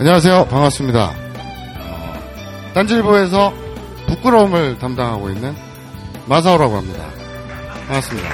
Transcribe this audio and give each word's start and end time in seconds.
안녕하세요. 0.00 0.46
반갑습니다. 0.46 1.10
어, 1.10 2.72
딴질보에서 2.72 3.52
부끄러움을 4.06 4.78
담당하고 4.78 5.28
있는 5.28 5.54
마사오라고 6.26 6.74
합니다. 6.74 7.06
반갑습니다. 7.86 8.28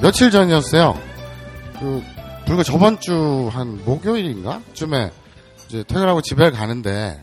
며칠 0.00 0.30
전이었어요. 0.30 0.98
그, 1.78 2.02
불과 2.46 2.62
저번 2.62 2.98
주 2.98 3.50
한 3.52 3.84
목요일인가? 3.84 4.62
쯤에 4.72 5.10
이제 5.66 5.82
퇴근하고 5.84 6.22
집에 6.22 6.50
가는데 6.50 7.22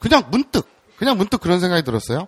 그냥 0.00 0.24
문득, 0.32 0.66
그냥 0.96 1.16
문득 1.16 1.40
그런 1.40 1.60
생각이 1.60 1.84
들었어요. 1.84 2.26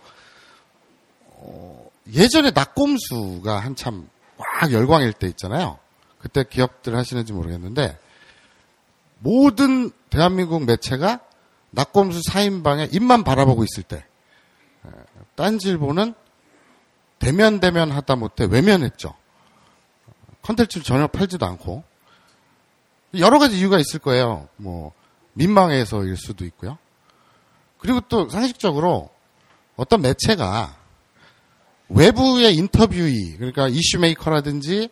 어, 1.33 1.89
예전에 2.15 2.53
낙곰수가 2.53 3.59
한참 3.59 4.09
막 4.39 4.71
열광일 4.73 5.13
때 5.13 5.27
있잖아요. 5.27 5.79
그때 6.27 6.43
기억들 6.43 6.97
하시는지 6.97 7.33
모르겠는데 7.33 7.97
모든 9.21 9.93
대한민국 10.11 10.65
매체가 10.65 11.21
낙곰수 11.71 12.21
4인방에 12.31 12.93
입만 12.93 13.23
바라보고 13.23 13.63
있을 13.63 13.85
때 13.85 14.05
딴질보는 15.37 16.15
대면 17.21 17.61
대면 17.61 17.93
하다 17.93 18.17
못해 18.17 18.45
외면했죠. 18.45 19.15
컨텐츠를 20.43 20.83
전혀 20.83 21.07
팔지도 21.07 21.47
않고 21.47 21.85
여러 23.19 23.39
가지 23.39 23.59
이유가 23.59 23.79
있을 23.79 24.01
거예요. 24.01 24.49
뭐 24.57 24.93
민망해서일 25.35 26.17
수도 26.17 26.45
있고요. 26.45 26.77
그리고 27.79 28.01
또 28.09 28.29
상식적으로 28.29 29.11
어떤 29.77 30.03
매체가 30.03 30.77
외부의 31.89 32.57
인터뷰이 32.57 33.37
그러니까 33.37 33.69
이슈 33.69 34.01
메이커라든지 34.01 34.91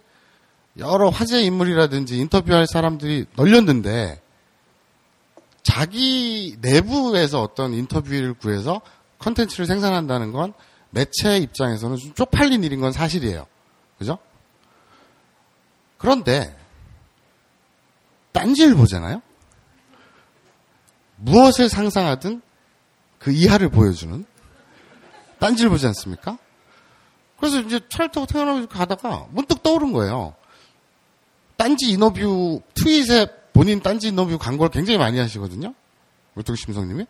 여러 0.78 1.08
화제 1.08 1.40
인물이라든지 1.42 2.18
인터뷰할 2.18 2.66
사람들이 2.66 3.26
널렸는데 3.36 4.20
자기 5.62 6.56
내부에서 6.60 7.40
어떤 7.40 7.72
인터뷰를 7.72 8.34
구해서 8.34 8.80
컨텐츠를 9.18 9.66
생산한다는 9.66 10.32
건 10.32 10.52
매체 10.90 11.38
입장에서는 11.38 11.96
좀 11.96 12.14
쪽팔린 12.14 12.64
일인 12.64 12.80
건 12.80 12.92
사실이에요. 12.92 13.46
그죠? 13.98 14.18
그런데 15.96 16.56
딴지를 18.32 18.74
보잖아요. 18.74 19.22
무엇을 21.16 21.68
상상하든 21.68 22.42
그 23.18 23.32
이하를 23.32 23.70
보여주는 23.70 24.24
딴지를 25.38 25.70
보지 25.70 25.86
않습니까? 25.86 26.36
그래서 27.38 27.60
이제 27.60 27.80
타고 27.90 28.26
태어나고 28.26 28.66
가다가 28.66 29.26
문득 29.30 29.62
떠오른 29.62 29.92
거예요. 29.92 30.34
딴지 31.56 31.90
인터뷰 31.90 32.60
트윗에 32.74 33.26
본인 33.52 33.80
딴지 33.80 34.08
인터뷰 34.08 34.38
광고를 34.38 34.70
굉장히 34.70 34.98
많이 34.98 35.18
하시거든요. 35.18 35.74
물뚝심송님이. 36.34 37.06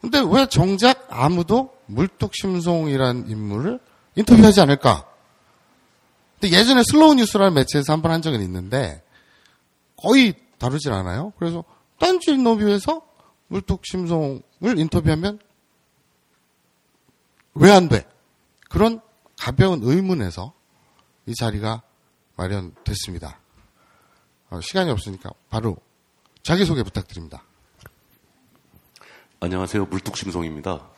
근데 0.00 0.22
왜 0.30 0.46
정작 0.46 1.06
아무도 1.10 1.74
물뚝심송이란 1.86 3.28
인물을 3.30 3.80
인터뷰하지 4.14 4.60
않을까? 4.60 5.06
근데 6.38 6.56
예전에 6.56 6.82
슬로우 6.90 7.14
뉴스라는 7.14 7.54
매체에서 7.54 7.92
한 7.94 8.02
번 8.02 8.12
한 8.12 8.20
적은 8.22 8.42
있는데 8.42 9.02
거의 9.96 10.34
다루질 10.58 10.92
않아요. 10.92 11.32
그래서 11.38 11.64
딴지 11.98 12.32
인터뷰에서 12.32 13.02
물뚝심송을 13.48 14.42
인터뷰하면 14.78 15.38
왜 17.54 17.70
안 17.70 17.88
돼? 17.88 18.06
그런 18.68 19.00
가벼운 19.38 19.80
의문에서 19.82 20.52
이 21.24 21.34
자리가 21.34 21.82
마련됐습니다. 22.36 23.40
어, 24.48 24.60
시간이 24.60 24.90
없으니까 24.90 25.30
바로 25.50 25.76
자기소개 26.42 26.82
부탁드립니다. 26.82 27.42
안녕하세요. 29.40 29.86
물뚝심송입니다. 29.86 30.88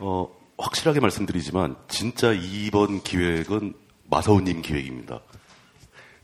어, 0.00 0.36
확실하게 0.58 1.00
말씀드리지만 1.00 1.76
진짜 1.88 2.32
이번 2.32 3.02
기획은 3.02 3.74
마사오님 4.10 4.62
기획입니다. 4.62 5.20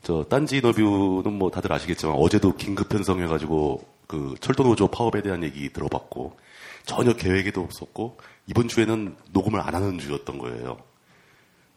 저 0.02 0.24
딴지 0.28 0.56
인터뷰는 0.56 1.32
뭐 1.32 1.50
다들 1.50 1.72
아시겠지만 1.72 2.16
어제도 2.18 2.56
긴급 2.56 2.88
편성해가지고 2.88 3.86
그 4.06 4.34
철도노조 4.40 4.88
파업에 4.88 5.22
대한 5.22 5.44
얘기 5.44 5.72
들어봤고 5.72 6.36
전혀 6.84 7.12
계획에도 7.12 7.62
없었고 7.62 8.18
이번 8.50 8.66
주에는 8.66 9.16
녹음을 9.31 9.61
안 9.61 9.75
하는 9.75 9.99
주였던 9.99 10.38
거예요. 10.38 10.77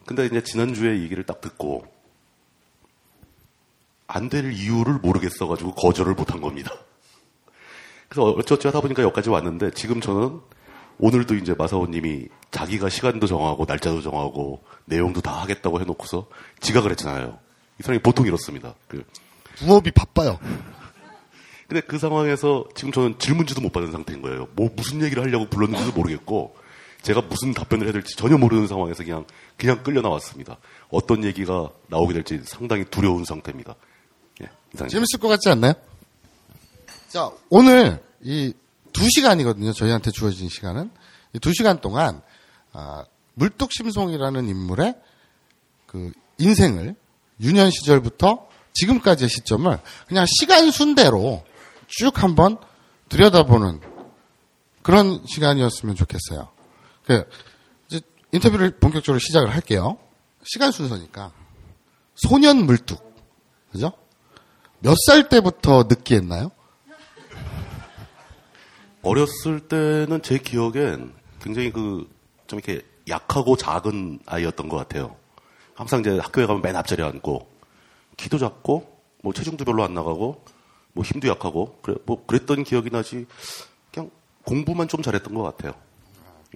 근데 0.06 0.26
이제 0.26 0.42
지난주에 0.42 1.00
얘기를 1.02 1.24
딱 1.24 1.40
듣고 1.40 1.86
안 4.06 4.28
될 4.28 4.52
이유를 4.52 4.94
모르겠어가지고 4.94 5.74
거절을 5.74 6.14
못한 6.14 6.40
겁니다. 6.40 6.72
그래서 8.08 8.30
어쩌지 8.30 8.66
하다 8.66 8.80
보니까 8.80 9.02
여기까지 9.02 9.30
왔는데 9.30 9.70
지금 9.70 10.00
저는 10.00 10.40
오늘도 10.98 11.36
이제 11.36 11.54
마사오님이 11.56 12.26
자기가 12.50 12.88
시간도 12.88 13.26
정하고 13.26 13.64
날짜도 13.66 14.02
정하고 14.02 14.62
내용도 14.84 15.20
다 15.20 15.32
하겠다고 15.42 15.80
해놓고서 15.80 16.26
지각을 16.60 16.90
했잖아요. 16.90 17.38
이 17.80 17.82
사람이 17.82 18.02
보통 18.02 18.26
이렇습니다. 18.26 18.74
그 18.88 19.04
부업이 19.56 19.90
바빠요. 19.92 20.38
근데 21.66 21.80
그 21.80 21.98
상황에서 21.98 22.66
지금 22.74 22.92
저는 22.92 23.18
질문지도 23.18 23.60
못 23.60 23.72
받은 23.72 23.90
상태인 23.90 24.22
거예요. 24.22 24.48
뭐 24.54 24.70
무슨 24.76 25.02
얘기를 25.02 25.22
하려고 25.22 25.48
불렀는지도 25.48 25.92
모르겠고 25.92 26.54
제가 27.04 27.20
무슨 27.22 27.52
답변을 27.54 27.86
해야 27.86 27.92
될지 27.92 28.16
전혀 28.16 28.36
모르는 28.36 28.66
상황에서 28.66 29.04
그냥 29.04 29.24
그냥 29.56 29.82
끌려 29.82 30.00
나왔습니다. 30.00 30.58
어떤 30.90 31.22
얘기가 31.24 31.70
나오게 31.88 32.14
될지 32.14 32.40
상당히 32.44 32.84
두려운 32.84 33.24
상태입니다. 33.24 33.74
예, 34.42 34.46
이상입니다. 34.74 34.88
재밌을 34.88 35.20
것 35.20 35.28
같지 35.28 35.48
않나요? 35.50 35.74
자, 37.08 37.30
오늘 37.50 38.02
이 38.22 38.52
두 38.94 39.06
시간이거든요. 39.10 39.72
저희한테 39.74 40.10
주어진 40.12 40.48
시간은. 40.48 40.90
이두 41.34 41.52
시간 41.52 41.80
동안, 41.80 42.22
아, 42.72 43.04
물뚝심송이라는 43.34 44.48
인물의 44.48 44.94
그 45.86 46.12
인생을 46.38 46.94
유년 47.40 47.70
시절부터 47.70 48.48
지금까지의 48.72 49.28
시점을 49.28 49.78
그냥 50.06 50.24
시간 50.28 50.70
순대로 50.70 51.44
쭉 51.88 52.22
한번 52.22 52.56
들여다보는 53.08 53.80
그런 54.82 55.20
시간이었으면 55.26 55.96
좋겠어요. 55.96 56.48
그, 57.06 57.28
이제 57.88 58.00
인터뷰를 58.32 58.72
본격적으로 58.78 59.18
시작을 59.18 59.50
할게요. 59.52 59.98
시간 60.44 60.70
순서니까. 60.72 61.32
소년 62.14 62.64
물뚝. 62.66 63.14
그죠? 63.72 63.92
몇 64.80 64.94
살 65.06 65.28
때부터 65.28 65.84
느끼했나요? 65.88 66.50
어렸을 69.02 69.60
때는 69.60 70.22
제 70.22 70.38
기억엔 70.38 71.12
굉장히 71.40 71.70
그 71.72 72.12
좀 72.46 72.58
이렇게 72.58 72.84
약하고 73.08 73.56
작은 73.56 74.18
아이였던 74.26 74.68
것 74.68 74.76
같아요. 74.76 75.16
항상 75.74 76.00
이제 76.00 76.18
학교에 76.18 76.44
가면 76.44 76.60
맨 76.60 76.76
앞자리에 76.76 77.02
앉고 77.04 77.48
키도 78.18 78.36
작고 78.38 78.98
뭐 79.22 79.32
체중도 79.32 79.64
별로 79.64 79.82
안 79.82 79.94
나가고 79.94 80.44
뭐 80.92 81.04
힘도 81.04 81.26
약하고 81.28 81.78
그래 81.80 81.96
뭐 82.04 82.24
그랬던 82.26 82.64
기억이 82.64 82.90
나지 82.90 83.24
그냥 83.90 84.10
공부만 84.44 84.88
좀 84.88 85.00
잘했던 85.02 85.32
것 85.32 85.42
같아요. 85.42 85.72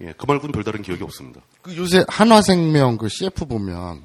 예, 0.01 0.13
그 0.17 0.25
말고는 0.25 0.51
별다른 0.53 0.81
기억이 0.81 1.03
없습니다. 1.03 1.41
그 1.61 1.75
요새 1.75 2.05
한화생명 2.07 2.97
그 2.97 3.09
CF 3.09 3.45
보면 3.45 4.03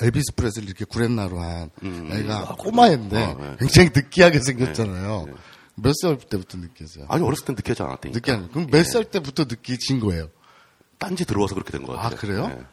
엘비스 0.00 0.34
프레슬리 0.34 0.66
이렇게 0.66 0.84
구렛나루 0.84 1.38
한 1.40 1.70
애가 1.82 2.56
꼬마인데 2.58 3.22
아, 3.24 3.34
네. 3.34 3.56
굉장히 3.58 3.90
느끼하게 3.94 4.40
생겼잖아요. 4.40 5.24
네. 5.26 5.32
몇살 5.74 6.18
때부터 6.18 6.58
느끼했어요? 6.58 7.06
아니 7.08 7.24
어렸을 7.24 7.46
땐 7.46 7.56
느끼하지 7.56 7.82
않았다니까. 7.82 8.16
느끼하는. 8.18 8.48
그럼 8.50 8.66
몇 8.70 8.84
살 8.84 9.04
때부터 9.04 9.44
느끼진 9.44 10.00
거예요? 10.00 10.28
딴지 10.98 11.24
들어와서 11.24 11.54
그렇게 11.54 11.72
된 11.72 11.82
것 11.86 11.94
같아요. 11.94 12.14
아, 12.14 12.16
그래요? 12.18 12.50
예. 12.58 12.64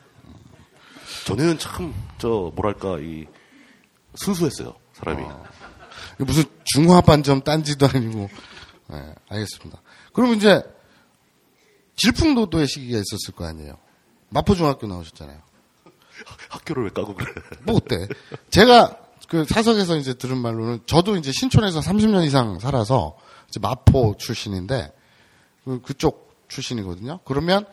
전에는 1.25 1.57
참 1.59 1.93
저 2.17 2.51
뭐랄까 2.55 2.97
이 2.99 3.25
순수했어요 4.15 4.75
사람이. 4.93 5.23
이거 5.23 6.25
무슨 6.25 6.43
중화반점 6.65 7.41
딴지도 7.41 7.87
아니고. 7.87 8.29
네, 8.89 9.13
알겠습니다. 9.29 9.81
그럼 10.13 10.33
이제 10.33 10.61
질풍노도의 12.01 12.67
시기가 12.67 12.97
있었을 12.99 13.33
거 13.35 13.45
아니에요. 13.45 13.77
마포중학교 14.29 14.87
나오셨잖아요. 14.87 15.39
학교를 16.49 16.83
왜 16.85 16.89
까고 16.89 17.15
그래? 17.15 17.31
뭐 17.63 17.75
어때? 17.75 18.07
제가 18.49 18.97
그 19.27 19.45
사석에서 19.45 19.97
이제 19.97 20.13
들은 20.13 20.37
말로는 20.37 20.81
저도 20.85 21.15
이제 21.17 21.31
신촌에서 21.31 21.79
30년 21.81 22.25
이상 22.25 22.59
살아서 22.59 23.15
이제 23.47 23.59
마포 23.59 24.15
출신인데 24.17 24.91
그- 25.65 25.81
그쪽 25.81 26.33
출신이거든요. 26.47 27.19
그러면 27.25 27.65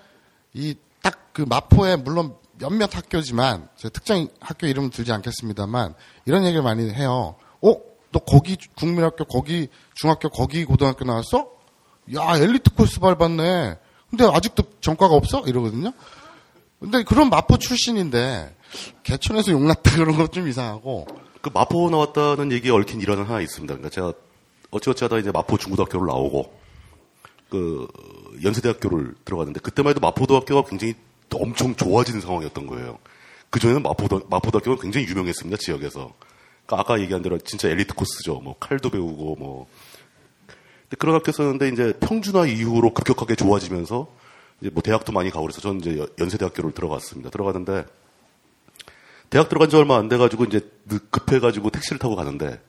이 0.55 0.75
딱 1.02 1.26
그 1.37 1.43
마포에 1.43 1.96
물론 1.96 2.34
몇몇 2.58 2.96
학교지만 2.96 3.69
제가 3.76 3.90
특정 3.93 4.26
학교 4.40 4.67
이름 4.67 4.88
들지 4.88 5.12
않겠습니다만 5.12 5.94
이런 6.25 6.44
얘기를 6.44 6.62
많이 6.62 6.90
해요. 6.90 7.37
어? 7.61 7.75
너 8.11 8.19
거기 8.20 8.56
국민학교 8.75 9.25
거기 9.26 9.69
중학교 9.94 10.31
거기 10.31 10.64
고등학교 10.64 11.05
나왔어? 11.05 11.46
야 12.14 12.37
엘리트 12.38 12.73
코스 12.75 13.00
밟았네. 13.00 13.76
근데 14.16 14.32
아직도 14.34 14.64
전과가 14.80 15.14
없어? 15.14 15.42
이러거든요. 15.46 15.92
근데 16.80 17.02
그런 17.04 17.28
마포 17.28 17.58
출신인데 17.58 18.54
개천에서 19.02 19.52
용났다 19.52 19.96
그런 19.96 20.16
것 20.16 20.32
좀 20.32 20.48
이상하고 20.48 21.06
그 21.42 21.50
마포 21.52 21.90
나왔다는 21.90 22.50
얘기에 22.52 22.70
얽힌 22.70 23.00
일화는 23.00 23.24
하나 23.24 23.40
있습니다. 23.40 23.74
그러니까 23.74 23.94
제가 23.94 24.12
어찌어찌 24.70 25.04
하다 25.04 25.18
이제 25.18 25.30
마포 25.30 25.58
중고등학교를 25.58 26.06
나오고 26.06 26.52
그 27.50 27.86
연세대학교를 28.42 29.14
들어갔는데 29.24 29.60
그때만 29.60 29.90
해도 29.90 30.00
마포대학교가 30.00 30.68
굉장히 30.68 30.94
엄청 31.34 31.74
좋아진 31.74 32.20
상황이었던 32.20 32.66
거예요. 32.66 32.98
그 33.50 33.60
전에는 33.60 33.82
마포, 33.82 34.22
마포대학교가 34.28 34.80
굉장히 34.82 35.06
유명했습니다, 35.06 35.58
지역에서. 35.58 36.12
그러니까 36.66 36.80
아까 36.80 37.00
얘기한 37.00 37.22
대로 37.22 37.38
진짜 37.38 37.68
엘리트 37.68 37.94
코스죠. 37.94 38.40
뭐 38.40 38.56
칼도 38.58 38.90
배우고 38.90 39.36
뭐. 39.36 39.66
그런 40.99 41.15
학교였었는데 41.17 41.69
이제 41.69 41.93
평준화 42.00 42.47
이후로 42.47 42.94
급격하게 42.94 43.35
좋아지면서 43.35 44.09
이제 44.61 44.71
뭐 44.71 44.83
대학도 44.83 45.12
많이 45.12 45.31
가고 45.31 45.43
그래서 45.43 45.61
저는 45.61 45.81
이제 45.81 46.06
연세대학교를 46.19 46.73
들어갔습니다. 46.73 47.31
들어갔는데 47.31 47.85
대학 49.31 49.49
들어간 49.49 49.69
지 49.69 49.77
얼마 49.77 49.97
안 49.97 50.09
돼가지고 50.09 50.44
이제 50.44 50.61
급해가지고 51.11 51.71
택시를 51.71 51.99
타고 51.99 52.15
가는데 52.15 52.61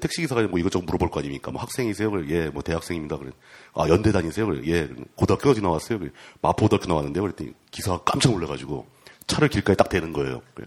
택시 0.00 0.20
기사가 0.22 0.42
뭐 0.48 0.58
이것저것 0.58 0.84
물어볼 0.84 1.10
거 1.10 1.20
아닙니까? 1.20 1.52
뭐 1.52 1.60
학생이세요? 1.60 2.10
그래, 2.10 2.26
예, 2.30 2.48
뭐 2.48 2.62
대학생입니다. 2.62 3.18
그래. 3.18 3.30
아, 3.74 3.88
연대 3.88 4.10
다니세요? 4.10 4.46
그래, 4.46 4.62
예, 4.66 4.88
고등학교 5.14 5.50
어디 5.50 5.60
나왔어요? 5.60 6.00
그래, 6.00 6.10
마포고등학교 6.40 6.88
나왔는데요. 6.88 7.22
그랬더니 7.22 7.52
기사가 7.70 8.02
깜짝 8.04 8.32
놀래가지고 8.32 8.86
차를 9.28 9.48
길가에 9.48 9.76
딱 9.76 9.88
대는 9.88 10.12
거예요. 10.12 10.42
그래. 10.54 10.66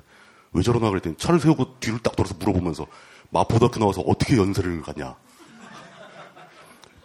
왜 0.53 0.61
저러나 0.61 0.89
그랬더니 0.89 1.17
차를 1.17 1.39
세우고 1.39 1.79
뒤를 1.79 1.99
딱 1.99 2.15
돌아서 2.15 2.35
물어보면서 2.39 2.87
마포고등학교 3.31 3.79
나와서 3.79 4.01
어떻게 4.01 4.37
연세를 4.37 4.81
갔냐? 4.81 5.15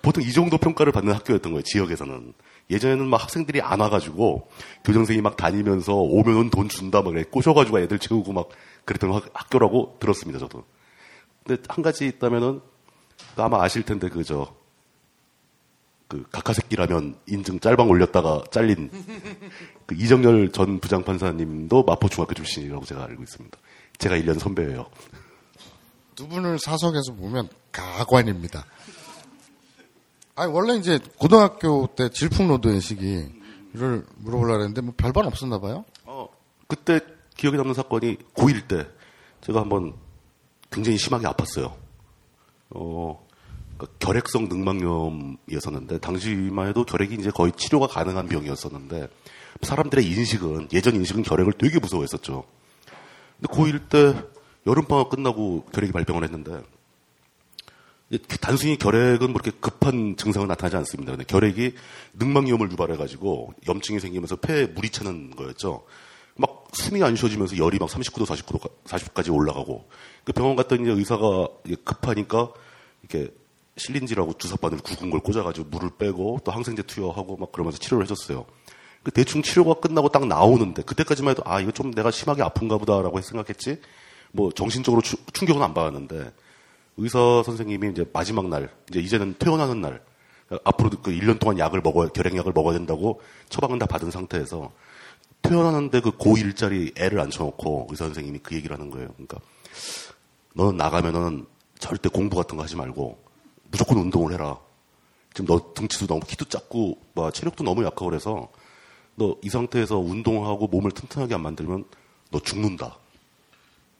보통 0.04 0.22
이 0.22 0.32
정도 0.32 0.58
평가를 0.58 0.92
받는 0.92 1.14
학교였던 1.14 1.52
거예요. 1.52 1.62
지역에서는. 1.62 2.34
예전에는 2.70 3.06
막 3.06 3.22
학생들이 3.22 3.60
안 3.62 3.80
와가지고 3.80 4.48
교장선생님이 4.84 5.22
막 5.22 5.36
다니면서 5.36 5.94
오면은 5.94 6.50
돈 6.50 6.68
준다 6.68 7.02
막 7.02 7.10
그래 7.10 7.24
꼬셔가지고 7.24 7.80
애들 7.80 7.98
채우고 7.98 8.32
막 8.32 8.48
그랬던 8.84 9.12
학, 9.12 9.24
학교라고 9.32 9.96
들었습니다. 10.00 10.38
저도. 10.38 10.64
근데 11.44 11.62
한 11.68 11.82
가지 11.82 12.06
있다면은 12.06 12.60
그 13.34 13.42
아마 13.42 13.62
아실 13.62 13.82
텐데 13.82 14.08
그저 14.08 14.54
그 16.06 16.24
각하새끼라면 16.30 17.16
인증 17.26 17.58
짤방 17.60 17.88
올렸다가 17.88 18.44
잘린 18.50 18.90
그 19.86 19.94
이정열 19.94 20.52
전 20.52 20.80
부장판사님도 20.80 21.84
마포 21.84 22.08
중학교 22.08 22.34
출신이라고 22.34 22.84
제가 22.84 23.04
알고 23.04 23.22
있습니다. 23.22 23.58
제가 23.98 24.16
1년 24.16 24.38
선배예요. 24.38 24.86
두 26.14 26.28
분을 26.28 26.58
사석에서 26.58 27.14
보면 27.14 27.48
가관입니다. 27.72 28.64
아니 30.36 30.52
원래 30.52 30.76
이제 30.76 30.98
고등학교 31.18 31.86
때 31.94 32.08
질풍노도의 32.08 32.80
시기를 32.80 34.04
물어보려고 34.16 34.60
했는데 34.60 34.80
뭐 34.80 34.94
별반 34.96 35.26
없었나 35.26 35.60
봐요. 35.60 35.84
어 36.04 36.28
그때 36.66 37.00
기억에 37.36 37.56
남는 37.56 37.74
사건이 37.74 38.16
고1 38.34 38.68
때 38.68 38.86
제가 39.42 39.60
한번 39.60 39.94
굉장히 40.70 40.98
심하게 40.98 41.26
아팠어요. 41.26 41.72
어, 42.70 43.26
그러니까 43.76 43.96
결핵성 44.00 44.48
늑막염이었었는데 44.48 45.98
당시만 45.98 46.68
해도 46.68 46.84
결핵이 46.84 47.14
이제 47.14 47.30
거의 47.30 47.52
치료가 47.52 47.86
가능한 47.86 48.28
병이었었는데 48.28 49.08
사람들의 49.62 50.04
인식은 50.04 50.68
예전 50.72 50.96
인식은 50.96 51.22
결핵을 51.22 51.52
되게 51.52 51.78
무서워했었죠. 51.78 52.44
근데 53.40 53.54
고1 53.54 53.88
때 53.88 54.24
여름방학 54.66 55.10
끝나고 55.10 55.66
결핵이 55.72 55.92
발병을 55.92 56.24
했는데 56.24 56.62
단순히 58.40 58.76
결핵은 58.76 59.32
뭐 59.32 59.40
그렇게 59.40 59.56
급한 59.60 60.16
증상을 60.16 60.46
나타나지 60.46 60.76
않습니다. 60.76 61.12
근데 61.12 61.24
결핵이 61.24 61.72
늑막염을 62.14 62.70
유발해가지고 62.72 63.54
염증이 63.66 64.00
생기면서 64.00 64.36
폐에 64.36 64.66
물이 64.66 64.90
차는 64.90 65.36
거였죠. 65.36 65.84
막 66.36 66.68
숨이 66.72 67.02
안 67.02 67.14
쉬어지면서 67.14 67.58
열이 67.58 67.78
막 67.78 67.88
39도, 67.88 68.26
49도, 68.26 68.70
40도까지 68.84 69.32
올라가고 69.32 69.88
그 70.24 70.32
병원 70.32 70.56
갔더니 70.56 70.88
의사가 70.88 71.48
급하니까 71.84 72.52
이렇게 73.02 73.32
실린지라고 73.76 74.34
주사바늘 74.38 74.78
굵은 74.78 75.10
걸 75.10 75.20
꽂아가지고 75.20 75.68
물을 75.68 75.90
빼고 75.98 76.40
또 76.44 76.52
항생제 76.52 76.82
투여하고 76.82 77.36
막 77.36 77.52
그러면서 77.52 77.78
치료를 77.78 78.04
해줬어요. 78.04 78.46
그 79.02 79.10
대충 79.10 79.42
치료가 79.42 79.74
끝나고 79.74 80.08
딱 80.08 80.26
나오는데 80.26 80.82
그때까지만 80.82 81.32
해도 81.32 81.42
아 81.44 81.60
이거 81.60 81.70
좀 81.70 81.92
내가 81.92 82.10
심하게 82.10 82.42
아픈가 82.42 82.78
보다라고 82.78 83.20
생각했지 83.20 83.80
뭐 84.32 84.50
정신적으로 84.50 85.02
추, 85.02 85.16
충격은 85.32 85.62
안 85.62 85.74
받았는데 85.74 86.32
의사 86.96 87.42
선생님이 87.44 87.90
이제 87.90 88.04
마지막 88.12 88.48
날 88.48 88.70
이제 88.88 89.00
이제는 89.00 89.36
퇴원하는 89.38 89.80
날 89.80 90.02
앞으로도 90.64 91.00
그 91.02 91.10
1년 91.10 91.38
동안 91.40 91.58
약을 91.58 91.80
먹어야 91.80 92.08
결핵약을 92.08 92.52
먹어야 92.52 92.74
된다고 92.74 93.20
처방은 93.48 93.78
다 93.78 93.86
받은 93.86 94.10
상태에서 94.10 94.70
퇴원하는데 95.42 96.00
그 96.00 96.12
고1짜리 96.12 96.98
애를 96.98 97.20
앉혀놓고 97.20 97.88
의사 97.90 98.04
선생님이 98.06 98.38
그 98.42 98.54
얘기를 98.54 98.74
하는 98.76 98.90
거예요. 98.90 99.08
그러니까 99.14 99.38
너는 100.54 100.76
나가면은 100.76 101.46
절대 101.78 102.08
공부 102.08 102.36
같은 102.36 102.56
거 102.56 102.62
하지 102.62 102.76
말고 102.76 103.18
무조건 103.70 103.98
운동을 103.98 104.32
해라. 104.32 104.58
지금 105.34 105.46
너 105.46 105.74
등치도 105.74 106.06
너무 106.06 106.20
키도 106.20 106.44
작고 106.46 106.98
뭐 107.12 107.30
체력도 107.30 107.64
너무 107.64 107.84
약하고 107.84 108.06
그래서 108.06 108.48
너 109.16 109.36
이 109.42 109.48
상태에서 109.48 109.98
운동하고 109.98 110.66
몸을 110.66 110.90
튼튼하게 110.92 111.34
안 111.34 111.42
만들면 111.42 111.84
너 112.30 112.40
죽는다. 112.40 112.96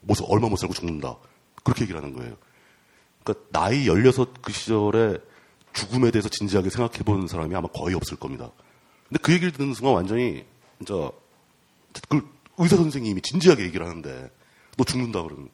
모습 0.01 0.27
얼마 0.29 0.49
못 0.49 0.57
살고 0.57 0.75
죽는다. 0.75 1.17
그렇게 1.63 1.83
얘기를 1.83 2.01
하는 2.01 2.15
거예요. 2.15 2.37
그러니까 3.25 3.47
나이 3.51 3.87
16 3.87 4.43
그 4.43 4.53
시절에 4.53 5.19
죽음에 5.73 6.11
대해서 6.11 6.29
진지하게 6.29 6.71
생각해 6.71 6.99
본 7.01 7.27
사람이 7.27 7.55
아마 7.55 7.67
거의 7.69 7.97
없을 7.97 8.17
겁니다. 8.17 8.51
근데 9.09 9.21
그 9.21 9.33
얘기를 9.33 9.53
듣는 9.53 9.75
순간 9.75 9.95
완전히 9.95 10.45
진짜 10.79 11.11
그 12.09 12.29
의사 12.59 12.77
선생님이 12.77 13.23
진지하게 13.23 13.65
얘기를 13.65 13.87
하는데 13.87 14.31
너 14.77 14.85
죽는다 14.85 15.23
그러면 15.23 15.49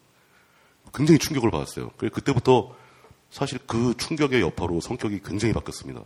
굉장히 0.93 1.19
충격을 1.19 1.51
받았어요. 1.51 1.91
그래서 1.97 2.15
그때부터 2.15 2.75
사실 3.31 3.59
그 3.67 3.95
충격의 3.97 4.41
여파로 4.41 4.81
성격이 4.81 5.21
굉장히 5.25 5.55
바뀌었습니다. 5.55 6.03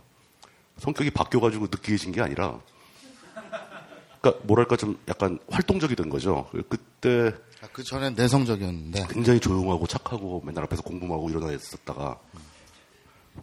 성격이 0.77 1.09
바뀌어가지고 1.11 1.65
느끼해진 1.65 2.11
게 2.11 2.21
아니라, 2.21 2.59
그러니까 4.21 4.45
뭐랄까 4.45 4.75
좀 4.75 4.99
약간 5.07 5.39
활동적이 5.49 5.95
된 5.95 6.09
거죠. 6.09 6.49
그때 6.69 7.33
아, 7.54 7.54
그 7.71 7.83
전엔 7.83 8.15
내성적이었는데 8.15 9.07
굉장히 9.09 9.39
조용하고 9.39 9.87
착하고 9.87 10.41
맨날 10.45 10.63
앞에서 10.65 10.81
공부만 10.81 11.17
하고 11.17 11.29
일어나 11.29 11.51
있었다가 11.51 12.19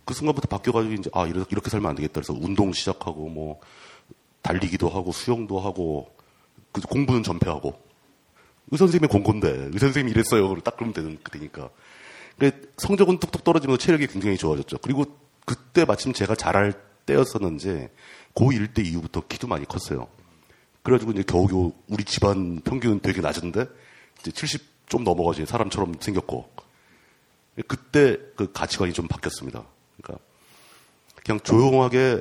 그 0.05 0.15
순간부터 0.15 0.49
바뀌어가지고 0.49 0.95
이제 0.95 1.11
아 1.13 1.27
이렇게, 1.27 1.47
이렇게 1.51 1.71
살면 1.71 1.91
안 1.91 1.97
되겠다 1.97 2.15
그래서 2.15 2.33
운동 2.33 2.73
시작하고 2.73 3.29
뭐 3.29 3.61
달리기도 4.43 4.89
하고 4.89 5.13
수영도 5.13 5.61
하고 5.61 6.11
그 6.73 6.81
공부는 6.81 7.23
전폐하고 7.23 7.79
의사 8.71 8.87
선생님이 8.87 9.09
공건데 9.09 9.69
의사 9.73 9.87
선생님이 9.87 10.13
이랬어요. 10.13 10.55
딱 10.61 10.77
그러면 10.77 10.95
되는 10.95 11.19
되니까. 11.31 11.71
성적은 12.79 13.19
뚝뚝 13.19 13.45
떨어지면서 13.45 13.79
체력이 13.79 14.07
굉장히 14.07 14.37
좋아졌죠. 14.37 14.79
그리고 14.79 15.05
그때 15.45 15.85
마침 15.85 16.13
제가 16.13 16.35
잘할 16.35 16.73
때였었는지 17.05 17.89
고1 18.35 18.75
때 18.75 18.83
이후부터 18.83 19.23
키도 19.29 19.47
많이 19.47 19.67
컸어요. 19.67 20.09
그래가지고 20.83 21.13
이제 21.13 21.23
겨우겨우 21.23 21.73
우리 21.89 22.05
집안 22.05 22.61
평균은 22.63 23.01
되게 23.01 23.21
낮은데 23.21 23.67
70 24.31 24.89
좀 24.89 25.05
넘어가지 25.05 25.47
사람처럼 25.47 25.95
생겼고 26.01 26.51
그때 27.67 28.19
그 28.37 28.51
가치관이 28.53 28.93
좀 28.93 29.09
바뀌었습니다. 29.09 29.63
그러니까 29.97 30.25
그냥 31.25 31.41
조용하게 31.41 32.21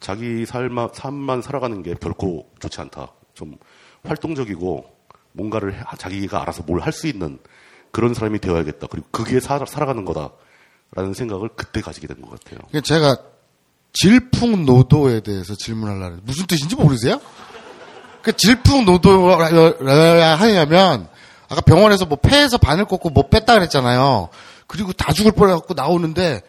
자기 0.00 0.44
삶만, 0.46 0.90
삶만 0.92 1.42
살아가는 1.42 1.82
게 1.82 1.94
결코 1.94 2.48
좋지 2.60 2.80
않다. 2.80 3.08
좀 3.34 3.56
활동적이고 4.04 4.84
뭔가를 5.32 5.82
자기가 5.98 6.42
알아서 6.42 6.62
뭘 6.64 6.80
할 6.80 6.92
수 6.92 7.06
있는 7.06 7.38
그런 7.90 8.14
사람이 8.14 8.38
되어야겠다. 8.40 8.86
그리고 8.88 9.06
그게 9.10 9.40
사, 9.40 9.64
살아가는 9.64 10.04
거다라는 10.04 11.14
생각을 11.14 11.50
그때 11.56 11.80
가지게 11.80 12.06
된 12.06 12.20
것 12.22 12.40
같아요. 12.40 12.60
제가 12.82 13.16
질풍노도에 13.92 15.20
대해서 15.20 15.54
질문하려고 15.54 16.20
무슨 16.24 16.46
뜻인지 16.46 16.76
모르세요? 16.76 17.20
그 18.22 18.34
질풍노도라 18.36 20.36
하냐면 20.36 21.08
아까 21.52 21.60
병원에서 21.60 22.06
뭐 22.06 22.16
폐에서 22.16 22.56
바늘 22.56 22.86
꽂고 22.86 23.10
뭐 23.10 23.28
뺐다 23.28 23.52
그랬잖아요. 23.52 24.30
그리고 24.66 24.94
다 24.94 25.12
죽을 25.12 25.32
뻔해갖고 25.32 25.74
나오는데 25.74 26.40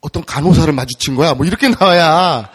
어떤 0.00 0.24
간호사를 0.24 0.72
마주친 0.72 1.14
거야. 1.14 1.34
뭐 1.34 1.46
이렇게 1.46 1.68
나와야 1.68 2.50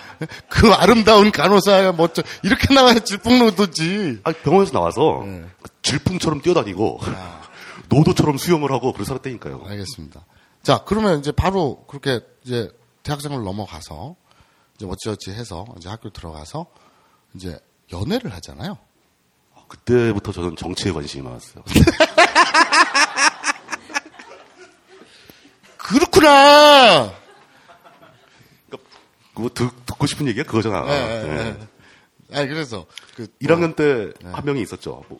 그 0.49 0.69
아름다운 0.73 1.31
간호사야 1.31 1.93
뭐 1.93 2.09
이렇게 2.43 2.73
나와야 2.73 2.99
질풍노도지. 2.99 4.19
아 4.25 4.33
병원에서 4.33 4.73
나와서 4.73 5.23
네. 5.25 5.45
질풍처럼 5.81 6.41
뛰어다니고 6.41 6.99
아. 7.03 7.41
노도처럼 7.87 8.37
수영을 8.37 8.73
하고 8.73 8.91
그래서 8.91 9.09
살았다니까요. 9.09 9.63
알겠습니다. 9.65 10.25
자 10.61 10.83
그러면 10.85 11.19
이제 11.19 11.31
바로 11.31 11.85
그렇게 11.87 12.19
이제 12.43 12.69
대학생을 13.03 13.43
넘어가서 13.43 14.15
이제 14.75 14.85
어찌어찌 14.85 15.31
해서 15.31 15.63
이제 15.77 15.87
학교 15.87 16.09
들어가서 16.09 16.65
이제 17.35 17.57
연애를 17.93 18.33
하잖아요. 18.33 18.77
아, 19.73 19.75
그때부터 19.75 20.31
저는 20.31 20.55
정치에 20.55 20.91
관심이 20.91 21.23
많았어요. 21.23 21.63
그렇구나. 25.77 27.13
그거 29.35 29.49
듣, 29.49 29.69
고 29.97 30.05
싶은 30.05 30.27
얘기가 30.27 30.45
그거잖아. 30.45 30.83
네, 30.85 31.23
네. 31.23 31.43
네. 31.43 31.67
아니 32.37 32.47
그래서 32.47 32.85
그 33.15 33.27
1학년 33.41 33.75
때 33.75 34.11
한 34.31 34.43
명이 34.45 34.61
있었죠. 34.61 35.03
뭐, 35.09 35.19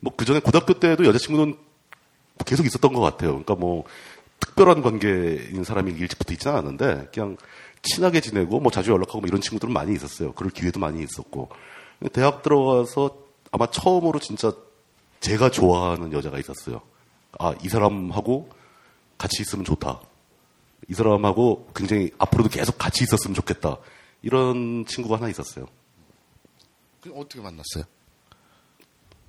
뭐, 0.00 0.12
그 0.16 0.24
전에 0.24 0.40
고등학교 0.40 0.74
때도 0.74 1.04
여자친구는 1.06 1.56
계속 2.46 2.66
있었던 2.66 2.92
것 2.92 3.00
같아요. 3.00 3.30
그러니까 3.30 3.54
뭐, 3.54 3.84
특별한 4.40 4.82
관계인 4.82 5.64
사람이 5.64 5.92
일찍부터 5.92 6.32
있지는 6.32 6.54
않았는데, 6.56 7.08
그냥 7.12 7.36
친하게 7.82 8.20
지내고, 8.20 8.60
뭐 8.60 8.70
자주 8.72 8.90
연락하고 8.92 9.20
뭐 9.20 9.28
이런 9.28 9.40
친구들은 9.40 9.72
많이 9.72 9.94
있었어요. 9.94 10.32
그럴 10.32 10.50
기회도 10.50 10.80
많이 10.80 11.02
있었고. 11.02 11.50
대학 12.12 12.42
들어가서 12.42 13.16
아마 13.50 13.66
처음으로 13.70 14.18
진짜 14.18 14.52
제가 15.20 15.50
좋아하는 15.50 16.12
여자가 16.12 16.38
있었어요. 16.38 16.80
아, 17.38 17.54
이 17.62 17.68
사람하고 17.68 18.50
같이 19.18 19.42
있으면 19.42 19.64
좋다. 19.64 20.00
이 20.88 20.94
사람하고 20.94 21.70
굉장히 21.74 22.10
앞으로도 22.18 22.48
계속 22.48 22.78
같이 22.78 23.04
있었으면 23.04 23.34
좋겠다. 23.34 23.76
이런 24.22 24.84
친구가 24.86 25.16
하나 25.16 25.28
있었어요. 25.28 25.66
그 27.00 27.12
어떻게 27.14 27.40
만났어요? 27.40 27.84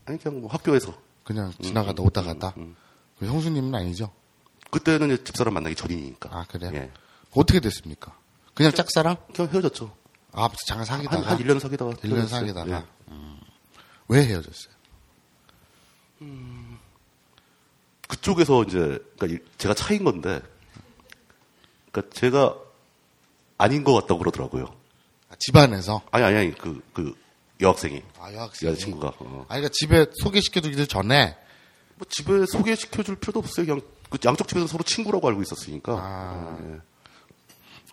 아니, 0.06 0.18
그냥 0.18 0.42
뭐 0.42 0.50
학교에서. 0.50 0.94
그냥 1.24 1.54
지나가다 1.62 2.02
오다 2.02 2.24
가다. 2.24 2.54
그 3.20 3.26
형수님은 3.26 3.74
아니죠? 3.76 4.12
그때는 4.72 5.24
집사람 5.24 5.54
만나기 5.54 5.76
전이니까. 5.76 6.30
아 6.32 6.46
그래요? 6.48 6.72
예. 6.74 6.92
어떻게 7.34 7.60
됐습니까? 7.60 8.18
그냥 8.54 8.72
짝사랑? 8.72 9.18
그냥 9.34 9.52
헤어졌죠. 9.54 9.96
아 10.32 10.50
잠깐 10.66 10.86
사귀다가 10.86 11.18
한, 11.18 11.24
한 11.26 11.38
1년 11.38 11.60
사귀다가. 11.60 11.92
1년 11.92 12.16
헤어졌어요. 12.16 12.40
사귀다가 12.40 12.70
예. 12.72 12.86
음. 13.10 13.40
왜 14.12 14.26
헤어졌어요? 14.26 14.74
그쪽에서 18.08 18.64
이제, 18.64 18.78
그러니까 19.18 19.28
이- 19.28 19.58
제가 19.58 19.74
차인 19.74 20.04
건데, 20.04 20.42
그러니까 21.92 22.14
제가 22.14 22.56
아닌 23.58 23.84
것 23.84 23.94
같다고 23.94 24.20
그러더라고요. 24.20 24.66
아, 25.30 25.36
집안에서 25.40 26.02
아니, 26.12 26.26
아니, 26.26 26.38
아니, 26.38 26.56
그, 26.58 26.84
그, 26.94 27.16
여학생이. 27.62 28.02
아 28.20 28.34
여학생이 28.34 28.72
여자친구가. 28.72 29.08
어. 29.20 29.46
아니 29.48 29.62
그러니까 29.62 29.70
집에 29.72 30.08
소개시켜주기 30.24 30.88
전에 30.88 31.38
뭐 31.96 32.08
집에 32.10 32.46
소개시켜줄 32.48 33.18
필요도 33.18 33.38
없어요. 33.40 33.66
그냥 33.68 33.82
그 34.10 34.18
양쪽 34.26 34.48
집에서 34.48 34.66
서로 34.66 34.84
친구라고 34.84 35.28
알고 35.28 35.44
있었으니까. 35.44 35.94
아. 35.94 36.58
예. 36.60 36.80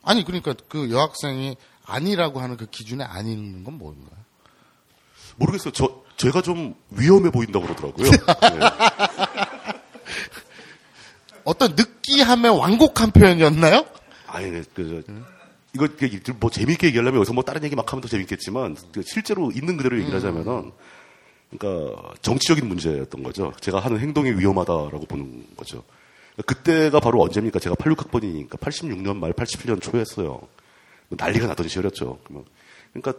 아니 0.02 0.24
그러니까 0.24 0.54
그 0.70 0.90
여학생이 0.90 1.56
아니라고 1.84 2.40
하는 2.40 2.56
그 2.56 2.64
기준에 2.64 3.04
아닌 3.04 3.62
건 3.62 3.76
뭔가요? 3.76 4.16
모르겠어요. 5.36 5.74
저, 5.74 6.02
제가 6.18 6.42
좀 6.42 6.74
위험해 6.90 7.30
보인다고 7.30 7.64
그러더라고요. 7.64 8.06
예. 8.06 8.10
어떤 11.44 11.74
느끼함의 11.74 12.58
완곡한 12.58 13.12
표현이었나요? 13.12 13.86
아니, 14.26 14.50
그, 14.50 14.64
그, 14.74 15.02
저, 15.06 15.12
이거 15.74 15.88
뭐 16.40 16.50
재밌게 16.50 16.88
얘기하려면 16.88 17.18
여기서 17.18 17.32
뭐 17.32 17.42
다른 17.44 17.62
얘기 17.64 17.74
막 17.76 17.90
하면 17.90 18.02
더 18.02 18.08
재밌겠지만 18.08 18.76
그 18.92 19.02
실제로 19.02 19.50
있는 19.52 19.76
그대로 19.76 19.96
얘기를 19.98 20.16
하자면은 20.16 20.72
그러니까 21.50 22.12
정치적인 22.20 22.66
문제였던 22.66 23.22
거죠. 23.22 23.52
제가 23.60 23.78
하는 23.78 24.00
행동이 24.00 24.32
위험하다라고 24.32 25.06
보는 25.06 25.46
거죠. 25.56 25.84
그때가 26.46 27.00
바로 27.00 27.22
언제입니까? 27.22 27.58
제가 27.58 27.76
86학번이니까 27.76 28.58
86년 28.58 29.16
말 29.16 29.32
87년 29.32 29.80
초였어요. 29.80 30.40
난리가 31.10 31.46
나던 31.46 31.68
시절이었죠. 31.68 32.18
그러면 32.24 32.44
그러니까 32.92 33.14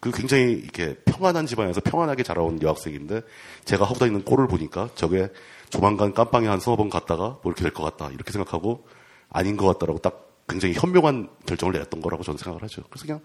그 0.00 0.10
굉장히 0.12 0.52
이렇게 0.54 0.94
평안한 1.04 1.46
집안에서 1.46 1.80
평안하게 1.82 2.22
자라온 2.22 2.60
여학생인데 2.62 3.20
제가 3.66 3.84
하고 3.84 3.98
다니는 3.98 4.24
꼴을 4.24 4.48
보니까 4.48 4.88
저게 4.94 5.28
조만간 5.68 6.14
깜빵에 6.14 6.48
한 6.48 6.58
서너 6.58 6.76
번 6.76 6.88
갔다가 6.90 7.38
뭐 7.42 7.52
이렇게 7.52 7.62
될 7.62 7.72
것 7.72 7.82
같다 7.84 8.10
이렇게 8.10 8.32
생각하고 8.32 8.86
아닌 9.28 9.56
것 9.56 9.66
같다라고 9.66 9.98
딱 9.98 10.28
굉장히 10.48 10.74
현명한 10.74 11.28
결정을 11.46 11.74
내렸던 11.74 12.00
거라고 12.00 12.22
저는 12.24 12.38
생각을 12.38 12.62
하죠. 12.64 12.82
그래서 12.90 13.04
그냥 13.06 13.20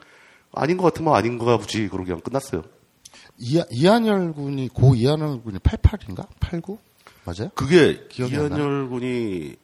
아닌 0.54 0.78
것 0.78 0.84
같으면 0.84 1.16
아닌 1.16 1.38
거가 1.38 1.58
보지 1.58 1.88
그러고 1.88 2.04
그냥 2.06 2.20
끝났어요. 2.20 2.64
이, 3.38 3.62
이한열 3.72 4.34
군이 4.34 4.68
고 4.70 4.94
이한열 4.96 5.42
군이 5.44 5.58
88인가? 5.60 6.28
89? 6.40 6.78
맞아요? 7.24 7.50
그게 7.56 8.06
이한열 8.18 8.90
군이 8.90 9.56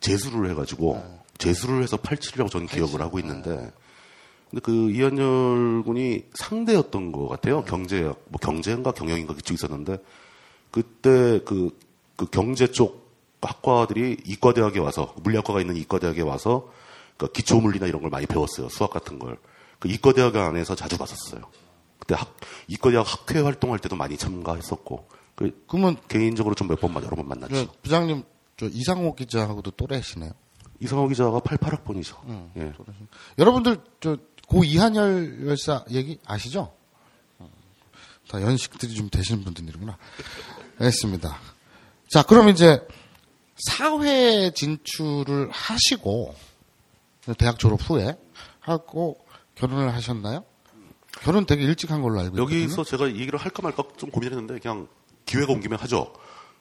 재수를 0.00 0.50
해가지고 0.50 1.02
재수를 1.38 1.82
해서 1.82 1.96
87이라고 1.96 2.50
저는 2.50 2.66
기억을 2.66 3.00
하고 3.00 3.18
있는데 3.20 3.70
근데 4.50 4.60
그 4.62 4.90
이한열 4.90 5.82
군이 5.84 6.24
상대였던 6.34 7.12
것 7.12 7.28
같아요. 7.28 7.64
경제학, 7.64 8.20
뭐 8.28 8.38
경제인가 8.40 8.92
경영인가 8.92 9.34
그쪽 9.34 9.54
있었는데 9.54 9.98
그때 10.70 11.40
그, 11.44 11.76
그 12.16 12.26
경제 12.26 12.66
쪽 12.66 13.10
학과들이 13.42 14.18
이과대학에 14.26 14.78
와서 14.80 15.14
물리학과가 15.22 15.60
있는 15.60 15.76
이과대학에 15.76 16.20
와서 16.22 16.70
그 17.16 17.30
기초 17.32 17.60
물리나 17.60 17.86
이런 17.86 18.00
걸 18.02 18.10
많이 18.10 18.26
배웠어요. 18.26 18.68
수학 18.68 18.90
같은 18.90 19.18
걸. 19.18 19.38
그 19.78 19.88
이과대학 19.88 20.34
안에서 20.36 20.74
자주 20.74 20.98
봤었어요. 20.98 21.42
그때 21.98 22.14
학, 22.14 22.36
이과대학 22.68 23.06
학회 23.06 23.40
활동할 23.40 23.78
때도 23.78 23.96
많이 23.96 24.16
참가했었고 24.16 25.08
그 25.36 25.64
그러면 25.68 25.96
개인적으로 26.08 26.54
좀 26.54 26.68
몇 26.68 26.80
번 26.80 26.92
여러 27.04 27.16
번 27.16 27.28
만났죠. 27.28 27.54
그 27.54 27.72
부장님 27.82 28.24
저 28.56 28.66
이상호 28.66 29.14
기자하고도 29.14 29.70
또래시네요. 29.72 30.32
이상호 30.80 31.08
기자가 31.08 31.40
88학번이죠. 31.40 32.16
예. 32.56 32.72
여러분들 33.38 33.78
저 34.00 34.16
고 34.50 34.64
이한열 34.64 35.46
열사 35.46 35.84
얘기 35.92 36.18
아시죠? 36.26 36.74
어, 37.38 37.48
다 38.28 38.42
연식들이 38.42 38.94
좀 38.94 39.08
되시는 39.08 39.44
분들이구나. 39.44 39.96
알겠습니다. 40.80 41.38
자, 42.10 42.24
그럼 42.24 42.48
이제 42.48 42.84
사회 43.54 44.50
진출을 44.50 45.50
하시고 45.52 46.34
대학 47.38 47.60
졸업 47.60 47.78
후에 47.88 48.18
하고 48.58 49.24
결혼을 49.54 49.94
하셨나요? 49.94 50.44
결혼 51.22 51.46
되게 51.46 51.62
일찍 51.62 51.92
한 51.92 52.02
걸로 52.02 52.18
알고 52.18 52.36
있거든요. 52.36 52.62
여기서 52.62 52.82
제가 52.82 53.06
이 53.06 53.20
얘기를 53.20 53.38
할까 53.38 53.62
말까 53.62 53.84
좀 53.96 54.10
고민했는데 54.10 54.58
그냥 54.58 54.88
기회가 55.26 55.52
온 55.52 55.60
김에 55.60 55.76
하죠. 55.76 56.12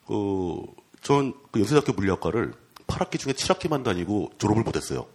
그, 0.06 0.62
전그 1.02 1.60
연세대학교 1.60 1.94
물리학과를 1.94 2.54
8학기 2.86 3.18
중에 3.18 3.34
7학기만 3.34 3.84
다니고 3.84 4.34
졸업을 4.38 4.64
못했어요. 4.64 5.08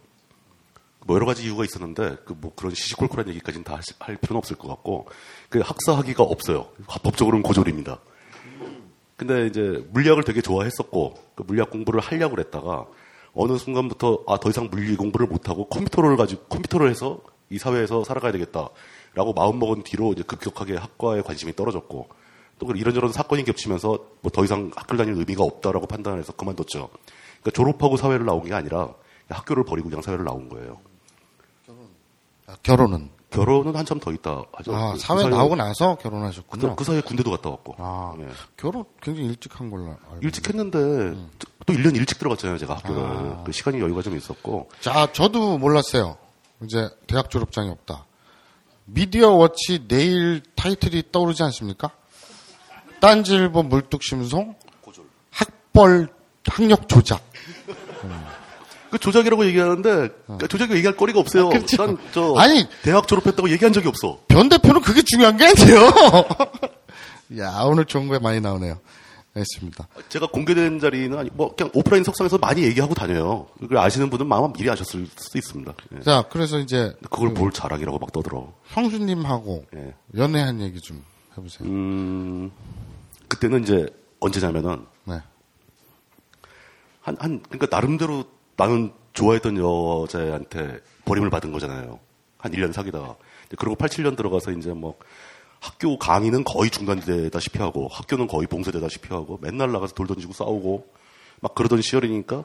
뭐 1.05 1.15
여러 1.15 1.25
가지 1.25 1.43
이유가 1.43 1.63
있었는데 1.63 2.17
그 2.25 2.35
뭐 2.39 2.53
그런 2.55 2.73
시시콜콜한 2.73 3.29
얘기까지는 3.29 3.63
다 3.63 3.79
할 3.99 4.17
필요는 4.17 4.37
없을 4.39 4.55
것 4.57 4.67
같고 4.67 5.07
그 5.49 5.59
학사 5.59 5.95
학위가 5.97 6.23
없어요. 6.23 6.67
합법적으로는 6.87 7.43
고졸입니다. 7.43 7.99
근데 9.17 9.47
이제 9.47 9.85
물리학을 9.91 10.23
되게 10.23 10.41
좋아했었고 10.41 11.13
그 11.35 11.43
물리학 11.47 11.69
공부를 11.69 12.01
하려고 12.01 12.35
그랬다가 12.35 12.85
어느 13.33 13.57
순간부터 13.57 14.23
아 14.27 14.37
더 14.37 14.49
이상 14.49 14.69
물리 14.69 14.95
공부를 14.95 15.27
못하고 15.27 15.67
컴퓨터를 15.69 16.17
가지고 16.17 16.43
컴퓨터를 16.45 16.89
해서 16.89 17.21
이 17.49 17.57
사회에서 17.57 18.03
살아가야 18.03 18.31
되겠다라고 18.33 19.33
마음 19.35 19.59
먹은 19.59 19.83
뒤로 19.83 20.11
이제 20.13 20.23
급격하게 20.23 20.75
학과에 20.77 21.21
관심이 21.21 21.55
떨어졌고 21.55 22.09
또 22.57 22.71
이런저런 22.73 23.11
사건이 23.11 23.43
겹치면서 23.43 23.99
뭐 24.21 24.31
더 24.31 24.43
이상 24.43 24.71
학교를 24.75 25.05
다닐 25.05 25.19
의미가 25.19 25.43
없다라고 25.43 25.87
판단해서 25.87 26.33
그만뒀죠. 26.33 26.89
그러니까 27.41 27.51
졸업하고 27.53 27.97
사회를 27.97 28.25
나온 28.25 28.43
게 28.43 28.53
아니라 28.53 28.93
학교를 29.29 29.63
버리고 29.65 29.89
그냥 29.89 30.01
사회를 30.01 30.25
나온 30.25 30.49
거예요. 30.49 30.79
아, 32.55 32.59
결혼은 32.63 33.09
결혼은 33.29 33.75
한참 33.75 33.99
더 33.99 34.11
있다 34.13 34.43
하죠. 34.53 34.73
아, 34.75 34.93
그- 34.93 34.99
사회 34.99 35.23
그 35.23 35.27
나오고 35.27 35.55
나서 35.55 35.95
결혼하셨군요. 35.95 36.69
그, 36.69 36.75
그 36.75 36.83
사이에 36.85 37.01
군대도 37.01 37.31
갔다 37.31 37.49
왔고. 37.49 37.75
아, 37.79 38.13
예. 38.19 38.27
결혼 38.55 38.85
굉장히 39.01 39.27
일찍 39.29 39.59
한 39.59 39.69
걸로 39.69 39.89
알고 39.89 40.19
일찍 40.21 40.47
했는데 40.47 40.77
또 41.65 41.73
1년 41.73 41.95
일찍 41.95 42.17
들어갔잖아요, 42.19 42.57
제가 42.59 42.75
학교를. 42.75 43.43
그 43.45 43.51
시간이 43.51 43.79
여유가 43.81 44.01
좀 44.01 44.15
있었고. 44.15 44.69
자, 44.79 45.11
저도 45.11 45.57
몰랐어요. 45.57 46.17
이제 46.63 46.87
대학 47.07 47.29
졸업장이 47.29 47.69
없다. 47.69 48.05
미디어 48.85 49.31
워치 49.31 49.87
내일 49.87 50.41
타이틀이 50.55 51.03
떠오르지 51.11 51.43
않습니까? 51.43 51.89
딴지일보 53.01 53.63
물뚝심송, 53.63 54.55
학벌 55.31 56.07
학력 56.47 56.87
조작. 56.87 57.21
그 58.95 58.99
조작이라고 58.99 59.45
얘기하는데 59.47 60.09
그 60.39 60.47
조작이 60.47 60.73
얘기할 60.75 60.95
거리가 60.95 61.19
없어요. 61.19 61.47
아, 61.47 61.49
그렇죠. 61.49 61.85
난저 61.85 62.35
아니. 62.37 62.65
대학 62.81 63.07
졸업했다고 63.09 63.49
얘기한 63.49 63.73
적이 63.73 63.89
없어. 63.89 64.21
변 64.29 64.47
대표는 64.47 64.81
그게 64.81 65.01
중요한 65.01 65.35
게 65.35 65.43
아니에요. 65.45 65.91
야, 67.39 67.61
오늘 67.65 67.83
좋은 67.83 68.07
거에 68.07 68.19
많이 68.19 68.39
나오네요. 68.39 68.79
알겠습니다. 69.35 69.89
제가 70.07 70.27
공개된 70.27 70.79
자리는 70.79 71.17
아니 71.17 71.29
뭐 71.33 71.53
그냥 71.53 71.71
오프라인 71.75 72.05
석상에서 72.05 72.37
많이 72.37 72.63
얘기하고 72.63 72.93
다녀요. 72.93 73.47
그걸 73.59 73.79
아시는 73.79 74.09
분은 74.09 74.27
마음 74.27 74.53
미리 74.53 74.69
아셨을 74.69 75.07
수도 75.17 75.37
있습니다. 75.37 75.73
예. 75.97 76.01
자, 76.01 76.23
그래서 76.29 76.59
이제 76.59 76.95
그걸 77.11 77.31
뭘 77.31 77.51
자랑이라고 77.51 77.99
막 77.99 78.13
떠들어. 78.13 78.53
형수님하고 78.67 79.65
예. 79.75 79.93
연애한 80.15 80.61
얘기 80.61 80.79
좀 80.79 81.03
해보세요. 81.37 81.67
음, 81.67 82.49
그때는 83.27 83.63
이제 83.63 83.87
언제냐면은 84.21 84.85
네. 85.03 85.19
한, 87.01 87.17
한, 87.19 87.43
그러니까 87.49 87.67
나름대로 87.69 88.23
나는 88.57 88.93
좋아했던 89.13 89.57
여자한테 89.57 90.79
버림을 91.05 91.29
받은 91.29 91.51
거잖아요. 91.51 91.99
한 92.37 92.51
1년 92.51 92.73
사귀다가. 92.73 93.15
그리고 93.57 93.75
87년 93.75 94.15
들어가서 94.17 94.51
이제 94.51 94.71
뭐 94.73 94.97
학교 95.59 95.97
강의는 95.97 96.43
거의 96.43 96.69
중단되다시피 96.69 97.59
하고 97.59 97.87
학교는 97.87 98.27
거의 98.27 98.47
봉쇄되다시피 98.47 99.07
하고 99.13 99.39
맨날 99.41 99.71
나가서 99.71 99.93
돌 99.93 100.07
던지고 100.07 100.33
싸우고 100.33 100.87
막 101.41 101.55
그러던 101.55 101.81
시절이니까 101.81 102.43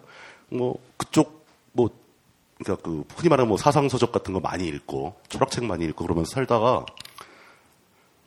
뭐 0.50 0.76
그쪽 0.96 1.44
뭐 1.72 1.90
그러니까 2.62 2.82
그 2.82 3.04
흔히 3.16 3.28
말하는 3.28 3.48
뭐 3.48 3.56
사상 3.56 3.88
서적 3.88 4.12
같은 4.12 4.32
거 4.34 4.40
많이 4.40 4.66
읽고 4.68 5.14
철학책 5.28 5.64
많이 5.64 5.84
읽고 5.86 6.04
그러면서 6.04 6.30
살다가 6.32 6.84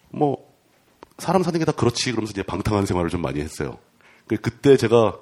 뭐 0.10 0.52
사람 1.20 1.44
사는 1.44 1.58
게 1.60 1.66
다 1.66 1.72
그렇지 1.72 2.12
그러면서 2.12 2.32
이제 2.32 2.44
방탕한 2.44 2.86
생활을 2.86 3.10
좀 3.10 3.22
많이 3.22 3.40
했어요. 3.40 3.78
그- 4.28 4.38
그때 4.38 4.78
제가 4.78 5.18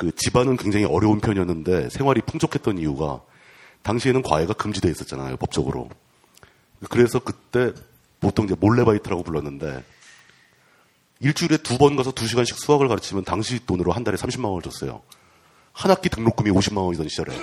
그 0.00 0.10
집안은 0.16 0.56
굉장히 0.56 0.86
어려운 0.86 1.20
편이었는데 1.20 1.90
생활이 1.90 2.22
풍족했던 2.22 2.78
이유가 2.78 3.20
당시에는 3.82 4.22
과외가 4.22 4.54
금지되어 4.54 4.90
있었잖아요 4.90 5.36
법적으로. 5.36 5.90
그래서 6.88 7.18
그때 7.18 7.74
보통 8.18 8.46
이제 8.46 8.54
몰래바이트라고 8.58 9.22
불렀는데 9.22 9.84
일주일에 11.20 11.58
두 11.58 11.76
번 11.76 11.96
가서 11.96 12.12
두 12.12 12.26
시간씩 12.26 12.56
수학을 12.56 12.88
가르치면 12.88 13.24
당시 13.24 13.64
돈으로 13.66 13.92
한 13.92 14.02
달에 14.02 14.16
30만 14.16 14.46
원을 14.46 14.62
줬어요. 14.62 15.02
한 15.72 15.90
학기 15.90 16.08
등록금이 16.08 16.50
50만 16.50 16.78
원이던 16.78 17.06
시절에 17.10 17.34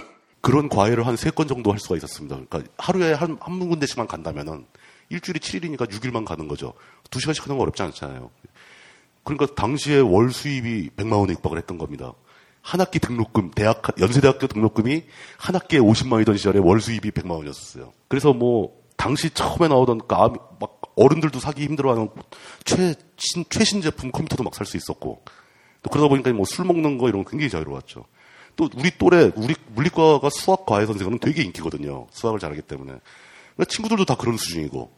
그런 0.41 0.67
과외를 0.67 1.05
한 1.05 1.13
세 1.15 1.29
건 1.29 1.47
정도 1.47 1.71
할 1.71 1.77
수가 1.79 1.95
있었습니다. 1.97 2.39
그러니까 2.49 2.71
하루에 2.79 3.13
한, 3.13 3.37
한 3.39 3.59
군데씩만 3.69 4.07
간다면은 4.07 4.65
일주일이 5.09 5.39
7일이니까 5.39 5.87
6일만 5.91 6.25
가는 6.25 6.47
거죠. 6.47 6.73
두 7.11 7.19
시간씩 7.19 7.43
하는 7.45 7.57
거 7.57 7.61
어렵지 7.61 7.83
않잖아요. 7.83 8.31
그러니까 9.23 9.53
당시에 9.53 9.99
월 9.99 10.31
수입이 10.31 10.89
100만 10.97 11.19
원에 11.19 11.33
육박을 11.33 11.59
했던 11.59 11.77
겁니다. 11.77 12.13
한 12.67 12.81
학기 12.81 12.99
등록금, 12.99 13.51
대학, 13.51 13.81
연세대학교 13.97 14.47
등록금이 14.47 15.03
한 15.37 15.55
학기에 15.55 15.79
50만 15.79 16.11
원이던 16.13 16.35
시절에 16.35 16.59
월 16.59 16.81
수입이 16.81 17.11
100만 17.11 17.31
원이었어요. 17.31 17.93
그래서 18.09 18.33
뭐, 18.33 18.75
당시 18.97 19.29
처음에 19.29 19.69
나오던 19.69 20.05
까, 20.09 20.33
막 20.59 20.81
어른들도 20.97 21.39
사기 21.39 21.63
힘들어하는 21.63 22.09
최신, 22.65 23.45
최신 23.49 23.81
제품 23.81 24.11
컴퓨터도 24.11 24.43
막 24.43 24.53
살 24.53 24.65
수 24.65 24.75
있었고, 24.75 25.23
또 25.81 25.89
그러다 25.89 26.09
보니까 26.09 26.33
뭐 26.33 26.43
술 26.43 26.65
먹는 26.65 26.97
거 26.97 27.07
이런 27.07 27.23
거 27.23 27.29
굉장히 27.29 27.49
자유로웠죠. 27.49 28.03
또 28.57 28.69
우리 28.75 28.91
또래, 28.97 29.31
우리 29.37 29.55
물리과가 29.73 30.29
수학 30.29 30.65
과외 30.65 30.85
선생은 30.85 31.19
되게 31.19 31.43
인기거든요. 31.43 32.07
수학을 32.11 32.37
잘하기 32.39 32.63
때문에. 32.63 32.91
그러니까 33.55 33.65
친구들도 33.69 34.03
다 34.03 34.17
그런 34.17 34.35
수준이고. 34.35 34.91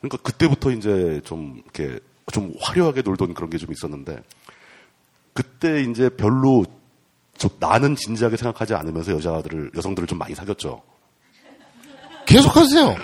그러니까 0.00 0.16
그때부터 0.18 0.70
이제 0.70 1.20
좀 1.24 1.60
이렇게 1.64 1.98
좀 2.30 2.54
화려하게 2.60 3.02
놀던 3.02 3.34
그런 3.34 3.50
게 3.50 3.58
좀 3.58 3.72
있었는데, 3.72 4.22
그때 5.32 5.82
이제 5.82 6.08
별로 6.08 6.64
저 7.40 7.48
나는 7.58 7.96
진지하게 7.96 8.36
생각하지 8.36 8.74
않으면서 8.74 9.12
여자들을 9.12 9.70
여성들을 9.74 10.06
좀 10.06 10.18
많이 10.18 10.34
사귀었죠. 10.34 10.82
계속하세요. 12.26 12.96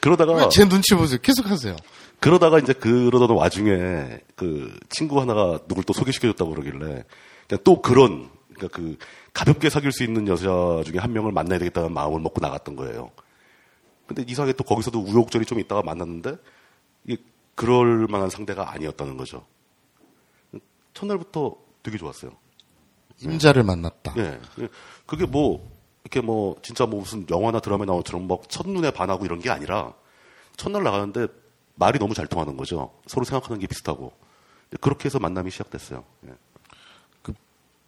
그러다가 0.00 0.48
제 0.48 0.66
눈치 0.66 0.94
보세요. 0.94 1.18
계속하세요. 1.20 1.76
그러다가 2.18 2.58
이제 2.58 2.72
그러던 2.72 3.36
와중에 3.36 4.20
그 4.36 4.74
친구 4.88 5.20
하나가 5.20 5.58
누굴 5.68 5.84
또 5.84 5.92
소개시켜줬다고 5.92 6.52
그러길래 6.52 7.04
또 7.62 7.82
그런 7.82 8.30
그러니까 8.54 8.68
그 8.68 8.96
가볍게 9.34 9.68
사귈 9.68 9.92
수 9.92 10.02
있는 10.02 10.26
여자 10.28 10.48
중에 10.86 10.98
한 10.98 11.12
명을 11.12 11.30
만나야 11.30 11.58
되겠다는 11.58 11.92
마음을 11.92 12.20
먹고 12.20 12.40
나갔던 12.40 12.74
거예요. 12.74 13.10
근데 14.06 14.24
이상하게 14.26 14.54
또 14.54 14.64
거기서도 14.64 14.98
우여곡절이 14.98 15.44
좀 15.44 15.60
있다가 15.60 15.82
만났는데 15.82 16.36
이게 17.04 17.22
그럴 17.54 18.06
만한 18.08 18.30
상대가 18.30 18.72
아니었다는 18.72 19.18
거죠. 19.18 19.44
첫날부터 20.94 21.54
되게 21.82 21.98
좋았어요. 21.98 22.30
임자를 23.20 23.62
만났다. 23.62 24.14
예. 24.18 24.40
그게 25.06 25.26
뭐, 25.26 25.70
이렇게 26.04 26.20
뭐, 26.20 26.56
진짜 26.62 26.86
뭐 26.86 27.00
무슨 27.00 27.26
영화나 27.30 27.60
드라마에 27.60 27.86
나온 27.86 27.98
것처럼 27.98 28.26
막 28.26 28.48
첫눈에 28.48 28.90
반하고 28.90 29.24
이런 29.24 29.38
게 29.38 29.50
아니라, 29.50 29.92
첫날 30.56 30.82
나가는데 30.82 31.26
말이 31.74 31.98
너무 31.98 32.14
잘 32.14 32.26
통하는 32.26 32.56
거죠. 32.56 32.92
서로 33.06 33.24
생각하는 33.24 33.60
게 33.60 33.66
비슷하고. 33.66 34.12
그렇게 34.80 35.06
해서 35.06 35.18
만남이 35.18 35.50
시작됐어요. 35.50 36.04
예. 36.26 36.32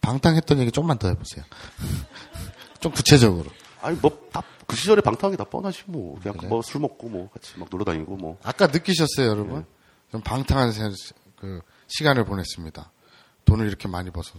방탕했던 0.00 0.58
얘기 0.58 0.70
좀만 0.70 0.98
더 0.98 1.08
해보세요. 1.08 1.44
좀 2.80 2.92
구체적으로. 2.92 3.46
아니, 3.80 3.96
뭐, 3.96 4.10
다, 4.30 4.42
그 4.66 4.76
시절에 4.76 5.00
방탕하게 5.00 5.36
다 5.36 5.44
뻔하지, 5.44 5.84
뭐. 5.86 6.18
그냥 6.20 6.36
뭐술 6.48 6.80
먹고 6.82 7.08
뭐, 7.08 7.30
같이 7.30 7.58
막 7.58 7.68
놀러 7.70 7.84
다니고 7.84 8.16
뭐. 8.16 8.38
아까 8.42 8.66
느끼셨어요, 8.66 9.26
여러분? 9.28 9.64
좀 10.10 10.20
방탕한 10.20 10.72
세- 10.72 10.82
그 11.36 11.60
시간을 11.88 12.24
보냈습니다. 12.24 12.90
돈을 13.44 13.66
이렇게 13.66 13.88
많이 13.88 14.10
벌어서 14.10 14.32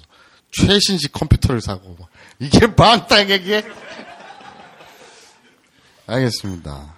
최신식 0.52 1.12
컴퓨터를 1.14 1.62
사고 1.62 1.96
막. 2.00 2.10
이게 2.40 2.68
방탕이게? 2.76 3.64
알겠습니다. 6.08 6.94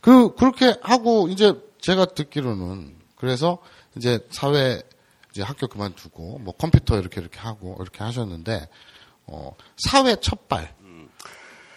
그 0.00 0.34
그렇게 0.34 0.74
하고 0.82 1.28
이제 1.28 1.52
제가 1.80 2.06
듣기로는 2.06 2.96
그래서 3.16 3.58
이제 3.96 4.26
사회 4.30 4.82
이제 5.32 5.42
학교 5.42 5.66
그만두고 5.68 6.38
뭐 6.38 6.54
컴퓨터 6.54 6.98
이렇게 6.98 7.20
이렇게 7.20 7.38
하고 7.38 7.76
이렇게 7.80 8.02
하셨는데 8.02 8.68
어 9.26 9.54
사회 9.76 10.16
첫발 10.16 10.74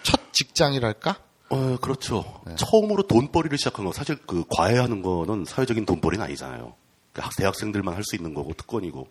첫 0.03 0.33
직장이랄까? 0.33 1.17
어, 1.49 1.77
그렇죠. 1.79 2.41
처음으로 2.57 3.05
돈벌이를 3.07 3.57
시작한 3.59 3.85
거, 3.85 3.93
사실 3.93 4.17
그 4.25 4.43
과외하는 4.49 5.01
거는 5.03 5.45
사회적인 5.45 5.85
돈벌이는 5.85 6.25
아니잖아요. 6.25 6.73
그 7.13 7.21
학- 7.21 7.35
대학생들만 7.37 7.93
할 7.93 8.03
수 8.03 8.15
있는 8.15 8.33
거고, 8.33 8.53
특권이고. 8.53 9.07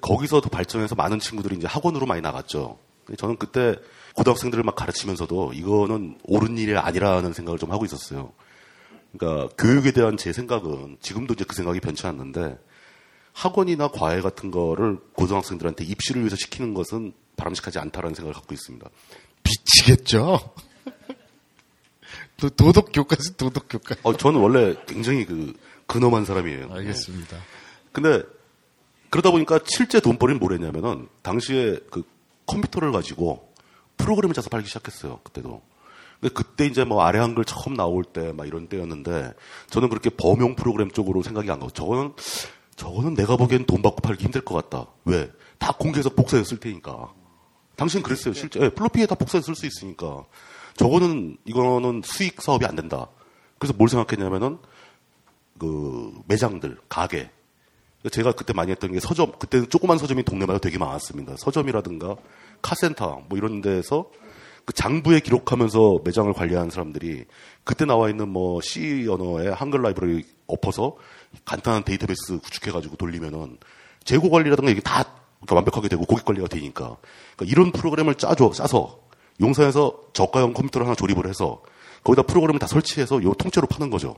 거기서 0.00 0.40
더 0.40 0.48
발전해서 0.48 0.94
많은 0.94 1.18
친구들이 1.18 1.56
이제 1.56 1.66
학원으로 1.66 2.06
많이 2.06 2.20
나갔죠. 2.20 2.78
저는 3.18 3.36
그때 3.36 3.76
고등학생들을 4.14 4.62
막 4.64 4.76
가르치면서도 4.76 5.52
이거는 5.54 6.18
옳은 6.24 6.58
일이 6.58 6.76
아니라는 6.76 7.32
생각을 7.32 7.58
좀 7.58 7.72
하고 7.72 7.84
있었어요. 7.84 8.32
그러니까 9.16 9.52
교육에 9.58 9.90
대한 9.90 10.16
제 10.16 10.32
생각은 10.32 10.98
지금도 11.00 11.34
이제 11.34 11.44
그 11.46 11.56
생각이 11.56 11.80
변치 11.80 12.06
않는데 12.06 12.58
학원이나 13.32 13.88
과외 13.88 14.20
같은 14.20 14.50
거를 14.50 14.98
고등학생들한테 15.14 15.84
입시를 15.84 16.22
위해서 16.22 16.36
시키는 16.36 16.74
것은 16.74 17.12
바람직하지 17.36 17.78
않다라는 17.78 18.14
생각을 18.14 18.34
갖고 18.34 18.54
있습니다. 18.54 18.88
미치겠죠. 19.44 20.52
도- 22.36 22.50
도덕 22.50 22.90
교과서 22.92 23.34
도덕 23.36 23.66
교과. 23.68 23.96
어, 24.02 24.16
저는 24.16 24.40
원래 24.40 24.74
굉장히 24.86 25.24
그 25.26 25.52
근엄한 25.86 26.24
사람이에요. 26.24 26.72
알겠습니다. 26.72 27.36
근데 27.92 28.22
그러다 29.10 29.30
보니까 29.30 29.58
실제 29.64 30.00
돈벌이는 30.00 30.38
뭘 30.40 30.52
했냐면은 30.52 31.08
당시에 31.22 31.78
그 31.90 32.02
컴퓨터를 32.46 32.92
가지고 32.92 33.52
프로그램을 33.96 34.34
짜서 34.34 34.48
팔기 34.50 34.66
시작했어요. 34.68 35.20
그때도. 35.24 35.62
근데 36.20 36.34
그때 36.34 36.66
이제 36.66 36.84
뭐 36.84 37.02
아래 37.02 37.18
한글 37.18 37.44
처음 37.44 37.74
나올 37.76 38.04
때 38.04 38.32
막 38.32 38.46
이런 38.46 38.68
때였는데 38.68 39.32
저는 39.70 39.88
그렇게 39.88 40.10
범용 40.10 40.54
프로그램 40.54 40.90
쪽으로 40.90 41.22
생각이 41.22 41.50
안 41.50 41.58
가고 41.60 41.70
저거는 41.72 42.12
저거는 42.76 43.14
내가 43.14 43.36
보기엔 43.36 43.66
돈 43.66 43.82
받고 43.82 44.00
팔기 44.00 44.24
힘들 44.24 44.40
것 44.42 44.54
같다. 44.54 44.90
왜? 45.04 45.30
다 45.58 45.72
공개해서 45.72 46.10
복사해서 46.10 46.48
쓸 46.50 46.60
테니까. 46.60 47.12
당신 47.76 48.02
그랬어요. 48.02 48.34
실제 48.34 48.60
예, 48.60 48.68
플로피에 48.70 49.06
다 49.06 49.14
복사해서 49.14 49.46
쓸 49.46 49.54
수 49.54 49.66
있으니까. 49.66 50.24
저거는 50.76 51.36
이거는 51.44 52.02
수익 52.04 52.40
사업이 52.40 52.64
안 52.64 52.76
된다. 52.76 53.08
그래서 53.58 53.74
뭘 53.76 53.88
생각했냐면은 53.88 54.58
그 55.58 56.12
매장들, 56.26 56.78
가게. 56.88 57.30
제가 58.08 58.32
그때 58.32 58.52
많이 58.54 58.70
했던 58.70 58.92
게 58.92 59.00
서점, 59.00 59.32
그때는 59.38 59.68
조그만 59.68 59.98
서점이 59.98 60.22
동네마다 60.22 60.58
되게 60.58 60.78
많았습니다. 60.78 61.34
서점이라든가 61.36 62.16
카센터 62.62 63.22
뭐 63.28 63.36
이런 63.36 63.60
데서 63.60 64.10
그 64.64 64.72
장부에 64.72 65.20
기록하면서 65.20 66.00
매장을 66.04 66.32
관리하는 66.32 66.70
사람들이 66.70 67.24
그때 67.64 67.84
나와 67.84 68.08
있는 68.08 68.28
뭐 68.28 68.60
C 68.62 69.06
언어의 69.08 69.52
한글 69.52 69.82
라이브러리 69.82 70.24
엎어서 70.46 70.96
간단한 71.44 71.84
데이터베이스 71.84 72.38
구축해가지고 72.38 72.96
돌리면은 72.96 73.58
재고 74.04 74.30
관리라든가 74.30 74.70
이게 74.70 74.80
다 74.80 75.04
완벽하게 75.50 75.88
되고 75.88 76.04
고객 76.04 76.24
관리가 76.24 76.48
되니까 76.48 76.96
그러니까 77.36 77.44
이런 77.46 77.72
프로그램을 77.72 78.14
짜줘, 78.16 78.50
짜서 78.52 79.00
용산에서 79.40 79.98
저가형 80.12 80.52
컴퓨터를 80.52 80.86
하나 80.86 80.94
조립을 80.94 81.26
해서 81.26 81.62
거기다 82.04 82.22
프로그램을 82.22 82.58
다 82.58 82.66
설치해서 82.66 83.22
요 83.22 83.34
통째로 83.34 83.66
파는 83.66 83.90
거죠. 83.90 84.16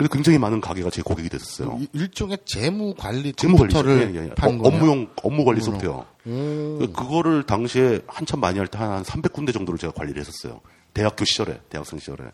그래서 0.00 0.14
굉장히 0.14 0.38
많은 0.38 0.62
가게가 0.62 0.88
제 0.88 1.02
고객이 1.02 1.28
됐었어요. 1.28 1.76
일- 1.78 1.88
일종의 1.92 2.38
재무 2.46 2.94
관리 2.94 3.34
재무. 3.34 3.58
컴퓨터를 3.58 4.14
예, 4.14 4.18
예, 4.20 4.24
예. 4.24 4.34
파는 4.34 4.60
어. 4.60 4.68
업무용 4.68 5.08
업무 5.22 5.44
관리 5.44 5.60
소프트웨어. 5.60 6.06
그- 6.24 6.90
그거를 6.96 7.42
당시에 7.44 8.00
한참 8.06 8.40
많이 8.40 8.58
할 8.58 8.66
때 8.68 8.78
한 8.78 9.02
300군데 9.02 9.52
정도를 9.52 9.78
제가 9.78 9.92
관리를 9.92 10.20
했었어요. 10.20 10.62
대학교 10.94 11.24
시절에, 11.26 11.60
대학생 11.68 11.98
시절에. 11.98 12.24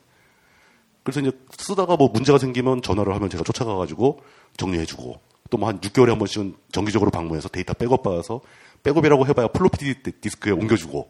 그래서 1.03 1.21
이제 1.21 1.33
쓰다가 1.59 1.97
뭐 1.97 2.09
문제가 2.09 2.39
생기면 2.39 2.83
전화를 2.83 3.15
하면 3.15 3.29
제가 3.31 3.43
쫓아가가지고 3.45 4.21
정리해주고 4.57 5.21
또 5.51 5.59
뭐 5.59 5.67
한 5.69 5.81
6개월에 5.81 6.09
한 6.09 6.19
번씩은 6.19 6.55
정기적으로 6.73 7.11
방문해서 7.11 7.49
데이터 7.49 7.73
백업 7.75 8.03
받아서 8.03 8.41
백업이라고 8.85 9.27
해봐야 9.27 9.49
플로피 9.49 10.03
디- 10.03 10.13
디스크에 10.21 10.53
옮겨주고 10.53 11.09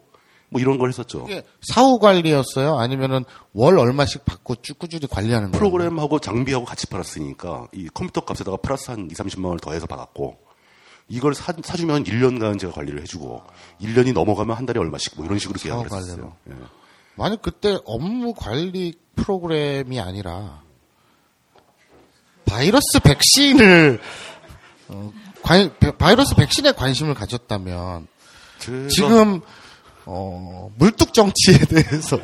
뭐 0.48 0.60
이런 0.60 0.78
걸 0.78 0.88
했었죠. 0.88 1.24
이게 1.28 1.44
사후 1.60 1.98
관리였어요? 1.98 2.78
아니면은 2.78 3.24
월 3.52 3.78
얼마씩 3.78 4.24
받고 4.24 4.56
쭉 4.62 4.78
꾸준히 4.78 5.06
관리하는 5.08 5.50
거예요? 5.50 5.58
프로그램하고 5.58 6.18
장비하고 6.20 6.64
같이 6.64 6.86
팔았으니까 6.86 7.66
이 7.72 7.88
컴퓨터 7.92 8.20
값에다가 8.22 8.56
플러스 8.58 8.90
한 8.90 9.08
2, 9.10 9.14
30만 9.14 9.44
원을 9.46 9.58
더해서 9.58 9.86
받았고 9.86 10.38
이걸 11.08 11.34
사, 11.34 11.52
사주면 11.62 12.04
1년간 12.04 12.58
제가 12.60 12.72
관리를 12.72 13.00
해주고 13.02 13.42
1년이 13.80 14.12
넘어가면 14.12 14.56
한 14.56 14.66
달에 14.66 14.78
얼마씩 14.80 15.14
뭐 15.16 15.24
이런 15.26 15.38
식으로 15.38 15.58
계약을 15.58 15.86
했었어요. 15.86 16.36
예. 16.50 16.54
만약 17.16 17.42
그때 17.42 17.78
업무 17.84 18.32
관리 18.34 18.94
프로그램이 19.16 19.98
아니라 20.00 20.62
바이러스 22.44 23.00
백신을 23.02 24.00
어, 24.88 25.12
관- 25.42 25.72
바이러스 25.98 26.34
백신에 26.36 26.72
관심을 26.72 27.14
가졌다면 27.14 28.06
지금 28.90 29.40
어, 30.06 30.70
물뚝 30.76 31.12
정치에 31.12 31.58
대해서 31.68 32.18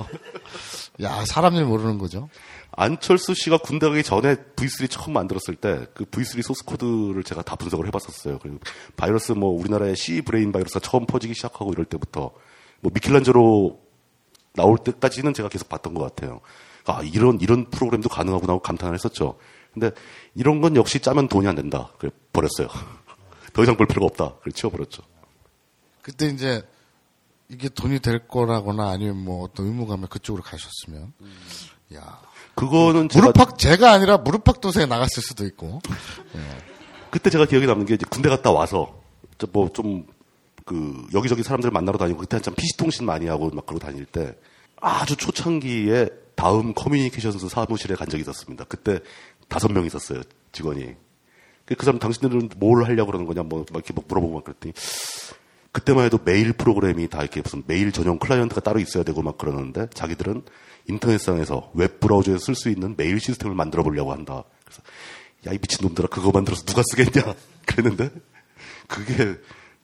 야 1.03 1.25
사람 1.27 1.55
일 1.55 1.65
모르는 1.65 1.99
거죠. 1.99 2.29
안철수 2.75 3.35
씨가 3.35 3.59
군대 3.59 3.87
가기 3.89 4.03
전에 4.03 4.35
V3 4.57 4.89
처음 4.89 5.13
만들었을 5.13 5.57
때 5.57 5.87
그 5.95 6.05
V3 6.07 6.43
소스 6.43 6.65
코드를 6.65 7.23
제가 7.23 7.43
다 7.43 7.57
분석을 7.57 7.87
해봤었어요. 7.89 8.39
그리고 8.39 8.59
바이러스 8.97 9.33
뭐 9.33 9.51
우리나라의 9.51 9.97
C 9.97 10.23
브레인 10.23 10.53
바이러스가 10.53 10.81
처음 10.81 11.05
퍼지기 11.07 11.35
시작하고 11.35 11.73
이럴 11.73 11.85
때부터 11.85 12.31
뭐 12.81 12.91
미켈란젤로 12.95 13.79
나올 14.55 14.79
때까지는 14.79 15.35
제가 15.35 15.49
계속 15.49 15.69
봤던 15.69 15.93
것 15.95 16.03
같아요. 16.03 16.41
아 16.87 17.03
이런 17.03 17.39
이런 17.41 17.69
프로그램도 17.71 18.09
가능하구나 18.09 18.55
하고 18.55 18.63
감탄을 18.63 18.95
했었죠. 18.95 19.39
근데 19.73 19.91
이런 20.35 20.61
건 20.61 20.77
역시 20.77 21.01
짜면 21.01 21.29
돈이 21.29 21.47
안 21.47 21.55
된다. 21.55 21.91
그래 21.99 22.11
버렸어요. 22.33 22.69
더 23.53 23.63
이상 23.63 23.77
볼 23.77 23.87
필요가 23.87 24.07
없다. 24.07 24.37
그래 24.43 24.53
치워버렸죠. 24.53 25.03
그때 26.01 26.27
이제 26.27 26.63
이게 27.53 27.69
돈이 27.69 28.01
될 28.01 28.27
거라거나 28.27 28.91
아니면 28.91 29.19
뭐 29.19 29.45
어떤 29.45 29.67
의무감에 29.67 30.07
그쪽으로 30.09 30.43
가셨으면. 30.43 31.13
야. 31.95 32.21
그거는 32.55 33.09
제가 33.09 33.27
무릎팍 33.27 33.59
제가 33.59 33.93
아니라 33.93 34.19
무릎팍 34.19 34.61
도세에 34.61 34.87
나갔을 34.87 35.23
수도 35.23 35.45
있고. 35.47 35.81
그때 37.11 37.29
제가 37.29 37.47
기억에 37.47 37.67
남는 37.67 37.87
게 37.87 37.95
이제 37.95 38.07
군대 38.09 38.29
갔다 38.29 38.51
와서 38.51 39.01
뭐 39.53 39.69
좀 39.69 40.07
그 40.65 41.07
여기저기 41.13 41.43
사람들 41.43 41.71
만나러 41.71 41.99
다니고 41.99 42.21
그때 42.21 42.37
한참 42.37 42.55
PC통신 42.55 43.07
많이 43.07 43.27
하고 43.27 43.51
막 43.51 43.67
그러고 43.67 43.85
다닐 43.85 44.05
때 44.05 44.35
아주 44.81 45.17
초창기에 45.17 46.09
다음 46.35 46.75
커뮤니케이션스 46.75 47.49
사무실에 47.49 47.95
간 47.95 48.09
적이 48.09 48.23
있었습니다. 48.23 48.65
그때 48.65 49.01
다섯 49.49 49.71
명 49.71 49.85
있었어요 49.85 50.23
직원이. 50.53 50.95
그, 51.65 51.75
그 51.75 51.85
사람 51.85 51.99
당신들은 51.99 52.51
뭘 52.57 52.85
하려고 52.85 53.13
그러는 53.13 53.27
거냐 53.27 53.43
뭐막 53.43 53.69
이렇게 53.75 53.93
막 53.95 54.05
물어보고 54.09 54.35
막 54.35 54.45
그랬더니 54.45 54.73
그때만 55.73 56.05
해도 56.05 56.19
메일 56.25 56.53
프로그램이 56.53 57.09
다 57.09 57.21
이렇게 57.23 57.41
무슨 57.41 57.63
메일 57.67 57.93
전용 57.93 58.19
클라이언트가 58.19 58.61
따로 58.61 58.79
있어야 58.79 59.03
되고 59.05 59.23
막 59.23 59.39
그러는데 59.39 59.89
자기들은 59.95 60.43
인터넷상에서 60.89 61.71
웹 61.75 62.01
브라우저에서 62.01 62.39
쓸수 62.39 62.69
있는 62.69 62.95
메일 62.97 63.21
시스템을 63.21 63.55
만들어 63.57 63.83
보려고 63.83 64.13
한다. 64.13 64.45
그래서 64.65 64.83
야 65.47 65.53
이 65.53 65.59
미친놈들아 65.59 66.09
그거 66.09 66.31
만들어서 66.31 66.65
누가 66.65 66.83
쓰겠냐 66.91 67.35
그랬는데 67.67 68.11
그게 68.87 69.37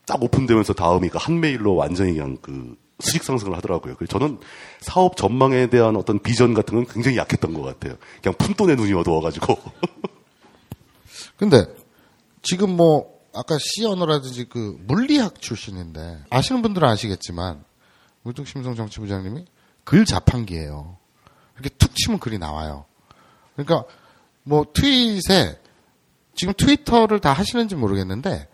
딱 0.06 0.22
오픈되면서 0.22 0.72
다음이 0.74 1.08
그 1.08 1.40
한메일로 1.40 1.74
완전히 1.74 2.14
그냥 2.14 2.36
그 2.40 2.76
수직 3.00 3.24
상승을 3.24 3.56
하더라고요. 3.56 3.94
그래서 3.96 4.18
저는 4.18 4.38
사업 4.80 5.16
전망에 5.16 5.68
대한 5.68 5.96
어떤 5.96 6.18
비전 6.18 6.54
같은 6.54 6.74
건 6.74 6.86
굉장히 6.86 7.16
약했던 7.16 7.54
것 7.54 7.62
같아요. 7.62 7.96
그냥 8.22 8.34
푼돈에 8.36 8.74
눈이 8.74 8.92
어두워가지고. 8.92 9.56
근데 11.36 11.64
지금 12.42 12.70
뭐 12.76 13.17
아까 13.34 13.58
C 13.60 13.84
언어라든지 13.84 14.44
그 14.44 14.78
물리학 14.86 15.40
출신인데 15.40 16.24
아시는 16.30 16.62
분들은 16.62 16.88
아시겠지만 16.88 17.64
우뚝심성 18.24 18.74
정치부장님이 18.74 19.46
글 19.84 20.04
자판기예요. 20.04 20.96
이렇게 21.54 21.70
툭 21.70 21.94
치면 21.94 22.18
글이 22.20 22.38
나와요. 22.38 22.84
그러니까 23.54 23.84
뭐 24.42 24.66
트윗에 24.72 25.60
지금 26.34 26.54
트위터를 26.56 27.20
다 27.20 27.32
하시는지 27.32 27.74
모르겠는데 27.74 28.48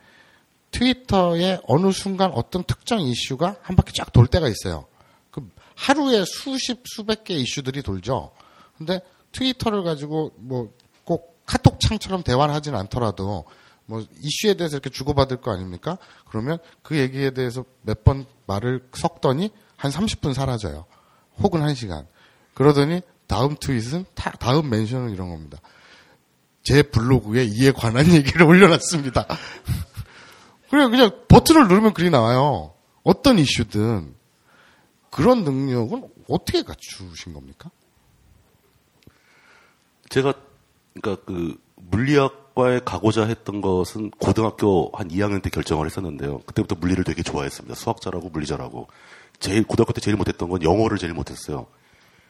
트위터에 0.71 1.61
어느 1.67 1.93
순간 1.93 2.33
어떤 2.33 2.65
특정 2.65 3.01
이슈가 3.01 3.57
한 3.63 3.77
바퀴 3.77 3.93
쫙 3.93 4.13
돌 4.13 4.27
때가 4.27 4.49
있어요. 4.49 4.87
그 5.31 5.49
하루에 5.77 6.25
수십 6.25 6.83
수백 6.87 7.25
개 7.25 7.35
이슈들이 7.35 7.83
돌죠. 7.83 8.33
근데 8.77 9.01
트위터를 9.33 9.83
가지고 9.85 10.33
뭐 10.37 10.73
꼭 11.05 11.43
카톡 11.47 11.79
창처럼 11.81 12.23
대화를 12.23 12.55
하진 12.55 12.75
않더라도 12.75 13.45
뭐 13.87 14.05
이슈에 14.21 14.55
대해서 14.55 14.77
이렇게 14.77 14.91
주고받을 14.91 15.41
거 15.41 15.53
아닙니까? 15.53 15.99
그러면 16.29 16.59
그 16.83 16.97
얘기에 16.99 17.33
대해서 17.33 17.65
몇 17.83 18.03
번 18.05 18.27
말을 18.47 18.89
섞더니 18.95 19.51
한 19.77 19.91
30분 19.91 20.33
사라져요. 20.35 20.87
혹은 21.39 21.61
1시간. 21.61 22.07
그러더니 22.55 23.03
다음 23.27 23.57
트윗은 23.61 24.05
타- 24.15 24.31
다음 24.33 24.71
멘션은 24.71 25.11
이런 25.11 25.29
겁니다. 25.31 25.59
제 26.63 26.83
블로그에 26.83 27.45
이에 27.45 27.73
관한 27.73 28.07
얘기를 28.13 28.43
올려놨습니다. 28.43 29.27
그냥 30.71 30.91
그냥 30.91 31.11
버튼을 31.29 31.69
누르면 31.69 31.93
글이 31.95 32.11
나와요. 32.11 32.75
어떤 33.03 33.39
이슈든 33.39 34.15
그런 35.11 35.45
능력은 35.45 36.09
어떻게 36.29 36.63
갖추신 36.63 37.33
겁니까? 37.35 37.71
제가 40.09 40.35
그러니까 40.95 41.25
그 41.25 41.57
물리학 41.77 42.44
과에 42.55 42.81
가고자 42.85 43.25
했던 43.27 43.61
것은 43.61 44.11
고등학교 44.13 44.91
한 44.95 45.09
2학년 45.09 45.43
때 45.43 45.51
결정을 45.51 45.87
했었는데요. 45.87 46.39
그때부터 46.47 46.77
물리를 46.77 47.03
되게 47.05 47.23
좋아했습니다. 47.23 47.75
수학자라고 47.75 48.29
물리자라고. 48.31 48.87
제일 49.41 49.65
고등학교 49.65 49.93
때 49.93 50.01
제일 50.01 50.17
못했던 50.17 50.49
건 50.49 50.63
영어를 50.63 50.99
제일 50.99 51.13
못했어요. 51.15 51.67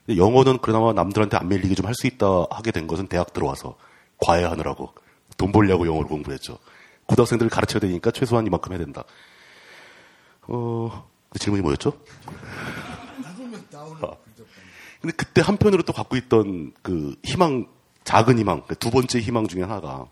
영어는 0.09 0.59
그나마 0.59 0.93
남들한테 0.93 1.37
안 1.37 1.49
밀리게 1.49 1.75
좀 1.75 1.87
할 1.87 1.95
수 1.95 2.07
있다 2.07 2.27
하게 2.51 2.71
된 2.73 2.87
것은 2.87 3.07
대학 3.09 3.33
들어와서 3.33 3.77
과외하느라고 4.19 4.95
돈 5.37 5.53
벌려고 5.53 5.87
영어를 5.87 6.09
공부했죠. 6.09 6.59
고등학생들을 7.07 7.51
가르쳐야 7.51 7.81
되니까 7.81 8.11
최소한 8.11 8.47
이만큼 8.47 8.73
해야 8.73 8.79
된다. 8.79 9.05
어, 10.47 11.07
그 11.29 11.39
질문이 11.39 11.63
뭐였죠? 11.63 11.93
아. 14.03 14.09
근데 15.01 15.15
그때 15.17 15.43
한편으로 15.43 15.83
또 15.83 15.93
갖고 15.93 16.17
있던 16.17 16.73
그 16.81 17.15
희망, 17.25 17.67
작은 18.05 18.39
희망, 18.39 18.63
그두 18.63 18.91
번째 18.91 19.21
희망 19.21 19.47
중에 19.47 19.63
하나가 19.63 20.07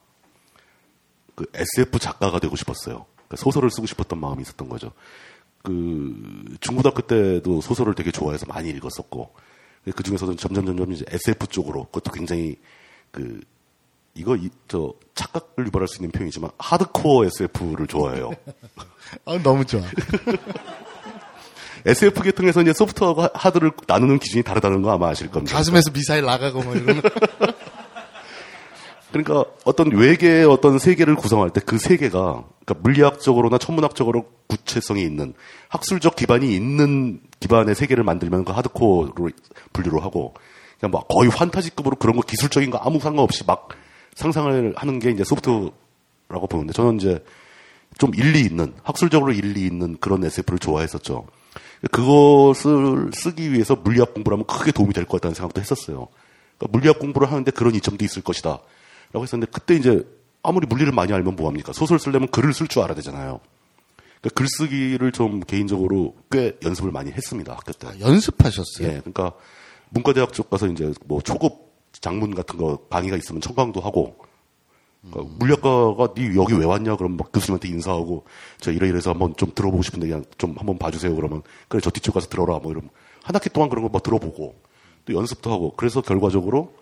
그 1.34 1.46
SF 1.54 1.98
작가가 1.98 2.38
되고 2.38 2.54
싶었어요. 2.56 3.06
그러니까 3.14 3.36
소설을 3.36 3.70
쓰고 3.70 3.86
싶었던 3.86 4.20
마음이 4.20 4.42
있었던 4.42 4.68
거죠. 4.68 4.92
그 5.62 6.56
중고등학교 6.60 7.02
때도 7.02 7.60
소설을 7.60 7.94
되게 7.94 8.10
좋아해서 8.10 8.46
많이 8.46 8.70
읽었었고 8.70 9.32
그 9.94 10.02
중에서도 10.02 10.36
점점 10.36 10.66
점점 10.66 10.92
이제 10.92 11.04
SF 11.08 11.46
쪽으로 11.48 11.84
그것도 11.86 12.12
굉장히 12.12 12.56
그 13.10 13.40
이거 14.14 14.36
이, 14.36 14.50
저 14.68 14.92
착각을 15.14 15.66
유발할 15.66 15.88
수 15.88 15.96
있는 15.96 16.10
표현이지만 16.10 16.50
하드코어 16.58 17.24
SF를 17.26 17.86
좋아해요. 17.86 18.32
아, 19.24 19.38
너무 19.42 19.64
좋아. 19.64 19.82
SF 21.84 22.22
계통에서 22.22 22.62
이제 22.62 22.72
소프트하고 22.72 23.26
하드를 23.34 23.72
나누는 23.88 24.20
기준이 24.20 24.44
다르다는 24.44 24.82
거 24.82 24.92
아마 24.92 25.08
아실 25.08 25.30
겁니다. 25.30 25.56
가슴에서 25.56 25.90
미사일 25.90 26.24
나가고 26.24 26.62
뭐 26.62 26.76
이러는. 26.76 27.02
그러니까 29.12 29.44
어떤 29.64 29.92
외계의 29.92 30.44
어떤 30.46 30.78
세계를 30.78 31.14
구성할 31.16 31.50
때 31.50 31.60
그 31.60 31.78
세계가 31.78 32.44
그러니까 32.64 32.74
물리학적으로나 32.82 33.58
천문학적으로 33.58 34.26
구체성이 34.46 35.02
있는 35.02 35.34
학술적 35.68 36.16
기반이 36.16 36.54
있는 36.54 37.20
기반의 37.40 37.74
세계를 37.74 38.04
만들면 38.04 38.44
그 38.44 38.52
하드코어로 38.52 39.30
분류를 39.72 40.02
하고 40.02 40.34
그냥 40.80 40.90
뭐 40.90 41.02
거의 41.04 41.30
환타지급으로 41.30 41.96
그런 41.96 42.16
거 42.16 42.22
기술적인 42.22 42.70
거 42.70 42.78
아무 42.78 42.98
상관없이 42.98 43.44
막 43.46 43.68
상상을 44.14 44.74
하는 44.76 44.98
게 44.98 45.10
이제 45.10 45.24
소프트라고 45.24 46.46
보는데 46.48 46.72
저는 46.72 46.96
이제 46.96 47.24
좀 47.98 48.14
일리 48.14 48.40
있는 48.40 48.74
학술적으로 48.82 49.32
일리 49.32 49.66
있는 49.66 49.96
그런 50.00 50.24
SF를 50.24 50.58
좋아했었죠. 50.58 51.26
그것을 51.90 53.10
쓰기 53.12 53.52
위해서 53.52 53.76
물리학 53.76 54.14
공부를 54.14 54.36
하면 54.36 54.46
크게 54.46 54.72
도움이 54.72 54.92
될 54.94 55.04
것 55.04 55.20
같다는 55.20 55.34
생각도 55.34 55.60
했었어요. 55.60 56.08
그러니까 56.58 56.78
물리학 56.78 56.98
공부를 56.98 57.30
하는데 57.30 57.50
그런 57.50 57.74
이점도 57.74 58.04
있을 58.04 58.22
것이다. 58.22 58.58
라고 59.12 59.22
했었는데 59.22 59.50
그때 59.52 59.74
이제 59.74 60.06
아무리 60.42 60.66
물리를 60.66 60.92
많이 60.92 61.12
알면 61.12 61.36
뭐합니까? 61.36 61.72
소설 61.72 61.98
쓰려면 61.98 62.28
글을 62.28 62.52
쓸 62.52 62.66
줄 62.66 62.82
알아야 62.82 62.94
되잖아요. 62.96 63.40
그러니까 64.20 64.34
글쓰기를 64.34 65.12
좀 65.12 65.40
개인적으로 65.40 66.16
꽤 66.30 66.56
연습을 66.64 66.90
많이 66.92 67.10
했습니다. 67.10 67.52
학교 67.54 67.72
때. 67.72 67.88
아, 67.88 67.92
연습하셨어요? 68.00 68.88
예, 68.88 69.00
그러니까 69.00 69.32
문과대학 69.90 70.32
쪽 70.32 70.48
가서 70.48 70.68
이제 70.68 70.92
뭐 71.06 71.20
초급 71.20 71.72
장문 71.92 72.34
같은 72.34 72.56
거 72.58 72.86
강의가 72.88 73.16
있으면 73.16 73.40
청강도 73.40 73.80
하고 73.80 74.16
그러니까 75.02 75.34
물리학과가 75.38 76.14
니 76.14 76.36
여기 76.36 76.54
왜 76.54 76.64
왔냐 76.64 76.96
그러면 76.96 77.16
막 77.16 77.32
교수님한테 77.32 77.68
인사하고 77.68 78.24
저 78.58 78.72
이래 78.72 78.88
이래서 78.88 79.10
한번 79.10 79.34
좀 79.36 79.52
들어보고 79.54 79.82
싶은데 79.82 80.06
그냥 80.06 80.24
좀 80.38 80.54
한번 80.56 80.78
봐주세요 80.78 81.14
그러면 81.14 81.42
그래 81.68 81.80
저 81.82 81.90
뒤쪽 81.90 82.14
가서 82.14 82.28
들어라 82.28 82.58
뭐 82.60 82.70
이러면 82.72 82.90
한 83.22 83.34
학기 83.34 83.50
동안 83.50 83.68
그런 83.68 83.84
거뭐 83.84 84.00
들어보고 84.00 84.54
또 85.04 85.12
연습도 85.14 85.52
하고 85.52 85.74
그래서 85.76 86.00
결과적으로 86.00 86.72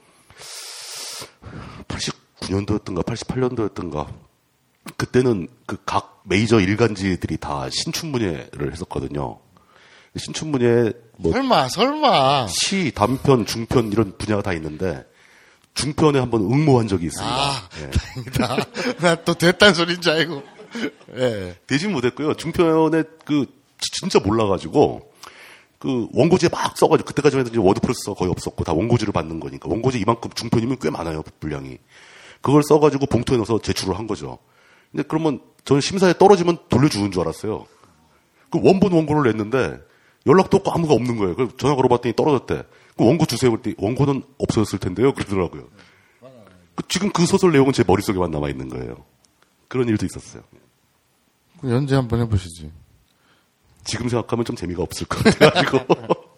89년도였던가 2.40 3.04
88년도였던가 3.04 4.06
그때는 4.96 5.48
그 5.66 5.76
각 5.84 6.22
메이저 6.24 6.60
일간지들이 6.60 7.38
다 7.38 7.68
신춘문예를 7.70 8.72
했었거든요. 8.72 9.38
신춘문예 10.16 10.92
뭐 11.16 11.32
설마, 11.32 11.68
설마. 11.68 12.46
시, 12.48 12.92
단편, 12.94 13.46
중편 13.46 13.90
이런 13.92 14.16
분야가 14.18 14.42
다 14.42 14.52
있는데 14.54 15.04
중편에 15.74 16.18
한번 16.18 16.42
응모한 16.42 16.88
적이 16.88 17.06
있습니다. 17.06 17.34
아, 17.34 17.68
예. 17.80 17.90
다행이다. 17.90 18.56
나 19.00 19.14
또 19.24 19.34
됐단 19.34 19.74
소린 19.74 20.00
줄 20.00 20.12
알고. 20.12 20.42
예. 21.16 21.56
되진 21.66 21.92
못했고요. 21.92 22.34
중편에 22.34 23.02
그 23.24 23.46
지- 23.78 23.90
진짜 24.00 24.18
몰라가지고 24.20 25.10
그 25.78 26.08
원고지에 26.12 26.48
막 26.50 26.76
써가지고 26.76 27.06
그때까지만 27.06 27.46
해도 27.46 27.54
이제 27.54 27.58
워드프레스가 27.66 28.14
거의 28.14 28.30
없었고 28.30 28.64
다 28.64 28.72
원고지를 28.72 29.12
받는 29.12 29.40
거니까 29.40 29.68
원고지 29.68 29.98
이만큼 30.00 30.30
중편이면 30.34 30.78
꽤 30.80 30.90
많아요 30.90 31.22
분량이. 31.40 31.78
그걸 32.40 32.62
써가지고 32.62 33.06
봉투에 33.06 33.36
넣어서 33.36 33.58
제출을 33.58 33.98
한 33.98 34.06
거죠. 34.06 34.38
근데 34.90 35.04
그러면 35.06 35.40
저는 35.64 35.80
심사에 35.80 36.14
떨어지면 36.14 36.58
돌려주는 36.68 37.10
줄 37.12 37.22
알았어요. 37.22 37.66
그 38.50 38.60
원본 38.62 38.92
원고를 38.92 39.30
냈는데 39.30 39.78
연락도 40.26 40.58
없고 40.58 40.72
아무가 40.72 40.94
없는 40.94 41.16
거예요. 41.16 41.34
그래서 41.36 41.56
전화 41.56 41.74
걸어봤더니 41.76 42.14
떨어졌대. 42.16 42.62
그 42.96 43.04
원고 43.04 43.24
주세요 43.26 43.50
볼때 43.50 43.74
원고는 43.78 44.22
없어졌을 44.38 44.78
텐데요. 44.78 45.14
그러더라고요. 45.14 45.68
그 46.74 46.82
지금 46.88 47.10
그 47.10 47.26
소설 47.26 47.52
내용은 47.52 47.72
제 47.72 47.84
머릿속에만 47.86 48.30
남아 48.30 48.48
있는 48.48 48.68
거예요. 48.68 49.04
그런 49.68 49.88
일도 49.88 50.06
있었어요. 50.06 50.42
그 51.60 51.70
연재 51.70 51.94
한번 51.94 52.20
해보시지. 52.20 52.70
지금 53.84 54.08
생각하면 54.08 54.44
좀 54.44 54.56
재미가 54.56 54.82
없을 54.82 55.06
것 55.06 55.22
같아가지고. 55.24 55.78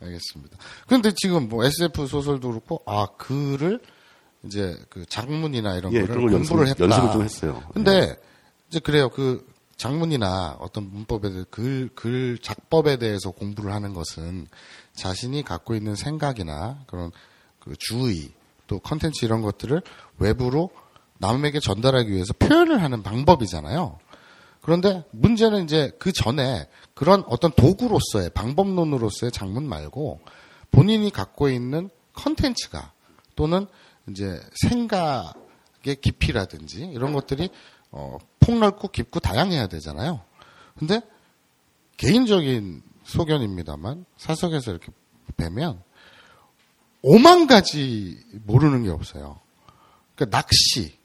알겠습니다. 0.00 0.56
그런데 0.86 1.12
지금 1.16 1.48
뭐 1.48 1.64
SF 1.64 2.06
소설도 2.06 2.50
그렇고 2.50 2.82
아 2.86 3.06
글을 3.18 3.80
이제 4.48 4.76
그 4.88 5.06
작문이나 5.06 5.76
이런 5.76 5.92
예, 5.92 6.00
거를 6.00 6.14
그런 6.16 6.32
공부를 6.32 6.66
연습, 6.66 6.82
했다. 6.82 6.84
연습을 6.84 7.12
좀 7.12 7.22
했어요. 7.22 7.62
근데 7.72 8.16
이제 8.68 8.80
그래요. 8.80 9.08
그 9.08 9.46
작문이나 9.76 10.56
어떤 10.58 10.90
문법에 10.90 11.30
대해 11.30 11.44
글, 11.50 11.88
글 11.94 12.38
작법에 12.38 12.96
대해서 12.96 13.30
공부를 13.30 13.72
하는 13.72 13.94
것은 13.94 14.48
자신이 14.94 15.44
갖고 15.44 15.74
있는 15.76 15.94
생각이나 15.94 16.80
그런 16.88 17.12
그 17.60 17.74
주의 17.78 18.32
또 18.66 18.80
컨텐츠 18.80 19.24
이런 19.24 19.40
것들을 19.40 19.80
외부로 20.18 20.70
남에게 21.18 21.60
전달하기 21.60 22.10
위해서 22.10 22.32
표현을 22.34 22.82
하는 22.82 23.02
방법이잖아요. 23.02 23.98
그런데 24.60 25.04
문제는 25.12 25.64
이제 25.64 25.92
그 25.98 26.12
전에 26.12 26.68
그런 26.94 27.22
어떤 27.28 27.52
도구로서의 27.52 28.30
방법론으로서의 28.30 29.32
작문 29.32 29.68
말고 29.68 30.20
본인이 30.70 31.10
갖고 31.10 31.48
있는 31.48 31.88
컨텐츠가 32.14 32.92
또는 33.36 33.66
이제 34.10 34.40
생각의 34.54 35.96
깊이라든지 36.00 36.84
이런 36.84 37.12
것들이 37.12 37.50
어, 37.90 38.18
폭넓고 38.40 38.88
깊고 38.88 39.20
다양해야 39.20 39.66
되잖아요. 39.66 40.20
근데 40.78 41.00
개인적인 41.96 42.82
소견입니다만 43.04 44.04
사석에서 44.16 44.70
이렇게 44.70 44.92
뵈면 45.36 45.82
오만 47.02 47.46
가지 47.46 48.18
모르는 48.44 48.84
게 48.84 48.90
없어요. 48.90 49.40
그러니까 50.14 50.36
낚시, 50.36 50.98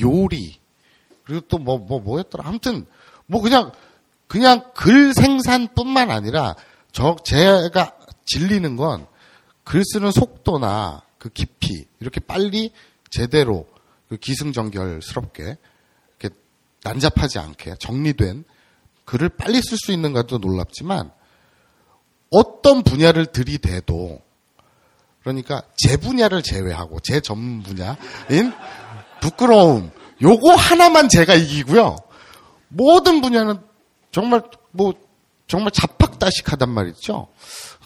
요리, 0.00 0.58
그리고 1.24 1.46
또 1.48 1.58
뭐, 1.58 1.78
뭐, 1.78 2.00
뭐였더라. 2.00 2.48
아무튼, 2.48 2.86
뭐 3.26 3.42
그냥, 3.42 3.72
그냥 4.28 4.70
글 4.74 5.12
생산뿐만 5.12 6.10
아니라, 6.10 6.56
저, 6.90 7.16
제가 7.22 7.96
질리는 8.24 8.76
건, 8.76 9.06
글 9.62 9.82
쓰는 9.84 10.10
속도나 10.10 11.02
그 11.18 11.28
깊이, 11.28 11.86
이렇게 12.00 12.20
빨리 12.20 12.72
제대로, 13.10 13.66
그 14.08 14.16
기승전결스럽게, 14.16 15.56
이렇게 16.18 16.36
난잡하지 16.84 17.38
않게 17.38 17.76
정리된 17.78 18.44
글을 19.04 19.30
빨리 19.30 19.60
쓸 19.62 19.78
수 19.78 19.92
있는 19.92 20.12
것도 20.12 20.38
놀랍지만, 20.38 21.10
어떤 22.30 22.82
분야를 22.82 23.26
들이대도, 23.26 24.20
그러니까 25.26 25.62
제 25.76 25.96
분야를 25.96 26.42
제외하고 26.42 27.00
제 27.00 27.20
전문 27.20 27.64
분야인 27.64 28.52
부끄러움 29.20 29.90
요거 30.22 30.54
하나만 30.54 31.08
제가 31.08 31.34
이기고요. 31.34 31.96
모든 32.68 33.20
분야는 33.20 33.58
정말 34.12 34.42
뭐 34.70 34.94
정말 35.48 35.72
자팍다식하단 35.72 36.70
말이죠. 36.70 37.26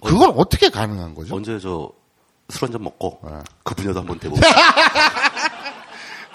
그건 0.04 0.34
어떻게 0.36 0.68
가능한 0.68 1.14
거죠? 1.14 1.34
언제 1.34 1.58
저 1.58 1.90
술 2.50 2.62
한 2.68 2.72
잔 2.72 2.82
먹고 2.82 3.20
네. 3.24 3.30
그 3.64 3.74
분야도 3.74 4.00
한번 4.00 4.18
대보고 4.20 4.40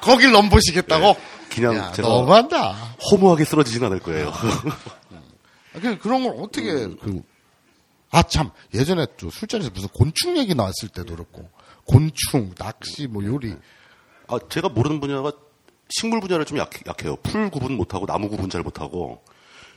거길 0.02 0.32
넘보시겠다고? 0.32 1.16
그냥 1.50 1.76
야, 1.76 1.92
제가 1.94 2.08
너무한다. 2.08 2.72
허무하게 3.12 3.46
쓰러지진 3.46 3.84
않을 3.86 4.00
거예요. 4.00 4.32
그 5.82 5.98
그런 6.00 6.24
걸 6.24 6.36
어떻게 6.44 6.72
음. 6.72 6.98
그, 7.02 7.22
아 8.12 8.24
참 8.24 8.52
예전에 8.74 9.06
또 9.18 9.30
술자리에서 9.30 9.72
무슨 9.74 9.90
곤충 9.90 10.38
얘기 10.38 10.54
나왔을 10.56 10.90
때도 10.90 11.16
그렇고 11.16 11.50
곤충, 11.86 12.54
낚시, 12.56 13.08
뭐 13.08 13.24
요리 13.26 13.56
아, 14.28 14.40
제가 14.50 14.70
모르는 14.70 15.00
분야가 15.00 15.32
식물 15.90 16.20
분야를 16.20 16.46
좀 16.46 16.58
약, 16.58 16.72
약해요. 16.88 17.16
풀 17.18 17.50
구분 17.52 17.74
못하고 17.78 18.06
나무 18.06 18.28
구분 18.30 18.50
잘 18.50 18.62
못하고. 18.64 19.22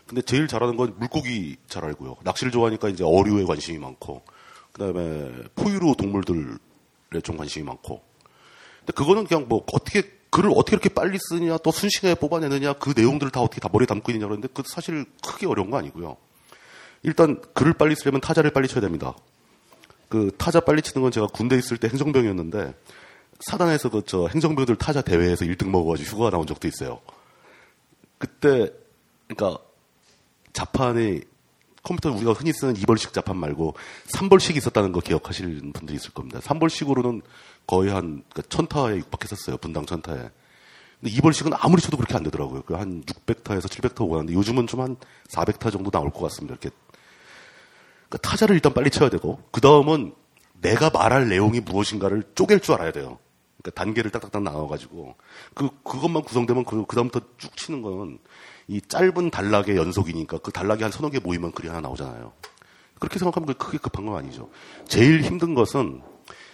근데 0.07 0.22
제일 0.22 0.48
잘하는 0.48 0.77
건 0.77 0.94
물고기 0.98 1.57
잘 1.68 1.85
알고요. 1.85 2.16
낚시를 2.22 2.51
좋아하니까 2.51 2.88
이제 2.88 3.05
어류에 3.05 3.44
관심이 3.44 3.77
많고, 3.79 4.22
그 4.79 4.85
다음에 4.85 5.33
포유류 5.57 5.97
동물들에 5.97 7.21
좀 7.25 7.37
관심이 7.37 7.64
많고. 7.64 8.01
근데 8.79 8.93
그거는 8.93 9.25
그냥 9.25 9.47
뭐 9.49 9.64
어떻게 9.73 10.03
글을 10.31 10.51
어떻게 10.55 10.75
이렇게 10.75 10.88
빨리 10.88 11.19
쓰냐, 11.19 11.59
또 11.59 11.73
순식간에 11.73 12.14
뽑아내느냐, 12.14 12.75
그 12.75 12.93
내용들을 12.95 13.33
다 13.33 13.41
어떻게 13.41 13.61
다 13.61 13.69
머리에 13.73 13.87
담고 13.87 14.12
있느냐 14.12 14.27
그러는데 14.27 14.49
그 14.55 14.62
사실 14.64 15.05
크게 15.27 15.47
어려운 15.47 15.71
거 15.71 15.79
아니고요. 15.79 16.17
일단 17.03 17.41
글을 17.55 17.73
빨리 17.73 17.97
쓰려면 17.97 18.21
타자를 18.21 18.53
빨리 18.53 18.69
쳐야 18.69 18.81
됩니다. 18.81 19.14
그 20.09 20.31
타자 20.38 20.61
빨리 20.61 20.81
치는 20.81 21.03
건 21.03 21.11
제가 21.11 21.27
군대 21.27 21.57
있을 21.57 21.77
때 21.77 21.88
행정병이었는데 21.88 22.75
사단에서 23.41 23.91
그 23.91 24.03
저 24.07 24.29
행정병들 24.29 24.77
타자 24.77 25.03
대회에서 25.03 25.45
1등 25.45 25.71
먹어가지고 25.71 26.09
휴가 26.17 26.31
나온 26.31 26.47
적도 26.47 26.69
있어요. 26.69 27.01
그때 28.19 28.73
그러니까 29.27 29.61
자판이 30.53 31.23
컴퓨터 31.88 32.12
우리가 32.12 32.33
흔히 32.33 32.53
쓰는 32.53 32.74
2벌식 32.74 33.12
자판 33.12 33.37
말고 33.38 33.74
3벌식이 34.14 34.57
있었다는 34.59 34.92
거 34.92 35.01
기억하시는 35.01 35.72
분들이 35.72 35.96
있을 35.96 36.12
겁니다. 36.12 36.38
3벌식으로는 36.40 37.22
거의 37.66 37.90
한 37.90 38.22
그러니까 38.31 38.42
천타에 38.48 38.96
육박했었어요. 38.98 39.57
분당 39.57 39.87
천타에. 39.87 40.31
근데 41.01 41.14
2벌식은 41.16 41.57
아무리 41.59 41.81
쳐도 41.81 41.96
그렇게 41.96 42.14
안 42.14 42.22
되더라고요. 42.24 42.62
그한 42.62 43.03
600타에서 43.05 43.68
700타 43.68 44.03
오고 44.03 44.14
하는데 44.16 44.33
요즘은 44.33 44.66
좀 44.66 44.81
한 44.81 44.96
400타 45.29 45.72
정도 45.72 45.90
나올 45.90 46.11
것 46.11 46.20
같습니다. 46.20 46.55
이렇게 46.55 46.70
그러니까 48.09 48.29
타자를 48.29 48.55
일단 48.55 48.72
빨리 48.74 48.90
쳐야 48.90 49.09
되고 49.09 49.40
그 49.51 49.61
다음은 49.61 50.14
내가 50.61 50.90
말할 50.90 51.29
내용이 51.29 51.61
무엇인가를 51.61 52.24
쪼갤 52.35 52.61
줄 52.61 52.74
알아야 52.74 52.92
돼요. 52.92 53.18
그러니까 53.61 53.83
단계를 53.83 54.11
딱딱딱 54.11 54.42
나눠가지고 54.42 55.16
그 55.55 55.68
그것만 55.83 56.22
구성되면 56.22 56.64
그 56.64 56.85
그다음부터 56.87 57.27
쭉 57.38 57.57
치는 57.57 57.83
거는 57.83 58.18
이 58.68 58.81
짧은 58.83 59.31
단락의 59.31 59.76
연속이니까 59.76 60.38
그 60.38 60.52
단락이 60.52 60.83
한 60.83 60.92
서너 60.92 61.09
개 61.11 61.18
모이면 61.18 61.52
글이 61.52 61.68
하나 61.68 61.81
나오잖아요. 61.81 62.33
그렇게 63.00 63.18
생각하면 63.18 63.46
그게 63.48 63.59
크게 63.59 63.78
급한 63.78 64.07
건 64.07 64.16
아니죠. 64.16 64.50
제일 64.87 65.22
힘든 65.22 65.54
것은 65.54 66.02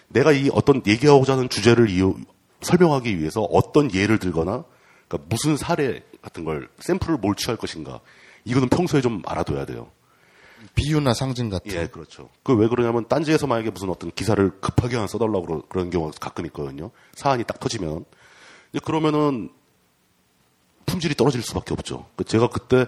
내가 0.09 0.33
이 0.33 0.48
어떤 0.53 0.83
얘기하고자 0.87 1.33
하는 1.35 1.48
주제를 1.48 1.90
이유, 1.90 2.14
설명하기 2.61 3.18
위해서 3.18 3.42
어떤 3.42 3.92
예를 3.92 4.18
들거나 4.18 4.64
그러니까 5.09 5.29
무슨 5.29 5.57
사례 5.57 6.03
같은 6.22 6.44
걸 6.44 6.68
샘플을 6.79 7.18
뭘 7.18 7.35
취할 7.35 7.57
것인가 7.57 8.00
이거는 8.44 8.68
평소에 8.68 9.00
좀 9.00 9.22
알아둬야 9.27 9.66
돼요. 9.66 9.90
비유나 10.74 11.12
상징 11.14 11.50
같은 11.50 11.72
예, 11.72 11.87
그렇죠. 11.88 12.31
그 12.42 12.55
왜 12.55 12.68
그러냐면 12.68 13.07
딴지에서 13.09 13.46
만약에 13.46 13.70
무슨 13.70 13.90
어떤 13.90 14.11
기사를 14.12 14.61
급하게 14.61 14.96
하나 14.96 15.07
써달라고 15.07 15.42
그러- 15.44 15.62
그런 15.68 15.90
경우가 15.90 16.12
가끔 16.20 16.46
있거든요. 16.46 16.90
사안이 17.14 17.44
딱 17.44 17.59
터지면. 17.61 18.05
이제 18.72 18.81
그러면은 18.85 19.50
품질이 20.94 21.14
떨어질 21.16 21.42
수밖에 21.42 21.74
없죠. 21.74 22.07
그 22.14 22.22
제가 22.22 22.48
그때 22.48 22.87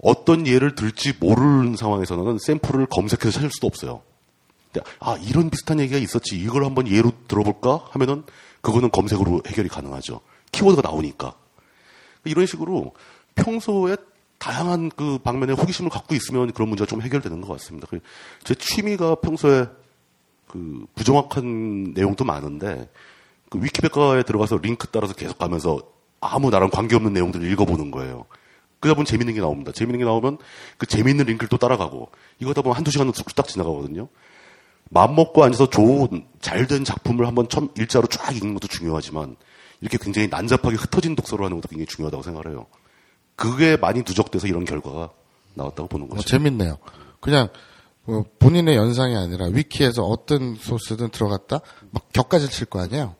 어떤 0.00 0.46
예를 0.46 0.74
들지 0.74 1.12
모르는 1.20 1.76
상황에서는 1.76 2.38
샘플을 2.38 2.86
검색해서 2.86 3.30
찾을 3.30 3.50
수도 3.50 3.66
없어요. 3.66 4.02
아 5.00 5.18
이런 5.22 5.50
비슷한 5.50 5.80
얘기가 5.80 5.98
있었지 5.98 6.38
이걸 6.38 6.64
한번 6.64 6.88
예로 6.88 7.12
들어볼까 7.28 7.88
하면은 7.90 8.24
그거는 8.62 8.90
검색으로 8.90 9.42
해결이 9.46 9.68
가능하죠. 9.68 10.20
키워드가 10.50 10.88
나오니까 10.88 11.34
이런 12.24 12.46
식으로 12.46 12.94
평소에 13.34 13.96
다양한 14.38 14.90
그 14.96 15.18
방면에 15.18 15.52
호기심을 15.52 15.90
갖고 15.90 16.14
있으면 16.14 16.52
그런 16.52 16.70
문제가 16.70 16.88
좀 16.88 17.02
해결되는 17.02 17.42
것 17.42 17.48
같습니다. 17.48 17.86
그제 17.86 18.54
취미가 18.54 19.16
평소에 19.16 19.66
그 20.48 20.86
부정확한 20.94 21.92
내용도 21.94 22.24
많은데 22.24 22.88
그 23.50 23.62
위키백과에 23.62 24.22
들어가서 24.22 24.56
링크 24.56 24.88
따라서 24.88 25.12
계속 25.14 25.36
가면서 25.36 25.91
아무 26.22 26.48
나랑 26.50 26.70
관계없는 26.70 27.12
내용들을 27.12 27.50
읽어보는 27.52 27.90
거예요. 27.90 28.24
그러다 28.80 28.94
보면 28.94 29.04
재밌는 29.04 29.34
게 29.34 29.40
나옵니다. 29.40 29.72
재밌는 29.72 29.98
게 29.98 30.04
나오면 30.04 30.38
그 30.78 30.86
재밌는 30.86 31.26
링크를 31.26 31.48
또 31.48 31.58
따라가고 31.58 32.10
이거다 32.38 32.62
보면 32.62 32.76
한두 32.76 32.90
시간은 32.90 33.12
쑥딱 33.12 33.48
지나가거든요. 33.48 34.08
마음 34.88 35.14
먹고 35.14 35.42
앉아서 35.44 35.68
좋은 35.68 36.24
잘된 36.40 36.84
작품을 36.84 37.26
한번 37.26 37.48
처음 37.48 37.68
일자로 37.76 38.06
쫙 38.06 38.34
읽는 38.34 38.54
것도 38.54 38.68
중요하지만 38.68 39.36
이렇게 39.80 39.98
굉장히 39.98 40.28
난잡하게 40.28 40.76
흩어진 40.76 41.16
독서를 41.16 41.44
하는 41.44 41.56
것도 41.58 41.68
굉장히 41.68 41.86
중요하다고 41.86 42.22
생각을 42.22 42.50
해요. 42.50 42.66
그게 43.36 43.76
많이 43.76 44.00
누적돼서 44.00 44.46
이런 44.46 44.64
결과가 44.64 45.10
나왔다고 45.54 45.88
보는 45.88 46.06
어, 46.06 46.08
거죠. 46.10 46.22
재밌네요. 46.28 46.78
그냥 47.20 47.48
뭐 48.04 48.24
본인의 48.38 48.76
연상이 48.76 49.16
아니라 49.16 49.46
위키에서 49.46 50.02
어떤 50.04 50.56
소스든 50.56 51.10
들어갔다 51.10 51.60
막 51.90 52.12
격가질 52.12 52.50
칠거 52.50 52.80
아니에요. 52.80 53.14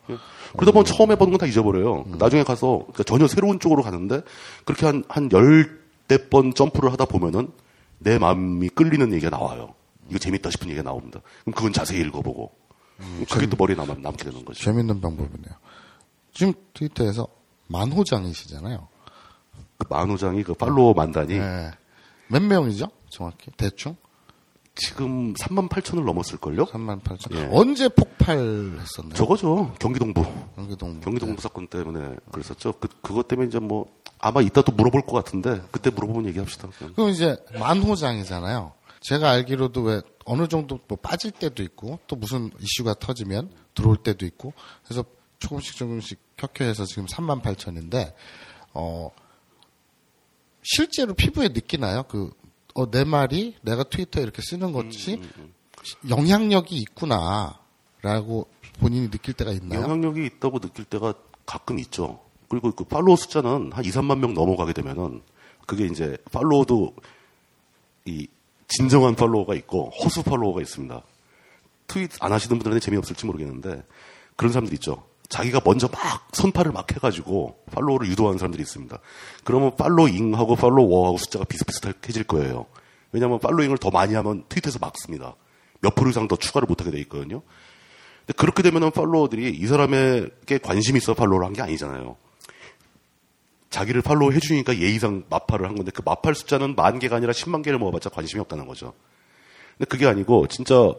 그러다 0.54 0.72
보면 0.72 0.84
처음 0.84 1.12
해보는 1.12 1.32
건 1.32 1.38
다 1.38 1.46
잊어버려요. 1.46 2.04
나중에 2.18 2.42
가서 2.42 2.78
그러니까 2.78 3.04
전혀 3.04 3.26
새로운 3.28 3.60
쪽으로 3.60 3.82
가는데 3.82 4.22
그렇게 4.64 4.86
한, 4.86 5.04
한 5.08 5.30
열대 5.32 6.28
번 6.30 6.52
점프를 6.54 6.90
하다 6.92 7.04
보면은 7.06 7.50
내 7.98 8.18
마음이 8.18 8.68
끌리는 8.70 9.12
얘기가 9.12 9.30
나와요. 9.30 9.74
이거 10.10 10.18
재밌다 10.18 10.50
싶은 10.50 10.68
얘기가 10.68 10.82
나옵니다. 10.82 11.20
그럼 11.44 11.54
그건 11.54 11.72
자세히 11.72 12.00
읽어보고. 12.00 12.52
그게 13.30 13.46
또 13.46 13.56
머리에 13.56 13.74
남, 13.76 13.86
남게 14.02 14.24
되는 14.24 14.44
거죠. 14.44 14.62
재밌는 14.62 15.00
방법이네요. 15.00 15.54
지금 16.34 16.52
트위터에서 16.74 17.26
만호장이시잖아요. 17.68 18.88
그 19.78 19.86
만호장이 19.88 20.42
그 20.42 20.54
팔로워 20.54 20.92
만단이 20.94 21.38
네. 21.38 21.70
몇 22.28 22.42
명이죠? 22.42 22.86
정확히 23.08 23.50
대충 23.56 23.96
지금 24.74 25.34
3만 25.34 25.68
8천을 25.68 26.04
넘었을걸요? 26.04 26.66
3만 26.66 27.02
8천. 27.02 27.34
예. 27.36 27.48
언제 27.52 27.88
폭발했었나요? 27.88 29.14
저거죠. 29.14 29.74
경기동부. 29.78 30.24
경기동. 30.56 31.00
경기동부 31.00 31.42
사건 31.42 31.66
때문에 31.66 32.16
그랬었죠. 32.30 32.72
그, 32.80 32.88
그것 33.02 33.28
때문에 33.28 33.48
이제 33.48 33.58
뭐, 33.58 33.92
아마 34.18 34.40
이따 34.40 34.62
또 34.62 34.72
물어볼 34.72 35.02
것 35.02 35.12
같은데, 35.12 35.60
그때 35.70 35.90
물어보면 35.90 36.26
얘기합시다. 36.28 36.68
그냥. 36.78 36.94
그럼 36.94 37.10
이제 37.10 37.36
만호장이잖아요. 37.58 38.72
제가 39.02 39.30
알기로도 39.30 39.82
왜 39.82 40.00
어느 40.24 40.48
정도 40.48 40.78
뭐 40.88 40.96
빠질 40.96 41.32
때도 41.32 41.62
있고 41.64 41.98
또 42.06 42.16
무슨 42.16 42.50
이슈가 42.60 42.94
터지면 42.94 43.50
들어올 43.74 43.96
때도 43.96 44.24
있고 44.26 44.52
그래서 44.84 45.04
조금씩 45.40 45.76
조금씩 45.76 46.20
켜켜해서 46.36 46.84
지금 46.84 47.06
3만 47.06 47.42
8천인데 47.42 48.14
어 48.74 49.10
실제로 50.62 51.14
피부에 51.14 51.48
느끼나요? 51.48 52.04
그 52.04 52.30
어, 52.74 52.90
내 52.90 53.04
말이 53.04 53.56
내가 53.62 53.84
트위터에 53.84 54.22
이렇게 54.22 54.42
쓰는 54.42 54.72
것이 54.72 55.20
영향력이 56.08 56.76
있구나라고 56.76 58.48
본인이 58.80 59.10
느낄 59.10 59.34
때가 59.34 59.50
있나요? 59.52 59.82
영향력이 59.82 60.24
있다고 60.26 60.58
느낄 60.60 60.84
때가 60.84 61.14
가끔 61.44 61.78
있죠. 61.80 62.20
그리고 62.48 62.70
그 62.72 62.84
팔로워 62.84 63.16
숫자는 63.16 63.72
한 63.72 63.84
2, 63.84 63.88
3만 63.88 64.18
명 64.18 64.34
넘어가게 64.34 64.72
되면은 64.72 65.22
그게 65.66 65.86
이제 65.86 66.16
팔로워도 66.32 66.94
이 68.06 68.26
진정한 68.68 69.14
팔로워가 69.14 69.54
있고 69.54 69.90
허수 69.90 70.22
팔로워가 70.22 70.60
있습니다. 70.60 71.02
트윗 71.86 72.10
안 72.20 72.32
하시는 72.32 72.58
분들은 72.58 72.80
재미없을지 72.80 73.26
모르겠는데 73.26 73.84
그런 74.36 74.52
사람들 74.52 74.74
있죠. 74.74 75.04
자기가 75.32 75.62
먼저 75.64 75.88
막 75.88 76.28
선파를 76.32 76.72
막 76.72 76.92
해가지고 76.92 77.56
팔로워를 77.72 78.06
유도하는 78.08 78.38
사람들이 78.38 78.62
있습니다. 78.62 78.98
그러면 79.44 79.74
팔로잉하고 79.76 80.56
팔로워하고 80.56 81.16
숫자가 81.16 81.46
비슷비슷해질 81.46 82.24
거예요. 82.24 82.66
왜냐하면 83.12 83.38
팔로잉을 83.38 83.78
더 83.78 83.90
많이 83.90 84.12
하면 84.14 84.44
트윗에서 84.50 84.78
막습니다. 84.78 85.34
몇 85.80 85.94
프로 85.94 86.10
이상 86.10 86.28
더 86.28 86.36
추가를 86.36 86.66
못하게 86.66 86.90
돼 86.90 87.00
있거든요. 87.00 87.40
근데 88.20 88.34
그렇게 88.36 88.62
되면은 88.62 88.90
팔로워들이 88.90 89.56
이 89.56 89.66
사람에게 89.66 90.58
관심이 90.58 90.98
있어 90.98 91.14
팔로우를 91.14 91.46
한 91.46 91.54
게 91.54 91.62
아니잖아요. 91.62 92.16
자기를 93.70 94.02
팔로우 94.02 94.32
해주니까 94.32 94.76
예의상 94.76 95.24
마팔을 95.30 95.66
한 95.66 95.76
건데 95.76 95.92
그 95.94 96.02
마팔 96.04 96.34
숫자는 96.34 96.76
만 96.76 96.98
개가 96.98 97.16
아니라 97.16 97.32
10만 97.32 97.64
개를 97.64 97.78
모아봤자 97.78 98.10
관심이 98.10 98.38
없다는 98.42 98.66
거죠. 98.66 98.92
근데 99.78 99.88
그게 99.88 100.06
아니고 100.06 100.46
진짜 100.48 100.92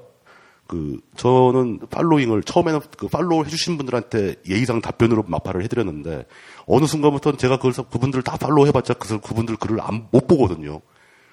그 0.74 1.00
저는 1.18 1.82
팔로잉을 1.92 2.42
처음에는 2.42 2.80
그 2.98 3.08
팔로우 3.08 3.46
해주신 3.46 3.78
분들한테 3.78 4.38
예의상 4.50 4.82
답변으로 4.82 5.24
마팔을 5.28 5.62
해드렸는데 5.66 6.26
어느 6.66 6.88
순간부터는 6.88 7.38
제가 7.38 7.58
그걸 7.58 7.74
그분들 7.74 8.24
다 8.24 8.38
팔로우 8.38 8.66
해봤자 8.66 8.96
그 8.96 9.20
그분들 9.20 9.58
글을 9.58 9.80
안, 9.80 10.08
못 10.10 10.26
보거든요. 10.26 10.82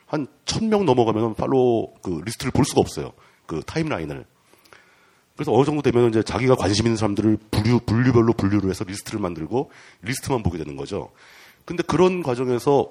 한 0.04 0.26
천 0.44 0.68
명 0.68 0.84
넘어가면 0.84 1.36
팔로우 1.36 1.94
그 2.02 2.20
리스트를 2.26 2.52
볼 2.52 2.66
수가 2.66 2.82
없어요. 2.82 3.12
그 3.46 3.62
타임라인을. 3.64 4.26
그래서 5.36 5.54
어느 5.54 5.64
정도 5.64 5.80
되면 5.80 6.10
이제 6.10 6.22
자기가 6.22 6.54
관심 6.56 6.84
있는 6.84 6.98
사람들을 6.98 7.38
분류, 7.50 7.80
분류별로 7.80 8.34
분류를 8.34 8.68
해서 8.68 8.84
리스트를 8.84 9.20
만들고 9.20 9.70
리스트만 10.02 10.42
보게 10.42 10.58
되는 10.58 10.76
거죠. 10.76 11.12
근데 11.64 11.82
그런 11.82 12.22
과정에서 12.22 12.90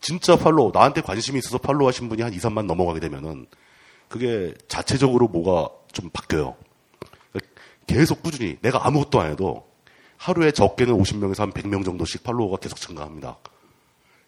진짜 0.00 0.36
팔로우, 0.36 0.70
나한테 0.72 1.02
관심이 1.02 1.38
있어서 1.38 1.58
팔로우 1.58 1.86
하신 1.88 2.08
분이 2.08 2.22
한 2.22 2.32
2, 2.32 2.38
3만 2.38 2.64
넘어가게 2.64 2.98
되면은 3.00 3.46
그게 4.12 4.54
자체적으로 4.68 5.26
뭐가 5.28 5.74
좀 5.92 6.10
바뀌어요. 6.10 6.54
계속 7.86 8.22
꾸준히 8.22 8.58
내가 8.60 8.86
아무것도 8.86 9.20
안 9.20 9.32
해도 9.32 9.66
하루에 10.16 10.52
적게는 10.52 10.94
50명에서 10.94 11.38
한 11.38 11.52
100명 11.52 11.84
정도씩 11.84 12.22
팔로워가 12.22 12.58
계속 12.58 12.78
증가합니다. 12.78 13.38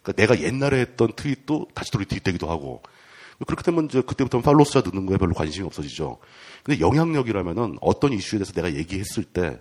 그러니까 0.03 0.13
내가 0.21 0.41
옛날에 0.43 0.81
했던 0.81 1.13
트윗도 1.15 1.69
다시 1.75 1.93
돌이 1.93 2.07
뒷대기도 2.07 2.51
하고 2.51 2.83
그렇게 3.47 3.63
되면 3.63 3.85
이제 3.85 4.01
그때부터 4.01 4.41
팔로우 4.41 4.65
숫자 4.65 4.81
넣는 4.81 5.07
거에 5.07 5.19
별로 5.19 5.35
관심이 5.35 5.65
없어지죠. 5.67 6.19
근데 6.65 6.81
영향력이라면은 6.81 7.79
어떤 7.81 8.13
이슈에 8.13 8.39
대해서 8.39 8.53
내가 8.53 8.75
얘기했을 8.75 9.23
때 9.23 9.61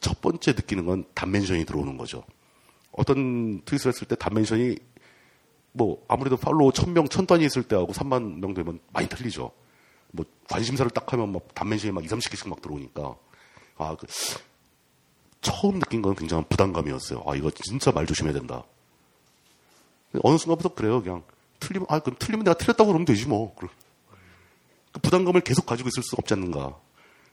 첫 0.00 0.20
번째 0.20 0.52
느끼는 0.52 0.86
건 0.86 1.04
단멘션이 1.14 1.64
들어오는 1.64 1.96
거죠. 1.96 2.24
어떤 2.92 3.62
트윗을 3.64 3.92
했을 3.92 4.06
때 4.06 4.16
단멘션이 4.16 4.76
뭐 5.78 6.04
아무래도 6.08 6.36
팔로우 6.36 6.70
1000명, 6.72 7.08
1000단위 7.08 7.42
있을 7.44 7.62
때하고 7.62 7.92
3만 7.92 8.40
명 8.40 8.52
되면 8.52 8.80
많이 8.92 9.08
틀리죠. 9.08 9.50
뭐 10.10 10.26
관심사를 10.50 10.90
딱 10.90 11.12
하면 11.12 11.32
막 11.32 11.54
단멘션이 11.54 11.92
막 11.92 12.04
2, 12.04 12.08
30개씩 12.08 12.48
막 12.48 12.60
들어오니까 12.60 13.14
아, 13.78 13.96
그 13.96 14.06
처음 15.40 15.78
느낀 15.78 16.02
건 16.02 16.14
굉장한 16.16 16.46
부담감이었어요. 16.48 17.22
아, 17.26 17.36
이거 17.36 17.50
진짜 17.50 17.92
말 17.92 18.06
조심해야 18.06 18.34
된다. 18.34 18.64
어느 20.22 20.36
순간부터 20.36 20.74
그래요. 20.74 21.00
그냥 21.02 21.22
틀리면 21.60 21.86
아, 21.88 22.00
그럼 22.00 22.16
틀리면 22.18 22.44
내가 22.44 22.56
틀렸다고 22.58 22.88
그러면 22.88 23.04
되지 23.04 23.26
뭐. 23.28 23.54
그 23.54 23.68
부담감을 25.00 25.42
계속 25.42 25.64
가지고 25.66 25.88
있을 25.90 26.02
수 26.02 26.16
없지 26.16 26.34
않는가. 26.34 26.76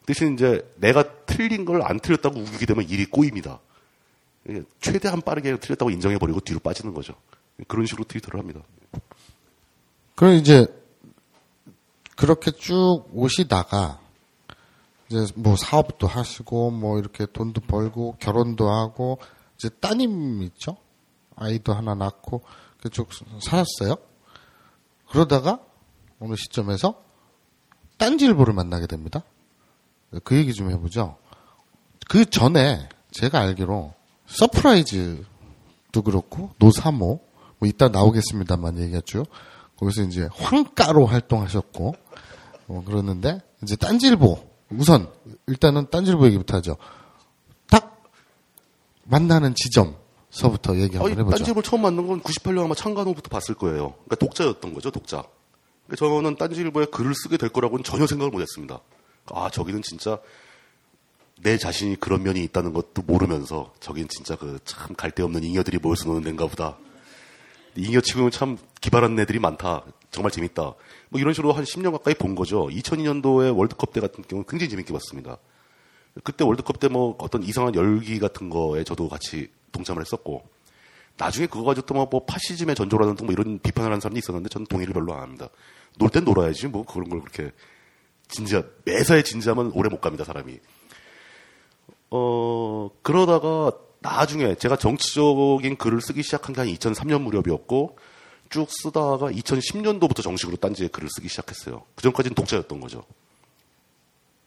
대신 0.06 0.36
이제 0.36 0.72
내가 0.76 1.04
틀린 1.26 1.66
걸 1.66 1.82
안 1.82 2.00
틀렸다고 2.00 2.40
우기게 2.40 2.68
되면 2.68 2.88
일이 2.88 3.06
꼬입니다. 3.06 3.60
최대한 4.80 5.22
빠르게 5.22 5.58
틀렸다고 5.58 5.90
인정해버리고 5.90 6.42
뒤로 6.42 6.60
빠지는 6.60 6.94
거죠. 6.94 7.16
그런 7.68 7.86
식으로 7.86 8.06
트위터를 8.06 8.40
합니다. 8.40 8.62
그럼 10.16 10.36
이제 10.36 10.66
그렇게 12.16 12.52
쭉 12.52 13.06
오시다가 13.14 14.00
이제 15.10 15.26
뭐 15.36 15.56
사업도 15.56 16.08
하시고 16.08 16.72
뭐 16.72 17.00
이렇게 17.00 17.26
돈도 17.26 17.62
벌고 17.62 18.18
결혼도 18.20 18.70
하고 18.70 19.20
이제 19.56 19.70
따님 19.70 20.42
있죠? 20.44 20.78
아이도 21.36 21.74
하나 21.74 21.96
낳고 21.96 22.42
그쪽 22.82 23.10
살았어요. 23.42 23.98
그러다가 25.10 25.60
어느 26.20 26.36
시점에서 26.36 27.02
딴지일보를 27.98 28.54
만나게 28.54 28.88
됩니다. 28.88 29.24
그 30.24 30.36
얘기 30.36 30.54
좀 30.54 30.72
해보죠. 30.72 31.18
그 32.08 32.26
전에 32.30 32.88
제가 33.12 33.40
알기로 33.40 33.94
서프라이즈도 34.28 36.02
그렇고 36.04 36.52
노사모 36.58 37.22
뭐 37.66 37.68
이따 37.68 37.90
나오겠습니다만 37.90 38.78
얘기했죠. 38.80 39.26
거기서 39.78 40.04
이제 40.04 40.30
황가로 40.32 41.06
활동하셨고 41.08 41.96
뭐 42.68 42.84
그러는데 42.86 43.42
이제 43.64 43.76
딴지일보 43.76 44.38
우선 44.72 45.10
일단은 45.48 45.88
딴지일보 45.90 46.28
얘기부터 46.28 46.58
하죠. 46.58 46.78
딱 47.70 48.04
만나는 49.04 49.56
지점서부터 49.56 50.78
얘기 50.78 50.98
한번 50.98 51.12
해보죠. 51.18 51.38
딴지일보를 51.38 51.64
처음 51.64 51.82
만난 51.82 52.08
건 52.08 52.22
98년 52.22 52.66
아마 52.66 52.76
창간호부터 52.76 53.30
봤을 53.30 53.56
거예요. 53.56 53.96
그러니까 54.06 54.16
독자였던 54.18 54.74
거죠, 54.74 54.92
독자. 54.92 55.24
그러니까 55.88 56.06
저는 56.06 56.36
딴지일보에 56.38 56.86
글을 56.86 57.14
쓰게 57.16 57.38
될 57.38 57.50
거라고는 57.50 57.84
전혀 57.84 58.06
생각을 58.08 58.32
못했습니다. 58.32 58.80
아 59.32 59.50
저기는 59.50 59.82
진짜 59.82 60.20
내 61.42 61.58
자신이 61.58 62.00
그런 62.00 62.24
면이 62.24 62.44
있다는 62.44 62.74
것도 62.74 63.02
모르면서 63.02 63.74
저긴 63.80 64.08
진짜 64.08 64.36
그 64.36 64.60
참 64.66 64.96
갈데 64.96 65.24
없는 65.24 65.44
잉여들이 65.44 65.80
모여서 65.80 66.06
노는 66.06 66.22
데인가 66.24 66.48
보다. 66.48 66.78
잉여 67.76 68.02
치고는 68.02 68.32
참 68.32 68.58
기발한 68.82 69.18
애들이 69.20 69.40
많다. 69.40 69.84
정말 70.12 70.32
재밌다. 70.32 70.74
뭐 71.10 71.20
이런 71.20 71.34
식으로 71.34 71.52
한 71.54 71.64
10년 71.64 71.92
가까이 71.92 72.14
본 72.14 72.36
거죠. 72.36 72.68
2002년도에 72.68 73.56
월드컵 73.56 73.92
때 73.94 74.00
같은 74.02 74.24
경우는 74.28 74.46
굉장히 74.48 74.70
재밌게 74.70 74.94
봤습니다. 74.94 75.38
그때 76.24 76.44
월드컵 76.46 76.80
때 76.80 76.88
뭐 76.88 77.16
어떤 77.20 77.44
이상한 77.44 77.76
열기 77.76 78.20
같은 78.20 78.50
거에 78.50 78.84
저도 78.86 79.10
같이 79.10 79.50
동참을 79.74 80.02
했었고 80.02 80.48
나중에 81.18 81.48
그거 81.48 81.64
가지고 81.66 81.86
또 81.88 81.94
뭐 82.06 82.26
파시즘의 82.26 82.76
전조라는 82.76 83.18
뭐 83.24 83.32
이런 83.34 83.60
비판을 83.60 83.92
하는 83.92 84.00
사람이 84.00 84.20
있었는데 84.20 84.50
저는 84.50 84.68
동의를 84.68 84.94
별로 84.94 85.14
안 85.14 85.24
합니다. 85.24 85.50
놀 85.98 86.10
땐 86.10 86.24
놀아야지 86.24 86.68
뭐 86.68 86.86
그런 86.86 87.10
걸 87.10 87.22
그렇게 87.22 87.52
진지하 88.30 88.64
매사에 88.86 89.24
진지하면 89.24 89.72
오래 89.74 89.90
못 89.90 90.00
갑니다 90.02 90.24
사람이. 90.24 90.60
어 92.12 92.90
그러다가 93.02 93.72
나중에 94.06 94.56
제가 94.56 94.76
정치적인 94.78 95.78
글을 95.78 96.02
쓰기 96.02 96.22
시작한 96.24 96.54
게 96.54 96.62
한 96.62 96.68
2003년 96.68 97.22
무렵이었고 97.22 97.98
쭉 98.50 98.68
쓰다가 98.70 99.32
2010년도부터 99.32 100.22
정식으로 100.22 100.58
딴지에 100.58 100.88
글을 100.90 101.10
쓰기 101.10 101.28
시작했어요. 101.28 101.84
그 101.96 102.04
전까지는 102.04 102.36
독자였던 102.36 102.80
거죠. 102.80 103.04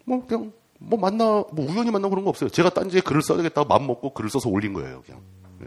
뭐 0.04 0.24
그냥 0.26 0.52
뭐 0.78 0.98
만나 0.98 1.24
뭐 1.52 1.66
우연히 1.68 1.90
만나 1.90 2.08
그런 2.08 2.24
거 2.24 2.30
없어요. 2.30 2.48
제가 2.50 2.70
딴지에 2.70 3.00
글을 3.00 3.22
써야겠다 3.22 3.64
마음 3.64 3.86
먹고 3.86 4.14
글을 4.14 4.30
써서 4.30 4.48
올린 4.48 4.72
거예요. 4.72 5.02
그냥. 5.04 5.20
네. 5.58 5.66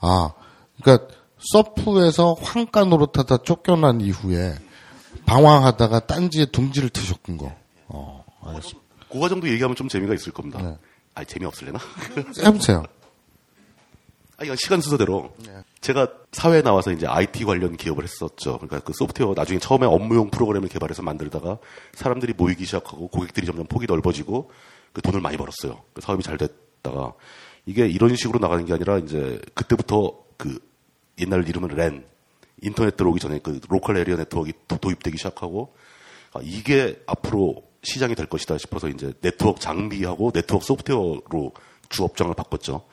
아, 0.00 0.32
그러니까 0.80 1.08
서프에서 1.38 2.34
황가 2.34 2.84
노릇하다 2.84 3.38
쫓겨난 3.38 4.00
이후에 4.00 4.54
방황하다가 5.26 6.06
딴지에 6.06 6.46
둥지를 6.46 6.88
트셨군 6.90 7.36
거. 7.36 7.54
어, 7.88 8.24
알겠습니다. 8.42 8.80
그 9.10 9.18
과정도 9.20 9.48
얘기하면 9.48 9.74
좀 9.76 9.88
재미가 9.88 10.14
있을 10.14 10.32
겁니다. 10.32 10.62
네. 10.62 10.76
아 11.14 11.24
재미없을래나? 11.24 11.78
해보세요. 12.44 12.84
아, 14.38 14.44
이건 14.44 14.56
시간 14.56 14.80
순서대로. 14.80 15.32
제가 15.80 16.08
사회에 16.32 16.60
나와서 16.62 16.92
이제 16.92 17.06
IT 17.06 17.44
관련 17.44 17.76
기업을 17.76 18.04
했었죠. 18.04 18.58
그러니까 18.58 18.80
그 18.80 18.92
소프트웨어 18.94 19.32
나중에 19.34 19.58
처음에 19.58 19.86
업무용 19.86 20.30
프로그램을 20.30 20.68
개발해서 20.68 21.02
만들다가 21.02 21.58
사람들이 21.94 22.34
모이기 22.36 22.64
시작하고 22.66 23.08
고객들이 23.08 23.46
점점 23.46 23.66
폭이 23.66 23.86
넓어지고 23.86 24.50
그 24.92 25.00
돈을 25.00 25.20
많이 25.20 25.36
벌었어요. 25.38 25.82
그 25.94 26.02
사업이 26.02 26.22
잘 26.22 26.36
됐다가 26.36 27.14
이게 27.64 27.86
이런 27.86 28.14
식으로 28.14 28.38
나가는 28.38 28.64
게 28.64 28.72
아니라 28.74 28.98
이제 28.98 29.40
그때부터 29.54 30.18
그 30.36 30.58
옛날 31.18 31.48
이름은 31.48 31.70
랜 31.74 32.04
인터넷 32.62 32.96
들어오기 32.96 33.20
전에 33.20 33.38
그 33.38 33.60
local 33.68 33.96
area 33.98 34.16
network가 34.16 34.56
도- 34.68 34.76
도입되기 34.78 35.16
시작하고 35.16 35.74
아, 36.32 36.40
이게 36.42 37.00
앞으로 37.06 37.62
시장이 37.82 38.14
될 38.14 38.26
것이다 38.26 38.58
싶어서 38.58 38.88
이제 38.88 39.12
네트워크 39.20 39.60
장비하고 39.60 40.32
네트워크 40.32 40.64
소프트웨어로 40.66 41.52
주 41.88 42.04
업장을 42.04 42.34
바꿨죠. 42.34 42.84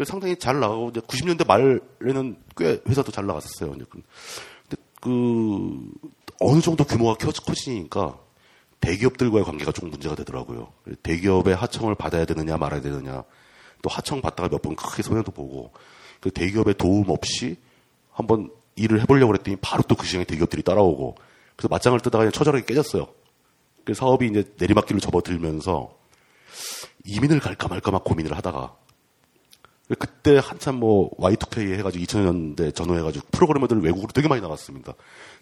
그래서 0.00 0.12
상당히 0.12 0.34
잘 0.36 0.58
나가고 0.60 0.88
이제 0.88 1.00
90년대 1.00 1.46
말에는 1.46 2.36
꽤 2.56 2.80
회사도 2.88 3.12
잘 3.12 3.26
나갔었어요. 3.26 3.72
근데 3.72 3.84
그 4.98 5.90
어느 6.40 6.62
정도 6.62 6.84
규모가 6.84 7.16
커지니까 7.16 8.18
대기업들과의 8.80 9.44
관계가 9.44 9.72
좀 9.72 9.90
문제가 9.90 10.14
되더라고요. 10.14 10.72
대기업의 11.02 11.54
하청을 11.54 11.96
받아야 11.96 12.24
되느냐 12.24 12.56
말아야 12.56 12.80
되느냐 12.80 13.24
또 13.82 13.90
하청 13.90 14.22
받다가 14.22 14.48
몇 14.48 14.62
번 14.62 14.74
크게 14.74 15.02
손해도 15.02 15.32
보고 15.32 15.70
그 16.20 16.30
대기업의 16.30 16.78
도움 16.78 17.10
없이 17.10 17.58
한번 18.10 18.50
일을 18.76 19.02
해보려고 19.02 19.32
그랬더니 19.32 19.58
바로 19.60 19.82
또 19.82 19.96
그 19.96 20.06
시장에 20.06 20.24
대기업들이 20.24 20.62
따라오고 20.62 21.16
그래서 21.56 21.68
맞짱을 21.68 22.00
뜨다가 22.00 22.20
그냥 22.20 22.32
처절하게 22.32 22.64
깨졌어요. 22.64 23.06
그 23.84 23.92
사업이 23.92 24.28
이제 24.28 24.50
내리막길로 24.58 24.98
접어들면서 24.98 25.94
이민을 27.04 27.40
갈까 27.40 27.68
말까 27.68 27.90
막 27.90 28.02
고민을 28.02 28.34
하다가 28.34 28.80
그때 29.98 30.40
한참 30.42 30.76
뭐 30.76 31.10
Y2K 31.18 31.78
해가지고 31.78 32.04
2000년대 32.04 32.74
전후해가지고 32.74 33.26
프로그래머들 33.32 33.80
외국으로 33.82 34.08
되게 34.12 34.28
많이 34.28 34.40
나갔습니다. 34.40 34.94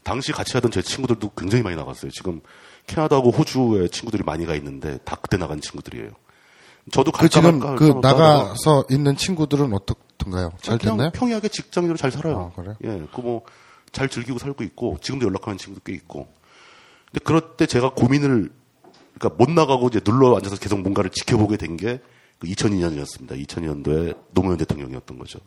당시 0.02 0.32
같이 0.32 0.52
하던 0.54 0.70
제 0.70 0.80
친구들도 0.80 1.32
굉장히 1.36 1.62
많이 1.62 1.76
나갔어요. 1.76 2.10
지금 2.10 2.40
캐나다하고 2.86 3.30
호주에 3.30 3.88
친구들이 3.88 4.22
많이 4.24 4.46
가 4.46 4.54
있는데 4.54 4.98
다 5.04 5.16
그때 5.20 5.36
나간 5.36 5.60
친구들이에요. 5.60 6.10
저도 6.90 7.12
그 7.12 7.28
지금 7.28 7.60
그 7.76 8.00
나가서 8.00 8.86
있는 8.90 9.14
친구들은 9.16 9.74
어떻던가요? 9.74 10.52
잘 10.62 10.78
됐나요? 10.78 11.10
평이하게 11.10 11.48
직장인으로 11.48 11.98
잘 11.98 12.10
살아요. 12.10 12.52
아, 12.56 12.60
그래요? 12.60 12.76
예, 12.84 13.06
그 13.12 13.20
뭐 13.20 13.42
잘 13.92 14.08
즐기고 14.08 14.38
살고 14.38 14.64
있고 14.64 14.98
지금도 15.00 15.26
연락하는 15.26 15.58
친구도 15.58 15.82
꽤 15.84 15.92
있고. 15.94 16.28
근데 17.10 17.24
그럴 17.24 17.56
때 17.56 17.66
제가 17.66 17.94
고민을 17.94 18.50
그러니까 19.18 19.36
못 19.42 19.50
나가고 19.50 19.88
이제 19.88 20.00
눌러 20.00 20.36
앉아서 20.36 20.56
계속 20.56 20.80
뭔가를 20.80 21.10
지켜보게 21.10 21.56
된게 21.56 21.98
그 21.98 22.02
2002년이었습니다. 22.40 23.44
2002년도에 23.46 24.16
노무현 24.32 24.58
대통령이었던 24.58 25.18
거죠. 25.18 25.40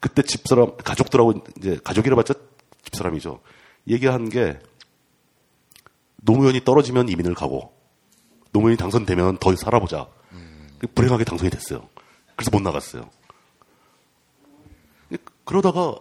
그때 0.00 0.22
집사람, 0.22 0.76
가족들하고 0.76 1.44
이제 1.58 1.78
가족이라 1.82 2.16
봤자 2.16 2.34
집사람이죠. 2.84 3.40
얘기한 3.88 4.28
게 4.28 4.58
노무현이 6.16 6.64
떨어지면 6.64 7.08
이민을 7.08 7.34
가고 7.34 7.72
노무현이 8.52 8.76
당선되면 8.76 9.38
더 9.38 9.54
살아보자. 9.56 10.08
음. 10.32 10.68
불행하게 10.94 11.24
당선이 11.24 11.50
됐어요. 11.50 11.88
그래서 12.36 12.50
못 12.50 12.60
나갔어요. 12.62 13.08
그러다가 15.44 15.96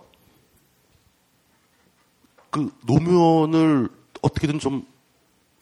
그 2.50 2.72
노무현을 2.86 3.90
어떻게든 4.22 4.60
좀 4.60 4.86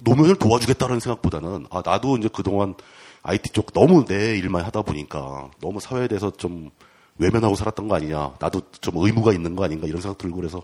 노무현을 0.04 0.36
도와주겠다는 0.36 1.00
생각보다는 1.00 1.68
아 1.70 1.82
나도 1.86 2.18
이제 2.18 2.30
그동안 2.34 2.76
IT 3.24 3.50
쪽 3.52 3.74
너무 3.74 4.06
내 4.06 4.38
일만 4.38 4.64
하다 4.66 4.82
보니까 4.84 5.52
너무 5.62 5.80
사회에 5.80 6.08
대해서 6.08 6.32
좀 6.32 6.70
외면하고 7.18 7.56
살았던 7.56 7.88
거 7.88 7.96
아니냐. 7.96 8.36
나도 8.40 8.62
좀 8.80 8.96
의무가 8.98 9.34
있는 9.34 9.56
거 9.56 9.66
아닌가 9.66 9.88
이런 9.88 10.02
생각 10.02 10.18
들고 10.18 10.38
그래서 10.38 10.64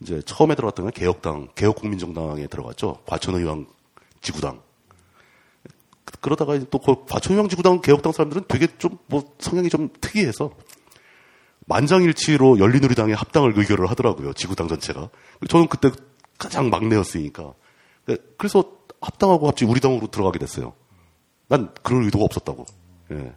이제 0.00 0.20
처음에 0.22 0.54
들어갔던 0.54 0.84
건 0.84 0.92
개혁당, 0.92 1.48
개혁국민정당에 1.54 2.46
들어갔죠. 2.46 2.98
과천의왕 3.06 3.66
지구당. 4.20 4.60
그러다가 6.20 6.58
또그 6.58 7.06
과천의왕 7.06 7.48
지구당 7.48 7.80
개혁당 7.80 8.12
사람들은 8.12 8.44
되게 8.48 8.66
좀 8.78 8.98
뭐 9.06 9.34
성향이 9.38 9.68
좀 9.70 9.88
특이해서 10.00 10.50
만장일치로 11.66 12.58
열린우리당에 12.58 13.12
합당을 13.12 13.58
의결을 13.58 13.88
하더라고요. 13.90 14.32
지구당 14.34 14.68
전체가. 14.68 15.10
저는 15.48 15.68
그때 15.68 15.90
가장 16.38 16.70
막내였으니까. 16.70 17.52
그래서 18.36 18.72
합당하고 19.00 19.46
갑자기 19.46 19.70
우리 19.70 19.80
당으로 19.80 20.06
들어가게 20.08 20.38
됐어요. 20.38 20.74
난 21.48 21.72
그럴 21.82 22.04
의도가 22.04 22.24
없었다고. 22.24 22.66
예. 23.12 23.32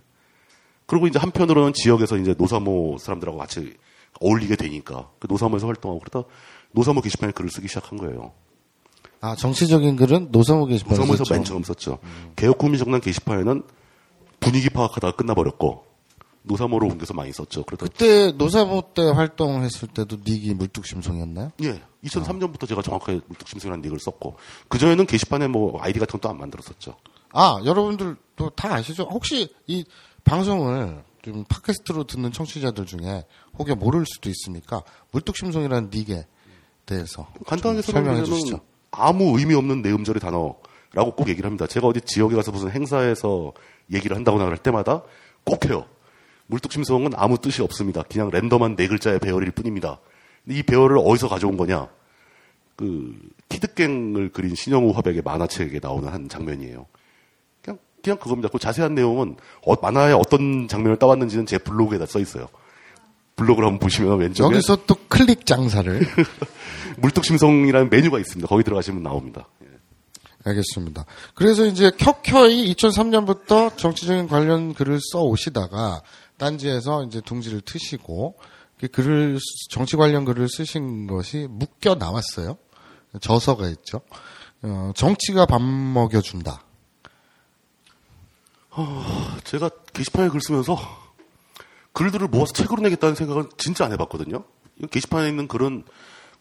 그리고 0.86 1.08
이제 1.08 1.18
한편으로는 1.20 1.74
지역에서 1.74 2.18
이제 2.18 2.36
노사모 2.38 2.98
사람들하고 3.00 3.38
같이 3.38 3.74
어울리게 4.20 4.58
되니까 4.58 5.10
그 5.20 5.28
노사모에서 5.30 5.68
활동하고 5.68 6.02
그러다 6.02 6.28
노사모 6.74 7.02
게시판에 7.02 7.32
글을 7.32 7.50
쓰기 7.50 7.68
시작한 7.68 7.98
거예요. 7.98 8.34
아 9.22 9.36
정치적인 9.36 9.96
글은 9.96 10.30
노사모 10.32 10.66
게시판에 10.66 10.98
노사모에서 10.98 11.34
맨 11.34 11.44
처음 11.44 11.64
썼죠. 11.64 12.00
음. 12.04 12.34
개혁국민정당 12.36 13.00
게시판에는 13.00 13.64
분위기 14.40 14.70
파악하다가 14.70 15.16
끝나버렸고 15.16 15.86
노사모로 16.44 16.88
옮겨서 16.88 17.14
많이 17.14 17.32
썼죠. 17.32 17.64
그러다 17.64 17.86
그때 17.86 18.32
노사모 18.32 18.94
때 18.94 19.04
활동했을 19.04 19.88
때도 19.90 20.18
닉이 20.26 20.56
물뚝심송이었나요? 20.56 21.52
예. 21.64 21.82
2003년부터 22.04 22.64
아. 22.64 22.68
제가 22.68 22.82
정확하게 22.82 23.22
물뚝심송이라는 23.28 23.82
닉을 23.84 24.00
썼고 24.00 24.36
그 24.68 24.80
전에는 24.80 25.06
게시판에 25.06 25.48
뭐 25.48 25.80
아이디 25.82 26.00
같은 26.00 26.14
건또안 26.14 26.38
만들었었죠. 26.38 26.96
아, 27.34 27.62
여러분들도 27.64 28.50
다 28.56 28.74
아시죠? 28.74 29.04
혹시 29.04 29.54
이 29.68 29.86
방송을 30.24 31.04
좀 31.22 31.46
팟캐스트로 31.48 32.06
듣는 32.06 32.32
청취자들 32.32 32.86
중에 32.86 33.26
혹여 33.58 33.76
모를 33.76 34.06
수도 34.06 34.30
있으니까 34.30 34.84
물뚝심송이라는 35.12 35.92
닉에 35.94 36.26
대해서 36.86 37.28
간단하게 37.46 37.82
설명해 37.82 38.24
주시죠. 38.24 38.62
아무 38.92 39.38
의미 39.38 39.54
없는 39.54 39.82
내음절의 39.82 40.20
단어라고 40.20 41.16
꼭 41.16 41.30
얘기를 41.30 41.48
합니다. 41.48 41.68
제가 41.68 41.88
어디 41.88 42.02
지역에 42.02 42.36
가서 42.36 42.52
무슨 42.52 42.72
행사에서 42.72 43.54
얘기를 43.94 44.16
한다거나 44.16 44.46
할 44.46 44.58
때마다 44.58 45.04
꼭 45.44 45.66
해요. 45.66 45.86
물뚝심송은 46.48 47.14
아무 47.16 47.38
뜻이 47.38 47.62
없습니다. 47.62 48.04
그냥 48.04 48.30
랜덤한 48.30 48.76
네 48.76 48.88
글자의 48.88 49.20
배열일 49.20 49.52
뿐입니다. 49.52 50.00
이 50.50 50.64
배열을 50.64 50.98
어디서 50.98 51.30
가져온 51.30 51.56
거냐? 51.56 51.88
그 52.76 53.16
키드갱을 53.50 54.32
그린 54.32 54.56
신영우 54.56 54.92
화백의 54.92 55.22
만화책에 55.22 55.80
나오는 55.82 56.10
한 56.10 56.28
장면이에요. 56.28 56.88
그냥 58.04 58.18
그겁니다. 58.18 58.50
그 58.52 58.60
자세한 58.60 58.96
내용은 58.96 59.36
어, 59.66 59.76
만화에 59.82 60.14
어떤 60.14 60.68
장면을 60.68 60.98
따왔는지는 60.98 61.46
제 61.46 61.58
블로그에다 61.58 62.06
써 62.06 62.20
있어요. 62.20 62.48
블로그를 63.36 63.68
한번 63.68 63.80
보시면 63.80 64.20
왼쪽에 64.20 64.54
여기서 64.54 64.86
또 64.86 64.96
클릭 65.08 65.46
장사를 65.46 66.02
물뚝심성이라는 67.00 67.90
메뉴가 67.90 68.20
있습니다. 68.20 68.48
거기 68.48 68.64
들어가시면 68.64 69.02
나옵니다. 69.04 69.48
예. 69.64 69.68
알겠습니다. 70.44 71.06
그래서 71.34 71.66
이제 71.66 71.92
켜켜이 71.98 72.74
2003년부터 72.74 73.78
정치적인 73.78 74.28
관련 74.28 74.74
글을 74.74 75.00
써 75.00 75.24
오시다가 75.24 76.02
딴지에서 76.38 77.06
이제 77.06 77.22
둥지를 77.24 77.62
트시고 77.62 78.38
그 78.80 78.88
글을 78.88 79.38
정치 79.70 79.96
관련 79.96 80.26
글을 80.26 80.50
쓰신 80.50 81.06
것이 81.08 81.48
묶여 81.50 81.96
나왔어요. 81.96 82.58
저서가 83.20 83.68
있죠. 83.70 84.02
어, 84.64 84.92
정치가 84.96 85.46
밥 85.46 85.62
먹여준다. 85.62 86.64
어, 88.72 89.38
제가 89.44 89.70
게시판에 89.94 90.30
글 90.30 90.40
쓰면서 90.40 90.78
글들을 91.94 92.28
모아서 92.30 92.54
책으로 92.54 92.82
내겠다는 92.82 93.16
생각은 93.16 93.50
진짜 93.58 93.86
안 93.86 93.92
해봤거든요. 93.92 94.46
게시판에 94.90 95.28
있는 95.28 95.48
글은 95.48 95.84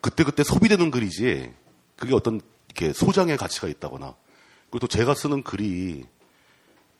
그때그때 0.01 0.45
소비되는 0.45 0.91
글이지 0.91 1.53
그게 1.97 2.15
어떤 2.15 2.41
이렇게 2.67 2.93
소장의 2.93 3.37
가치가 3.37 3.67
있다거나 3.67 4.15
그리고 4.71 4.79
또 4.79 4.87
제가 4.87 5.15
쓰는 5.15 5.43
글이 5.43 6.05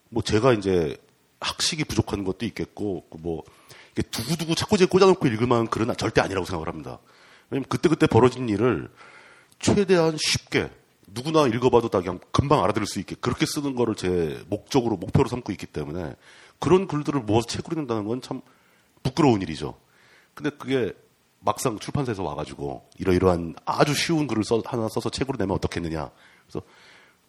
뭐 0.09 0.23
제가 0.23 0.53
이제 0.53 0.97
학식이 1.39 1.85
부족한 1.85 2.25
것도 2.25 2.45
있겠고 2.47 3.07
뭐 3.11 3.45
자꾸 4.57 4.77
제 4.77 4.87
꽂아놓고 4.87 5.29
읽을 5.29 5.47
만한 5.47 5.69
글은 5.69 5.95
절대 5.97 6.21
아니라고 6.21 6.45
생각을 6.45 6.67
합니다. 6.67 6.99
왜냐면 7.51 7.69
그때그때 7.69 8.09
벌어진 8.09 8.49
일을 8.49 8.91
최대한 9.61 10.17
쉽게 10.19 10.71
누구나 11.13 11.47
읽어봐도 11.47 11.89
다 11.89 12.01
그냥 12.01 12.21
금방 12.33 12.63
알아들을 12.63 12.87
수 12.87 13.01
있게 13.01 13.17
그렇게 13.21 13.47
쓰는 13.47 13.75
거를 13.75 13.95
제 13.95 14.43
목적으로 14.49 14.97
목표로 14.97 15.29
삼고 15.29 15.53
있기 15.53 15.67
때문에 15.67 16.15
그런 16.59 16.87
글들을 16.87 17.21
모아서 17.21 17.47
책으로 17.47 17.77
낸다는 17.77 18.05
건 18.05 18.21
참 18.21 18.43
부끄러운 19.03 19.43
일이죠. 19.43 19.79
근데 20.35 20.51
그게 20.51 20.93
막상 21.41 21.79
출판사에서 21.79 22.23
와가지고 22.23 22.89
이러이러한 22.99 23.55
아주 23.65 23.95
쉬운 23.95 24.27
글을 24.27 24.45
써, 24.45 24.63
하나 24.65 24.89
써서 24.89 25.11
책으로 25.11 25.39
내면 25.39 25.57
어떻겠느냐. 25.57 26.11
그래서 26.47 26.67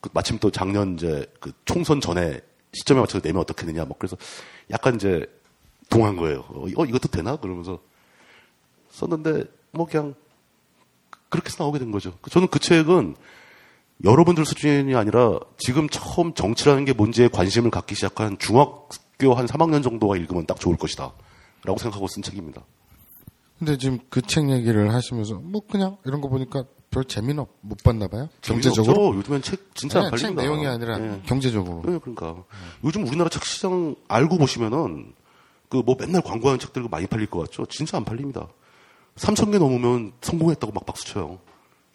그 0.01 0.09
마침 0.13 0.37
또 0.39 0.51
작년 0.51 0.95
이제 0.95 1.25
그 1.39 1.51
총선 1.65 2.01
전에 2.01 2.41
시점에 2.73 2.99
맞춰서 2.99 3.21
내면 3.21 3.41
어떻겠느냐. 3.41 3.85
뭐 3.85 3.95
그래서 3.97 4.17
약간 4.69 4.95
이제 4.95 5.25
동한 5.89 6.15
거예요. 6.17 6.45
어, 6.49 6.67
이것도 6.67 7.07
되나? 7.09 7.37
그러면서 7.37 7.79
썼는데 8.91 9.45
뭐 9.71 9.85
그냥 9.85 10.13
그렇게 11.29 11.47
해서 11.47 11.63
나오게 11.63 11.79
된 11.79 11.91
거죠. 11.91 12.17
저는 12.29 12.49
그 12.49 12.59
책은 12.59 13.15
여러분들 14.03 14.45
수준이 14.45 14.95
아니라 14.95 15.39
지금 15.57 15.87
처음 15.89 16.33
정치라는 16.33 16.85
게 16.85 16.93
뭔지에 16.93 17.27
관심을 17.27 17.69
갖기 17.71 17.95
시작한 17.95 18.37
중학교 18.39 19.33
한 19.35 19.45
3학년 19.45 19.83
정도가 19.83 20.17
읽으면 20.17 20.45
딱 20.45 20.59
좋을 20.59 20.77
것이다. 20.77 21.11
라고 21.63 21.77
생각하고 21.77 22.07
쓴 22.07 22.23
책입니다. 22.23 22.63
근데 23.59 23.77
지금 23.77 23.99
그 24.09 24.21
책 24.23 24.49
얘기를 24.49 24.91
하시면서 24.93 25.35
뭐 25.35 25.61
그냥 25.69 25.97
이런 26.05 26.19
거 26.21 26.29
보니까 26.29 26.63
별 26.89 27.05
재미는 27.05 27.45
못 27.61 27.77
봤나 27.83 28.07
봐요. 28.07 28.27
경제적으로. 28.41 29.07
없죠. 29.09 29.19
요즘엔 29.19 29.41
책 29.43 29.75
진짜 29.75 29.99
안 29.99 30.09
팔린다. 30.09 30.17
책 30.27 30.35
내용이 30.35 30.65
아니라 30.65 30.97
네. 30.97 31.21
경제적으로. 31.27 31.83
네, 31.85 31.99
그러니까. 31.99 32.31
음. 32.31 32.43
요즘 32.83 33.05
우리나라 33.07 33.29
책 33.29 33.43
시장 33.45 33.95
알고 34.07 34.37
보시면은 34.39 35.13
그 35.69 35.77
뭐 35.85 35.95
맨날 35.97 36.21
광고하는 36.21 36.59
책들 36.59 36.85
많이 36.89 37.05
팔릴 37.07 37.27
것 37.27 37.39
같죠. 37.41 37.65
진짜 37.67 37.95
안 37.97 38.03
팔립니다. 38.03 38.47
3천 39.15 39.51
개 39.53 39.57
넘으면 39.59 40.11
성공했다고 40.21 40.73
막 40.73 40.85
박수 40.85 41.05
쳐요. 41.05 41.37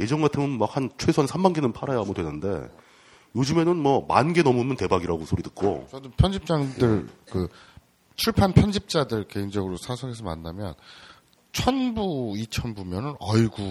예전 0.00 0.20
같으면 0.20 0.58
막 0.58 0.76
한 0.76 0.90
최소한 0.98 1.26
3만 1.28 1.54
개는 1.54 1.72
팔아야 1.72 1.98
뭐 2.04 2.14
되는데 2.14 2.68
요즘에는 3.34 3.76
뭐 3.76 4.06
만 4.06 4.32
개 4.32 4.42
넘으면 4.42 4.76
대박이라고 4.76 5.24
소리 5.24 5.42
듣고 5.42 5.86
저도 5.90 6.10
편집장들 6.16 7.08
그 7.30 7.48
출판 8.16 8.52
편집자들 8.52 9.24
개인적으로 9.28 9.76
사석에서 9.76 10.24
만나면 10.24 10.74
천부 11.52 12.34
이천부면은 12.36 13.14
아이고 13.20 13.62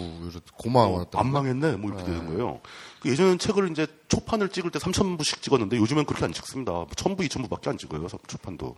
고마워. 0.57 1.05
안 1.13 1.31
망했네 1.31 1.75
뭐 1.77 1.91
이렇게 1.91 2.03
되는 2.05 2.25
거예요. 2.27 2.59
그 2.99 3.09
예전에는 3.09 3.37
책을 3.37 3.69
이제 3.71 3.85
초판을 4.07 4.49
찍을 4.49 4.71
때 4.71 4.79
3천 4.79 5.17
부씩 5.19 5.41
찍었는데 5.43 5.77
요즘엔 5.77 6.05
그렇게 6.05 6.25
안 6.25 6.33
찍습니다. 6.33 6.85
천부 6.95 7.23
이천부밖에 7.25 7.69
안 7.69 7.77
찍어요 7.77 8.07
초판도. 8.27 8.75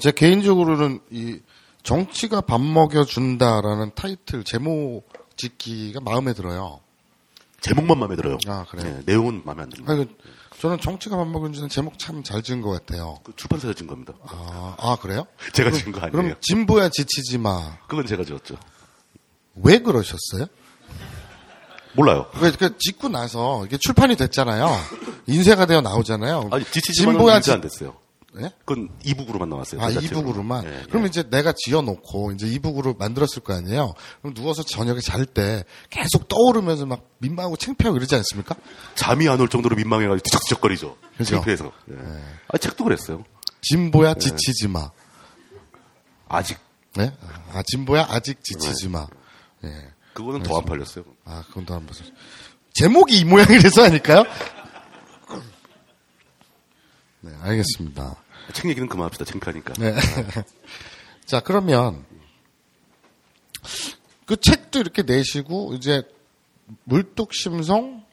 제 0.00 0.10
개인적으로는 0.12 1.00
이 1.10 1.40
정치가 1.82 2.40
밥 2.40 2.60
먹여 2.60 3.04
준다라는 3.04 3.90
타이틀 3.94 4.42
제목 4.44 5.06
짓기가 5.36 6.00
마음에 6.00 6.32
들어요. 6.34 6.80
제목만 7.60 7.98
마음에 7.98 8.16
들어요. 8.16 8.38
아, 8.46 8.64
그래요? 8.70 8.94
네, 8.94 9.02
내용은 9.06 9.42
마음에 9.44 9.62
안 9.62 9.70
듭니다. 9.70 9.92
아니, 9.92 10.04
그 10.06 10.60
저는 10.60 10.78
정치가 10.80 11.16
밥 11.16 11.26
먹여주는 11.26 11.68
제목 11.68 11.98
참 11.98 12.22
잘 12.22 12.42
지은 12.42 12.60
것 12.62 12.70
같아요. 12.70 13.18
그 13.24 13.34
출판사에서 13.36 13.74
지은 13.74 13.88
겁니다. 13.88 14.14
아, 14.26 14.76
아 14.78 14.96
그래요? 15.00 15.26
제가 15.52 15.70
지은 15.70 15.92
거 15.92 15.98
아니에요. 16.00 16.12
그럼 16.12 16.34
진보야 16.40 16.88
지치지 16.88 17.38
마. 17.38 17.76
그건 17.88 18.06
제가 18.06 18.24
지었죠. 18.24 18.56
왜 19.56 19.78
그러셨어요? 19.78 20.46
몰라요. 21.94 22.26
그, 22.34 22.52
그 22.56 22.76
짓고 22.78 23.08
나서 23.08 23.64
이게 23.64 23.78
출판이 23.78 24.16
됐잖아요. 24.16 24.68
인쇄가 25.26 25.64
되어 25.66 25.80
나오잖아요. 25.80 26.50
아니 26.52 26.64
지치지만은 26.64 27.18
진보야 27.18 27.40
지- 27.40 27.52
안 27.52 27.60
됐어요. 27.62 27.96
예? 28.40 28.50
그건 28.64 28.88
이북으로만 29.04 29.48
나왔어요. 29.48 29.80
아, 29.80 29.88
그. 29.88 30.04
이북으로만? 30.04 30.64
예, 30.64 30.80
예. 30.80 30.82
그럼 30.90 31.06
이제 31.06 31.22
내가 31.30 31.52
지어놓고, 31.56 32.32
이제 32.32 32.46
이북으로 32.46 32.94
만들었을 32.94 33.42
거 33.42 33.54
아니에요? 33.54 33.94
그럼 34.20 34.34
누워서 34.34 34.62
저녁에 34.62 35.00
잘 35.00 35.24
때 35.26 35.64
계속 35.90 36.28
떠오르면서 36.28 36.86
막 36.86 37.08
민망하고 37.18 37.56
창피하고 37.56 37.96
이러지 37.96 38.14
않습니까? 38.16 38.54
잠이 38.94 39.28
안 39.28 39.40
올 39.40 39.48
정도로 39.48 39.76
민망해가지고 39.76 40.22
뒤척뒤척거리죠. 40.22 40.96
그죠? 41.16 41.34
창피해서. 41.36 41.72
예. 41.90 41.94
아 42.48 42.58
책도 42.58 42.84
그랬어요. 42.84 43.24
진보야 43.62 44.14
지치지 44.14 44.68
마. 44.68 44.90
아직 46.28 46.58
네? 46.94 47.12
아, 47.52 47.62
진보야 47.62 48.06
아직 48.08 48.42
지치지 48.42 48.88
마. 48.88 49.06
예. 49.64 49.68
그거는 50.14 50.42
더 50.42 50.58
안 50.58 50.64
팔렸어요. 50.64 51.04
아, 51.24 51.42
그건 51.48 51.66
또 51.66 51.74
한번. 51.74 51.94
제목이 52.74 53.18
이 53.18 53.24
모양이라서 53.24 53.84
아닐까요? 53.84 54.24
네, 57.26 57.32
알겠습니다. 57.42 58.14
책 58.52 58.70
얘기는 58.70 58.88
그만합시다. 58.88 59.24
창피하니까. 59.24 59.74
네. 59.74 59.96
자, 61.26 61.40
그러면 61.40 62.04
그 64.26 64.36
책도 64.36 64.78
이렇게 64.78 65.02
내시고 65.02 65.74
이제 65.74 66.02
물뚝심송 66.84 68.05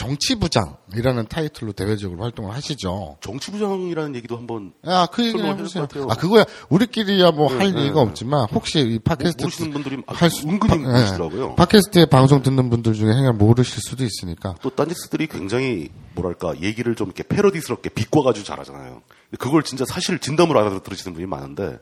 정치부장이라는 0.00 1.26
타이틀로 1.28 1.72
대외적으로 1.72 2.22
활동을 2.22 2.54
하시죠. 2.54 3.18
정치부장이라는 3.20 4.14
얘기도 4.16 4.36
한번 4.36 4.72
아, 4.84 5.06
그 5.12 5.24
얘기를 5.26 5.44
해보세요. 5.46 5.86
아, 6.08 6.14
그거야. 6.14 6.44
우리끼리야 6.68 7.32
뭐할 7.32 7.58
네, 7.72 7.80
얘기가 7.80 7.94
네. 7.94 8.00
없지만 8.00 8.46
혹시 8.52 8.80
이 8.80 8.98
팟캐스트 8.98 9.42
모르시는 9.42 9.70
분들이 9.72 10.02
할 10.06 10.30
수- 10.30 10.48
은근히 10.48 10.82
파- 10.82 10.88
모르시더라고요. 10.90 11.54
팟캐스트에 11.56 12.06
방송 12.06 12.42
듣는 12.42 12.70
분들 12.70 12.94
중에 12.94 13.10
행여 13.12 13.32
모르실 13.32 13.80
수도 13.82 14.04
있으니까. 14.04 14.54
또 14.62 14.70
딴짓스들이 14.70 15.26
굉장히 15.26 15.90
뭐랄까 16.14 16.54
얘기를 16.60 16.94
좀 16.94 17.08
이렇게 17.08 17.22
패러디스럽게 17.22 17.90
비꼬아가지고 17.90 18.44
잘하잖아요. 18.44 19.02
그걸 19.38 19.62
진짜 19.62 19.84
사실 19.84 20.18
진담으로 20.18 20.58
알아들으시는 20.60 21.14
분이 21.14 21.26
많은데 21.26 21.78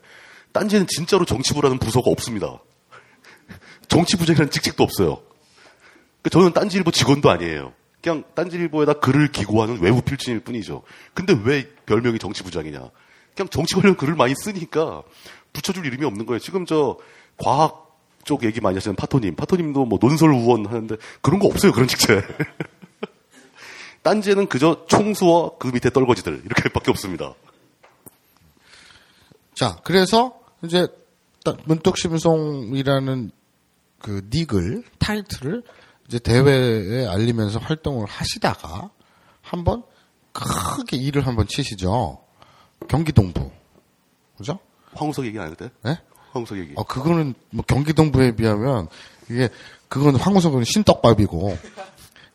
딴지는 0.53 0.87
진짜로 0.89 1.25
정치부라는 1.25 1.79
부서가 1.79 2.11
없습니다. 2.11 2.59
정치부장이라는 3.89 4.51
직책도 4.51 4.83
없어요. 4.83 5.21
그 6.23 6.31
저는 6.31 6.53
딴지일보 6.53 6.91
직원도 6.91 7.31
아니에요. 7.31 7.73
그냥 8.09 8.25
딴지일보에다 8.35 8.95
글을 8.95 9.31
기고하는 9.33 9.81
외부 9.81 10.01
필진일 10.01 10.41
뿐이죠. 10.41 10.83
근데 11.13 11.39
왜 11.45 11.69
별명이 11.85 12.19
정치부장이냐? 12.19 12.79
그냥 13.35 13.49
정치 13.51 13.75
관련 13.75 13.97
글을 13.97 14.15
많이 14.15 14.35
쓰니까 14.35 15.03
붙여줄 15.53 15.85
이름이 15.85 16.07
없는 16.07 16.25
거예요. 16.25 16.39
지금 16.39 16.65
저 16.65 16.97
과학 17.37 17.99
쪽 18.25 18.45
얘기 18.45 18.63
많이 18.63 18.77
하시는 18.77 18.97
파토님, 18.97 19.37
파토님도 19.37 19.85
뭐 19.85 19.99
논설 20.01 20.31
우원 20.31 20.65
하는데 20.65 20.97
그런 21.21 21.39
거 21.39 21.49
없어요. 21.49 21.73
그런 21.73 21.87
직책. 21.87 22.25
딴지에는 24.03 24.47
그저 24.47 24.87
총수와 24.87 25.59
그 25.59 25.69
밑에 25.69 25.91
떨거지들 25.91 26.43
이렇게밖에 26.47 26.91
없습니다. 26.91 27.35
자, 29.55 29.79
그래서 29.85 30.41
이제 30.63 30.87
딱 31.45 31.59
문득심송이라는 31.67 33.31
그 33.99 34.23
닉을 34.33 34.85
타이틀을 34.99 35.63
이제 36.09 36.19
대회에 36.19 37.07
알리면서 37.07 37.59
활동을 37.59 38.07
하시다가 38.07 38.91
한번 39.43 39.83
크게 40.33 40.97
일을 40.97 41.27
한번 41.27 41.47
치시죠. 41.47 42.19
경기 42.89 43.13
동부. 43.13 43.51
그죠? 44.39 44.59
황우석 44.95 45.27
얘기 45.27 45.39
안 45.39 45.47
해도 45.51 45.57
돼? 45.57 45.71
예? 45.87 45.99
황우석 46.33 46.59
얘기. 46.59 46.73
어, 46.77 46.85
그거는 46.85 47.35
뭐 47.51 47.65
경기 47.67 47.93
동부에 47.93 48.37
비하면 48.37 48.89
이게 49.31 49.51
그건 49.89 50.17
황우석은 50.17 50.65
신떡밥이고. 50.65 51.59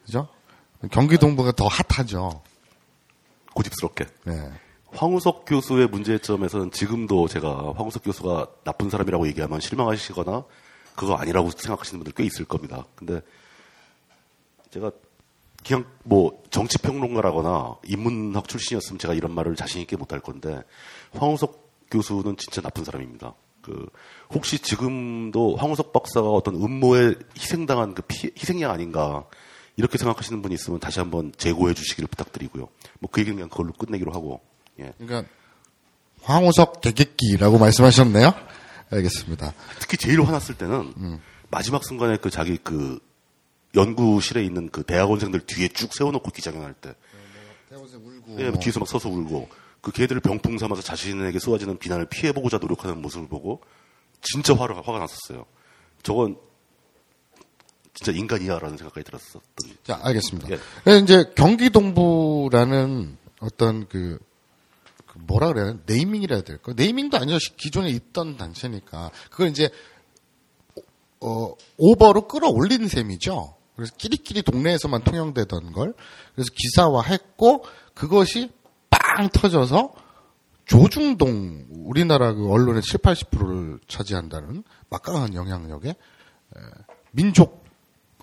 그죠? 0.05 0.27
경기 0.91 1.17
동부가 1.17 1.51
더 1.53 1.67
핫하죠. 1.67 2.43
고집스럽게. 3.55 4.05
네. 4.25 4.51
황우석 4.91 5.45
교수의 5.47 5.87
문제점에서는 5.87 6.71
지금도 6.71 7.27
제가 7.27 7.73
황우석 7.75 8.03
교수가 8.03 8.47
나쁜 8.63 8.91
사람이라고 8.91 9.25
얘기하면 9.27 9.59
실망하시거나 9.59 10.43
그거 10.95 11.15
아니라고 11.15 11.49
생각하시는 11.49 12.03
분들 12.03 12.13
꽤 12.15 12.23
있을 12.23 12.45
겁니다. 12.45 12.85
근데 12.95 13.21
제가 14.73 14.91
그냥 15.65 15.85
뭐 16.03 16.41
정치평론가라거나 16.49 17.77
인문학 17.85 18.47
출신이었으면 18.47 18.97
제가 18.99 19.13
이런 19.13 19.31
말을 19.33 19.55
자신 19.55 19.81
있게 19.81 19.95
못할 19.95 20.19
건데 20.19 20.61
황우석 21.13 21.87
교수는 21.91 22.37
진짜 22.37 22.59
나쁜 22.61 22.83
사람입니다. 22.83 23.33
그 23.61 23.87
혹시 24.33 24.59
지금도 24.59 25.55
황우석 25.55 25.93
박사가 25.93 26.27
어떤 26.27 26.55
음모에 26.55 27.13
희생당한 27.37 27.93
그 27.93 28.01
피- 28.01 28.31
희생양 28.37 28.71
아닌가 28.71 29.25
이렇게 29.77 29.97
생각하시는 29.97 30.41
분이 30.41 30.53
있으면 30.55 30.79
다시 30.79 30.99
한번 30.99 31.31
재고해 31.37 31.73
주시기를 31.73 32.07
부탁드리고요. 32.07 32.67
뭐 32.99 33.09
그 33.11 33.21
얘기는 33.21 33.35
그냥 33.37 33.49
그걸로 33.49 33.71
끝내기로 33.73 34.11
하고 34.11 34.41
예. 34.79 34.91
그러니까 34.97 35.29
황우석 36.23 36.81
개객기라고 36.81 37.57
말씀하셨네요. 37.57 38.33
알겠습니다. 38.91 39.53
특히 39.79 39.97
제일 39.97 40.21
화났을 40.21 40.55
때는 40.55 41.19
마지막 41.49 41.83
순간에 41.85 42.17
그 42.17 42.29
자기 42.29 42.57
그 42.57 42.99
연구실에 43.75 44.43
있는 44.43 44.69
그 44.69 44.83
대학원생들 44.83 45.41
뒤에 45.47 45.67
쭉 45.69 45.93
세워놓고 45.93 46.29
기자회견할 46.31 46.73
때 46.75 46.95
예, 48.39 48.51
뒤에서 48.59 48.79
막 48.79 48.87
서서 48.87 49.09
울고 49.09 49.49
그 49.81 49.91
걔들을 49.91 50.21
병풍 50.21 50.57
삼아서 50.57 50.81
자신에게 50.81 51.39
쏘아지는 51.39 51.77
비난을 51.79 52.05
피해보고자 52.05 52.57
노력하는 52.59 53.01
모습을 53.01 53.27
보고 53.27 53.61
진짜 54.21 54.53
화가, 54.53 54.75
화가 54.77 54.99
났었어요. 54.99 55.45
저건 56.03 56.37
진짜 57.93 58.11
인간이야라는 58.11 58.77
생각까지 58.77 59.05
들었었던. 59.05 59.41
자, 59.83 59.99
알겠습니다. 60.03 60.49
예. 60.51 60.59
그래서 60.83 61.03
이제 61.03 61.25
경기동부라는 61.35 63.17
어떤 63.39 63.87
그, 63.87 64.17
그 65.05 65.19
뭐라 65.19 65.47
그래야 65.47 65.65
되나? 65.65 65.79
네이밍이라 65.85 66.35
해야 66.37 66.43
될까? 66.43 66.73
네이밍도 66.75 67.17
아니죠. 67.17 67.37
시- 67.39 67.55
기존에 67.57 67.89
있던 67.89 68.37
단체니까. 68.37 69.11
그걸 69.29 69.49
이제, 69.49 69.69
어, 71.19 71.53
오버로 71.77 72.27
끌어올린 72.27 72.87
셈이죠. 72.87 73.55
그래서 73.75 73.93
끼리끼리 73.97 74.43
동네에서만 74.43 75.03
통용되던 75.03 75.73
걸. 75.73 75.93
그래서 76.35 76.49
기사화했고, 76.55 77.65
그것이 77.93 78.51
빵 78.89 79.29
터져서 79.29 79.93
조중동, 80.65 81.65
우리나라 81.71 82.33
그 82.33 82.49
언론의 82.49 82.81
7, 82.83 82.99
80%를 82.99 83.79
차지한다는 83.87 84.63
막강한 84.89 85.33
영향력에 85.33 85.89
에, 85.89 85.95
민족 87.11 87.65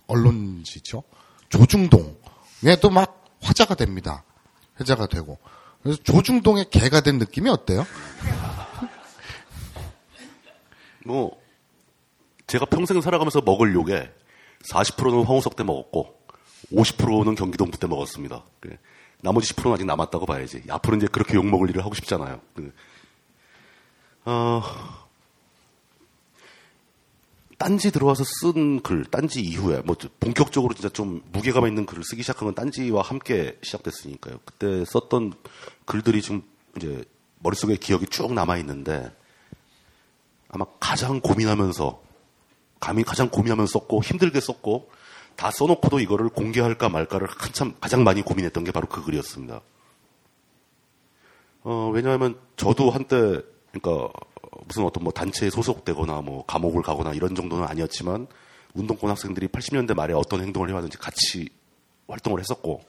언론지죠. 0.07 1.03
조중동에 1.49 2.77
또 2.81 2.91
막 2.91 3.25
화제가 3.43 3.75
됩니다. 3.75 4.25
회자가 4.81 5.07
되고. 5.07 5.39
그래서 5.83 6.01
조중동의 6.03 6.67
개가 6.71 7.01
된 7.01 7.19
느낌이 7.19 7.49
어때요? 7.51 7.85
뭐 11.07 11.41
제가 12.47 12.67
평생 12.67 13.01
살아가면서 13.01 13.41
먹을 13.41 13.75
욕에 13.75 14.13
40%는 14.65 15.25
황우석 15.25 15.57
때 15.57 15.65
먹었고 15.65 16.21
50%는 16.73 17.35
경기동부 17.35 17.79
때 17.79 17.87
먹었습니다. 17.87 18.45
그 18.61 18.77
나머지 19.23 19.53
10%는 19.55 19.75
아직 19.75 19.85
남았다고 19.85 20.27
봐야지. 20.27 20.63
앞으로 20.69 20.97
이제 20.97 21.07
그렇게 21.07 21.35
욕 21.35 21.47
먹을 21.47 21.71
일을 21.71 21.85
하고 21.85 21.95
싶잖아요. 21.95 22.41
그, 22.55 22.73
어, 24.25 24.63
딴지 27.59 27.91
들어와서 27.91 28.25
쓴 28.25 28.81
글, 28.81 29.05
딴지 29.05 29.43
이후에 29.43 29.83
뭐 29.85 29.95
본격적으로 30.19 30.73
진짜 30.73 30.89
좀 30.89 31.23
무게감 31.33 31.67
있는 31.67 31.85
글을 31.85 32.03
쓰기 32.05 32.23
시작한 32.23 32.47
건 32.47 32.55
딴지와 32.55 33.03
함께 33.03 33.59
시작됐으니까요. 33.63 34.39
그때 34.47 34.85
썼던 34.87 35.35
글들이 35.85 36.23
지금 36.23 36.43
이제 36.77 37.05
머릿속에 37.41 37.77
기억이 37.77 38.07
쭉 38.07 38.33
남아 38.33 38.57
있는데 38.59 39.11
아마 40.49 40.65
가장 40.79 41.21
고민하면서 41.21 42.03
감히 42.81 43.05
가장 43.05 43.28
고민하면서 43.28 43.70
썼고 43.70 44.03
힘들게 44.03 44.41
썼고 44.41 44.91
다 45.37 45.51
써놓고도 45.51 46.01
이거를 46.01 46.31
공개할까 46.31 46.89
말까를 46.89 47.28
한참 47.31 47.74
가장 47.81 48.05
많이 48.05 48.22
고민했던 48.22 48.64
게 48.64 48.72
바로 48.72 48.89
그 48.89 49.05
글이었습니다. 49.05 49.61
어, 51.62 51.91
왜냐하면 51.93 52.39
저도 52.57 52.91
한때 52.91 53.41
그러니까 53.72 54.12
무슨 54.66 54.85
어떤 54.85 55.05
뭐 55.05 55.12
단체에 55.12 55.51
소속되거나 55.51 56.22
뭐 56.22 56.45
감옥을 56.47 56.83
가거나 56.83 57.12
이런 57.12 57.35
정도는 57.35 57.66
아니었지만 57.66 58.26
운동권 58.74 59.11
학생들이 59.11 59.49
80년대 59.49 59.95
말에 59.95 60.14
어떤 60.14 60.41
행동을 60.41 60.70
해왔는지 60.70 60.99
같이 60.99 61.49
활동을 62.09 62.41
했었고 62.41 62.83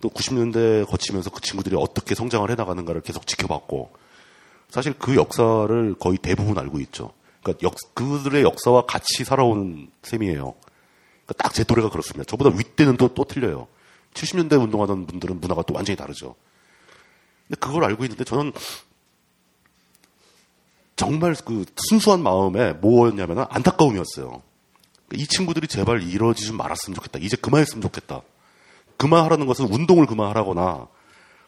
또 0.00 0.10
90년대 0.10 0.86
거치면서 0.88 1.30
그 1.30 1.40
친구들이 1.40 1.76
어떻게 1.78 2.14
성장을 2.14 2.48
해나가는가를 2.50 3.00
계속 3.00 3.26
지켜봤고 3.26 3.90
사실 4.68 4.94
그 4.98 5.14
역사를 5.14 5.94
거의 5.98 6.18
대부분 6.18 6.58
알고 6.58 6.80
있죠. 6.80 7.12
그러니까 7.46 7.62
역, 7.62 7.74
그들의 7.94 8.42
역사와 8.42 8.86
같이 8.86 9.24
살아온 9.24 9.88
셈이에요. 10.02 10.54
그러니까 11.24 11.32
딱제 11.38 11.64
또래가 11.64 11.90
그렇습니다. 11.90 12.24
저보다 12.24 12.56
윗대는 12.56 12.96
또, 12.96 13.14
또 13.14 13.24
틀려요. 13.24 13.68
70년대 14.14 14.60
운동하던 14.60 15.06
분들은 15.06 15.40
문화가 15.40 15.62
또 15.62 15.74
완전히 15.74 15.96
다르죠. 15.96 16.34
근데 17.46 17.60
그걸 17.60 17.84
알고 17.84 18.04
있는데 18.04 18.24
저는 18.24 18.52
정말 20.96 21.36
그 21.44 21.64
순수한 21.88 22.22
마음에 22.22 22.72
뭐였냐면 22.72 23.46
안타까움이었어요. 23.48 24.42
이 25.12 25.26
친구들이 25.26 25.68
제발 25.68 26.02
이러지 26.02 26.46
좀 26.46 26.56
말았으면 26.56 26.96
좋겠다. 26.96 27.20
이제 27.20 27.36
그만했으면 27.36 27.82
좋겠다. 27.82 28.22
그만하라는 28.96 29.46
것은 29.46 29.66
운동을 29.66 30.06
그만하라거나 30.06 30.88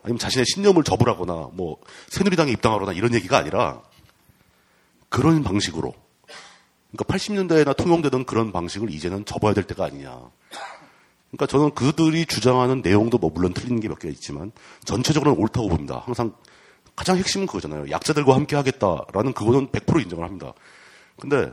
아니면 0.02 0.18
자신의 0.18 0.44
신념을 0.54 0.84
접으라거나 0.84 1.48
뭐 1.54 1.78
새누리당에 2.08 2.52
입당하거나 2.52 2.92
이런 2.92 3.14
얘기가 3.14 3.38
아니라 3.38 3.82
그런 5.08 5.42
방식으로 5.42 5.94
그러니까 6.92 7.14
80년대에나 7.14 7.76
통용되던 7.76 8.24
그런 8.24 8.52
방식을 8.52 8.90
이제는 8.90 9.24
접어야 9.24 9.52
될 9.54 9.64
때가 9.64 9.84
아니냐. 9.84 10.30
그러니까 11.30 11.46
저는 11.46 11.74
그들이 11.74 12.24
주장하는 12.24 12.80
내용도 12.82 13.18
뭐 13.18 13.30
물론 13.30 13.52
틀린 13.52 13.80
게 13.80 13.88
몇 13.88 13.98
개 13.98 14.08
있지만 14.08 14.52
전체적으로는 14.84 15.38
옳다고 15.40 15.68
봅니다. 15.68 16.02
항상 16.04 16.32
가장 16.96 17.16
핵심은 17.18 17.46
그거잖아요. 17.46 17.90
약자들과 17.90 18.34
함께 18.34 18.56
하겠다라는 18.56 19.34
그거는 19.34 19.68
100% 19.68 20.02
인정을 20.02 20.24
합니다. 20.24 20.52
근데 21.20 21.52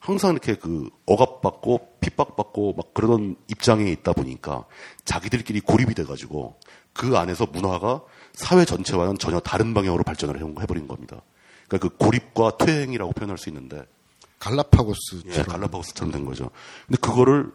항상 0.00 0.32
이렇게 0.32 0.54
그 0.56 0.90
억압받고 1.06 1.96
핍박받고 2.00 2.74
막 2.74 2.92
그러던 2.92 3.36
입장에 3.48 3.90
있다 3.90 4.12
보니까 4.12 4.66
자기들끼리 5.04 5.60
고립이 5.60 5.94
돼가지고 5.94 6.58
그 6.92 7.16
안에서 7.16 7.46
문화가 7.46 8.02
사회 8.34 8.64
전체와는 8.64 9.18
전혀 9.18 9.40
다른 9.40 9.72
방향으로 9.72 10.02
발전을 10.02 10.40
해버린 10.60 10.88
겁니다. 10.88 11.22
그러니까 11.68 11.88
그 11.88 11.96
고립과 11.96 12.56
퇴행이라고 12.58 13.12
표현할 13.12 13.38
수 13.38 13.48
있는데 13.48 13.84
갈라파고스 14.38 15.22
예, 15.26 15.42
갈라파고스처럼 15.42 16.12
된 16.12 16.24
거죠. 16.24 16.50
근데 16.86 16.98
그거를 17.00 17.50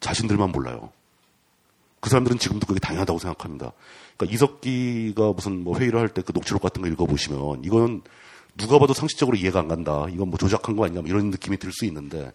자신들만 0.00 0.50
몰라요. 0.52 0.92
그 2.00 2.10
사람들은 2.10 2.38
지금도 2.38 2.66
그게 2.66 2.78
당연하다고 2.80 3.18
생각합니다. 3.18 3.72
그러니까 4.16 4.34
이석기가 4.34 5.32
무슨 5.32 5.64
뭐 5.64 5.78
회의를 5.78 5.98
할 6.00 6.08
때 6.08 6.22
그 6.22 6.32
녹취록 6.32 6.60
같은 6.60 6.82
거 6.82 6.88
읽어보시면 6.88 7.64
이거는 7.64 8.02
누가 8.56 8.78
봐도 8.78 8.92
상식적으로 8.92 9.36
이해가 9.36 9.58
안 9.60 9.68
간다. 9.68 10.06
이건 10.10 10.28
뭐 10.28 10.38
조작한 10.38 10.76
거 10.76 10.84
아니냐 10.84 11.00
뭐 11.00 11.08
이런 11.08 11.30
느낌이 11.30 11.56
들 11.56 11.72
수 11.72 11.86
있는데 11.86 12.32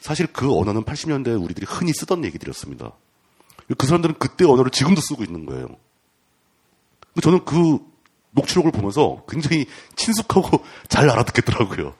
사실 0.00 0.26
그 0.26 0.54
언어는 0.54 0.84
80년대 0.84 1.42
우리들이 1.42 1.66
흔히 1.68 1.92
쓰던 1.94 2.24
얘기들이었습니다. 2.26 2.92
그 3.78 3.86
사람들은 3.86 4.16
그때 4.18 4.44
언어를 4.44 4.70
지금도 4.70 5.00
쓰고 5.00 5.24
있는 5.24 5.46
거예요. 5.46 5.68
저는 7.22 7.44
그 7.46 7.78
녹취록을 8.36 8.70
보면서 8.70 9.24
굉장히 9.28 9.66
친숙하고 9.96 10.64
잘 10.88 11.10
알아듣겠더라고요. 11.10 11.94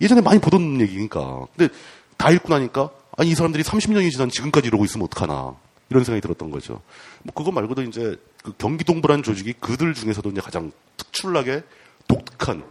예전에 0.00 0.20
많이 0.20 0.40
보던 0.40 0.80
얘기니까. 0.80 1.46
근데 1.56 1.72
다 2.16 2.30
읽고 2.30 2.48
나니까 2.48 2.90
아니 3.16 3.30
이 3.30 3.34
사람들이 3.34 3.62
30년이 3.62 4.10
지난 4.10 4.28
지금까지 4.28 4.66
이러고 4.68 4.84
있으면 4.84 5.04
어떡하나 5.04 5.56
이런 5.88 6.04
생각이 6.04 6.20
들었던 6.20 6.50
거죠. 6.50 6.82
뭐 7.22 7.32
그거 7.34 7.52
말고도 7.52 7.82
이제 7.82 8.16
그 8.42 8.52
경기동부라는 8.58 9.22
조직이 9.22 9.52
그들 9.52 9.94
중에서도 9.94 10.28
이제 10.30 10.40
가장 10.40 10.72
특출나게 10.96 11.62
독특한, 12.08 12.64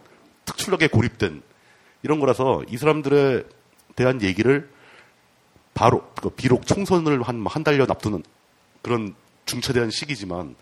특출나게 0.45 0.87
고립된 0.87 1.41
이런 2.03 2.19
거라서 2.19 2.63
이 2.69 2.77
사람들에 2.77 3.43
대한 3.95 4.21
얘기를 4.21 4.69
바로 5.73 6.03
그 6.21 6.29
비록 6.29 6.67
총선을 6.67 7.21
한 7.23 7.45
한 7.47 7.63
달여 7.63 7.85
앞두는 7.89 8.23
그런 8.81 9.15
중차대한 9.45 9.89
시기지만 9.91 10.55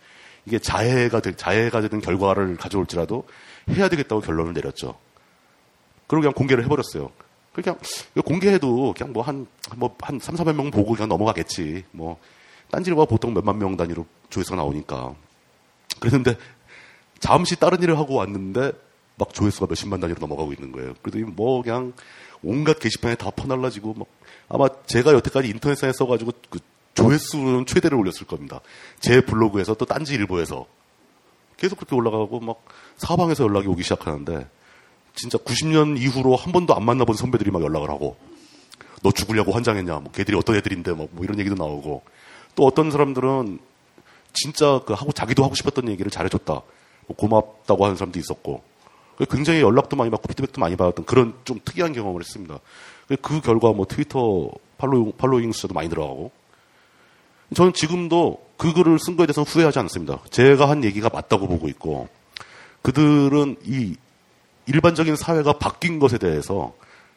이게 0.45 0.59
자해가 0.59 1.21
될 1.21 1.35
자해가 1.35 1.81
되는 1.81 2.01
결과를 2.01 2.57
가져올지라도 2.57 3.25
해야 3.69 3.87
되겠다고 3.89 4.21
결론을 4.21 4.53
내렸죠. 4.53 4.97
그리고 6.07 6.21
그냥 6.21 6.33
공개를 6.33 6.63
해버렸어요. 6.65 7.11
그냥 7.53 7.77
공개해도 8.25 8.93
그냥 8.97 9.13
뭐한 9.13 9.47
뭐 9.75 9.95
한 10.01 10.19
3, 10.19 10.35
400 10.35 10.55
명 10.55 10.71
보고 10.71 10.93
그냥 10.93 11.07
넘어가겠지. 11.09 11.85
뭐 11.91 12.19
딴지일보가 12.71 13.05
보통 13.05 13.33
몇만 13.33 13.57
명 13.57 13.77
단위로 13.77 14.05
조회수가 14.29 14.55
나오니까. 14.55 15.15
그랬는데 15.99 16.35
잠시 17.19 17.55
다른 17.55 17.81
일을 17.81 17.97
하고 17.97 18.15
왔는데 18.15 18.71
막 19.15 19.33
조회수가 19.33 19.67
몇십만 19.69 19.99
단위로 19.99 20.19
넘어가고 20.19 20.51
있는 20.51 20.71
거예요. 20.71 20.93
그래도 21.01 21.25
뭐 21.31 21.61
그냥 21.61 21.93
온갖 22.41 22.79
게시판에 22.79 23.15
다 23.15 23.29
퍼날라지고 23.29 23.93
막 23.93 24.07
아마 24.49 24.67
제가 24.85 25.13
여태까지 25.13 25.47
인터넷상에 25.47 25.93
써가지고 25.93 26.31
그 26.49 26.59
조회수는 26.93 27.65
최대를 27.65 27.97
올렸을 27.97 28.25
겁니다. 28.27 28.59
제 28.99 29.21
블로그에서 29.21 29.73
또 29.75 29.85
딴지일보에서. 29.85 30.65
계속 31.57 31.77
그렇게 31.77 31.95
올라가고 31.95 32.39
막 32.39 32.63
사방에서 32.97 33.43
연락이 33.45 33.67
오기 33.67 33.83
시작하는데 33.83 34.47
진짜 35.15 35.37
90년 35.37 35.97
이후로 35.97 36.35
한 36.35 36.51
번도 36.51 36.75
안 36.75 36.83
만나본 36.83 37.15
선배들이 37.15 37.51
막 37.51 37.61
연락을 37.61 37.89
하고 37.89 38.17
너 39.01 39.11
죽으려고 39.11 39.51
환장했냐? 39.51 39.99
뭐 39.99 40.11
걔들이 40.11 40.35
어떤 40.37 40.55
애들인데? 40.55 40.93
뭐, 40.93 41.07
뭐 41.11 41.23
이런 41.23 41.37
얘기도 41.39 41.55
나오고. 41.55 42.03
또 42.55 42.65
어떤 42.65 42.91
사람들은 42.91 43.59
진짜 44.33 44.81
그 44.85 44.93
하고 44.93 45.11
자기도 45.11 45.43
하고 45.43 45.55
싶었던 45.55 45.89
얘기를 45.89 46.09
잘해줬다 46.09 46.53
뭐 46.53 47.15
고맙다고 47.15 47.83
하는 47.85 47.97
사람도 47.97 48.19
있었고. 48.19 48.63
굉장히 49.29 49.61
연락도 49.61 49.95
많이 49.95 50.09
받고 50.09 50.27
피드백도 50.27 50.59
많이 50.59 50.75
받았던 50.75 51.05
그런 51.05 51.35
좀 51.43 51.59
특이한 51.63 51.93
경험을 51.93 52.21
했습니다. 52.21 52.59
그 53.21 53.41
결과 53.41 53.71
뭐 53.71 53.85
트위터 53.85 54.49
팔로잉, 54.77 55.13
팔로잉 55.17 55.51
숫자도 55.51 55.73
많이 55.73 55.89
들어가고 55.89 56.31
저는 57.53 57.73
지금도 57.73 58.43
그 58.57 58.73
글을 58.73 58.99
쓴 58.99 59.17
거에 59.17 59.25
대해서는 59.25 59.45
후회하지 59.47 59.79
않습니다. 59.79 60.19
제가 60.29 60.69
한 60.69 60.83
얘기가 60.83 61.09
맞다고 61.11 61.47
보고 61.47 61.67
있고 61.67 62.07
그들은 62.81 63.57
이 63.63 63.95
일반적인 64.65 65.15
사회가 65.15 65.53
바뀐 65.53 65.99
것에 65.99 66.17
대해서 66.17 66.73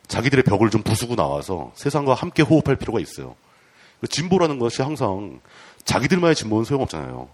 자기들의 0.09 0.45
벽을 0.45 0.71
좀 0.71 0.83
부수고 0.83 1.17
나와서 1.17 1.73
세상과 1.75 2.15
함께 2.15 2.43
호흡할 2.43 2.77
필요가 2.77 3.01
있어요. 3.01 3.35
진보라는 4.09 4.59
것이 4.59 4.83
항상 4.83 5.41
자기들만의 5.85 6.35
진보는 6.35 6.65
소용없잖아요. 6.65 7.29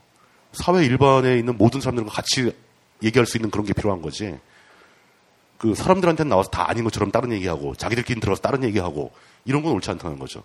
사회 0.52 0.84
일반에 0.84 1.38
있는 1.38 1.56
모든 1.56 1.80
사람들과 1.80 2.10
같이 2.10 2.54
얘기할 3.02 3.26
수 3.26 3.36
있는 3.36 3.50
그런 3.50 3.66
게 3.66 3.72
필요한 3.72 4.02
거지. 4.02 4.36
그 5.58 5.74
사람들한테는 5.74 6.28
나와서 6.28 6.50
다 6.50 6.68
아닌 6.68 6.84
것처럼 6.84 7.10
다른 7.10 7.32
얘기하고 7.32 7.74
자기들끼리 7.74 8.20
들어가서 8.20 8.42
다른 8.42 8.64
얘기하고 8.64 9.12
이런 9.44 9.62
건 9.62 9.72
옳지 9.72 9.90
않다는 9.90 10.18
거죠. 10.18 10.42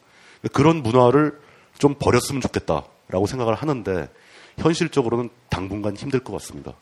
그런 0.54 0.84
문화를 0.84 1.40
좀 1.78 1.96
버렸으면 1.96 2.42
좋겠다라고 2.42 3.28
생각을 3.28 3.56
하는데 3.56 4.10
현실적으로는 4.58 5.30
당분간 5.50 5.96
힘들 5.96 6.20
것 6.24 6.34
같습니다. 6.34 6.74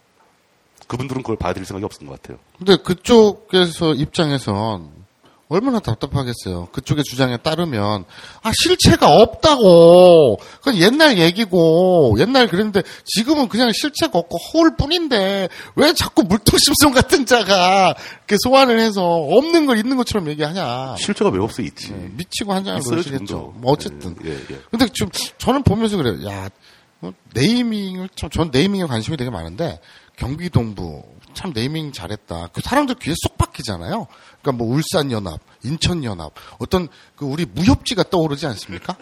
그분들은 0.88 1.24
그걸 1.24 1.36
봐야 1.36 1.54
될 1.54 1.66
생각이 1.66 1.86
없는 1.86 2.10
것 2.10 2.22
같아요. 2.22 2.39
근데 2.58 2.76
그쪽에서 2.78 3.93
입장에선 3.93 5.05
얼마나 5.48 5.80
답답하겠어요. 5.80 6.70
그쪽의 6.72 7.04
주장에 7.04 7.38
따르면 7.38 8.06
아 8.41 8.52
실체가 8.64 9.08
없다고. 9.22 10.39
그건 10.58 10.78
옛날 10.78 11.20
얘기고 11.20 12.16
옛날 12.20 12.48
그랬는데 12.48 12.82
지금은 13.06 13.48
그냥 13.48 13.72
실체가 13.72 14.18
없고 14.18 14.38
허울 14.38 14.76
뿐인데 14.76 15.50
왜 15.76 15.93
자꾸 15.93 16.24
물통심송 16.24 16.93
같은 16.93 17.28
자가 17.28 17.93
이렇게 18.18 18.38
소환을 18.43 18.80
해서 18.80 19.04
없는 19.06 19.68
걸 19.68 19.78
있는 19.78 19.98
것처럼 19.98 20.28
얘기하냐. 20.30 20.96
실체가 20.98 21.30
왜 21.30 21.39
없어 21.39 21.62
있지. 21.62 21.91
네, 21.91 22.10
미치고 22.14 22.52
한장을 22.52 22.82
놓으시겠죠. 22.84 23.54
뭐 23.58 23.74
어쨌든. 23.74 24.16
예, 24.26 24.32
예, 24.32 24.39
예. 24.52 24.60
근데 24.72 24.88
좀 24.89 25.10
저는 25.38 25.62
보면서 25.64 25.96
그래요. 25.98 26.26
야뭐 26.28 27.14
네이밍을 27.36 28.10
참 28.16 28.30
전 28.32 28.50
네이밍에 28.52 28.86
관심이 28.86 29.16
되게 29.16 29.30
많은데 29.30 29.80
경기 30.18 30.50
동부 30.50 31.04
참 31.36 31.54
네이밍 31.54 31.91
잘했다. 31.91 32.48
그 32.54 32.62
사람들 32.62 32.96
귀에 32.96 33.14
쏙 33.16 33.38
박히잖아요. 33.38 34.08
그러니까 34.46 34.52
뭐 34.64 34.68
울산연합, 34.76 35.39
인천연합, 35.64 36.32
어떤 36.60 36.88
그 37.16 37.26
우리 37.26 37.46
무협지가 37.46 38.04
떠오르지 38.04 38.46
않습니까? 38.46 38.96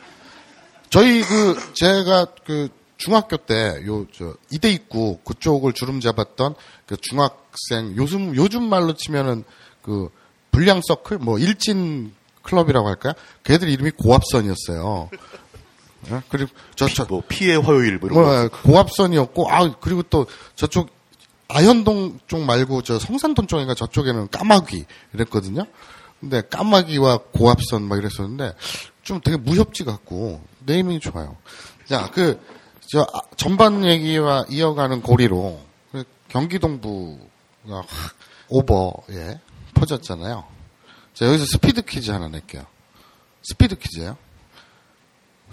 저희 0.90 1.22
그 1.24 1.58
제가 1.74 2.28
그 2.46 2.70
중학교 2.98 3.36
때 3.38 3.84
요 3.86 4.06
저 4.16 4.36
이대 4.52 4.72
입구 4.72 5.18
그쪽을 5.26 5.74
주름 5.74 6.00
잡았던 6.00 6.56
그 6.86 6.96
중학생 6.98 7.96
요즘 7.98 8.36
요즘 8.36 8.64
말로 8.64 8.94
치면은 8.96 9.44
그 9.82 10.10
불량 10.52 10.82
서클 10.88 11.18
뭐 11.18 11.38
일진 11.40 12.14
클럽이라고 12.44 12.88
할까요? 12.88 13.14
걔들 13.44 13.68
이름이 13.70 13.92
고압선이었어요. 13.92 15.10
네? 16.10 16.22
그리고 16.30 16.52
저, 16.76 16.88
저, 16.90 17.06
뭐, 17.06 17.24
피해 17.28 17.56
화요일, 17.56 17.98
뭐, 17.98 18.10
이런 18.10 18.22
뭐, 18.22 18.50
거. 18.50 18.62
고압선이었고, 18.64 19.50
아, 19.50 19.74
그리고 19.80 20.04
또 20.04 20.26
저쪽 20.56 20.90
아현동 21.48 22.20
쪽 22.28 22.42
말고 22.42 22.82
저 22.84 23.00
성산동 23.00 23.48
쪽인가 23.48 23.74
저쪽에는 23.74 24.30
까마귀 24.30 24.86
이랬거든요. 25.14 25.66
근데 26.20 26.42
까마귀와 26.42 27.20
고압선 27.34 27.84
막 27.84 27.98
이랬었는데 27.98 28.54
좀 29.04 29.20
되게 29.22 29.38
무협지 29.38 29.84
같고 29.84 30.42
네이밍이 30.66 31.00
좋아요. 31.02 31.36
자, 31.86 32.10
그, 32.14 32.40
저, 32.88 33.02
아, 33.02 33.20
전반 33.36 33.84
얘기와 33.84 34.46
이어가는 34.50 35.02
고리로 35.02 35.60
그 35.92 36.04
경기 36.30 36.60
동부가 36.60 37.82
확 37.86 38.16
오버에 38.48 39.40
퍼졌잖아요. 39.74 40.46
자, 41.14 41.26
여기서 41.26 41.46
스피드 41.46 41.82
퀴즈 41.84 42.12
하나 42.12 42.30
낼게요. 42.30 42.66
스피드 43.44 43.76
퀴즈예요. 43.76 44.18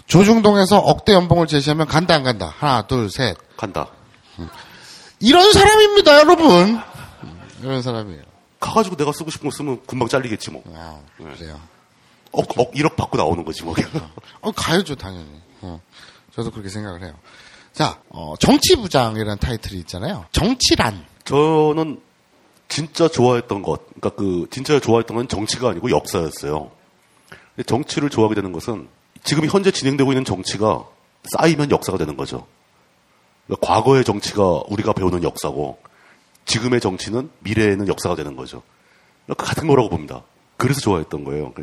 조중동에서 0.07 0.77
억대 0.79 1.13
연봉을 1.13 1.47
제시하면 1.47 1.87
간다 1.87 2.15
안 2.15 2.23
간다. 2.23 2.53
하나, 2.57 2.87
둘, 2.87 3.09
셋. 3.09 3.37
간다. 3.57 3.87
이런 5.21 5.51
사람입니다, 5.53 6.19
여러분. 6.19 6.81
음, 7.23 7.41
이런 7.61 7.81
사람이에요. 7.81 8.23
가가지고 8.59 8.95
내가 8.95 9.11
쓰고 9.11 9.31
싶은 9.31 9.49
거 9.49 9.55
쓰면 9.55 9.81
금방 9.85 10.07
잘리겠지 10.07 10.51
뭐. 10.51 10.63
아, 10.75 10.99
그래요. 11.17 11.59
억, 12.31 12.57
억 12.57 12.71
1억 12.73 12.95
받고 12.95 13.17
나오는 13.17 13.43
거지 13.43 13.63
뭐. 13.63 13.75
어, 14.41 14.51
가야죠, 14.51 14.95
당연히. 14.95 15.29
어, 15.61 15.81
저도 16.35 16.51
그렇게 16.51 16.69
생각을 16.69 17.03
해요. 17.03 17.13
자, 17.73 17.99
어, 18.09 18.35
정치부장이라는 18.39 19.37
타이틀이 19.37 19.79
있잖아요. 19.81 20.25
정치란. 20.31 21.05
저는 21.23 22.01
진짜 22.67 23.07
좋아했던 23.07 23.61
것, 23.63 23.85
그러니까 23.87 24.09
그 24.11 24.47
진짜 24.49 24.79
좋아했던 24.79 25.17
건 25.17 25.27
정치가 25.27 25.69
아니고 25.69 25.91
역사였어요. 25.91 26.71
정치를 27.65 28.09
좋아하게 28.09 28.35
되는 28.35 28.51
것은 28.53 28.87
지금 29.23 29.45
현재 29.45 29.71
진행되고 29.71 30.11
있는 30.11 30.25
정치가 30.25 30.85
쌓이면 31.25 31.69
역사가 31.69 31.97
되는 31.97 32.15
거죠. 32.17 32.47
그러니까 33.51 33.67
과거의 33.67 34.05
정치가 34.05 34.61
우리가 34.69 34.93
배우는 34.93 35.23
역사고 35.23 35.77
지금의 36.45 36.79
정치는 36.79 37.29
미래에는 37.39 37.89
역사가 37.89 38.15
되는 38.15 38.37
거죠. 38.37 38.63
그러니까 39.25 39.45
같은 39.45 39.67
거라고 39.67 39.89
봅니다. 39.89 40.23
그래서 40.55 40.79
좋아했던 40.79 41.25
거예요. 41.25 41.53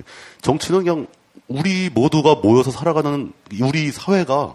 정치는 0.42 0.84
그냥 0.84 1.06
우리 1.46 1.88
모두가 1.88 2.34
모여서 2.36 2.70
살아가는 2.70 3.32
우리 3.62 3.90
사회가 3.90 4.54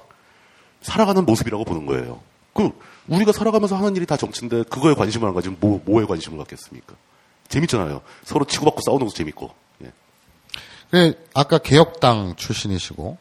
살아가는 0.81 1.25
모습이라고 1.25 1.63
보는 1.63 1.87
거예요. 1.87 2.21
그 2.53 2.69
우리가 3.07 3.31
살아가면서 3.31 3.77
하는 3.77 3.95
일이 3.95 4.05
다 4.05 4.15
정치인데 4.15 4.63
그거에 4.63 4.93
관심을 4.93 5.27
안 5.27 5.33
가지면 5.33 5.57
뭐, 5.59 5.81
뭐에 5.85 6.05
관심을 6.05 6.37
갖겠습니까? 6.37 6.93
재밌잖아요. 7.47 8.01
서로 8.23 8.45
치고받고 8.45 8.81
싸우는 8.85 9.07
것도 9.07 9.15
재밌고. 9.15 9.51
예. 9.85 9.91
그 10.91 11.27
아까 11.33 11.57
개혁당 11.57 12.35
출신이시고 12.35 13.17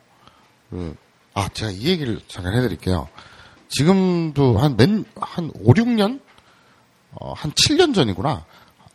그, 0.71 0.97
아 1.33 1.49
제가 1.49 1.71
이 1.71 1.87
얘기를 1.87 2.21
잠깐 2.29 2.55
해드릴게요. 2.55 3.09
지금도 3.73 4.59
한맨한 4.59 5.51
5, 5.55 5.73
6년 5.73 6.21
어, 7.13 7.33
한 7.33 7.53
7년 7.53 7.95
전이구나. 7.95 8.45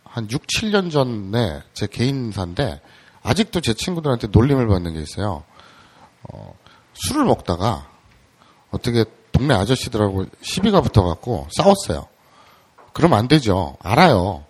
한 0.04 0.32
6, 0.32 0.48
7년 0.48 0.92
전에 0.92 1.62
제 1.74 1.88
개인사인데 1.88 2.82
아직도 3.24 3.62
제 3.62 3.74
친구들한테 3.74 4.28
놀림을 4.28 4.68
받는 4.68 4.94
게 4.94 5.02
있어요. 5.02 5.44
어, 6.24 6.56
술을 6.94 7.26
먹다가 7.26 7.90
어떻게 8.72 9.06
동네 9.32 9.54
아저씨들하고 9.54 10.26
시비가 10.42 10.82
붙어갖고 10.82 11.48
싸웠어요. 11.52 12.08
그러면 12.94 13.20
안 13.20 13.28
되죠. 13.28 13.78
알아요. 13.82 14.44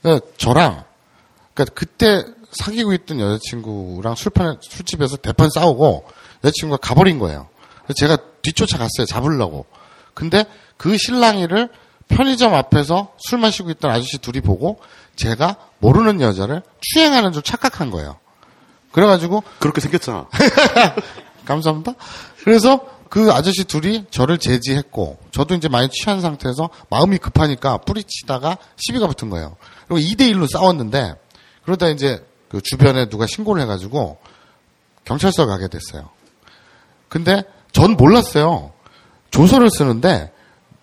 그러니까 0.00 0.26
저랑 0.38 0.84
그러니까 1.52 1.74
그때 1.74 2.24
사귀고 2.52 2.92
있던 2.94 3.20
여자친구랑 3.20 4.14
술판 4.14 4.58
술집에서 4.62 5.18
대판 5.18 5.50
싸우고 5.50 6.06
여자친구가 6.44 6.78
가버린 6.78 7.18
거예요. 7.18 7.48
그래서 7.84 7.94
제가 7.94 8.18
뒤쫓아갔어요. 8.42 9.06
잡으려고. 9.06 9.66
근데 10.14 10.44
그 10.76 10.96
신랑이를 10.96 11.68
편의점 12.08 12.54
앞에서 12.54 13.14
술 13.18 13.38
마시고 13.38 13.70
있던 13.70 13.90
아저씨 13.90 14.18
둘이 14.18 14.40
보고 14.40 14.80
제가 15.16 15.56
모르는 15.78 16.20
여자를 16.20 16.62
추행하는 16.80 17.32
줄 17.32 17.42
착각한 17.42 17.90
거예요. 17.90 18.18
그래가지고 18.92 19.42
그렇게 19.58 19.80
생겼잖아. 19.80 20.28
감사합니다. 21.46 21.94
그래서 22.44 22.86
그 23.08 23.30
아저씨 23.30 23.64
둘이 23.64 24.06
저를 24.10 24.38
제지했고 24.38 25.18
저도 25.32 25.54
이제 25.54 25.68
많이 25.68 25.88
취한 25.88 26.20
상태에서 26.20 26.70
마음이 26.88 27.18
급하니까 27.18 27.78
뿌리치다가 27.78 28.56
시비가 28.76 29.06
붙은 29.06 29.28
거예요. 29.28 29.56
그리고 29.86 30.00
2대 30.00 30.32
1로 30.32 30.50
싸웠는데 30.50 31.14
그러다 31.64 31.88
이제 31.88 32.24
그 32.48 32.60
주변에 32.62 33.08
누가 33.08 33.26
신고를 33.26 33.62
해가지고 33.62 34.18
경찰서 35.04 35.46
가게 35.46 35.68
됐어요. 35.68 36.10
근데 37.08 37.44
전 37.72 37.96
몰랐어요. 37.96 38.72
조서를 39.30 39.70
쓰는데 39.70 40.32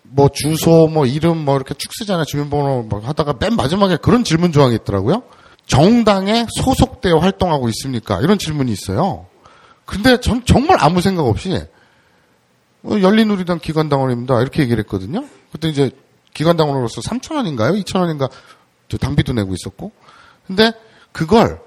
뭐 0.04 0.30
주소 0.34 0.88
뭐 0.88 1.06
이름 1.06 1.38
뭐 1.46 1.56
이렇게 1.56 1.74
축 1.76 1.94
쓰잖아요. 1.94 2.26
주민번호 2.26 2.84
뭐 2.84 3.00
하다가 3.00 3.36
맨 3.40 3.56
마지막에 3.56 3.98
그런 3.98 4.24
질문 4.24 4.52
조항이 4.52 4.76
있더라고요. 4.76 5.24
정당에 5.68 6.48
소속되어 6.58 7.20
활동하고 7.20 7.70
있습니까? 7.70 8.20
이런 8.22 8.40
질문이 8.40 8.72
있어요. 8.72 9.28
근데 9.86 10.20
전 10.20 10.44
정말 10.46 10.78
아무 10.80 11.02
생각 11.02 11.26
없이 11.26 11.54
어, 12.84 12.90
열린우리당 13.02 13.60
기관당원입니다. 13.60 14.42
이렇게 14.42 14.64
얘기를 14.64 14.84
했거든요. 14.84 15.26
그때 15.52 15.68
이제 15.70 15.92
기관당원으로서 16.34 17.02
3천원인가요? 17.02 17.84
2천원인가 17.84 18.30
당비도 19.00 19.34
내고 19.34 19.54
있었고. 19.54 19.92
근데 20.48 20.72
그걸 21.12 21.62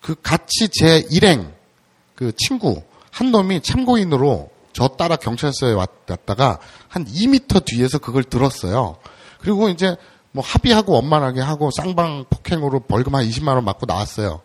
그 0.00 0.14
같이 0.22 0.68
제 0.70 1.06
일행 1.10 1.52
그 2.14 2.32
친구 2.36 2.82
한 3.16 3.30
놈이 3.30 3.62
참고인으로 3.62 4.50
저 4.74 4.88
따라 4.88 5.16
경찰서에 5.16 5.72
왔다가 5.72 6.58
한 6.86 7.06
2미터 7.06 7.64
뒤에서 7.64 7.96
그걸 7.98 8.22
들었어요. 8.24 8.98
그리고 9.40 9.70
이제 9.70 9.96
뭐 10.32 10.44
합의하고 10.44 10.92
원만하게 10.92 11.40
하고 11.40 11.70
쌍방 11.74 12.26
폭행으로 12.28 12.80
벌금 12.80 13.14
한 13.14 13.26
20만 13.26 13.54
원 13.54 13.64
맞고 13.64 13.86
나왔어요. 13.86 14.42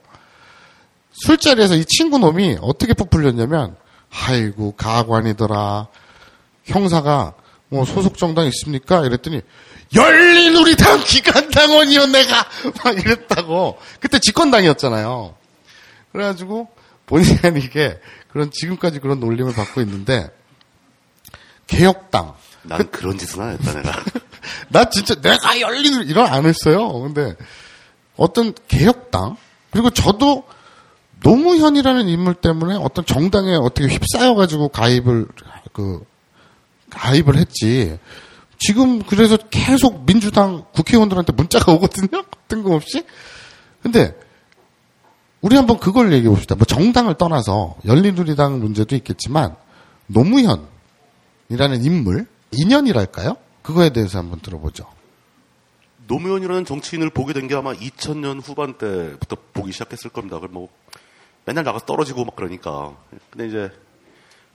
술자리에서 1.12 1.76
이 1.76 1.84
친구 1.84 2.18
놈이 2.18 2.60
어떻게 2.62 2.94
부풀렸냐면 2.94 3.76
아이고 4.10 4.72
가관이더라. 4.78 5.88
형사가 6.64 7.34
뭐 7.68 7.84
소속 7.84 8.18
정당 8.18 8.46
있습니까? 8.46 9.06
이랬더니 9.06 9.42
열린 9.94 10.56
우리 10.56 10.78
당 10.78 11.04
기관당원이요 11.04 12.06
내가 12.06 12.46
막 12.86 12.98
이랬다고 12.98 13.78
그때 14.00 14.18
집권당이었잖아요. 14.20 15.36
그래가지고 16.14 16.70
본의 17.12 17.40
아니게 17.44 18.00
그런 18.32 18.50
지금까지 18.52 19.00
그런 19.00 19.20
놀림을 19.20 19.54
받고 19.54 19.82
있는데 19.82 20.30
개혁당 21.68 22.36
난 22.64 22.90
그, 22.92 23.04
런 23.04 23.18
짓은 23.18 23.42
안 23.42 23.52
했다 23.52 23.74
내가. 23.74 24.04
나 24.70 24.90
진짜 24.90 25.16
내가 25.16 25.60
열린 25.60 26.04
이런 26.04 26.28
안 26.28 26.46
했어요. 26.46 26.92
근데 27.02 27.36
어떤 28.16 28.54
개혁당 28.68 29.38
그리고 29.72 29.90
저도 29.90 30.44
노무현이라는 31.24 32.08
인물 32.08 32.34
때문에 32.36 32.76
어떤 32.76 33.06
정당에 33.06 33.56
어떻게 33.56 33.88
휩싸여 33.88 34.36
가지고 34.36 34.70
가입을 34.70 35.28
그 35.74 36.04
가입을 36.90 37.38
했지. 37.38 37.98
지금 38.60 39.02
그래서 39.02 39.38
계속 39.38 40.06
민주당 40.06 40.66
국회의원들한테 40.74 41.34
문자가 41.34 41.72
오거든요. 41.74 42.24
뜬금없이. 42.48 43.04
근데 43.82 44.14
우리 45.42 45.56
한번 45.56 45.80
그걸 45.80 46.14
얘기해 46.14 46.30
봅시다. 46.30 46.56
뭐 46.56 46.66
정당을 46.66 47.16
떠나서 47.16 47.76
열린우리당 47.86 48.60
문제도 48.60 48.96
있겠지만 48.96 49.56
노무현이라는 50.08 51.84
인물 51.84 52.28
인연이랄까요? 52.52 53.38
그거에 53.64 53.92
대해서 53.92 54.20
한번 54.20 54.40
들어보죠. 54.40 54.86
노무현이라는 56.08 56.66
정치인을 56.66 57.10
보게 57.10 57.34
된 57.34 57.48
게 57.48 57.56
아마 57.56 57.74
2000년 57.74 58.42
후반 58.44 58.74
때부터 58.78 59.38
보기 59.54 59.72
시작했을 59.72 60.12
겁니다. 60.12 60.36
그걸 60.38 60.50
뭐 60.50 60.70
맨날 61.46 61.64
나가서 61.64 61.86
떨어지고 61.86 62.26
막 62.26 62.36
그러니까. 62.36 62.96
근데 63.32 63.48
이제 63.48 63.72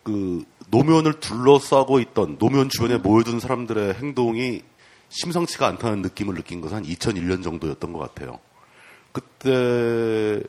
그 0.02 0.44
노무현을 0.70 1.14
둘러싸고 1.20 1.98
있던 2.00 2.38
노무현 2.38 2.68
주변에 2.68 2.98
모여든 2.98 3.40
사람들의 3.40 3.94
행동이 3.94 4.62
심상치가 5.08 5.66
않다는 5.66 6.02
느낌을 6.02 6.34
느낀 6.34 6.60
것은 6.60 6.76
한 6.76 6.84
2001년 6.84 7.42
정도였던 7.42 7.92
것 7.92 7.98
같아요. 7.98 8.38
그때 9.12 10.42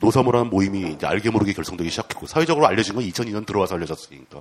노사모라는 0.00 0.50
모임이 0.50 0.92
이제 0.92 1.06
알게 1.06 1.30
모르게 1.30 1.52
결성되기 1.52 1.90
시작했고 1.90 2.26
사회적으로 2.26 2.66
알려진 2.66 2.94
건 2.94 3.04
2002년 3.04 3.46
들어와서 3.46 3.74
알려졌으니까. 3.76 4.40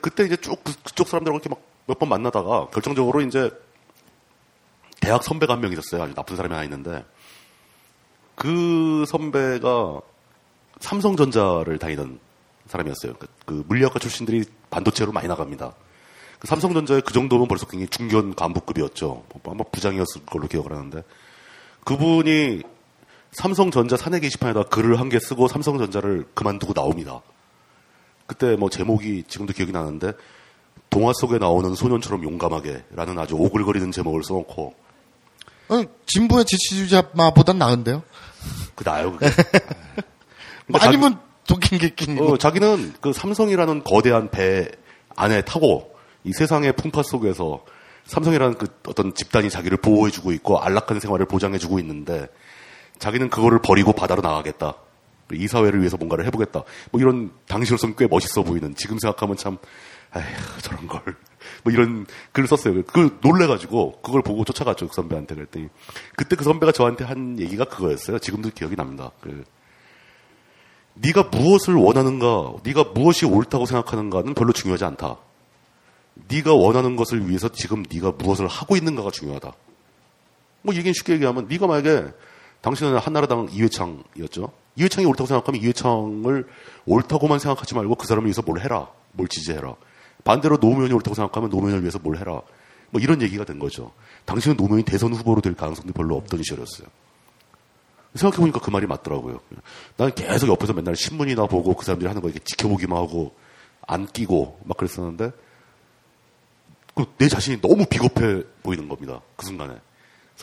그때 0.00 0.24
이제 0.24 0.36
쭉 0.36 0.62
그, 0.62 0.72
그쪽 0.84 1.08
사람들하고 1.08 1.38
이렇게 1.38 1.48
막 1.50 1.60
몇 1.86 1.98
번 1.98 2.08
만나다가 2.08 2.68
결정적으로 2.68 3.20
이제 3.20 3.50
대학 5.00 5.24
선배가 5.24 5.54
한 5.54 5.60
명 5.60 5.72
있었어요. 5.72 6.02
아주 6.04 6.14
나쁜 6.14 6.36
사람이 6.36 6.54
하나 6.54 6.64
있는데 6.64 7.04
그 8.36 9.04
선배가 9.08 10.00
삼성전자를 10.78 11.78
다니던 11.78 12.20
사람이었어요. 12.68 13.14
그, 13.14 13.26
그 13.44 13.64
물리학과 13.66 13.98
출신들이 13.98 14.44
반도체로 14.70 15.10
많이 15.10 15.26
나갑니다. 15.26 15.74
그 16.38 16.46
삼성전자의 16.46 17.02
그 17.02 17.12
정도면 17.12 17.48
벌써 17.48 17.66
굉장히 17.66 17.88
중견 17.88 18.34
간부급이었죠. 18.36 19.24
아마 19.46 19.64
부장이었을 19.64 20.24
걸로 20.26 20.46
기억을 20.46 20.72
하는데 20.72 21.02
그분이 21.84 22.62
삼성전자 23.32 23.96
사내 23.96 24.20
게시판에다 24.20 24.64
글을 24.64 24.98
한 24.98 25.08
개 25.08 25.18
쓰고 25.18 25.48
삼성전자를 25.48 26.26
그만두고 26.34 26.72
나옵니다. 26.74 27.20
그때 28.26 28.56
뭐 28.56 28.70
제목이 28.70 29.24
지금도 29.28 29.52
기억이 29.52 29.72
나는데 29.72 30.12
동화 30.88 31.12
속에 31.14 31.38
나오는 31.38 31.74
소년처럼 31.74 32.22
용감하게라는 32.24 33.18
아주 33.18 33.34
오글거리는 33.36 33.90
제목을 33.92 34.22
써놓고 34.24 34.74
어, 35.68 35.82
진보의 36.06 36.44
지치주자마보단 36.44 37.58
나은데요? 37.58 38.02
그 38.74 38.82
나요, 38.84 39.12
그게. 39.12 39.26
뭐 40.66 40.80
아니면 40.82 41.18
도킹객킹. 41.46 42.18
어, 42.20 42.36
자기는 42.36 42.94
그 43.00 43.12
삼성이라는 43.12 43.84
거대한 43.84 44.30
배 44.30 44.68
안에 45.16 45.42
타고 45.42 45.94
이 46.24 46.32
세상의 46.32 46.72
풍파 46.74 47.02
속에서 47.04 47.64
삼성이라는 48.06 48.58
그 48.58 48.66
어떤 48.88 49.14
집단이 49.14 49.50
자기를 49.50 49.78
보호해주고 49.78 50.32
있고 50.32 50.58
안락한 50.60 50.98
생활을 50.98 51.26
보장해주고 51.26 51.78
있는데 51.80 52.28
자기는 53.00 53.30
그거를 53.30 53.58
버리고 53.58 53.92
바다로 53.92 54.22
나가겠다. 54.22 54.74
이 55.32 55.48
사회를 55.48 55.80
위해서 55.80 55.96
뭔가를 55.96 56.24
해보겠다. 56.26 56.62
뭐 56.92 57.00
이런 57.00 57.32
당시로서는 57.48 57.96
꽤 57.96 58.06
멋있어 58.06 58.42
보이는 58.42 58.74
지금 58.76 58.98
생각하면 58.98 59.36
참 59.36 59.58
아휴 60.12 60.24
저런 60.60 60.86
걸. 60.86 61.02
뭐 61.64 61.72
이런 61.72 62.06
글을 62.32 62.46
썼어요. 62.46 62.82
그 62.84 63.18
놀래가지고 63.22 64.02
그걸 64.02 64.22
보고 64.22 64.44
쫓아갔죠 64.44 64.88
그 64.88 64.94
선배한테 64.94 65.34
그랬더니 65.34 65.68
그때 66.16 66.36
그 66.36 66.44
선배가 66.44 66.72
저한테 66.72 67.04
한 67.04 67.38
얘기가 67.38 67.64
그거였어요. 67.64 68.18
지금도 68.18 68.50
기억이 68.50 68.76
납니다. 68.76 69.10
그 69.20 69.44
네가 70.94 71.24
무엇을 71.24 71.74
원하는가, 71.74 72.54
네가 72.62 72.84
무엇이 72.92 73.24
옳다고 73.24 73.64
생각하는가는 73.66 74.34
별로 74.34 74.52
중요하지 74.52 74.84
않다. 74.84 75.16
네가 76.28 76.54
원하는 76.54 76.96
것을 76.96 77.28
위해서 77.28 77.48
지금 77.48 77.84
네가 77.90 78.12
무엇을 78.18 78.46
하고 78.48 78.76
있는가가 78.76 79.10
중요하다. 79.10 79.52
뭐 80.62 80.74
얘기는 80.74 80.92
쉽게 80.92 81.14
얘기하면 81.14 81.46
네가 81.48 81.66
만약에 81.66 82.08
당신은 82.60 82.98
한나라당 82.98 83.48
이회창이었죠. 83.50 84.52
이회창이 84.76 85.06
옳다고 85.06 85.26
생각하면 85.26 85.60
이회창을 85.62 86.46
옳다고만 86.86 87.38
생각하지 87.38 87.74
말고 87.74 87.94
그 87.94 88.06
사람을 88.06 88.26
위해서 88.26 88.42
뭘 88.42 88.60
해라. 88.60 88.88
뭘 89.12 89.28
지지해라. 89.28 89.74
반대로 90.24 90.58
노무현이 90.58 90.92
옳다고 90.94 91.14
생각하면 91.14 91.50
노무현을 91.50 91.80
위해서 91.80 91.98
뭘 91.98 92.16
해라. 92.16 92.42
뭐 92.90 93.00
이런 93.00 93.22
얘기가 93.22 93.44
된 93.44 93.58
거죠. 93.58 93.92
당신은 94.24 94.56
노무현이 94.56 94.84
대선 94.84 95.12
후보로 95.12 95.40
될 95.40 95.54
가능성도 95.54 95.92
별로 95.92 96.16
없던 96.16 96.42
시절이었어요. 96.42 96.88
생각해보니까 98.14 98.58
그 98.60 98.70
말이 98.70 98.86
맞더라고요. 98.86 99.40
나는 99.96 100.14
계속 100.14 100.48
옆에서 100.48 100.72
맨날 100.72 100.96
신문이나 100.96 101.46
보고 101.46 101.74
그 101.74 101.84
사람들이 101.84 102.08
하는 102.08 102.20
거 102.20 102.28
이렇게 102.28 102.42
지켜보기만 102.44 102.98
하고 102.98 103.34
안 103.86 104.06
끼고 104.06 104.60
막 104.64 104.76
그랬었는데 104.76 105.30
그내 106.94 107.28
자신이 107.28 107.60
너무 107.60 107.86
비겁해 107.86 108.42
보이는 108.62 108.88
겁니다. 108.88 109.20
그 109.36 109.46
순간에. 109.46 109.74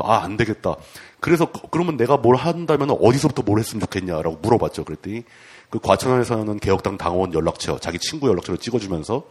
아, 0.06 0.24
안 0.24 0.38
되겠다. 0.38 0.76
그래서 1.20 1.50
그러면 1.72 1.98
내가 1.98 2.18
뭘 2.18 2.36
한다면 2.36 2.92
어디서부터 2.92 3.44
뭘 3.44 3.60
했으면 3.60 3.82
좋겠냐라고 3.82 4.38
물어봤죠. 4.42 4.84
그랬더니 4.84 5.24
그 5.70 5.80
과천에 5.80 6.24
사는 6.24 6.60
개혁당 6.60 6.98
당원 6.98 7.34
연락처, 7.34 7.78
자기 7.80 8.00
친구 8.00 8.28
연락처를 8.30 8.58
찍어주면서 8.60 9.24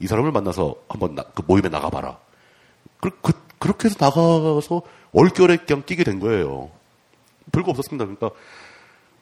이 0.00 0.06
사람을 0.06 0.32
만나서 0.32 0.76
한번 0.88 1.14
나, 1.14 1.22
그 1.34 1.42
모임에 1.46 1.68
나가봐라. 1.68 2.18
그, 3.00 3.10
그, 3.22 3.32
그렇게 3.58 3.86
해서 3.88 3.96
나가서 3.98 4.82
얼결에 5.12 5.58
그냥 5.58 5.82
뛰게 5.84 6.04
된 6.04 6.20
거예요. 6.20 6.70
별거 7.52 7.70
없었습니다. 7.70 8.04
그러니까 8.04 8.30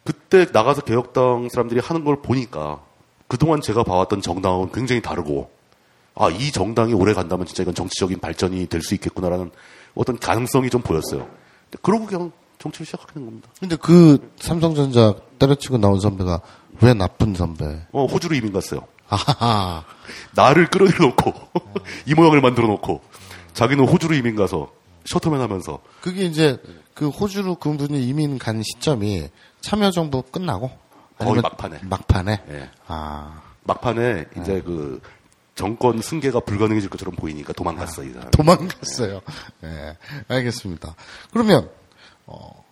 그때 0.04 0.46
나가서 0.52 0.82
개혁당 0.82 1.48
사람들이 1.48 1.80
하는 1.80 2.04
걸 2.04 2.20
보니까 2.22 2.80
그동안 3.28 3.60
제가 3.60 3.82
봐왔던 3.82 4.22
정당은 4.22 4.72
굉장히 4.72 5.02
다르고 5.02 5.50
아, 6.14 6.30
이 6.30 6.50
정당이 6.50 6.94
오래 6.94 7.12
간다면 7.12 7.46
진짜 7.46 7.62
이건 7.62 7.74
정치적인 7.74 8.20
발전이 8.20 8.66
될 8.66 8.80
수 8.82 8.94
있겠구나라는 8.94 9.50
어떤 9.96 10.18
가능성이 10.18 10.70
좀 10.70 10.82
보였어요. 10.82 11.28
그러고 11.82 12.06
그냥 12.06 12.30
정치를 12.58 12.86
시작하게 12.86 13.14
된 13.14 13.24
겁니다. 13.24 13.48
근데 13.58 13.76
그 13.76 14.32
삼성전자 14.38 15.14
때려치고 15.38 15.78
나온 15.78 15.98
선배가 16.00 16.40
왜 16.82 16.94
나쁜 16.94 17.34
선배? 17.34 17.82
어, 17.92 18.06
호주로 18.06 18.36
이민 18.36 18.52
갔어요. 18.52 18.80
아하. 19.08 19.84
나를 20.34 20.68
끌어들여 20.68 21.08
놓고, 21.08 21.32
이 22.06 22.14
모양을 22.14 22.40
만들어 22.40 22.66
놓고, 22.66 23.00
자기는 23.54 23.86
호주로 23.86 24.14
이민 24.14 24.36
가서 24.36 24.70
셔터맨 25.04 25.40
하면서. 25.40 25.78
그게 26.00 26.24
이제 26.24 26.60
그 26.94 27.08
호주로 27.08 27.54
그분이 27.56 28.06
이민 28.06 28.38
간 28.38 28.62
시점이 28.62 29.28
참여정부 29.60 30.22
끝나고? 30.22 30.70
거의 31.18 31.40
막판에. 31.40 31.80
막판에? 31.84 32.42
예. 32.50 32.70
아. 32.86 33.42
막판에 33.64 34.26
이제 34.40 34.60
그 34.62 35.00
정권 35.56 36.00
승계가 36.00 36.40
불가능해질 36.40 36.90
것처럼 36.90 37.16
보이니까 37.16 37.52
도망갔어, 37.54 38.04
이 38.04 38.10
사람. 38.10 38.30
도망갔어요. 38.30 39.22
예. 39.64 39.96
알겠습니다. 40.28 40.94
그러면, 41.32 41.70
어, 42.26 42.64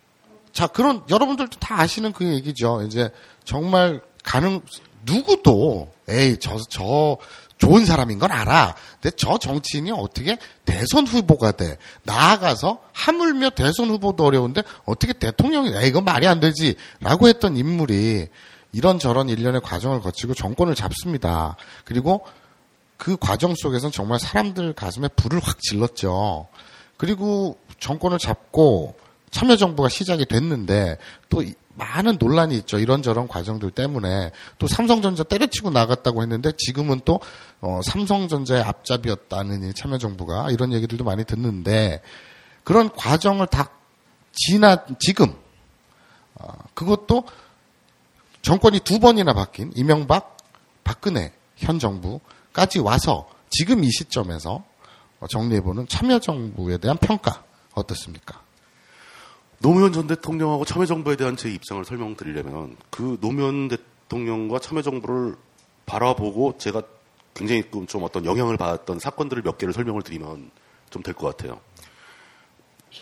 자, 0.53 0.67
그런, 0.67 1.03
여러분들도 1.09 1.59
다 1.59 1.81
아시는 1.81 2.13
그 2.13 2.23
얘기죠. 2.25 2.83
이제 2.83 3.09
정말 3.43 4.01
가능, 4.23 4.61
누구도, 5.03 5.91
에이, 6.07 6.37
저, 6.39 6.57
저, 6.69 7.17
좋은 7.57 7.85
사람인 7.85 8.19
건 8.19 8.31
알아. 8.31 8.75
근데 9.01 9.15
저 9.17 9.37
정치인이 9.37 9.91
어떻게 9.91 10.37
대선 10.65 11.07
후보가 11.07 11.53
돼? 11.53 11.77
나아가서 12.03 12.81
하물며 12.93 13.51
대선 13.51 13.89
후보도 13.89 14.25
어려운데 14.25 14.61
어떻게 14.85 15.13
대통령이, 15.13 15.73
야, 15.73 15.81
이건 15.81 16.03
말이 16.03 16.27
안 16.27 16.39
되지. 16.39 16.75
라고 16.99 17.27
했던 17.27 17.57
인물이 17.57 18.27
이런저런 18.73 19.29
일련의 19.29 19.61
과정을 19.61 20.01
거치고 20.01 20.33
정권을 20.35 20.75
잡습니다. 20.75 21.55
그리고 21.85 22.25
그 22.97 23.17
과정 23.17 23.53
속에서는 23.55 23.91
정말 23.91 24.19
사람들 24.19 24.73
가슴에 24.73 25.07
불을 25.09 25.39
확 25.43 25.61
질렀죠. 25.61 26.47
그리고 26.97 27.57
정권을 27.79 28.19
잡고 28.19 28.95
참여정부가 29.31 29.89
시작이 29.89 30.25
됐는데 30.25 30.97
또 31.29 31.43
많은 31.75 32.17
논란이 32.19 32.55
있죠. 32.59 32.79
이런저런 32.79 33.27
과정들 33.27 33.71
때문에 33.71 34.31
또 34.57 34.67
삼성전자 34.67 35.23
때려치고 35.23 35.71
나갔다고 35.71 36.21
했는데 36.21 36.53
지금은 36.57 37.01
또 37.03 37.19
어, 37.59 37.81
삼성전자의 37.83 38.63
앞잡이였다는 38.63 39.69
이 39.69 39.73
참여정부가 39.73 40.51
이런 40.51 40.71
얘기들도 40.71 41.03
많이 41.03 41.25
듣는데 41.25 42.01
그런 42.63 42.89
과정을 42.89 43.47
다 43.47 43.71
지나 44.31 44.85
지금 44.99 45.33
어, 46.35 46.47
그것도 46.73 47.25
정권이 48.41 48.79
두 48.81 48.99
번이나 48.99 49.33
바뀐 49.33 49.71
이명박, 49.75 50.37
박근혜 50.85 51.33
현 51.57 51.79
정부 51.79 52.21
까지 52.55 52.79
와서 52.79 53.29
지금 53.49 53.83
이 53.83 53.89
시점에서 53.91 54.63
정리해보는 55.29 55.89
참여정부에 55.89 56.77
대한 56.77 56.97
평가 56.97 57.43
어떻습니까? 57.73 58.41
노무현 59.59 59.91
전 59.91 60.07
대통령하고 60.07 60.63
참여정부에 60.63 61.17
대한 61.17 61.35
제 61.35 61.49
입장을 61.51 61.83
설명드리려면 61.83 62.77
그 62.89 63.17
노무현 63.19 63.67
대통령과 63.67 64.59
참여정부를 64.59 65.35
바라보고 65.85 66.57
제가 66.57 66.81
굉장히 67.33 67.63
좀 67.87 68.03
어떤 68.03 68.23
영향을 68.23 68.55
받았던 68.55 68.99
사건들을 68.99 69.43
몇 69.43 69.57
개를 69.57 69.73
설명을 69.73 70.01
드리면 70.03 70.49
좀 70.91 71.03
될 71.03 71.13
것 71.13 71.35
같아요. 71.35 71.59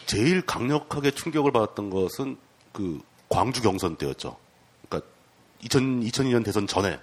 제일 0.08 0.44
강력하게 0.44 1.12
충격을 1.12 1.52
받았던 1.52 1.92
것은 1.92 2.38
그 2.72 3.00
광주 3.30 3.62
경선 3.62 3.98
때였죠. 3.98 4.36
그러니까 4.90 5.08
2000, 5.62 6.02
2002년 6.02 6.44
대선 6.44 6.66
전에 6.66 7.00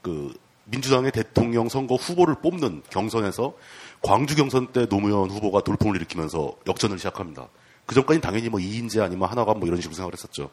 그 0.00 0.32
민주당의 0.70 1.12
대통령 1.12 1.68
선거 1.68 1.94
후보를 1.94 2.36
뽑는 2.42 2.82
경선에서 2.90 3.54
광주 4.02 4.36
경선 4.36 4.68
때 4.68 4.86
노무현 4.86 5.30
후보가 5.30 5.62
돌풍을 5.62 5.96
일으키면서 5.96 6.56
역전을 6.66 6.98
시작합니다. 6.98 7.48
그 7.86 7.94
전까지는 7.94 8.20
당연히 8.20 8.48
뭐 8.48 8.60
2인제 8.60 9.00
아니면 9.00 9.28
하나가 9.28 9.54
뭐 9.54 9.66
이런 9.66 9.80
식으로 9.80 9.94
생각을 9.94 10.12
했었죠. 10.12 10.50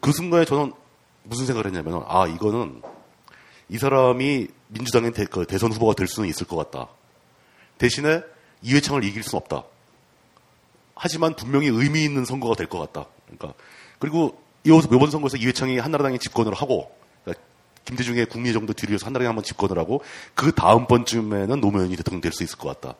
그 0.00 0.12
순간에 0.12 0.44
저는 0.44 0.72
무슨 1.22 1.46
생각을 1.46 1.66
했냐면, 1.66 2.04
아, 2.06 2.26
이거는 2.26 2.82
이 3.70 3.78
사람이 3.78 4.48
민주당의 4.68 5.12
대, 5.12 5.24
그선 5.24 5.72
후보가 5.72 5.94
될 5.94 6.06
수는 6.06 6.28
있을 6.28 6.46
것 6.46 6.56
같다. 6.56 6.88
대신에 7.78 8.22
이회창을 8.62 9.04
이길 9.04 9.22
수는 9.22 9.40
없다. 9.40 9.64
하지만 10.94 11.34
분명히 11.34 11.68
의미 11.68 12.04
있는 12.04 12.26
선거가 12.26 12.56
될 12.56 12.66
것 12.66 12.78
같다. 12.78 13.08
그러니까 13.26 13.58
그리고 13.98 14.38
이번 14.64 15.10
선거에서 15.10 15.38
이회창이 15.38 15.78
한나라당에 15.78 16.18
집권을 16.18 16.52
하고 16.52 16.94
김대중의 17.84 18.26
국민 18.26 18.52
정도 18.52 18.72
뒤로해서 18.72 19.06
한나라당에 19.06 19.26
한 19.28 19.34
번 19.34 19.44
집권을 19.44 19.78
하고 19.78 20.02
그 20.34 20.52
다음 20.52 20.86
번쯤에는 20.86 21.60
노무현이 21.60 21.96
대통령 21.96 22.20
될 22.20 22.32
수 22.32 22.42
있을 22.44 22.58
것 22.58 22.68
같다. 22.80 22.96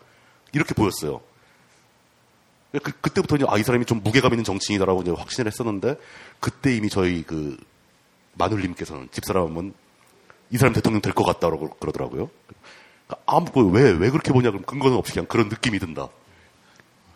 이렇게 0.53 0.75
보였어요. 0.75 1.21
그, 2.73 2.93
그때부터 3.01 3.37
이제, 3.37 3.45
아, 3.49 3.59
이 3.59 3.63
사람이 3.65 3.85
좀 3.85 4.01
무게감 4.03 4.33
있는 4.33 4.45
정치인이다라고 4.45 5.03
이제 5.03 5.11
확신을 5.11 5.51
했었는데, 5.51 5.97
그때 6.39 6.75
이미 6.77 6.89
저희 6.89 7.25
그, 7.25 7.57
마눌님께서는, 8.35 9.09
집사람은 9.11 9.75
이 10.51 10.57
사람 10.57 10.73
대통령 10.73 11.01
될 11.03 11.13
것 11.13 11.25
같다라고 11.25 11.71
그러더라고요. 11.71 12.31
아무, 13.27 13.51
그 13.51 13.69
왜, 13.71 13.91
왜 13.91 14.11
그렇게 14.11 14.33
보냐, 14.33 14.51
그럼 14.53 14.65
근거는 14.65 14.97
없이 14.97 15.13
그냥 15.15 15.27
그런 15.27 15.49
느낌이 15.49 15.81
든다. 15.81 16.09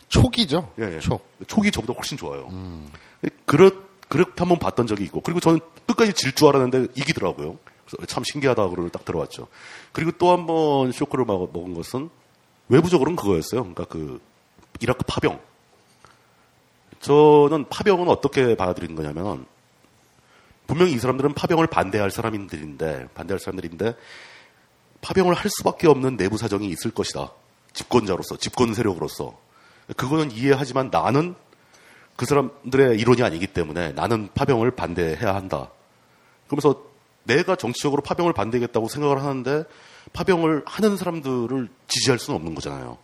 촉이죠? 0.09 0.73
예, 0.79 0.95
예. 0.95 0.99
촉. 0.99 1.25
촉이 1.47 1.71
저보다 1.71 1.93
훨씬 1.93 2.17
좋아요. 2.17 2.47
음. 2.51 2.89
그렇, 3.45 3.71
그렇게 4.09 4.33
한번 4.37 4.59
봤던 4.59 4.87
적이 4.87 5.05
있고, 5.05 5.21
그리고 5.21 5.39
저는 5.39 5.61
끝까지 5.87 6.13
질 6.13 6.33
줄 6.33 6.47
알았는데 6.49 6.87
이기더라고요. 6.95 7.57
그래서 7.85 8.05
참 8.07 8.23
신기하다, 8.23 8.67
그러고 8.69 8.89
딱 8.89 9.05
들어왔죠. 9.05 9.47
그리고 9.91 10.11
또 10.13 10.31
한 10.31 10.45
번 10.47 10.91
쇼크를 10.91 11.25
먹은 11.25 11.73
것은 11.75 12.09
외부적으로는 12.69 13.15
그거였어요. 13.15 13.61
그러니까 13.61 13.85
그, 13.85 14.19
이라크 14.81 15.03
파병. 15.05 15.39
저는 17.01 17.65
파병은 17.69 18.07
어떻게 18.07 18.55
받아들이는 18.55 18.95
거냐면 18.95 19.45
분명히 20.67 20.93
이 20.93 20.97
사람들은 20.97 21.33
파병을 21.33 21.67
반대할 21.67 22.09
사람들인데 22.09 23.09
반대할 23.13 23.39
사람들인데 23.39 23.95
파병을 25.01 25.35
할 25.35 25.51
수밖에 25.51 25.87
없는 25.87 26.17
내부 26.17 26.37
사정이 26.37 26.67
있을 26.69 26.89
것이다. 26.91 27.31
집권자로서 27.73 28.37
집권 28.37 28.73
세력으로서 28.73 29.37
그거는 29.95 30.31
이해하지만 30.31 30.89
나는 30.91 31.35
그 32.15 32.25
사람들의 32.25 32.97
이론이 32.99 33.23
아니기 33.23 33.47
때문에 33.47 33.91
나는 33.91 34.29
파병을 34.33 34.71
반대해야 34.71 35.35
한다. 35.35 35.69
그러면서 36.47 36.83
내가 37.23 37.55
정치적으로 37.55 38.01
파병을 38.01 38.33
반대하겠다고 38.33 38.87
생각을 38.87 39.21
하는데 39.23 39.63
파병을 40.13 40.63
하는 40.65 40.97
사람들을 40.97 41.67
지지할 41.87 42.19
수는 42.19 42.37
없는 42.37 42.55
거잖아요. 42.55 42.97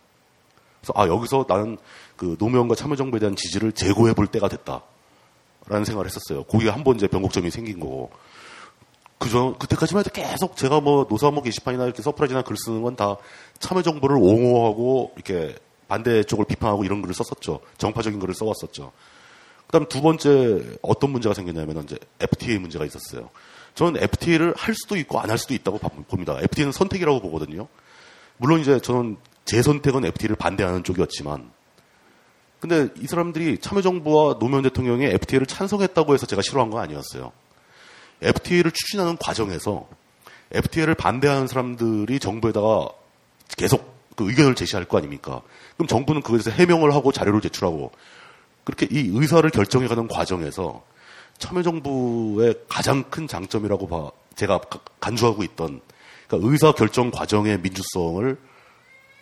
그래서 0.80 0.92
아 0.96 1.06
여기서 1.06 1.44
나는 1.48 1.78
그 2.16 2.36
노무현과 2.38 2.74
참여정부에 2.74 3.20
대한 3.20 3.36
지지를 3.36 3.72
재고해 3.72 4.14
볼 4.14 4.26
때가 4.26 4.48
됐다라는 4.48 5.84
생각을 5.84 6.06
했었어요. 6.06 6.44
거기에 6.44 6.70
한번 6.70 6.96
이제 6.96 7.06
변곡점이 7.06 7.50
생긴 7.50 7.80
거고 7.80 8.10
그전 9.18 9.58
그때까지만 9.58 10.00
해도 10.00 10.10
계속 10.12 10.56
제가 10.56 10.80
뭐 10.80 11.06
노사모 11.08 11.42
게시판이나 11.42 11.84
이렇게 11.84 12.02
서프라이즈나 12.02 12.42
글 12.42 12.56
쓰는 12.56 12.82
건 12.82 12.96
다 12.96 13.16
참여정부를 13.58 14.16
옹호하고 14.16 15.12
이렇게 15.16 15.54
반대 15.92 16.22
쪽을 16.22 16.46
비판하고 16.46 16.84
이런 16.84 17.02
글을 17.02 17.14
썼었죠. 17.14 17.60
정파적인 17.76 18.18
글을 18.18 18.34
써왔었죠. 18.34 18.92
그다음 19.66 19.86
두 19.90 20.00
번째 20.00 20.78
어떤 20.80 21.10
문제가 21.10 21.34
생겼냐면 21.34 21.84
이제 21.84 21.98
FTA 22.18 22.56
문제가 22.56 22.86
있었어요. 22.86 23.28
저는 23.74 24.02
FTA를 24.02 24.54
할 24.56 24.74
수도 24.74 24.96
있고 24.96 25.20
안 25.20 25.28
할 25.28 25.36
수도 25.36 25.52
있다고 25.52 25.76
봅니다. 25.78 26.38
FTA는 26.40 26.72
선택이라고 26.72 27.20
보거든요. 27.20 27.68
물론 28.38 28.60
이제 28.60 28.80
저는 28.80 29.18
제 29.44 29.60
선택은 29.60 30.06
FTA를 30.06 30.34
반대하는 30.36 30.82
쪽이었지만 30.82 31.50
근데 32.58 32.88
이 32.98 33.06
사람들이 33.06 33.58
참여정부와 33.58 34.38
노무현 34.38 34.62
대통령이 34.62 35.04
FTA를 35.04 35.46
찬성했다고 35.46 36.14
해서 36.14 36.24
제가 36.24 36.40
싫어한 36.40 36.70
건 36.70 36.80
아니었어요. 36.80 37.32
FTA를 38.22 38.70
추진하는 38.70 39.18
과정에서 39.18 39.86
FTA를 40.52 40.94
반대하는 40.94 41.46
사람들이 41.46 42.18
정부에다가 42.18 42.88
계속 43.58 43.92
그 44.22 44.30
의견을 44.30 44.54
제시할 44.54 44.84
거 44.84 44.98
아닙니까? 44.98 45.42
그럼 45.76 45.88
정부는 45.88 46.22
그것에 46.22 46.44
대해서 46.44 46.62
해명을 46.62 46.94
하고 46.94 47.12
자료를 47.12 47.40
제출하고 47.40 47.92
그렇게 48.64 48.86
이 48.90 49.10
의사를 49.12 49.48
결정해가는 49.50 50.08
과정에서 50.08 50.82
참여정부의 51.38 52.60
가장 52.68 53.02
큰 53.04 53.26
장점이라고 53.26 53.88
봐 53.88 54.10
제가 54.36 54.60
간주하고 55.00 55.42
있던 55.44 55.80
그러니까 56.28 56.50
의사 56.50 56.72
결정 56.72 57.10
과정의 57.10 57.60
민주성을 57.60 58.38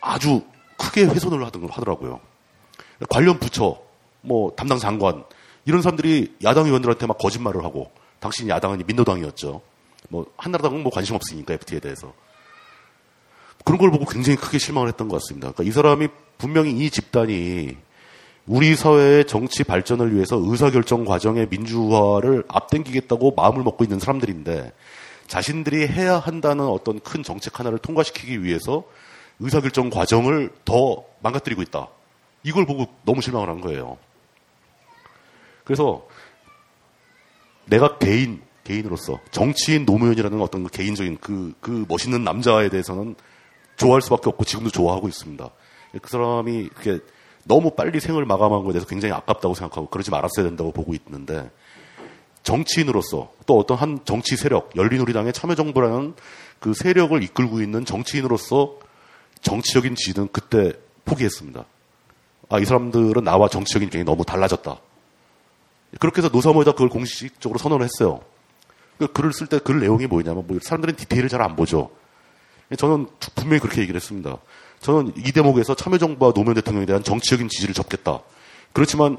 아주 0.01 0.43
크게 0.77 1.05
훼손을 1.05 1.45
하더라고요. 1.45 2.21
관련 3.09 3.39
부처, 3.39 3.81
뭐 4.21 4.53
담당 4.55 4.79
장관 4.79 5.25
이런 5.65 5.83
사람들이 5.83 6.37
야당 6.45 6.67
의원들한테 6.67 7.07
막 7.07 7.19
거짓말을 7.19 7.65
하고 7.65 7.91
당신 8.19 8.49
야당은 8.49 8.83
민노당이었죠. 8.87 9.63
뭐 10.09 10.27
한나라당은 10.37 10.83
뭐 10.83 10.93
관심 10.93 11.15
없으니까 11.15 11.55
FT에 11.55 11.81
대해서 11.81 12.13
그런 13.65 13.79
걸 13.79 13.91
보고 13.91 14.05
굉장히 14.05 14.37
크게 14.37 14.59
실망을 14.59 14.89
했던 14.89 15.09
것 15.09 15.21
같습니다. 15.21 15.53
그러니까 15.53 15.65
이 15.65 15.73
사람이 15.73 16.09
분명히 16.39 16.73
이 16.73 16.91
집단이 16.91 17.77
우리 18.47 18.75
사회의 18.75 19.27
정치 19.27 19.65
발전을 19.65 20.15
위해서 20.15 20.37
의사결정 20.37 21.05
과정의 21.05 21.49
민주화를 21.51 22.45
앞당기겠다고 22.49 23.33
마음을 23.37 23.63
먹고 23.63 23.85
있는 23.85 23.99
사람들인데 23.99 24.73
자신들이 25.27 25.87
해야 25.87 26.19
한다는 26.19 26.65
어떤 26.67 26.99
큰 26.99 27.23
정책 27.23 27.61
하나를 27.61 27.79
통과시키기 27.79 28.43
위해서 28.43 28.85
의사결정 29.39 29.91
과정을 29.91 30.51
더 30.65 31.05
망가뜨리고 31.23 31.63
있다. 31.63 31.89
이걸 32.43 32.67
보고 32.67 32.87
너무 33.05 33.21
실망을 33.21 33.49
한 33.49 33.61
거예요. 33.61 33.99
그래서 35.65 36.05
내가 37.67 37.99
개인, 37.99 38.43
개인으로서 38.65 39.21
정치인 39.31 39.85
노무현이라는 39.85 40.41
어떤 40.41 40.65
그 40.65 40.71
개인적인 40.71 41.19
그, 41.21 41.55
그 41.61 41.85
멋있는 41.89 42.25
남자에 42.25 42.69
대해서는 42.69 43.15
좋아할 43.81 44.03
수밖에 44.03 44.29
없고 44.29 44.45
지금도 44.45 44.71
좋아하고 44.71 45.09
있습니다. 45.09 45.51
그 46.03 46.11
사람이 46.11 46.69
그게 46.69 46.99
너무 47.45 47.71
빨리 47.71 47.99
생을 47.99 48.27
마감한 48.27 48.63
것에 48.63 48.75
대해서 48.75 48.87
굉장히 48.87 49.15
아깝다고 49.15 49.55
생각하고 49.55 49.89
그러지 49.89 50.11
말았어야 50.11 50.45
된다고 50.45 50.71
보고 50.71 50.93
있는데 50.95 51.51
정치인으로서 52.43 53.33
또 53.47 53.59
어떤 53.59 53.79
한 53.79 54.01
정치 54.05 54.37
세력, 54.37 54.77
열린우리당의 54.77 55.33
참여정부라는 55.33 56.15
그 56.59 56.75
세력을 56.75 57.21
이끌고 57.23 57.63
있는 57.63 57.85
정치인으로서 57.87 58.79
정치적인 59.41 59.95
지는 59.95 60.29
그때 60.31 60.73
포기했습니다. 61.07 61.65
아, 62.51 62.59
이 62.59 62.65
사람들은 62.65 63.25
나와 63.25 63.49
정치적인 63.49 63.89
입장이 63.89 64.05
너무 64.05 64.25
달라졌다. 64.25 64.77
그렇게 65.99 66.19
해서 66.19 66.29
노사모에다 66.31 66.73
그걸 66.73 66.89
공식적으로 66.91 67.59
선언을 67.59 67.85
했어요. 67.85 68.21
그 68.99 69.07
글을 69.07 69.33
쓸 69.33 69.47
때 69.47 69.59
글 69.59 69.81
내용이 69.81 70.07
뭐냐면 70.07 70.47
뭐 70.47 70.59
사람들은 70.63 70.97
디테일을 70.97 71.31
잘 71.31 71.41
안 71.41 71.57
보죠. 71.57 71.91
저는 72.77 73.09
분명히 73.35 73.61
그렇게 73.61 73.81
얘기를 73.81 73.99
했습니다. 73.99 74.39
저는 74.81 75.13
이 75.17 75.33
대목에서 75.33 75.75
참여정부와 75.75 76.33
노무현 76.33 76.55
대통령에 76.55 76.87
대한 76.87 77.03
정치적인 77.03 77.49
지지를 77.49 77.75
접겠다. 77.75 78.21
그렇지만 78.73 79.19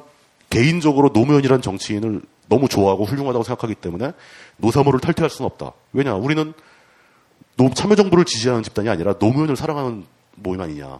개인적으로 0.49 1.10
노무현이라는 1.14 1.62
정치인을 1.62 2.22
너무 2.47 2.68
좋아하고 2.68 3.06
훌륭하다고 3.06 3.43
생각하기 3.43 3.76
때문에 3.76 4.12
노사모를 4.58 4.99
탈퇴할 4.99 5.30
수는 5.30 5.49
없다. 5.52 5.74
왜냐? 5.93 6.16
우리는 6.16 6.54
참여정부를 7.76 8.26
지지하는 8.26 8.64
집단이 8.64 8.89
아니라 8.89 9.14
노무현을 9.20 9.56
사랑하는 9.56 10.06
모임 10.36 10.62
아니냐. 10.62 10.99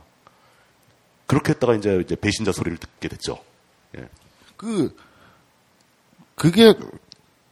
그렇게 1.26 1.54
했다가 1.54 1.76
이제 1.76 2.04
배신자 2.20 2.52
소리를 2.52 2.78
듣게 2.78 3.08
됐죠. 3.08 3.40
예. 3.98 4.08
그, 4.58 4.96
그게 6.36 6.74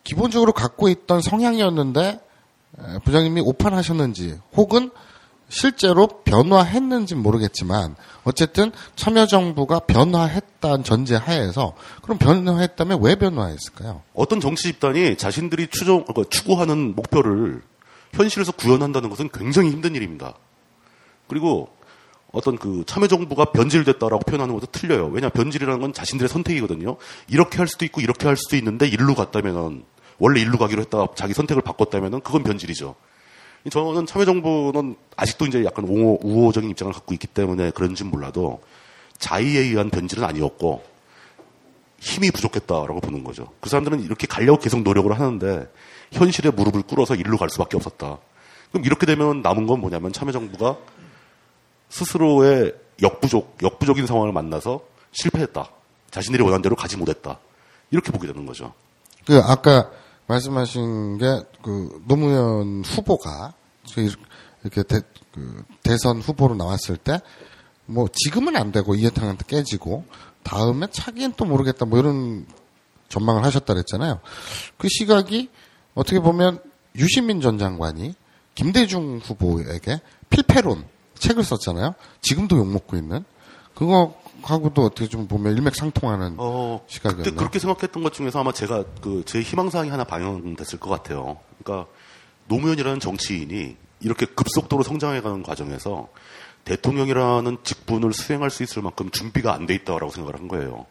기본적으로 0.04 0.52
갖고 0.54 0.90
있던 0.90 1.22
성향이었는데, 1.22 2.20
부장님이 3.04 3.42
오판하셨는지, 3.42 4.40
혹은 4.56 4.92
실제로 5.50 6.08
변화했는지 6.08 7.16
모르겠지만 7.16 7.96
어쨌든 8.24 8.72
참여정부가 8.96 9.80
변화했다는 9.80 10.84
전제 10.84 11.16
하에서 11.16 11.74
그럼 12.04 12.20
변화했다면 12.20 13.02
왜 13.02 13.16
변화했을까요? 13.16 14.04
어떤 14.14 14.40
정치 14.40 14.64
집단이 14.64 15.18
자신들이 15.18 15.68
추정, 15.68 16.06
그 16.06 16.24
추구하는 16.30 16.96
목표를 16.96 17.64
현실에서 18.14 18.52
구현한다는 18.52 19.10
것은 19.10 19.30
굉장히 19.34 19.72
힘든 19.72 19.96
일입니다. 19.96 20.36
그리고 21.28 21.70
어떤 22.32 22.58
그 22.58 22.84
참여정부가 22.86 23.46
변질됐다라고 23.46 24.20
표현하는 24.20 24.54
것도 24.54 24.68
틀려요. 24.68 25.08
왜냐 25.08 25.30
변질이라는 25.30 25.82
건 25.82 25.94
자신들의 25.94 26.30
선택이거든요. 26.30 26.98
이렇게 27.28 27.58
할 27.58 27.68
수도 27.68 27.86
있고 27.86 28.02
이렇게 28.02 28.28
할 28.28 28.38
수도 28.38 28.56
있는데 28.56 28.88
일로 28.88 29.16
갔다면은 29.16 29.84
원래 30.20 30.42
일로 30.42 30.58
가기로 30.58 30.82
했다가 30.84 31.08
자기 31.16 31.34
선택을 31.34 31.62
바꿨다면은 31.64 32.22
그건 32.22 32.44
변질이죠. 32.44 32.96
저는 33.72 34.06
참여정부는 34.06 34.96
아직도 35.16 35.46
이제 35.48 35.66
약간 35.66 35.86
우호, 35.86 36.20
우호적인 36.22 36.70
입장을 36.70 36.94
갖고 36.94 37.14
있기 37.14 37.28
때문에 37.28 37.72
그런지 37.72 38.04
몰라도 38.04 38.62
자의에 39.18 39.60
의한 39.62 39.90
변질은 39.90 40.24
아니었고 40.24 40.84
힘이 42.00 42.32
부족했다라고 42.32 43.02
보는 43.02 43.24
거죠. 43.24 43.52
그 43.60 43.70
사람들은 43.70 44.02
이렇게 44.02 44.28
가려고 44.28 44.60
계속 44.60 44.82
노력을 44.82 45.12
하는데 45.12 45.68
현실에 46.12 46.50
무릎을 46.52 46.84
꿇어서 46.84 47.16
일로 47.16 47.38
갈 47.38 47.50
수밖에 47.50 47.76
없었다. 47.76 48.18
그럼 48.72 48.86
이렇게 48.86 49.06
되면 49.06 49.42
남은 49.42 49.68
건 49.68 49.82
뭐냐면 49.82 50.14
참여정부가 50.14 50.78
스스로의 51.90 52.74
역부족, 53.02 53.58
역부족인 53.62 54.06
상황을 54.06 54.32
만나서 54.32 54.82
실패했다. 55.12 55.70
자신들이 56.12 56.44
원하는 56.44 56.62
대로 56.62 56.76
가지 56.76 56.98
못했다. 56.98 57.40
이렇게 57.92 58.12
보게 58.12 58.28
되는 58.28 58.46
거죠. 58.46 58.74
그 59.26 59.40
아까 59.40 59.90
말씀하신 60.30 61.18
게 61.18 61.44
그 61.62 62.02
노무현 62.08 62.84
후보가 62.86 63.54
이렇게 64.64 64.84
대, 64.84 65.02
그 65.34 65.64
대선 65.84 66.22
후보로 66.22 66.56
나왔을 66.56 66.96
때 66.96 67.20
뭐 67.90 68.08
지금은 68.14 68.56
안 68.56 68.72
되고 68.72 68.94
이해탕한테 68.94 69.46
깨지고 69.48 70.06
다음에 70.44 70.88
차기엔 70.92 71.34
또 71.36 71.46
모르겠다 71.46 71.86
뭐 71.86 71.98
이런 71.98 72.46
전망을 73.10 73.44
하셨다 73.44 73.74
그랬잖아요. 73.74 74.20
그 74.78 74.88
시각이 74.88 75.50
어떻게 75.96 76.20
보면 76.20 76.62
유시민 76.96 77.42
전 77.42 77.58
장관이 77.58 78.14
김대중 78.54 79.18
후보에게 79.18 80.02
필패론 80.30 80.86
책을 81.16 81.44
썼잖아요. 81.44 81.96
지금도 82.22 82.58
욕먹고 82.58 82.96
있는 82.96 83.26
그거 83.74 84.14
하고도 84.44 84.84
어떻게 84.84 85.08
좀 85.08 85.28
보면 85.28 85.56
일맥상통하는 85.56 86.36
어, 86.38 86.82
시각이었나요? 86.88 87.24
그때 87.24 87.36
그렇게 87.36 87.60
생각했던 87.60 88.04
것 88.04 88.14
중에서 88.14 88.40
아마 88.40 88.52
제가 88.52 88.84
그 89.02 89.24
제 89.26 89.42
희망사항이 89.42 89.90
하나 89.90 90.04
반영됐을 90.04 90.80
것 90.80 90.90
같아요. 90.90 91.38
그러니까 91.64 91.90
노무현이라는 92.48 93.00
정치인이 93.00 93.78
이렇게 94.02 94.26
급속도로 94.26 94.84
성장해가는 94.84 95.44
과정에서 95.44 96.08
대통령이라는 96.66 97.58
직분을 97.64 98.14
수행할 98.14 98.50
수 98.50 98.64
있을 98.64 98.82
만큼 98.82 99.10
준비가 99.10 99.54
안 99.54 99.66
돼 99.66 99.74
있다라고 99.76 100.12
생각을 100.12 100.40
한 100.40 100.48
거예요. 100.48 100.86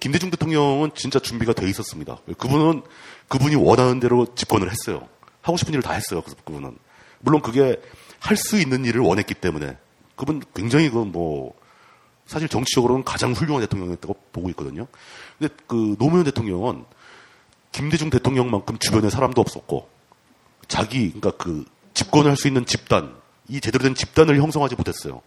김대중 0.00 0.30
대통령은 0.30 0.92
진짜 0.94 1.18
준비가 1.18 1.52
돼 1.52 1.68
있었습니다. 1.68 2.18
그분은 2.38 2.82
그분이 3.28 3.54
원하는 3.56 4.00
대로 4.00 4.26
집권을 4.34 4.70
했어요. 4.70 5.06
하고 5.42 5.56
싶은 5.56 5.72
일을 5.74 5.82
다 5.82 5.92
했어요. 5.92 6.22
그분은 6.44 6.76
물론 7.20 7.42
그게 7.42 7.80
할 8.18 8.36
수 8.36 8.58
있는 8.60 8.84
일을 8.84 9.00
원했기 9.00 9.34
때문에 9.34 9.76
그분 10.16 10.42
굉장히 10.54 10.90
그뭐 10.90 11.54
사실 12.30 12.48
정치적으로는 12.48 13.02
가장 13.02 13.32
훌륭한 13.32 13.60
대통령이었다고 13.62 14.14
보고 14.30 14.48
있거든요. 14.50 14.86
근데 15.36 15.52
그 15.66 15.96
노무현 15.98 16.22
대통령은 16.22 16.84
김대중 17.72 18.08
대통령만큼 18.08 18.78
주변에 18.78 19.10
사람도 19.10 19.40
없었고 19.40 19.88
자기 20.68 21.08
그러니까 21.10 21.32
그 21.32 21.64
집권을 21.92 22.30
할 22.30 22.36
수 22.36 22.46
있는 22.46 22.64
집단 22.66 23.16
이 23.48 23.60
제대로 23.60 23.82
된 23.82 23.96
집단을 23.96 24.40
형성하지 24.40 24.76
못했어요. 24.76 25.22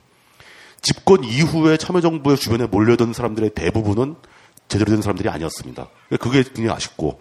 집권 0.81 1.25
이후에 1.25 1.75
참여정부의 1.75 2.37
주변에 2.37 2.67
몰려든 2.67 3.11
사람들의 3.11 3.49
대부분은 3.49 4.15
제대로 4.69 4.89
된 4.89 5.01
사람들이 5.01 5.27
아니었습니다. 5.27 5.89
그게 6.21 6.41
굉장히 6.43 6.69
아쉽고 6.69 7.19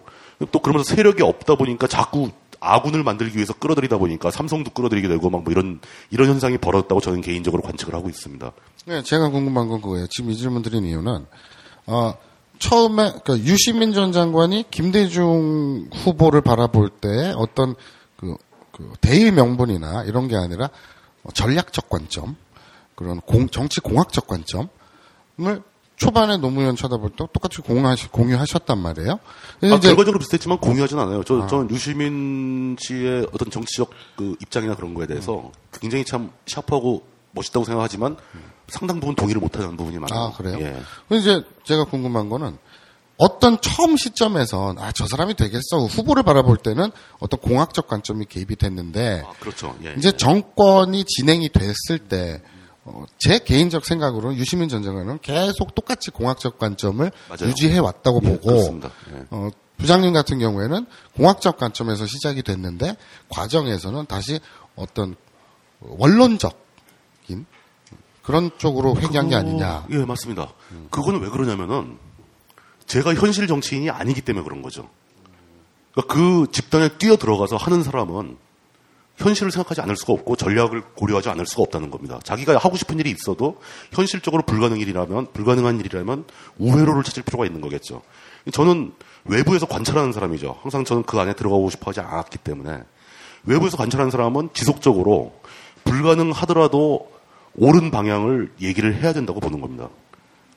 또 0.53 0.59
그러면서 0.59 0.95
세력이 0.95 1.23
없다 1.23 1.55
보니까 1.55 1.87
자꾸 1.87 2.31
아군을 2.63 3.03
만들기 3.03 3.35
위해서 3.35 3.53
끌어들이다 3.53 3.97
보니까 3.97 4.31
삼성도 4.31 4.71
끌어들이게 4.71 5.07
되고 5.07 5.29
막 5.29 5.43
뭐 5.43 5.51
이런 5.51 5.79
이런 6.09 6.29
현상이 6.29 6.57
벌어졌다고 6.57 7.01
저는 7.01 7.21
개인적으로 7.21 7.61
관측을 7.63 7.93
하고 7.93 8.09
있습니다. 8.09 8.51
네, 8.85 9.03
제가 9.03 9.29
궁금한 9.29 9.67
건 9.67 9.81
그거예요. 9.81 10.07
지금 10.07 10.31
이 10.31 10.35
질문 10.35 10.61
드린 10.61 10.85
이유는 10.85 11.25
어, 11.87 12.13
처음에 12.59 13.11
그러니까 13.23 13.37
유시민 13.39 13.93
전 13.93 14.11
장관이 14.11 14.65
김대중 14.71 15.89
후보를 15.93 16.41
바라볼 16.41 16.89
때 16.89 17.33
어떤 17.35 17.75
그, 18.15 18.35
그 18.71 18.93
대의 19.01 19.31
명분이나 19.31 20.03
이런 20.05 20.27
게 20.27 20.35
아니라 20.37 20.69
전략적 21.33 21.89
관점 21.89 22.35
그런 22.95 23.19
공, 23.21 23.49
정치 23.49 23.81
공학적 23.81 24.27
관점을 24.27 24.69
초반에 25.95 26.37
노무현 26.37 26.75
쳐다볼 26.75 27.11
때 27.11 27.25
똑같이 27.33 27.61
공유하시, 27.61 28.09
공유하셨단 28.09 28.77
말이에요. 28.77 29.19
아, 29.71 29.79
결과적으로 29.79 30.19
비슷했지만 30.19 30.57
공유하진 30.59 30.97
않아요. 30.99 31.23
저, 31.23 31.41
아. 31.41 31.47
저는 31.47 31.69
유시민 31.69 32.75
씨의 32.79 33.27
어떤 33.31 33.51
정치적 33.51 33.89
그 34.15 34.35
입장이나 34.41 34.75
그런 34.75 34.93
거에 34.93 35.05
대해서 35.05 35.37
음. 35.39 35.51
굉장히 35.71 36.03
참 36.03 36.31
샤프하고 36.47 37.03
멋있다고 37.31 37.65
생각하지만 37.65 38.17
음. 38.35 38.43
상당 38.67 38.99
부분 38.99 39.15
동의를 39.15 39.39
못하는 39.41 39.77
부분이 39.77 39.99
많아요. 39.99 40.19
아, 40.19 40.33
그래요? 40.33 40.57
예. 40.59 40.81
이제 41.15 41.43
제가 41.63 41.85
궁금한 41.85 42.29
거는 42.29 42.57
어떤 43.17 43.59
처음 43.61 43.95
시점에서 43.95 44.75
아, 44.77 44.91
저 44.91 45.07
사람이 45.07 45.35
되겠어. 45.35 45.85
후보를 45.89 46.23
바라볼 46.23 46.57
때는 46.57 46.91
어떤 47.19 47.39
공학적 47.39 47.87
관점이 47.87 48.25
개입이 48.25 48.55
됐는데. 48.55 49.23
아, 49.25 49.31
그렇죠. 49.39 49.75
예, 49.83 49.93
이제 49.97 50.09
예. 50.09 50.17
정권이 50.17 51.05
진행이 51.05 51.49
됐을 51.49 51.99
때 51.99 52.41
어, 52.85 53.05
제 53.17 53.39
개인적 53.39 53.85
생각으로 53.85 54.35
유시민 54.35 54.67
전 54.69 54.83
장관은 54.83 55.19
계속 55.21 55.73
똑같이 55.73 56.11
공학적 56.11 56.59
관점을 56.59 57.11
맞아요. 57.29 57.49
유지해 57.49 57.79
왔다고 57.79 58.19
예, 58.23 58.27
보고 58.29 58.51
예. 58.51 59.25
어, 59.29 59.49
부장님 59.77 60.13
같은 60.13 60.39
경우에는 60.39 60.85
공학적 61.15 61.57
관점에서 61.57 62.05
시작이 62.05 62.43
됐는데 62.43 62.97
과정에서는 63.29 64.05
다시 64.05 64.39
어떤 64.75 65.15
원론적인 65.79 67.45
그런 68.21 68.51
쪽으로 68.57 68.95
회귀한 68.95 69.29
게 69.29 69.35
아니냐. 69.35 69.87
예, 69.91 70.05
맞습니다. 70.05 70.53
음. 70.71 70.87
그거는 70.89 71.21
왜 71.21 71.29
그러냐면은 71.29 71.97
제가 72.85 73.13
현실 73.15 73.47
정치인이 73.47 73.89
아니기 73.89 74.21
때문에 74.21 74.43
그런 74.43 74.61
거죠. 74.61 74.89
그러니까 75.93 76.13
그 76.13 76.47
집단에 76.51 76.89
뛰어 76.97 77.17
들어가서 77.17 77.57
하는 77.57 77.83
사람은 77.83 78.37
현실을 79.17 79.51
생각하지 79.51 79.81
않을 79.81 79.95
수가 79.95 80.13
없고 80.13 80.35
전략을 80.35 80.81
고려하지 80.95 81.29
않을 81.29 81.45
수가 81.45 81.63
없다는 81.63 81.91
겁니다. 81.91 82.19
자기가 82.23 82.57
하고 82.57 82.75
싶은 82.75 82.99
일이 82.99 83.11
있어도 83.11 83.59
현실적으로 83.91 84.43
불가능 84.43 84.79
일이라면 84.79 85.33
불가능한 85.33 85.79
일이라면 85.79 86.25
우회로를 86.57 87.03
찾을 87.03 87.23
필요가 87.23 87.45
있는 87.45 87.61
거겠죠. 87.61 88.01
저는 88.51 88.93
외부에서 89.25 89.65
관찰하는 89.65 90.11
사람이죠. 90.11 90.57
항상 90.61 90.83
저는 90.83 91.03
그 91.03 91.19
안에 91.19 91.33
들어가고 91.33 91.69
싶어 91.69 91.89
하지 91.89 91.99
않았기 92.01 92.39
때문에 92.39 92.81
외부에서 93.45 93.77
관찰하는 93.77 94.09
사람은 94.11 94.49
지속적으로 94.53 95.33
불가능하더라도 95.83 97.11
옳은 97.55 97.91
방향을 97.91 98.51
얘기를 98.61 99.01
해야 99.01 99.13
된다고 99.13 99.39
보는 99.39 99.61
겁니다. 99.61 99.89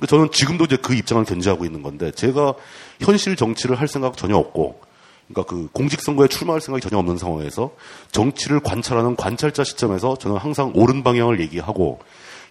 저는 0.09 0.31
지금도 0.31 0.65
이제 0.65 0.77
그 0.77 0.95
입장을 0.95 1.25
견지하고 1.25 1.65
있는 1.65 1.83
건데 1.83 2.11
제가 2.11 2.55
현실 3.01 3.37
정치를 3.37 3.81
할 3.81 3.89
생각 3.89 4.17
전혀 4.17 4.37
없고 4.37 4.81
그러니까 5.29 5.55
그 5.55 5.69
공직선거에 5.73 6.29
출마할 6.29 6.61
생각이 6.61 6.83
전혀 6.83 6.99
없는 6.99 7.19
상황에서 7.19 7.73
정치를 8.13 8.61
관찰하는 8.61 9.17
관찰자 9.17 9.65
시점에서 9.65 10.17
저는 10.17 10.37
항상 10.37 10.73
옳은 10.75 11.03
방향을 11.03 11.41
얘기하고 11.41 12.01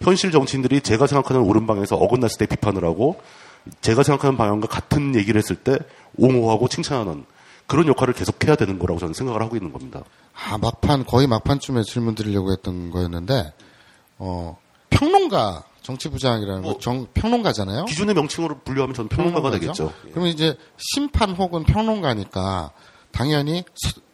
현실 0.02 0.32
정치인들이 0.32 0.82
제가 0.82 1.08
생각하는 1.08 1.44
옳은 1.44 1.68
방향에서 1.68 1.96
어긋났을 1.96 2.38
때 2.38 2.46
비판을 2.46 2.84
하고 2.84 3.20
제가 3.82 4.04
생각하는 4.04 4.38
방향과 4.38 4.68
같은 4.68 5.16
얘기를 5.16 5.40
했을 5.40 5.56
때 5.56 5.78
옹호하고 6.18 6.68
칭찬하는 6.68 7.26
그런 7.68 7.88
역할을 7.88 8.14
계속해야 8.14 8.56
되는 8.56 8.78
거라고 8.78 9.00
저는 9.00 9.14
생각을 9.14 9.42
하고 9.42 9.56
있는 9.56 9.72
겁니다. 9.72 10.04
아 10.34 10.58
막판 10.58 11.06
거의 11.06 11.28
막판쯤에 11.28 11.84
질문 11.84 12.14
드리려고 12.14 12.52
했던 12.52 12.92
거였는데 12.92 13.54
어 14.20 14.58
평론가 14.90 15.64
정치부장이라는 15.86 16.62
뭐, 16.64 16.78
정, 16.80 17.08
평론가잖아요. 17.14 17.86
기존의 17.86 18.16
명칭으로 18.16 18.60
분류하면 18.60 18.96
저는 18.96 19.10
평론가가 19.10 19.52
되겠죠. 19.52 19.94
그러면 20.12 20.32
이제 20.32 20.58
심판 20.78 21.32
혹은 21.32 21.64
평론가니까 21.64 22.72
당연히 23.12 23.64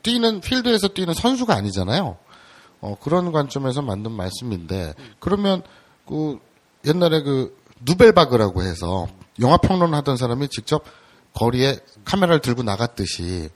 뛰는 0.03 0.41
필드에서 0.41 0.89
뛰는 0.89 1.13
선수가 1.13 1.55
아니잖아요. 1.55 2.17
어, 2.81 2.95
그런 3.01 3.31
관점에서 3.31 3.81
만든 3.81 4.11
말씀인데 4.11 4.93
그러면 5.19 5.61
그 6.05 6.39
옛날에 6.85 7.21
그 7.21 7.57
누벨바그라고 7.81 8.63
해서 8.63 9.07
영화 9.39 9.57
평론하던 9.57 10.17
사람이 10.17 10.49
직접 10.49 10.83
거리에 11.33 11.79
카메라를 12.03 12.41
들고 12.41 12.63
나갔듯이 12.63 13.49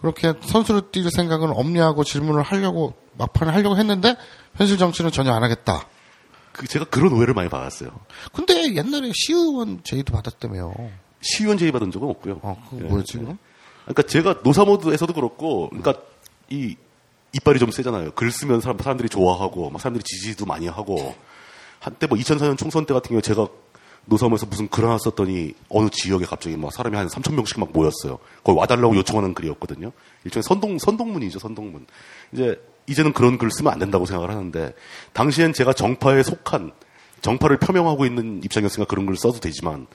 그렇게 0.00 0.32
선수를 0.40 0.90
뛸 0.90 1.10
생각은 1.10 1.50
없냐고 1.50 2.02
질문을 2.02 2.42
하려고 2.42 2.94
막판에 3.18 3.52
하려고 3.52 3.76
했는데 3.76 4.16
현실 4.56 4.78
정치는 4.78 5.12
전혀 5.12 5.32
안 5.32 5.42
하겠다. 5.44 5.86
그 6.52 6.66
제가 6.66 6.84
그런 6.86 7.12
오해를 7.12 7.34
많이 7.34 7.48
받았어요. 7.48 7.90
근데 8.32 8.74
옛날에 8.74 9.10
시의원 9.14 9.80
제의도 9.84 10.12
받았다며요. 10.12 10.74
시의원 11.20 11.58
제의 11.58 11.72
받은 11.72 11.90
적은 11.90 12.08
없고요. 12.08 12.40
아, 12.42 12.56
그거 12.68 12.84
예. 12.84 12.88
뭐였지, 12.88 13.18
그 13.18 13.36
그러니까 13.84 14.02
제가 14.02 14.40
노사모드에서도 14.44 15.12
그렇고, 15.12 15.68
그러니까 15.70 15.94
이 16.50 16.76
이빨이 17.32 17.58
좀 17.58 17.70
세잖아요. 17.70 18.12
글 18.12 18.30
쓰면 18.30 18.60
사람, 18.60 18.78
사람들이 18.78 19.08
좋아하고, 19.08 19.70
막 19.70 19.80
사람들이 19.80 20.04
지지도 20.04 20.44
많이 20.44 20.66
하고, 20.68 21.14
한때 21.78 22.06
뭐 22.06 22.18
2004년 22.18 22.58
총선 22.58 22.86
때 22.86 22.94
같은 22.94 23.08
경우에 23.08 23.22
제가 23.22 23.48
노사모에서 24.04 24.46
무슨 24.46 24.68
글 24.68 24.84
하나 24.84 24.98
썼더니 24.98 25.54
어느 25.68 25.88
지역에 25.90 26.24
갑자기 26.24 26.56
막 26.56 26.72
사람이 26.72 26.96
한 26.96 27.08
3천 27.08 27.34
명씩 27.34 27.60
막 27.60 27.72
모였어요. 27.72 28.18
거기 28.42 28.58
와달라고 28.58 28.96
요청하는 28.96 29.34
글이었거든요. 29.34 29.92
일종의 30.24 30.42
선동 30.42 30.78
선동문이죠, 30.78 31.38
선동문. 31.38 31.86
이제 32.32 32.60
이제는 32.92 33.12
그런 33.12 33.38
글을 33.38 33.50
쓰면 33.50 33.72
안 33.72 33.78
된다고 33.78 34.06
생각을 34.06 34.30
하는데 34.30 34.74
당시엔 35.12 35.52
제가 35.52 35.72
정파에 35.72 36.22
속한 36.22 36.72
정파를 37.20 37.58
표명하고 37.58 38.04
있는 38.06 38.42
입장이었으니까 38.44 38.88
그런 38.88 39.06
글을 39.06 39.16
써도 39.16 39.40
되지만 39.40 39.86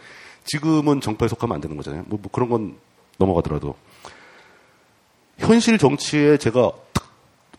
지금은 0.45 1.01
정파에 1.01 1.27
속하면 1.27 1.55
안 1.55 1.61
되는 1.61 1.75
거잖아요. 1.77 2.03
뭐, 2.07 2.19
뭐 2.21 2.31
그런 2.31 2.49
건 2.49 2.77
넘어가더라도 3.17 3.75
현실 5.37 5.77
정치에 5.77 6.37
제가 6.37 6.71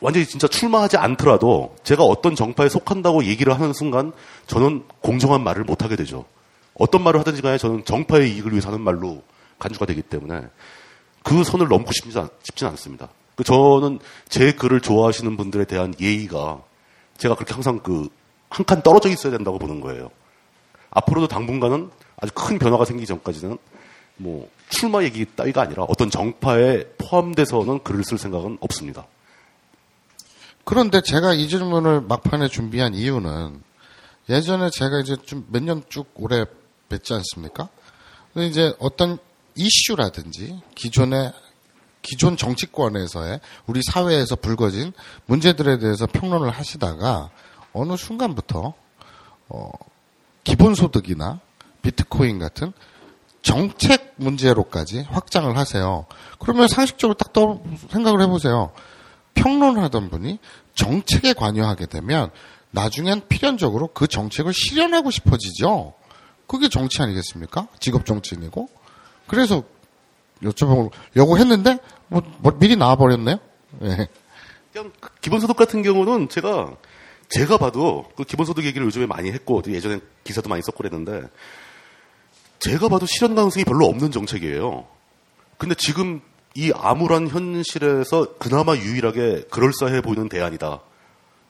완전히 0.01 0.27
진짜 0.27 0.47
출마하지 0.47 0.97
않더라도 0.97 1.75
제가 1.83 2.05
어떤 2.05 2.35
정파에 2.35 2.69
속한다고 2.69 3.25
얘기를 3.25 3.53
하는 3.53 3.73
순간 3.73 4.13
저는 4.47 4.85
공정한 5.01 5.43
말을 5.43 5.65
못 5.65 5.83
하게 5.83 5.97
되죠. 5.97 6.25
어떤 6.75 7.03
말을 7.03 7.21
하든지 7.21 7.43
간에 7.43 7.59
저는 7.59 7.85
정파의 7.85 8.33
이익을 8.33 8.53
위해서 8.53 8.69
하는 8.69 8.81
말로 8.81 9.23
간주가 9.59 9.87
되기 9.87 10.03
때문에 10.03 10.47
그 11.25 11.43
선을 11.43 11.69
넘고 11.69 11.93
싶지, 11.93 12.17
않, 12.19 12.29
싶진 12.43 12.69
않습니다. 12.69 13.09
그 13.39 13.45
저는 13.45 14.01
제 14.29 14.51
글을 14.51 14.81
좋아하시는 14.81 15.37
분들에 15.37 15.65
대한 15.65 15.95
예의가 16.01 16.61
제가 17.19 17.37
그렇게 17.37 17.55
항상 17.55 17.79
그 17.79 18.09
한 18.51 18.65
칸 18.67 18.83
떨어져 18.83 19.11
있어야 19.11 19.31
된다고 19.31 19.59
보는 19.59 19.81
거예요. 19.81 20.11
앞으로도 20.91 21.29
당분간은 21.29 21.91
아주 22.17 22.33
큰 22.35 22.59
변화가 22.59 22.85
생기기 22.87 23.07
전까지는 23.07 23.59
뭐 24.17 24.51
출마 24.71 25.05
얘기 25.05 25.25
따위가 25.27 25.61
아니라 25.63 25.85
어떤 25.85 26.09
정파에 26.11 26.85
포함돼서는 26.97 27.83
글을 27.85 28.05
쓸 28.05 28.17
생각은 28.19 28.57
없습니다. 28.61 29.07
그런데 30.65 31.01
제가 31.03 31.35
이 31.35 31.47
질문을 31.47 32.01
막판에 32.01 32.49
준비한 32.49 32.95
이유는 32.95 33.63
예전에 34.31 34.71
제가 34.71 35.01
이제 35.01 35.17
좀 35.25 35.45
몇 35.51 35.63
년 35.63 35.83
쭉 35.91 36.11
오래 36.15 36.45
뵀지 36.89 37.13
않습니까? 37.15 37.69
근데 38.33 38.47
이제 38.49 38.75
어떤 38.79 39.19
이슈라든지 39.57 40.59
기존의 40.75 41.33
기존 42.09 42.39
정치권에서의 42.39 43.41
우리 43.67 43.83
사회에서 43.83 44.37
불거진 44.37 44.95
문제들에 45.27 45.79
대해서 45.79 46.07
평론을 46.07 46.49
하시다가 46.49 47.29
어느 47.75 47.97
순간부터 47.99 48.73
어, 49.51 49.71
기본소득이나 50.45 51.41
비트코인 51.83 52.39
같은 52.39 52.73
정책 53.43 54.15
문제로까지 54.17 55.07
확장을 55.11 55.55
하세요. 55.57 56.07
그러면 56.39 56.67
상식적으로 56.67 57.15
딱 57.15 57.35
떠, 57.35 57.61
생각을 57.91 58.23
해보세요. 58.23 58.73
평론하던 59.35 60.09
분이 60.09 60.39
정책에 60.75 61.35
관여하게 61.35 61.87
되면 61.87 62.31
나중엔 62.71 63.29
필연적으로 63.29 63.89
그 63.89 64.07
정책을 64.07 64.53
실현하고 64.55 65.11
싶어지죠. 65.11 65.93
그게 66.47 66.71
정치 66.71 67.03
아니겠습니까? 67.03 67.69
직업 67.81 68.07
정치인이고. 68.07 68.69
그래서 69.27 69.63
여쭤보려고 70.43 71.39
했는데 71.39 71.79
뭐, 72.09 72.23
뭐 72.39 72.59
미리 72.59 72.77
나와버렸네요. 72.77 73.39
네. 73.81 74.09
그냥 74.73 74.93
기본소득 75.21 75.57
같은 75.57 75.83
경우는 75.83 76.29
제가 76.29 76.77
제가 77.29 77.59
봐도 77.59 78.09
그 78.17 78.25
기본소득 78.25 78.65
얘기를 78.65 78.87
요즘에 78.87 79.07
많이 79.07 79.31
했고 79.31 79.63
예전에 79.67 80.01
기사도 80.25 80.49
많이 80.49 80.63
썼고 80.63 80.79
그랬는데 80.79 81.29
제가 82.59 82.89
봐도 82.89 83.07
실현 83.07 83.35
가능성이 83.35 83.65
별로 83.65 83.87
없는 83.87 84.11
정책이에요. 84.11 84.87
근데 85.59 85.75
지금 85.77 86.21
이 86.55 86.73
암울한 86.75 87.29
현실에서 87.29 88.37
그나마 88.39 88.75
유일하게 88.77 89.45
그럴싸해 89.51 90.01
보이는 90.01 90.29
대안이다. 90.29 90.81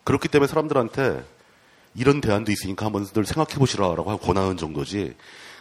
그렇기 0.03 0.27
때문에 0.27 0.47
사람들한테 0.47 1.23
이런 1.95 2.21
대안도 2.21 2.51
있으니까 2.51 2.85
한번들 2.85 3.25
생각해 3.25 3.55
보시라라고 3.57 4.17
권하는 4.17 4.57
정도지 4.57 5.15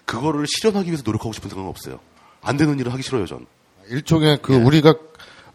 그거를 0.05 0.47
실현하기 0.47 0.89
위해서 0.89 1.03
노력하고 1.05 1.33
싶은 1.33 1.49
생각은 1.51 1.69
없어요. 1.71 2.01
안 2.43 2.57
되는 2.57 2.79
일을 2.79 2.93
하기 2.93 3.03
싫어요, 3.03 3.27
전. 3.27 3.47
일종의 3.91 4.39
그 4.43 4.55
우리가 4.55 4.95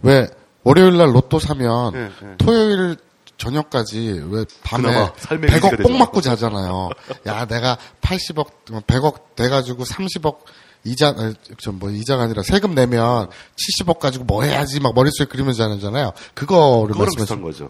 왜 0.01 0.27
월요일 0.63 0.97
날 0.97 1.13
로또 1.13 1.39
사면 1.39 1.93
예, 1.95 2.11
예. 2.25 2.35
토요일 2.37 2.97
저녁까지 3.37 4.23
왜 4.29 4.45
밤에 4.63 4.83
그나마 4.83 5.11
삶의 5.17 5.49
의지가 5.49 5.67
100억 5.69 5.77
되죠. 5.77 5.83
뽕 5.83 5.97
맞고 5.97 6.21
자잖아요. 6.21 6.89
야, 7.27 7.45
내가 7.45 7.77
80억, 8.01 8.47
100억 8.87 9.35
돼가지고 9.35 9.83
30억 9.83 10.37
이자, 10.85 11.15
좀뭐 11.57 11.91
이자가 11.91 12.23
아니라 12.23 12.43
세금 12.43 12.75
내면 12.75 13.29
70억 13.55 13.99
가지고 13.99 14.25
뭐 14.25 14.43
해야지 14.43 14.79
막 14.81 14.93
머릿속에 14.93 15.29
그리면서 15.29 15.69
자잖아요. 15.75 16.11
그거를 16.33 16.95
말씀하신 16.95 17.41
거죠. 17.41 17.69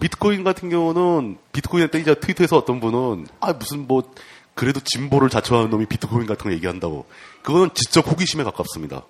비트코인 0.00 0.44
같은 0.44 0.70
경우는 0.70 1.38
비트코인 1.52 1.88
때 1.88 2.00
이제 2.00 2.14
트위터에서 2.14 2.56
어떤 2.56 2.80
분은 2.80 3.26
아 3.40 3.52
무슨 3.52 3.88
뭐 3.88 4.04
그래도 4.54 4.78
진보를 4.84 5.30
자처하는 5.30 5.70
놈이 5.70 5.86
비트코인 5.86 6.26
같은 6.26 6.44
거 6.48 6.52
얘기한다고 6.52 7.06
그거는 7.42 7.70
지적 7.74 8.08
호기심에 8.08 8.44
가깝습니다. 8.44 9.02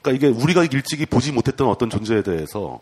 그러니까 0.00 0.28
이게 0.28 0.34
우리가 0.34 0.64
일찍이 0.64 1.06
보지 1.06 1.32
못했던 1.32 1.68
어떤 1.68 1.90
존재에 1.90 2.22
대해서 2.22 2.80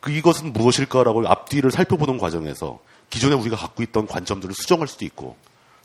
그 0.00 0.10
이것은 0.10 0.52
무엇일까라고 0.52 1.26
앞뒤를 1.26 1.70
살펴보는 1.70 2.18
과정에서 2.18 2.78
기존에 3.10 3.34
우리가 3.34 3.56
갖고 3.56 3.82
있던 3.82 4.06
관점들을 4.06 4.54
수정할 4.54 4.88
수도 4.88 5.04
있고 5.04 5.36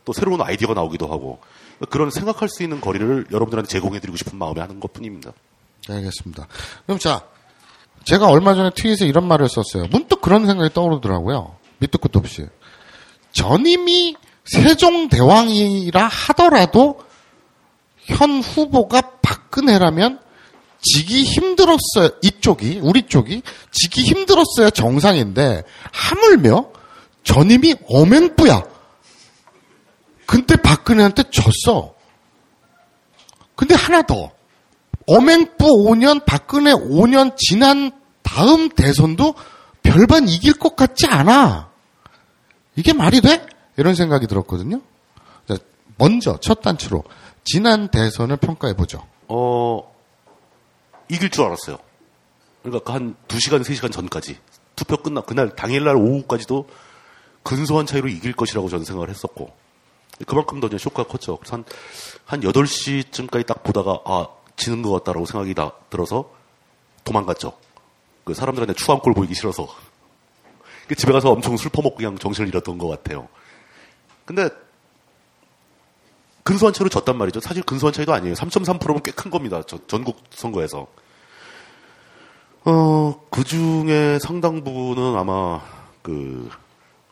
또 0.05 0.13
새로운 0.13 0.41
아이디어가 0.41 0.73
나오기도 0.73 1.07
하고 1.07 1.39
그런 1.89 2.11
생각할 2.11 2.49
수 2.49 2.63
있는 2.63 2.81
거리를 2.81 3.27
여러분들한테 3.31 3.67
제공해드리고 3.67 4.17
싶은 4.17 4.37
마음에 4.37 4.61
하는 4.61 4.79
것 4.79 4.93
뿐입니다. 4.93 5.31
네, 5.87 5.95
알겠습니다. 5.95 6.47
그럼 6.85 6.99
자, 6.99 7.21
제가 8.03 8.27
얼마 8.27 8.53
전에 8.55 8.71
트윗에 8.75 9.05
이런 9.07 9.27
말을 9.27 9.47
썼어요. 9.49 9.87
문득 9.91 10.21
그런 10.21 10.45
생각이 10.45 10.73
떠오르더라고요. 10.73 11.55
밑도 11.79 11.97
끝도 11.99 12.19
없이. 12.19 12.47
전임이 13.31 14.15
세종대왕이라 14.45 16.07
하더라도 16.07 16.99
현 17.97 18.41
후보가 18.41 19.01
박근혜라면 19.21 20.19
지기 20.81 21.23
힘들었어요. 21.23 22.09
이쪽이, 22.21 22.79
우리 22.81 23.03
쪽이 23.03 23.43
지기 23.71 24.01
힘들었어야 24.03 24.71
정상인데 24.71 25.63
하물며 25.91 26.69
전임이 27.23 27.75
어맹부야. 27.87 28.63
근데 30.25 30.55
박근혜한테 30.55 31.23
졌어. 31.29 31.93
근데 33.55 33.75
하나 33.75 34.01
더. 34.01 34.31
어맹부 35.07 35.65
5년, 35.89 36.25
박근혜 36.25 36.71
5년 36.73 37.35
지난 37.37 37.91
다음 38.23 38.69
대선도 38.69 39.35
별반 39.83 40.27
이길 40.27 40.53
것 40.53 40.75
같지 40.75 41.05
않아. 41.07 41.69
이게 42.75 42.93
말이 42.93 43.21
돼? 43.21 43.45
이런 43.77 43.93
생각이 43.93 44.25
들었거든요. 44.27 44.81
자, 45.47 45.57
먼저 45.97 46.37
첫 46.41 46.61
단추로 46.61 47.03
지난 47.43 47.89
대선을 47.89 48.37
평가해 48.37 48.75
보죠. 48.75 49.05
어, 49.27 49.90
이길 51.11 51.29
줄 51.29 51.43
알았어요. 51.43 51.77
그러니까 52.63 52.93
한 52.93 53.15
2시간, 53.27 53.61
3시간 53.61 53.91
전까지. 53.91 54.39
투표 54.77 54.95
끝나, 54.95 55.19
그날, 55.19 55.53
당일날 55.53 55.97
오후까지도 55.97 56.69
근소한 57.43 57.85
차이로 57.85 58.07
이길 58.07 58.33
것이라고 58.33 58.69
저는 58.69 58.85
생각을 58.85 59.09
했었고. 59.09 59.51
그만큼 60.25 60.61
더 60.61 60.67
이제 60.67 60.77
쇼크가 60.77 61.03
컸죠. 61.03 61.37
한, 61.49 61.65
한 62.23 62.39
8시쯤까지 62.39 63.45
딱 63.45 63.61
보다가, 63.61 63.99
아, 64.05 64.27
지는 64.55 64.81
것 64.81 64.91
같다라고 64.91 65.25
생각이 65.25 65.53
나, 65.53 65.73
들어서 65.89 66.31
도망갔죠. 67.03 67.57
그 68.23 68.33
사람들한테 68.33 68.73
추한 68.75 68.99
꼴 68.99 69.13
보이기 69.13 69.33
싫어서. 69.33 69.67
그 70.87 70.95
집에 70.95 71.11
가서 71.11 71.31
엄청 71.31 71.57
술 71.57 71.71
퍼먹고 71.71 71.97
그냥 71.97 72.17
정신을 72.17 72.47
잃었던 72.47 72.77
것 72.77 72.87
같아요. 72.87 73.27
근데 74.23 74.49
근소한 76.43 76.73
차이로 76.73 76.89
졌단 76.89 77.17
말이죠. 77.17 77.39
사실 77.39 77.63
근소한 77.63 77.93
차이도 77.93 78.13
아니에요. 78.13 78.33
3.3%면 78.35 79.03
꽤 79.03 79.11
큰 79.11 79.29
겁니다. 79.31 79.61
저- 79.67 79.79
전국 79.87 80.17
선거에서. 80.31 80.87
어, 82.63 83.19
그 83.29 83.43
중에 83.43 84.19
상당 84.19 84.63
부분은 84.63 85.17
아마 85.17 85.61
그 86.01 86.49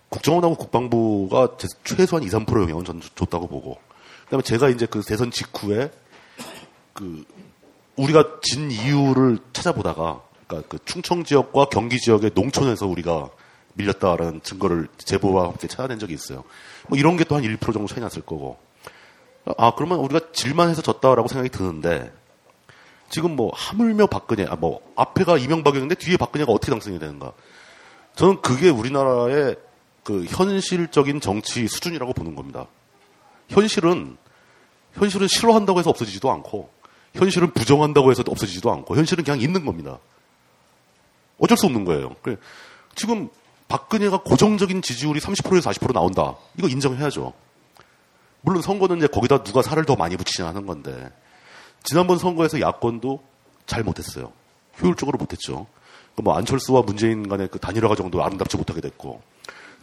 국정원하고 0.10 0.56
국방부가 0.56 1.57
제- 1.57 1.68
최소한 1.84 2.23
2, 2.23 2.27
3% 2.30 2.61
영향은 2.64 2.85
전 2.85 3.01
줬다고 3.15 3.47
보고. 3.47 3.77
그다음에 4.26 4.43
제가 4.43 4.69
이제 4.69 4.85
그 4.85 5.01
대선 5.01 5.31
직후에 5.31 5.91
그 6.93 7.23
우리가 7.95 8.39
진 8.41 8.72
이유를 8.72 9.39
찾아보다가 9.53 10.22
그러니까 10.47 10.68
그 10.69 10.80
충청 10.85 11.23
지역과 11.23 11.65
경기 11.65 11.97
지역의 11.99 12.31
농촌에서 12.34 12.88
우리가 12.88 13.30
밀렸다라는 13.73 14.41
증거를 14.43 14.88
제보와 14.97 15.45
함께 15.49 15.68
찾아낸 15.68 15.99
적이 15.99 16.14
있어요. 16.15 16.43
뭐 16.88 16.97
이런 16.97 17.18
게 17.18 17.23
또 17.23 17.35
한 17.35 17.43
1% 17.43 17.60
정도 17.73 17.88
차이 17.88 17.99
났을 17.99 18.22
거고. 18.22 18.57
아, 19.57 19.73
그러면 19.76 19.99
우리가 19.99 20.31
질만 20.31 20.69
해서 20.69 20.81
졌다라고 20.81 21.27
생각이 21.27 21.49
드는데, 21.49 22.13
지금 23.09 23.35
뭐, 23.35 23.51
하물며 23.53 24.07
박근혜, 24.07 24.45
아, 24.45 24.55
뭐, 24.55 24.81
앞에가 24.95 25.38
이명박이었는데 25.38 25.95
뒤에 25.95 26.17
박근혜가 26.17 26.51
어떻게 26.51 26.71
당선이 26.71 26.99
되는가. 26.99 27.34
저는 28.15 28.41
그게 28.41 28.69
우리나라의 28.69 29.55
그 30.03 30.26
현실적인 30.26 31.21
정치 31.21 31.67
수준이라고 31.67 32.13
보는 32.13 32.35
겁니다. 32.35 32.67
현실은, 33.47 34.17
현실은 34.93 35.27
싫어한다고 35.27 35.80
해서 35.80 35.89
없어지지도 35.89 36.31
않고, 36.31 36.69
현실은 37.13 37.51
부정한다고 37.51 38.11
해서 38.11 38.23
없어지지도 38.27 38.71
않고, 38.71 38.95
현실은 38.95 39.23
그냥 39.23 39.41
있는 39.41 39.65
겁니다. 39.65 39.97
어쩔 41.39 41.57
수 41.57 41.65
없는 41.65 41.85
거예요. 41.85 42.15
그래, 42.21 42.38
지금 42.95 43.30
박근혜가 43.67 44.23
고정적인 44.23 44.81
지지율이 44.81 45.19
30%에서 45.19 45.69
40% 45.71 45.93
나온다. 45.93 46.35
이거 46.57 46.67
인정해야죠. 46.67 47.34
물론 48.41 48.61
선거는 48.61 48.98
이제 48.98 49.07
거기다 49.07 49.44
누가 49.44 49.61
살을 49.61 49.86
더 49.86 49.95
많이 49.95 50.16
붙이냐 50.18 50.48
하는 50.48 50.66
건데 50.66 51.11
지난번 51.84 52.18
선거에서 52.18 52.60
야권도 52.60 53.22
잘 53.66 53.84
못했어요. 53.84 54.32
효율적으로 54.82 55.18
못했죠. 55.18 55.68
그뭐 56.16 56.36
안철수와 56.36 56.82
문재인 56.84 57.28
간의 57.28 57.49
그 57.52 57.60
단일화 57.60 57.88
과정도 57.88 58.24
아름답지 58.24 58.57
못하게 58.57 58.82
됐고 58.82 59.22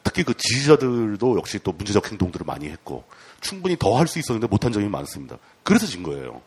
특히 0.03 0.23
그 0.23 0.35
지지자들도 0.35 1.37
역시 1.39 1.59
또 1.63 1.73
문제적 1.73 2.11
행동들을 2.11 2.45
많이 2.47 2.69
했고 2.69 3.05
충분히 3.41 3.77
더 3.77 3.97
할 3.97 4.07
수 4.07 4.19
있었는데 4.19 4.47
못한 4.47 4.73
점이 4.73 4.89
많습니다. 4.89 5.37
그래서 5.63 5.87
진 5.87 6.03
거예요. 6.03 6.41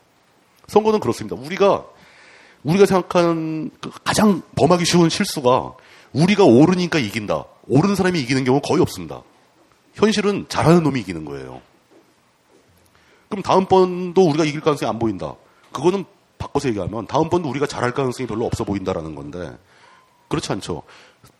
선거는 0.68 1.00
그렇습니다. 1.00 1.36
우리가 1.36 1.84
우리가 2.62 2.86
생각하는 2.86 3.70
그 3.80 3.90
가장 4.04 4.42
범하기 4.56 4.84
쉬운 4.84 5.08
실수가 5.08 5.74
우리가 6.12 6.44
옳으니까 6.44 6.98
이긴다. 6.98 7.44
옳은 7.68 7.94
사람이 7.94 8.20
이기는 8.20 8.44
경우 8.44 8.60
거의 8.60 8.80
없습니다. 8.82 9.22
현실은 9.94 10.46
잘하는 10.48 10.82
놈이 10.82 11.00
이기는 11.00 11.24
거예요. 11.24 11.60
그럼 13.30 13.42
다음번도 13.42 14.28
우리가 14.28 14.44
이길 14.44 14.60
가능성이 14.60 14.90
안 14.90 14.98
보인다. 14.98 15.34
그거는 15.72 16.04
바꿔서 16.36 16.68
얘기하면 16.68 17.06
다음번도 17.06 17.48
우리가 17.48 17.66
잘할 17.66 17.94
가능성이 17.94 18.26
별로 18.26 18.44
없어 18.44 18.64
보인다라는 18.64 19.14
건데 19.14 19.56
그렇지 20.28 20.50
않죠. 20.52 20.82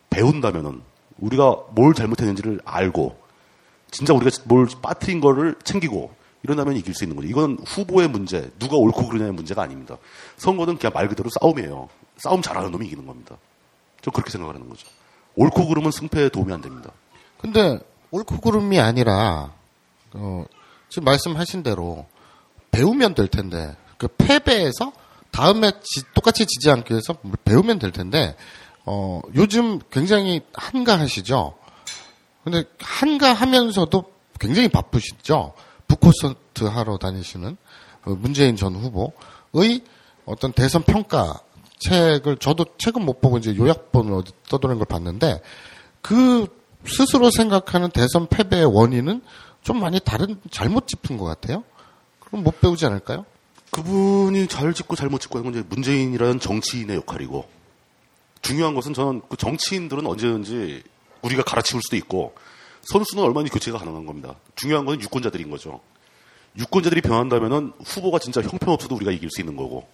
배운다면은 0.09 0.83
우리가 1.19 1.57
뭘 1.71 1.93
잘못했는지를 1.95 2.61
알고 2.65 3.19
진짜 3.91 4.15
우리가 4.15 4.31
뭘 4.45 4.69
빠뜨린 4.81 5.21
거를 5.21 5.57
챙기고 5.65 6.15
이런다면 6.45 6.77
이길 6.77 6.95
수 6.95 7.05
있는 7.05 7.17
거죠. 7.17 7.29
이건 7.29 7.59
후보의 7.67 8.09
문제, 8.09 8.51
누가 8.61 8.77
옳고 8.77 9.09
그르냐의 9.09 9.33
문제가 9.33 9.63
아닙니다. 9.63 9.97
선거는 10.37 10.79
그냥 10.79 10.93
말 10.95 11.09
그대로 11.09 11.29
싸움이에요. 11.41 11.89
싸움 12.19 12.41
잘하는 12.41 12.71
놈이 12.71 12.87
이기는 12.87 13.05
겁니다. 13.05 13.37
저 14.01 14.13
그렇게 14.13 14.31
생각하는 14.31 14.69
거죠. 14.69 14.87
옳고 15.35 15.67
그름은 15.67 15.91
승패에 15.91 16.29
도움이 16.29 16.53
안 16.53 16.61
됩니다. 16.61 16.91
근데 17.39 17.81
옳고 18.13 18.41
그름이 18.41 18.79
아니라 18.79 19.53
어, 20.13 20.45
지금 20.91 21.05
말씀하신 21.05 21.63
대로 21.63 22.07
배우면 22.71 23.15
될 23.15 23.29
텐데 23.29 23.75
그 23.97 24.09
패배에서 24.19 24.93
다음에 25.31 25.71
지- 25.83 26.03
똑같이 26.15 26.45
지지 26.47 26.71
않기 26.71 26.93
위해서 26.93 27.17
배우면 27.45 27.79
될 27.79 27.93
텐데 27.93 28.37
어, 28.85 29.21
요즘 29.35 29.79
굉장히 29.91 30.41
한가하시죠. 30.53 31.57
근데 32.45 32.65
한가하면서도 32.81 34.05
굉장히 34.39 34.69
바쁘시죠. 34.69 35.53
북콘서트 35.87 36.65
하러 36.65 36.97
다니시는 36.99 37.57
어, 38.07 38.11
문재인 38.11 38.57
전 38.57 38.75
후보의 38.75 39.83
어떤 40.25 40.53
대선 40.53 40.83
평가 40.83 41.41
책을 41.81 42.39
저도 42.39 42.67
책은 42.79 43.05
못 43.05 43.21
보고 43.21 43.39
이제 43.39 43.55
요약본을 43.57 44.13
어디 44.15 44.33
떠도는 44.49 44.77
걸 44.79 44.87
봤는데 44.87 45.41
그 46.03 46.47
스스로 46.87 47.31
생각하는 47.31 47.91
대선 47.91 48.27
패배의 48.27 48.65
원인은 48.65 49.23
좀 49.63 49.81
많이 49.81 50.01
다른 50.01 50.41
잘못 50.51 50.87
짚은 50.89 51.17
것 51.17 51.25
같아요. 51.25 51.65
그럼 52.21 52.45
못 52.45 52.61
배우지 52.61 52.87
않을까요? 52.87 53.25
그분이 53.71 54.49
잘 54.49 54.73
짚고 54.75 54.97
잘못 54.97 55.21
짚고 55.21 55.39
하는 55.39 55.53
건 55.53 55.65
문재인이라는 55.69 56.41
정치인의 56.41 56.97
역할이고 56.97 57.49
중요한 58.43 58.75
것은 58.75 58.95
저는 58.95 59.23
그 59.29 59.37
정치인들은 59.37 60.07
언제든지 60.07 60.83
우리가 61.23 61.43
갈아치울 61.43 61.83
수도 61.83 61.97
있고 61.97 62.35
선수는 62.83 63.23
얼마든지 63.23 63.53
교체가 63.53 63.79
가능한 63.79 64.07
겁니다. 64.07 64.35
중요한 64.57 64.87
건 64.87 65.01
유권자들인 65.01 65.51
거죠. 65.51 65.81
유권자들이 66.59 67.03
변한다면은 67.03 67.73
후보가 67.85 68.19
진짜 68.19 68.41
형편없어도 68.41 68.95
우리가 68.97 69.13
이길 69.13 69.29
수 69.31 69.41
있는 69.41 69.55
거고 69.57 69.87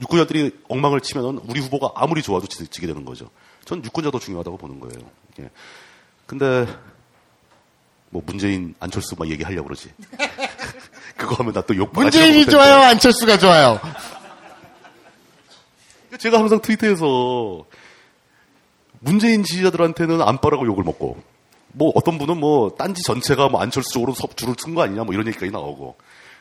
유권자들이 0.00 0.60
엉망을 0.68 1.00
치면은 1.00 1.38
우리 1.48 1.60
후보가 1.60 1.92
아무리 1.96 2.22
좋아도 2.22 2.46
지- 2.46 2.68
지게 2.68 2.86
되는 2.86 3.04
거죠. 3.04 3.30
전 3.64 3.84
유권자도 3.84 4.18
중요하다고 4.18 4.58
보는 4.58 4.78
거예요. 4.78 5.00
예. 5.40 5.50
근데 6.26 6.66
뭐 8.12 8.22
문재인 8.26 8.74
안철수 8.78 9.16
막 9.18 9.28
얘기하려고 9.28 9.68
그러지. 9.68 9.90
그거 11.16 11.34
하면 11.36 11.52
나 11.54 11.62
또 11.62 11.74
욕. 11.76 11.90
문재인이 11.94 12.44
좋아요, 12.46 12.74
안철수가 12.76 13.38
좋아요. 13.38 13.80
제가 16.18 16.38
항상 16.38 16.60
트위터에서 16.60 17.64
문재인 19.00 19.42
지지자들한테는 19.42 20.20
안빠라고 20.20 20.66
욕을 20.66 20.84
먹고 20.84 21.20
뭐 21.72 21.90
어떤 21.94 22.18
분은 22.18 22.36
뭐 22.38 22.70
딴지 22.76 23.02
전체가 23.02 23.48
뭐 23.48 23.60
안철수 23.60 23.90
쪽으로 23.92 24.12
줄을 24.36 24.54
쓴 24.58 24.74
거 24.74 24.82
아니냐 24.82 25.04
뭐 25.04 25.14
이런 25.14 25.26
얘기까지 25.28 25.50
나오고 25.50 25.96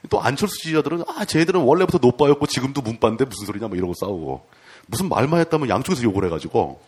또 0.10 0.22
안철수 0.22 0.58
지지자들은 0.58 1.04
아 1.08 1.24
쟤들은 1.26 1.62
원래부터 1.62 2.00
노빠였고 2.02 2.48
지금도 2.48 2.82
문빠인데 2.82 3.26
무슨 3.26 3.46
소리냐 3.46 3.68
뭐 3.70 3.78
이러고 3.78 3.94
싸우고 4.00 4.46
무슨 4.88 5.08
말만 5.08 5.40
했다면 5.40 5.70
양쪽에서 5.70 6.04
욕을 6.04 6.26
해가지고 6.26 6.82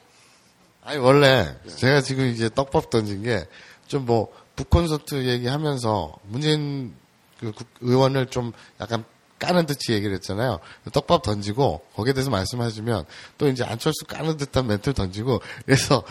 아니 0.83 0.97
원래 0.99 1.55
제가 1.77 2.01
지금 2.01 2.25
이제 2.27 2.49
떡밥 2.53 2.89
던진 2.89 3.23
게 3.23 3.45
좀뭐 3.87 4.27
북콘서트 4.55 5.27
얘기하면서 5.27 6.15
문재인 6.27 6.93
그 7.39 7.51
국- 7.51 7.67
의원을 7.81 8.27
좀 8.27 8.51
약간 8.79 9.03
까는 9.39 9.65
듯이 9.65 9.91
얘기를 9.91 10.13
했잖아요. 10.15 10.59
떡밥 10.93 11.23
던지고 11.23 11.81
거기에 11.95 12.13
대해서 12.13 12.29
말씀하시면 12.29 13.05
또 13.37 13.47
이제 13.49 13.63
안철수 13.65 14.05
까는 14.05 14.37
듯한 14.37 14.67
멘트를 14.67 14.93
던지고 14.93 15.41
그래서 15.65 16.03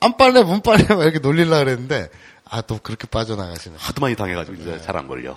안 0.00 0.16
빨래 0.16 0.42
문 0.42 0.62
빨래 0.62 0.84
막 0.94 1.02
이렇게 1.02 1.18
놀리려 1.18 1.58
그랬는데 1.58 2.08
아 2.50 2.62
또 2.62 2.78
그렇게 2.82 3.06
빠져나가시네. 3.06 3.76
하도 3.78 4.00
많이 4.00 4.16
당해가지고 4.16 4.56
이제 4.62 4.80
잘 4.80 4.96
안 4.96 5.06
걸려. 5.06 5.36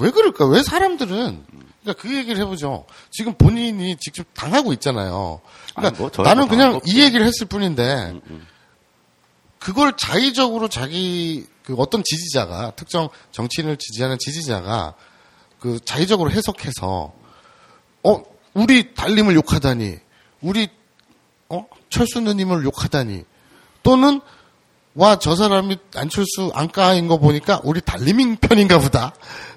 왜 0.00 0.10
그럴까? 0.10 0.46
왜 0.48 0.62
사람들은 0.62 1.46
그러니까 1.82 2.02
그 2.02 2.14
얘기를 2.14 2.42
해보죠. 2.42 2.84
지금 3.10 3.32
본인이 3.34 3.96
직접 3.98 4.26
당하고 4.34 4.74
있잖아요. 4.74 5.40
그러니까 5.74 5.98
뭐 5.98 6.10
나는 6.24 6.42
뭐 6.42 6.50
그냥 6.50 6.80
이 6.84 7.00
얘기를 7.00 7.24
했을 7.24 7.46
뿐인데 7.46 8.20
그걸 9.58 9.96
자의적으로 9.96 10.68
자기 10.68 11.46
그 11.66 11.74
어떤 11.78 12.02
지지자가 12.04 12.70
특정 12.76 13.08
정치인을 13.32 13.76
지지하는 13.76 14.16
지지자가 14.20 14.94
그 15.58 15.80
자의적으로 15.84 16.30
해석해서 16.30 17.12
어 18.04 18.22
우리 18.54 18.94
달님을 18.94 19.34
욕하다니 19.34 19.96
우리 20.42 20.68
어 21.48 21.66
철수 21.90 22.20
누님을 22.20 22.64
욕하다니 22.64 23.24
또는 23.82 24.20
와 24.94 25.16
저 25.16 25.34
사람이 25.36 25.76
안철수 25.96 26.50
안까인 26.54 27.08
거 27.08 27.18
보니까 27.18 27.60
우리 27.64 27.80
달리민 27.82 28.36
편인가 28.36 28.78
보다. 28.78 29.12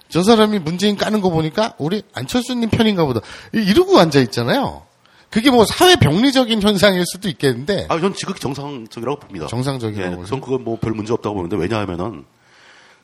저 0.10 0.24
사람이 0.24 0.60
문재인 0.60 0.98
까는 0.98 1.22
거 1.22 1.30
보니까 1.30 1.76
우리 1.78 2.02
안철수님 2.14 2.70
편인가 2.72 3.06
보다. 3.06 3.22
이- 3.54 3.60
이러고 3.60 4.00
앉아 4.00 4.20
있잖아요. 4.22 4.86
그게 5.30 5.52
뭐 5.52 5.64
사회 5.66 5.96
병리적인 5.96 6.62
현상일 6.62 7.06
수도 7.06 7.30
있겠는데 7.30 7.86
아, 7.90 8.00
전 8.00 8.14
지극히 8.14 8.40
정상적이라고 8.40 9.20
봅니다. 9.20 9.48
정상적이라고 9.48 10.24
예? 10.24 10.26
전 10.26 10.42
그건 10.42 10.64
뭐 10.64 10.78
별 10.78 10.94
문제 10.94 11.14
없다고 11.14 11.36
보는데 11.36 11.56
왜냐하면은 11.56 12.26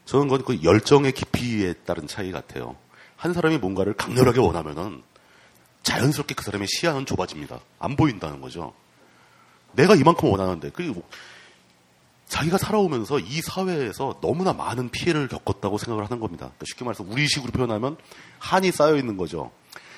저는 0.06 0.28
그건 0.28 0.44
그 0.46 0.64
열정의 0.64 1.12
깊이에 1.12 1.74
따른 1.86 2.08
차이 2.08 2.32
같아요. 2.32 2.76
한 3.16 3.34
사람이 3.34 3.58
뭔가를 3.60 3.94
강렬하게 3.94 4.40
원하면은 4.40 5.04
자연스럽게 5.84 6.34
그 6.36 6.44
사람의 6.44 6.68
시야는 6.68 7.06
좁아집니다. 7.06 7.60
안 7.80 7.96
보인다는 7.96 8.42
거죠. 8.42 8.74
내가 9.74 9.94
이만큼 9.96 10.30
원하는데 10.30 10.72
그리고 10.74 11.04
자기가 12.28 12.58
살아오면서 12.58 13.20
이 13.20 13.42
사회에서 13.42 14.20
너무나 14.22 14.52
많은 14.52 14.90
피해를 14.90 15.28
겪었다고 15.28 15.78
생각을 15.78 16.06
하는 16.06 16.20
겁니다. 16.20 16.46
그러니까 16.48 16.66
쉽게 16.68 16.84
말해서 16.86 17.04
우리식으로 17.08 17.52
표현하면 17.52 17.98
한이 18.40 18.72
쌓여 18.72 18.96
있는 18.96 19.16
거죠. 19.16 19.52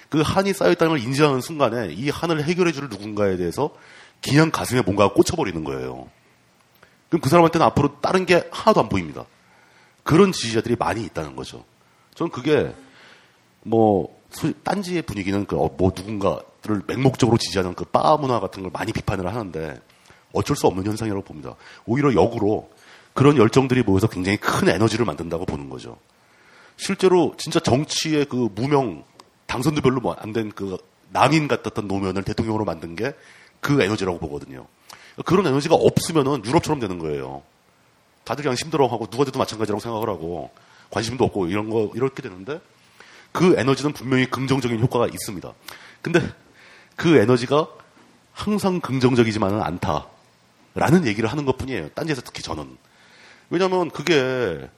그 0.09 0.21
한이 0.21 0.53
쌓여 0.53 0.71
있다는 0.71 0.91
걸 0.91 0.99
인지하는 0.99 1.41
순간에 1.41 1.89
이 1.91 2.09
한을 2.09 2.43
해결해 2.43 2.71
줄 2.71 2.88
누군가에 2.89 3.38
대해서 3.38 3.71
그냥 4.23 4.51
가슴에 4.51 4.81
뭔가가 4.81 5.13
꽂혀버리는 5.13 5.63
거예요. 5.63 6.07
그럼 7.09 7.21
그 7.21 7.29
사람한테는 7.29 7.65
앞으로 7.67 7.99
다른 8.01 8.25
게 8.25 8.47
하나도 8.51 8.81
안 8.81 8.89
보입니다. 8.89 9.25
그런 10.03 10.31
지지자들이 10.31 10.75
많이 10.77 11.03
있다는 11.03 11.35
거죠. 11.35 11.63
저는 12.15 12.31
그게 12.31 12.73
뭐 13.63 14.17
소- 14.31 14.51
딴지의 14.63 15.03
분위기는 15.03 15.45
그 15.45 15.55
뭐 15.55 15.91
누군가를 15.95 16.81
맹목적으로 16.88 17.38
지지하는 17.38 17.73
그 17.75 17.85
바 17.85 18.17
문화 18.17 18.39
같은 18.39 18.63
걸 18.63 18.71
많이 18.71 18.91
비판을 18.93 19.27
하는데 19.27 19.79
어쩔 20.34 20.55
수 20.55 20.67
없는 20.67 20.85
현상이라고 20.85 21.23
봅니다. 21.23 21.55
오히려 21.85 22.13
역으로 22.13 22.69
그런 23.13 23.38
열정들이 23.38 23.84
모여서 23.84 24.07
굉장히 24.07 24.38
큰 24.38 24.69
에너지를 24.69 25.05
만든다고 25.05 25.45
보는 25.45 25.69
거죠. 25.69 25.97
실제로 26.77 27.34
진짜 27.38 27.59
정치의 27.59 28.25
그 28.25 28.49
무명 28.53 29.03
당선도 29.48 29.82
별로 29.82 29.99
뭐안된그 30.02 30.78
남인 31.10 31.48
같았던 31.48 31.88
노면을 31.88 32.24
대통령으로 32.24 32.64
만든 32.65 32.95
게 32.95 33.14
그 33.60 33.82
에너지라고 33.82 34.19
보거든요. 34.19 34.68
그런 35.26 35.45
에너지가 35.45 35.76
없으면은 35.76 36.45
유럽처럼 36.45 36.80
되는 36.80 36.99
거예요. 36.99 37.44
다들 38.24 38.44
그냥 38.44 38.56
힘들어하고 38.56 39.07
누가 39.07 39.26
돼도 39.26 39.40
마찬가지라고 39.40 39.80
생각을 39.80 40.10
하고 40.10 40.52
관심도 40.90 41.26
없고 41.26 41.48
이런 41.48 41.69
거 41.69 41.91
이렇게 41.95 42.22
되는데 42.22 42.60
그 43.32 43.56
에너지는 43.57 43.94
분명히 43.94 44.26
긍정적인 44.30 44.80
효과가 44.80 45.07
있습니다. 45.07 45.52
근데 46.02 46.22
그 46.95 47.18
에너지가 47.18 47.68
항상 48.34 48.80
긍정적이지만은 48.80 49.61
않다라는 49.61 51.07
얘기를 51.07 51.30
하는 51.30 51.45
것 51.45 51.57
뿐이에요. 51.57 51.90
딴지에서 51.90 52.22
특히 52.22 52.41
저는. 52.44 52.78
왜냐면 53.49 53.90
그게 53.90 54.69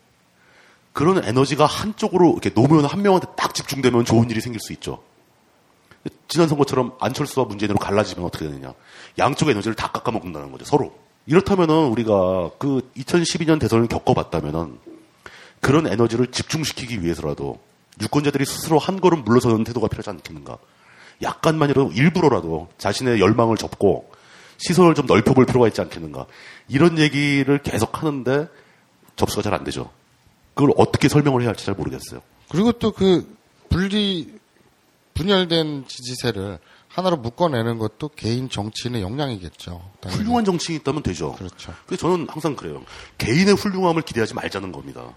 그런 0.93 1.23
에너지가 1.23 1.65
한쪽으로 1.65 2.31
이렇게 2.31 2.49
노무현 2.49 2.85
한 2.85 3.01
명한테 3.01 3.27
딱 3.37 3.53
집중되면 3.53 4.05
좋은 4.05 4.29
일이 4.29 4.41
생길 4.41 4.59
수 4.59 4.73
있죠. 4.73 5.03
지난 6.27 6.47
선거처럼 6.47 6.93
안철수와 6.99 7.45
문재인으로 7.45 7.79
갈라지면 7.79 8.25
어떻게 8.25 8.45
되느냐. 8.45 8.73
양쪽의 9.17 9.53
에너지를 9.53 9.75
다 9.75 9.91
깎아먹는다는 9.91 10.51
거죠, 10.51 10.65
서로. 10.65 10.93
이렇다면은 11.25 11.87
우리가 11.87 12.51
그 12.57 12.89
2012년 12.97 13.59
대선을 13.59 13.87
겪어봤다면은 13.87 14.79
그런 15.59 15.87
에너지를 15.87 16.27
집중시키기 16.27 17.03
위해서라도 17.03 17.59
유권자들이 18.01 18.45
스스로 18.45 18.79
한 18.79 19.01
걸음 19.01 19.23
물러서는 19.23 19.63
태도가 19.65 19.87
필요하지 19.87 20.09
않겠는가. 20.09 20.57
약간만이라도 21.21 21.91
일부러라도 21.91 22.69
자신의 22.77 23.19
열망을 23.19 23.57
접고 23.57 24.09
시선을 24.57 24.95
좀 24.95 25.05
넓혀볼 25.05 25.45
필요가 25.45 25.67
있지 25.67 25.81
않겠는가. 25.81 26.25
이런 26.69 26.97
얘기를 26.97 27.61
계속 27.61 28.01
하는데 28.01 28.47
접수가 29.17 29.41
잘 29.41 29.53
안 29.53 29.63
되죠. 29.63 29.89
그걸 30.53 30.73
어떻게 30.77 31.07
설명을 31.09 31.41
해야 31.41 31.49
할지 31.49 31.65
잘 31.65 31.75
모르겠어요. 31.75 32.21
그리고 32.49 32.71
또 32.73 32.91
그 32.91 33.37
분리 33.69 34.33
분열된 35.13 35.85
지지세를 35.87 36.59
하나로 36.87 37.17
묶어내는 37.17 37.77
것도 37.77 38.09
개인 38.15 38.49
정치인의 38.49 39.01
역량이겠죠. 39.01 39.81
당연히. 40.01 40.21
훌륭한 40.23 40.45
정치인이 40.45 40.79
있다면 40.81 41.03
되죠. 41.03 41.33
그렇죠. 41.33 41.73
근데 41.85 41.97
저는 41.99 42.27
항상 42.29 42.55
그래요. 42.55 42.83
개인의 43.17 43.53
훌륭함을 43.55 44.01
기대하지 44.01 44.33
말자는 44.33 44.71
겁니다. 44.71 45.13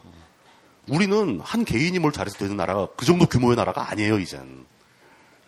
우리는 0.88 1.40
한 1.42 1.64
개인이 1.64 1.96
뭘 1.98 2.12
잘해서 2.12 2.36
되는 2.38 2.56
나라가 2.56 2.88
그 2.96 3.06
정도 3.06 3.26
규모의 3.26 3.56
나라가 3.56 3.90
아니에요, 3.90 4.18
이젠. 4.18 4.66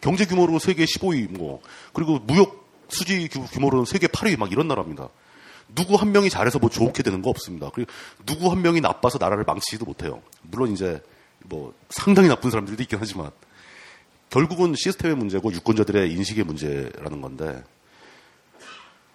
경제 0.01 0.25
규모로 0.25 0.59
세계 0.59 0.85
15위, 0.85 1.31
뭐, 1.37 1.61
그리고 1.93 2.19
무역 2.21 2.65
수지 2.89 3.29
규- 3.29 3.45
규모로는 3.47 3.85
세계 3.85 4.07
8위 4.07 4.39
막 4.39 4.53
이런 4.53 4.69
나라입니다. 4.69 5.09
누구 5.75 5.97
한 5.97 6.13
명이 6.13 6.31
잘해서 6.31 6.59
뭐 6.59 6.71
좋게 6.71 7.03
되는 7.03 7.23
거 7.23 7.31
없습니다. 7.31 7.71
그리고 7.75 7.91
누구 8.27 8.51
한 8.51 8.63
명이 8.63 8.81
나빠서 8.81 9.19
나라를 9.19 9.45
망치지도 9.45 9.85
못해요. 9.85 10.23
물론 10.43 10.73
이제 10.73 11.03
뭐 11.45 11.75
상당히 11.91 12.29
나쁜 12.29 12.51
사람들도 12.51 12.83
있긴 12.83 12.99
하지만 13.01 13.31
결국은 14.31 14.75
시스템의 14.77 15.17
문제고 15.17 15.53
유권자들의 15.53 16.13
인식의 16.13 16.45
문제라는 16.45 17.21
건데 17.21 17.63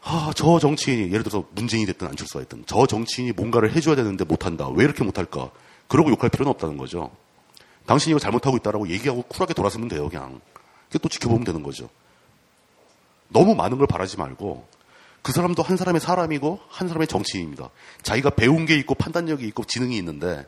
아, 0.01 0.31
저 0.35 0.59
정치인이 0.59 1.11
예를 1.11 1.23
들어서 1.23 1.45
문재인이 1.51 1.85
됐든 1.87 2.07
안철수가 2.07 2.39
됐든 2.41 2.63
저 2.65 2.85
정치인이 2.85 3.33
뭔가를 3.33 3.73
해줘야 3.73 3.95
되는데 3.95 4.23
못한다. 4.23 4.69
왜 4.69 4.85
이렇게 4.85 5.03
못할까? 5.03 5.51
그러고 5.87 6.09
욕할 6.11 6.29
필요는 6.29 6.51
없다는 6.51 6.77
거죠. 6.77 7.11
당신이 7.85 8.11
이거 8.11 8.19
잘못하고 8.19 8.57
있다라고 8.57 8.87
얘기하고 8.89 9.23
쿨하게 9.23 9.53
돌아서면 9.53 9.87
돼요, 9.87 10.07
그냥. 10.09 10.39
그게 10.87 10.99
또 10.99 11.09
지켜보면 11.09 11.43
되는 11.43 11.63
거죠. 11.63 11.89
너무 13.27 13.55
많은 13.55 13.77
걸 13.77 13.87
바라지 13.87 14.17
말고 14.17 14.67
그 15.21 15.31
사람도 15.31 15.63
한 15.63 15.77
사람의 15.77 15.99
사람이고 16.01 16.59
한 16.69 16.87
사람의 16.87 17.07
정치인입니다. 17.07 17.69
자기가 18.01 18.31
배운 18.31 18.65
게 18.65 18.75
있고 18.77 18.95
판단력이 18.95 19.45
있고 19.47 19.63
지능이 19.65 19.97
있는데 19.97 20.47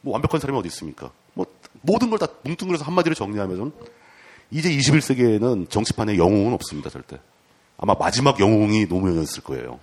뭐 0.00 0.14
완벽한 0.14 0.40
사람이 0.40 0.58
어디 0.58 0.68
있습니까? 0.68 1.10
뭐 1.34 1.46
모든 1.82 2.10
걸 2.10 2.18
다 2.18 2.26
뭉뚱그려서 2.44 2.84
한마디로 2.84 3.14
정리하면 3.14 3.72
이제 4.50 4.70
21세기에는 4.70 5.70
정치판에 5.70 6.18
영웅은 6.18 6.52
없습니다, 6.54 6.90
절대. 6.90 7.18
아마 7.78 7.94
마지막 7.94 8.38
영웅이 8.38 8.86
노무현이었을 8.86 9.42
거예요. 9.42 9.80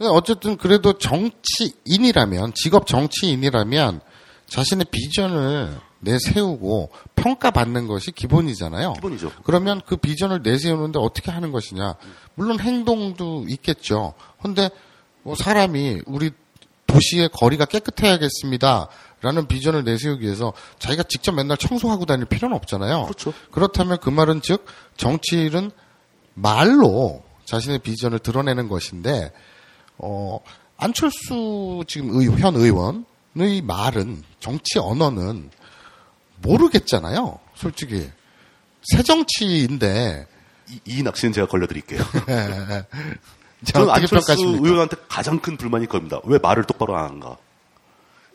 어쨌든 0.00 0.56
그래도 0.56 0.98
정치인이라면 0.98 2.52
직업 2.54 2.86
정치인이라면 2.86 4.00
자신의 4.48 4.86
비전을 4.90 5.78
내세우고 6.00 6.90
평가받는 7.14 7.86
것이 7.86 8.10
기본이잖아요. 8.12 8.94
기본이죠. 8.94 9.32
그러면 9.44 9.80
그 9.86 9.96
비전을 9.96 10.42
내세우는데 10.42 10.98
어떻게 10.98 11.30
하는 11.30 11.52
것이냐? 11.52 11.94
물론 12.34 12.58
행동도 12.60 13.44
있겠죠. 13.48 14.14
근데 14.42 14.70
뭐 15.22 15.34
사람이 15.34 16.02
우리 16.06 16.30
도시의 16.86 17.28
거리가 17.32 17.66
깨끗해야겠습니다. 17.66 18.88
라는 19.22 19.46
비전을 19.46 19.84
내세우기 19.84 20.24
위해서 20.24 20.54
자기가 20.78 21.02
직접 21.02 21.32
맨날 21.32 21.58
청소하고 21.58 22.06
다닐 22.06 22.24
필요는 22.24 22.56
없잖아요. 22.56 23.04
그렇죠. 23.04 23.34
그렇다면 23.50 23.98
그 24.00 24.08
말은 24.08 24.40
즉 24.40 24.64
정치인은 24.96 25.70
말로 26.34 27.22
자신의 27.44 27.80
비전을 27.80 28.20
드러내는 28.20 28.68
것인데 28.68 29.30
어 29.98 30.40
안철수 30.78 31.84
지금 31.86 32.18
의, 32.18 32.28
현 32.40 32.56
의원 32.56 33.04
말은 33.62 34.22
정치 34.38 34.78
언어는 34.78 35.50
모르겠잖아요. 36.42 37.38
솔직히 37.54 38.10
새 38.82 39.02
정치인데 39.02 40.26
이, 40.68 40.80
이 40.86 41.02
낚시는 41.02 41.32
제가 41.32 41.46
걸려드릴게요. 41.48 42.00
자, 43.64 43.72
저는 43.74 43.90
어떻게 43.90 44.16
안철수? 44.16 44.42
의원한테 44.42 44.96
가장 45.08 45.38
큰 45.38 45.56
불만이 45.56 45.86
겁니다. 45.86 46.20
왜 46.24 46.38
말을 46.38 46.64
똑바로 46.64 46.96
안 46.96 47.04
하는가? 47.04 47.36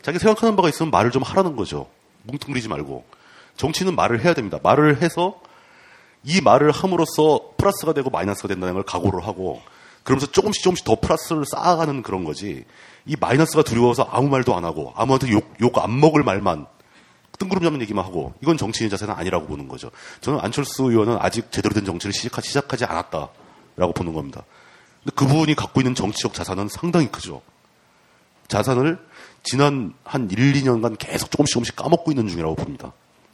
자기 0.02 0.18
생각하는 0.18 0.54
바가 0.54 0.68
있으면 0.68 0.90
말을 0.90 1.10
좀 1.10 1.22
하라는 1.22 1.56
거죠. 1.56 1.88
뭉뚱그리지 2.24 2.68
말고. 2.68 3.04
정치는 3.56 3.96
말을 3.96 4.24
해야 4.24 4.34
됩니다. 4.34 4.58
말을 4.62 5.02
해서 5.02 5.40
이 6.22 6.40
말을 6.40 6.70
함으로써 6.70 7.52
플러스가 7.56 7.92
되고 7.92 8.10
마이너스가 8.10 8.48
된다는 8.48 8.74
걸 8.74 8.82
각오를 8.84 9.26
하고 9.26 9.62
그러면서 10.04 10.30
조금씩 10.30 10.62
조금씩 10.62 10.84
더 10.84 10.94
플러스를 11.00 11.44
쌓아가는 11.46 12.02
그런 12.02 12.24
거지. 12.24 12.64
이 13.06 13.16
마이너스가 13.18 13.62
두려워서 13.62 14.06
아무 14.10 14.28
말도 14.28 14.54
안 14.54 14.64
하고 14.64 14.92
아무한테 14.96 15.30
욕, 15.30 15.54
욕 15.60 15.78
안 15.78 15.98
먹을 15.98 16.22
말만 16.22 16.66
뜬구름 17.38 17.62
잡는 17.62 17.80
얘기만 17.82 18.04
하고 18.04 18.34
이건 18.42 18.56
정치인 18.56 18.90
자세는 18.90 19.14
아니라고 19.14 19.46
보는 19.46 19.68
거죠. 19.68 19.90
저는 20.20 20.40
안철수 20.40 20.84
의원은 20.84 21.18
아직 21.20 21.50
제대로 21.52 21.74
된 21.74 21.84
정치를 21.84 22.12
시작하, 22.12 22.40
시작하 22.40 22.76
지 22.76 22.84
않았다라고 22.84 23.92
보는 23.94 24.12
겁니다. 24.12 24.42
근데 25.04 25.14
그분이 25.14 25.54
갖고 25.54 25.80
있는 25.80 25.94
정치적 25.94 26.34
자산은 26.34 26.68
상당히 26.68 27.10
크죠. 27.10 27.42
자산을 28.48 28.98
지난 29.42 29.94
한 30.04 30.30
1, 30.30 30.52
2년간 30.54 30.96
계속 30.98 31.30
조금씩 31.30 31.54
조금씩 31.54 31.76
까먹고 31.76 32.10
있는 32.10 32.28
중이라고 32.28 32.54
봅니다. 32.56 32.92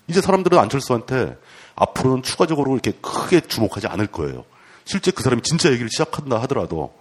이제 0.08 0.20
사람들은 0.20 0.58
안철수한테 0.58 1.36
앞으로는 1.74 2.22
추가적으로 2.22 2.72
이렇게 2.72 2.92
크게 3.00 3.40
주목하지 3.40 3.86
않을 3.86 4.08
거예요. 4.08 4.44
실제 4.84 5.10
그 5.10 5.22
사람이 5.22 5.42
진짜 5.42 5.70
얘기를 5.70 5.88
시작한다 5.88 6.40
하더라도 6.42 6.92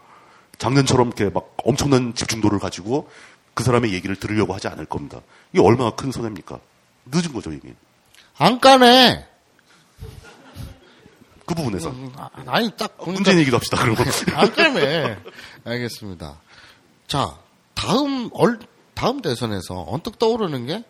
작년처럼 0.57 1.07
이렇게 1.07 1.29
막 1.29 1.55
엄청난 1.63 2.13
집중도를 2.13 2.59
가지고 2.59 3.09
그 3.53 3.63
사람의 3.63 3.93
얘기를 3.93 4.15
들으려고 4.15 4.53
하지 4.53 4.67
않을 4.67 4.85
겁니다. 4.85 5.19
이게 5.51 5.61
얼마나 5.61 5.91
큰 5.91 6.11
손해입니까? 6.11 6.59
늦은 7.05 7.33
거죠, 7.33 7.51
이미. 7.51 7.73
안 8.37 8.59
까네. 8.59 9.27
그 11.45 11.55
부분에서. 11.55 11.93
아, 12.15 12.29
아니 12.47 12.69
딱 12.77 12.97
보니까 12.97 13.11
문재인 13.13 13.39
얘기도 13.39 13.57
합시다, 13.57 13.77
그러고. 13.77 14.03
안 14.35 14.53
까네. 14.53 15.17
알겠습니다. 15.65 16.39
자 17.07 17.37
다음 17.73 18.29
얼 18.33 18.59
다음 18.93 19.21
대선에서 19.21 19.85
언뜻 19.87 20.17
떠오르는 20.17 20.65
게 20.67 20.83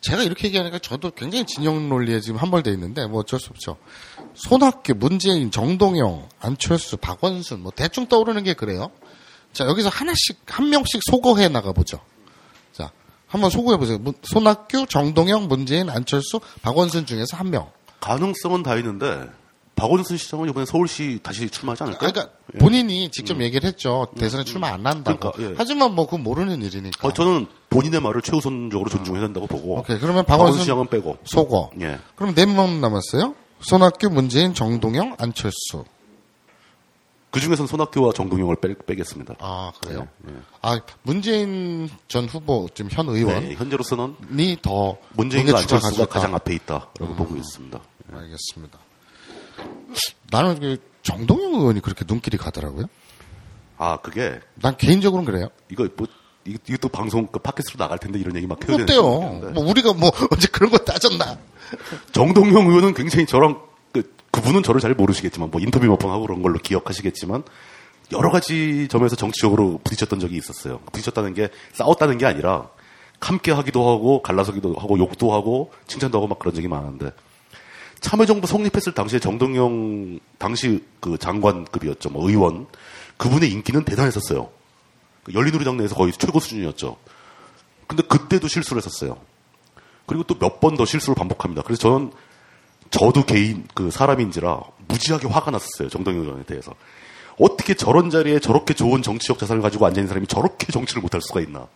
제가 0.00 0.22
이렇게 0.22 0.46
얘기하니까 0.46 0.78
저도 0.78 1.10
굉장히 1.10 1.44
진영 1.44 1.88
논리에 1.88 2.20
지금 2.20 2.38
함몰돼 2.38 2.70
있는데 2.72 3.06
뭐 3.06 3.20
어쩔 3.20 3.38
수 3.38 3.50
없죠. 3.50 3.76
손학규, 4.34 4.94
문재인, 4.96 5.50
정동영, 5.50 6.28
안철수, 6.40 6.96
박원순 6.96 7.60
뭐 7.60 7.72
대충 7.74 8.06
떠오르는 8.06 8.42
게 8.44 8.54
그래요. 8.54 8.90
자 9.52 9.66
여기서 9.66 9.88
하나씩 9.90 10.40
한 10.46 10.70
명씩 10.70 11.02
소거해 11.10 11.48
나가 11.48 11.72
보죠. 11.72 12.00
자 13.26 13.32
한번 13.32 13.50
소거해 13.50 13.76
보세요. 13.78 13.98
문- 13.98 14.14
손학규, 14.22 14.86
정동영, 14.88 15.48
문재인, 15.48 15.90
안철수, 15.90 16.40
박원순 16.62 17.06
중에서 17.06 17.36
한 17.36 17.50
명. 17.50 17.68
가능성은 18.00 18.62
다 18.62 18.76
있는데, 18.76 19.28
박원순 19.74 20.16
시장은 20.16 20.48
이번에 20.48 20.64
서울시 20.64 21.18
다시 21.22 21.50
출마하지 21.50 21.82
않을까요? 21.82 22.10
그러니까 22.12 22.32
본인이 22.58 23.10
직접 23.10 23.38
얘기를 23.42 23.66
했죠. 23.68 24.06
대선에 24.18 24.44
출마 24.44 24.68
안 24.68 24.86
한다고. 24.86 25.28
음. 25.28 25.32
그러니까, 25.32 25.50
예. 25.52 25.54
하지만 25.58 25.94
뭐 25.94 26.06
그건 26.06 26.22
모르는 26.22 26.62
일이니까. 26.62 27.06
어, 27.08 27.12
저는 27.12 27.46
본인의 27.68 28.00
말을 28.00 28.22
최우선적으로 28.22 28.88
존중해야 28.88 29.22
된다고 29.24 29.46
보고. 29.46 29.78
오케이. 29.80 29.98
그러면 29.98 30.24
박원순 30.24 30.26
박원순 30.26 30.60
시장은 30.62 30.86
빼고. 30.88 31.18
소거. 31.24 31.70
예. 31.80 31.98
그럼 32.14 32.34
네 32.34 32.46
명 32.46 32.80
남았어요. 32.80 33.34
손학규, 33.60 34.08
문재인, 34.10 34.54
정동영, 34.54 35.16
안철수. 35.18 35.84
그 37.30 37.40
중에서는 37.40 37.66
손학규와 37.66 38.12
정동영을 38.12 38.56
빼, 38.56 38.74
빼겠습니다. 38.86 39.34
아 39.40 39.72
그래요? 39.82 40.08
예, 40.28 40.32
예. 40.32 40.36
아 40.62 40.80
문재인 41.02 41.90
전 42.08 42.26
후보 42.26 42.68
지금 42.74 42.90
현 42.90 43.08
의원이 43.08 43.48
네, 43.48 43.54
현재로서는 43.54 44.16
더 44.62 44.96
문재인과 45.14 45.58
안철수가. 45.58 46.06
가장 46.06 46.34
앞에 46.34 46.54
있다라고 46.54 47.14
보고 47.16 47.36
있습니다. 47.36 47.78
알겠습니다. 48.12 48.78
나는 50.30 50.60
그 50.60 50.76
정동영 51.02 51.54
의원이 51.60 51.80
그렇게 51.80 52.04
눈길이 52.06 52.36
가더라고요. 52.36 52.86
아, 53.78 53.98
그게, 53.98 54.40
난 54.54 54.76
개인적으로는 54.76 55.30
그래요. 55.30 55.48
이거 55.70 55.86
뭐, 55.96 56.06
이- 56.46 56.56
이것도 56.66 56.88
방송, 56.88 57.26
그 57.26 57.38
팟캐스트로 57.38 57.78
나갈 57.78 57.98
텐데 57.98 58.18
이런 58.18 58.34
얘기 58.36 58.46
막 58.46 58.58
해야 58.66 58.76
되는 58.78 58.84
어때요? 58.84 59.02
뭐 59.52 59.68
우리가 59.68 59.92
뭐 59.92 60.10
언제 60.32 60.48
그런 60.48 60.70
거 60.70 60.78
따졌나? 60.78 61.36
정동영 62.12 62.66
의원은 62.68 62.94
굉장히 62.94 63.26
저랑, 63.26 63.60
그, 64.36 64.40
그분은 64.40 64.62
저를 64.62 64.80
잘 64.80 64.94
모르시겠지만, 64.94 65.50
뭐 65.50 65.60
인터뷰 65.60 65.86
몇 65.86 65.98
번 65.98 66.10
하고 66.10 66.26
그런 66.26 66.42
걸로 66.42 66.58
기억하시겠지만, 66.58 67.42
여러 68.12 68.30
가지 68.30 68.86
점에서 68.88 69.16
정치적으로 69.16 69.80
부딪혔던 69.82 70.20
적이 70.20 70.36
있었어요. 70.36 70.78
부딪혔다는 70.92 71.34
게 71.34 71.48
싸웠다는 71.72 72.18
게 72.18 72.26
아니라, 72.26 72.68
함께 73.20 73.50
하기도 73.50 73.88
하고, 73.88 74.22
갈라서기도 74.22 74.74
하고, 74.74 74.98
욕도 74.98 75.32
하고, 75.32 75.72
칭찬도 75.86 76.18
하고 76.18 76.28
막 76.28 76.38
그런 76.38 76.54
적이 76.54 76.68
많은데, 76.68 77.12
참여정부 78.00 78.46
성립했을 78.46 78.92
당시에 78.92 79.18
정동영 79.18 80.20
당시 80.38 80.84
그 81.00 81.16
장관급이었죠. 81.18 82.10
뭐 82.10 82.28
의원. 82.28 82.66
그분의 83.16 83.50
인기는 83.50 83.84
대단했었어요. 83.84 84.50
그 85.24 85.32
열린우리당 85.32 85.78
내에서 85.78 85.94
거의 85.94 86.12
최고 86.12 86.38
수준이었죠. 86.38 86.96
근데 87.86 88.02
그때도 88.02 88.48
실수를 88.48 88.82
했었어요. 88.82 89.16
그리고 90.04 90.22
또 90.24 90.34
몇 90.38 90.60
번 90.60 90.76
더 90.76 90.84
실수를 90.84 91.14
반복합니다. 91.14 91.62
그래서 91.62 91.80
저는 91.80 92.12
저도 92.90 93.24
개인 93.24 93.66
그 93.74 93.90
사람인지라 93.90 94.60
무지하게 94.88 95.28
화가 95.28 95.50
났었어요. 95.50 95.88
정동영 95.88 96.22
의원에 96.22 96.44
대해서. 96.44 96.74
어떻게 97.38 97.74
저런 97.74 98.08
자리에 98.10 98.38
저렇게 98.38 98.74
좋은 98.74 99.02
정치적 99.02 99.38
자산을 99.38 99.62
가지고 99.62 99.86
앉아 99.86 100.00
있는 100.00 100.08
사람이 100.08 100.26
저렇게 100.26 100.72
정치를 100.72 101.02
못할 101.02 101.20
수가 101.20 101.40
있나. 101.40 101.66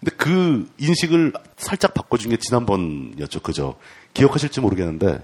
근데 0.00 0.16
그 0.16 0.70
인식을 0.78 1.32
살짝 1.56 1.94
바꿔준 1.94 2.30
게 2.30 2.36
지난번이었죠. 2.36 3.40
그죠? 3.40 3.76
기억하실지 4.14 4.60
모르겠는데 4.60 5.20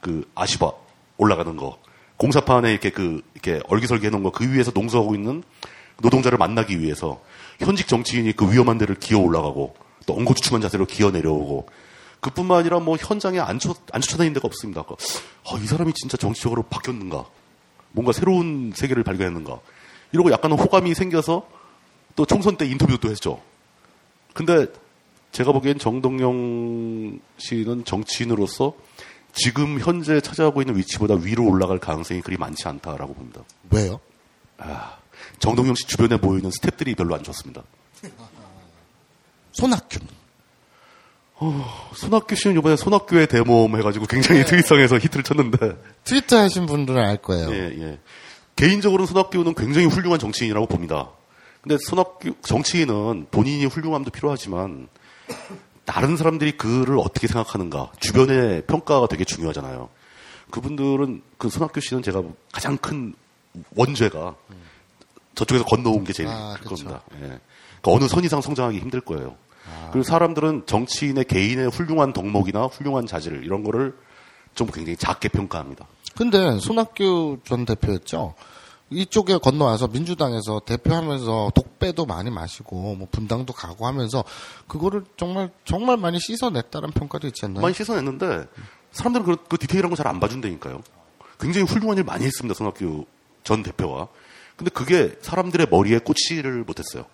그 0.00 0.28
아시바 0.34 0.72
올라가는 1.18 1.56
거 1.56 1.78
공사판에 2.16 2.70
이렇게 2.72 2.90
그 2.90 3.22
이렇게 3.34 3.60
얼기설기 3.68 4.06
해놓은 4.06 4.22
거 4.22 4.30
그 4.30 4.50
위에서 4.50 4.72
농사하고 4.74 5.14
있는 5.14 5.42
노동자를 6.00 6.38
만나기 6.38 6.80
위해서 6.80 7.20
현직 7.60 7.86
정치인이 7.86 8.32
그 8.32 8.50
위험한 8.50 8.78
데를 8.78 8.96
기어 8.96 9.18
올라가고 9.18 9.74
또 10.06 10.14
엉거주춤한 10.14 10.60
자세로 10.60 10.86
기어 10.86 11.10
내려오고 11.10 11.66
그뿐만 12.24 12.60
아니라 12.60 12.80
뭐 12.80 12.96
현장에 12.96 13.38
안, 13.38 13.58
쫓, 13.58 13.76
안 13.92 14.00
쫓아다니는 14.00 14.32
데가 14.32 14.46
없습니다. 14.46 14.82
그, 14.82 14.94
아, 14.94 15.58
이 15.62 15.66
사람이 15.66 15.92
진짜 15.92 16.16
정치적으로 16.16 16.62
바뀌었는가? 16.62 17.26
뭔가 17.92 18.12
새로운 18.12 18.72
세계를 18.74 19.04
발견했는가? 19.04 19.60
이러고 20.12 20.30
약간은 20.30 20.58
호감이 20.58 20.94
생겨서 20.94 21.46
또 22.16 22.24
총선 22.24 22.56
때 22.56 22.64
인터뷰도 22.66 22.98
또 22.98 23.10
했죠. 23.10 23.42
근데 24.32 24.66
제가 25.32 25.52
보기엔 25.52 25.78
정동영 25.78 27.20
씨는 27.36 27.84
정치인으로서 27.84 28.72
지금 29.34 29.78
현재 29.78 30.22
차지하고 30.22 30.62
있는 30.62 30.76
위치보다 30.78 31.16
위로 31.16 31.46
올라갈 31.46 31.78
가능성이 31.78 32.22
그리 32.22 32.38
많지 32.38 32.66
않다라고 32.66 33.12
봅니다. 33.12 33.42
왜요? 33.70 34.00
정동영 35.40 35.74
씨 35.74 35.86
주변에 35.86 36.16
모이는 36.16 36.48
스탭들이 36.48 36.96
별로 36.96 37.16
안 37.16 37.22
좋습니다. 37.22 37.62
손학규 39.52 39.98
는 41.40 41.62
손학규 41.94 42.36
씨는 42.36 42.56
이번에 42.58 42.76
손학규의 42.76 43.26
대모험 43.26 43.76
해가지고 43.76 44.06
굉장히 44.06 44.44
트윗성에서 44.44 44.98
히트를 44.98 45.24
쳤는데, 45.24 45.76
트위터 46.04 46.38
하신 46.38 46.66
분들은 46.66 47.02
알 47.02 47.16
거예요. 47.16 47.50
예, 47.52 47.76
예. 47.80 47.98
개인적으로 48.56 49.04
손학규는 49.04 49.54
굉장히 49.54 49.88
훌륭한 49.88 50.20
정치인이라고 50.20 50.66
봅니다. 50.66 51.10
근데 51.60 51.76
손학규, 51.80 52.34
정치인은 52.42 53.26
본인이 53.30 53.64
훌륭함도 53.66 54.10
필요하지만, 54.10 54.88
다른 55.84 56.16
사람들이 56.16 56.56
그를 56.56 56.98
어떻게 56.98 57.26
생각하는가, 57.26 57.90
주변의 57.98 58.62
평가가 58.66 59.08
되게 59.08 59.24
중요하잖아요. 59.24 59.88
그분들은, 60.50 61.22
그 61.36 61.50
손학규 61.50 61.80
씨는 61.80 62.02
제가 62.04 62.22
가장 62.52 62.78
큰 62.78 63.14
원죄가 63.74 64.36
저쪽에서 65.34 65.64
건너온 65.64 66.04
게 66.04 66.12
제일 66.12 66.28
아, 66.28 66.54
클 66.54 66.68
그쵸. 66.68 66.84
겁니다. 66.84 67.02
예. 67.16 67.18
그러니까 67.18 67.40
어느 67.84 68.08
선 68.08 68.24
이상 68.24 68.40
성장하기 68.40 68.78
힘들 68.78 69.00
거예요. 69.00 69.36
그리고 69.92 70.02
사람들은 70.02 70.64
정치인의 70.66 71.24
개인의 71.24 71.68
훌륭한 71.70 72.12
덕목이나 72.12 72.64
훌륭한 72.66 73.06
자질 73.06 73.44
이런 73.44 73.62
거를 73.64 73.96
좀 74.54 74.68
굉장히 74.72 74.96
작게 74.96 75.28
평가합니다. 75.28 75.86
근데 76.16 76.58
손학규 76.60 77.38
전 77.44 77.64
대표였죠. 77.64 78.34
이쪽에 78.90 79.38
건너와서 79.38 79.88
민주당에서 79.88 80.60
대표하면서 80.60 81.52
독배도 81.54 82.06
많이 82.06 82.30
마시고 82.30 82.94
뭐 82.94 83.08
분당도 83.10 83.52
가고 83.52 83.86
하면서 83.86 84.22
그거를 84.68 85.04
정말 85.16 85.50
정말 85.64 85.96
많이 85.96 86.20
씻어냈다는 86.20 86.90
평가도 86.92 87.26
있지 87.28 87.44
않나요? 87.46 87.62
많이 87.62 87.74
씻어냈는데 87.74 88.46
사람들은 88.92 89.24
그, 89.26 89.36
그 89.48 89.58
디테일한 89.58 89.90
거 89.90 89.96
잘 89.96 90.06
안 90.06 90.20
봐준다니까요. 90.20 90.82
굉장히 91.40 91.66
훌륭한 91.66 91.96
일 91.98 92.04
많이 92.04 92.24
했습니다. 92.26 92.54
손학규 92.56 93.06
전 93.42 93.62
대표가. 93.62 94.08
근데 94.56 94.70
그게 94.70 95.16
사람들의 95.20 95.66
머리에 95.70 95.98
꽂지를 95.98 96.62
못했어요. 96.64 97.06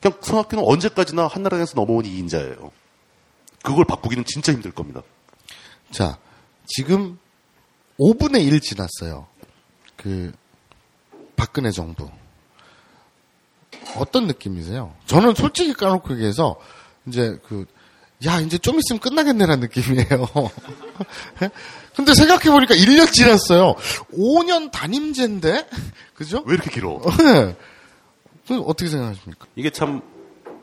그냥 0.00 0.18
손학규는 0.20 0.64
언제까지나 0.64 1.26
한나라에서 1.26 1.74
넘어온 1.74 2.04
이인자예요. 2.04 2.70
그걸 3.62 3.84
바꾸기는 3.84 4.24
진짜 4.24 4.52
힘들 4.52 4.70
겁니다. 4.70 5.02
자, 5.90 6.18
지금 6.66 7.18
5분의 7.98 8.46
1 8.46 8.60
지났어요. 8.60 9.26
그 9.96 10.32
박근혜 11.36 11.70
정부. 11.70 12.08
어떤 13.96 14.26
느낌이세요? 14.26 14.94
저는 15.06 15.34
솔직히 15.34 15.72
까놓고 15.72 16.14
얘기해서 16.14 16.56
이제 17.06 17.38
그, 17.48 17.66
야, 18.26 18.40
이제 18.40 18.58
좀 18.58 18.78
있으면 18.78 19.00
끝나겠네라는 19.00 19.60
느낌이에요. 19.60 20.28
근데 21.96 22.14
생각해보니까 22.14 22.74
1년 22.74 23.12
지났어요. 23.12 23.74
5년 24.12 24.70
단임제인데? 24.70 25.68
그죠? 26.14 26.42
왜 26.46 26.54
이렇게 26.54 26.70
길어? 26.70 27.00
어떻게 28.56 28.88
생각하십니까? 28.88 29.46
이게 29.56 29.70
참 29.70 30.00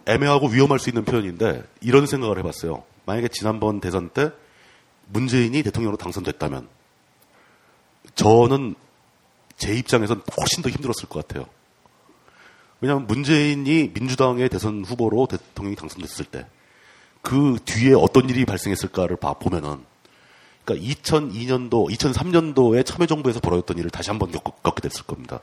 애매하고 0.06 0.48
위험할 0.48 0.80
수 0.80 0.90
있는 0.90 1.06
표현인데 1.06 1.64
이런 1.82 2.06
생각을 2.06 2.38
해봤어요. 2.40 2.84
만약에 3.06 3.28
지난번 3.28 3.80
대선 3.80 4.10
때 4.10 4.32
문재인이 5.08 5.62
대통령으로 5.64 5.98
당선됐다면 5.98 6.68
저는 8.16 8.76
제 9.58 9.76
입장에선 9.76 10.22
훨씬 10.40 10.64
더 10.64 10.70
힘들었을 10.70 11.08
것 11.10 11.28
같아요. 11.28 11.48
왜냐하면 12.82 13.08
문재인이 13.08 13.92
민주당의 13.94 14.50
대선 14.50 14.84
후보로 14.84 15.28
대통령이 15.28 15.76
당선됐을 15.76 16.26
때 16.26 16.46
그 17.26 17.58
뒤에 17.66 17.96
어떤 17.96 18.30
일이 18.30 18.46
발생했을까를 18.46 19.18
봐 19.18 19.34
보면은 19.34 19.84
그러니까 20.64 20.94
2002년도, 20.94 21.90
2003년도에 21.90 22.86
참여정부에서 22.86 23.40
벌어졌던 23.40 23.80
일을 23.80 23.90
다시 23.90 24.12
한번 24.12 24.32
겪, 24.32 24.62
겪게 24.62 24.82
됐을 24.82 25.04
겁니다. 25.04 25.40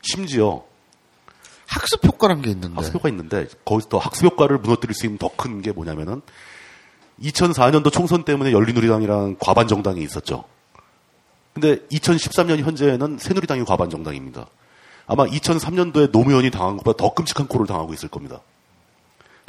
심지어 0.00 0.64
학습 1.70 2.04
효과란 2.04 2.42
게 2.42 2.50
있는데. 2.50 2.74
학습 2.74 2.94
효과 2.94 3.08
있는데 3.08 3.46
거기서 3.64 3.88
더 3.88 3.98
학습 3.98 4.24
효과를 4.26 4.58
무너뜨릴 4.58 4.94
수 4.94 5.06
있는 5.06 5.18
더 5.18 5.28
큰 5.36 5.62
게 5.62 5.72
뭐냐면은 5.72 6.20
2004년도 7.22 7.92
총선 7.92 8.24
때문에 8.24 8.52
열린우리당이랑 8.52 9.36
과반 9.40 9.68
정당이 9.68 10.02
있었죠. 10.02 10.44
근데 11.52 11.76
2013년 11.88 12.58
현재는 12.60 13.18
새누리당이 13.18 13.64
과반 13.64 13.90
정당입니다. 13.90 14.46
아마 15.06 15.26
2003년도에 15.26 16.10
노무현이 16.12 16.50
당한 16.50 16.76
것보다 16.76 16.96
더 16.96 17.12
끔찍한 17.14 17.48
꼴을 17.48 17.66
당하고 17.66 17.92
있을 17.92 18.08
겁니다. 18.08 18.40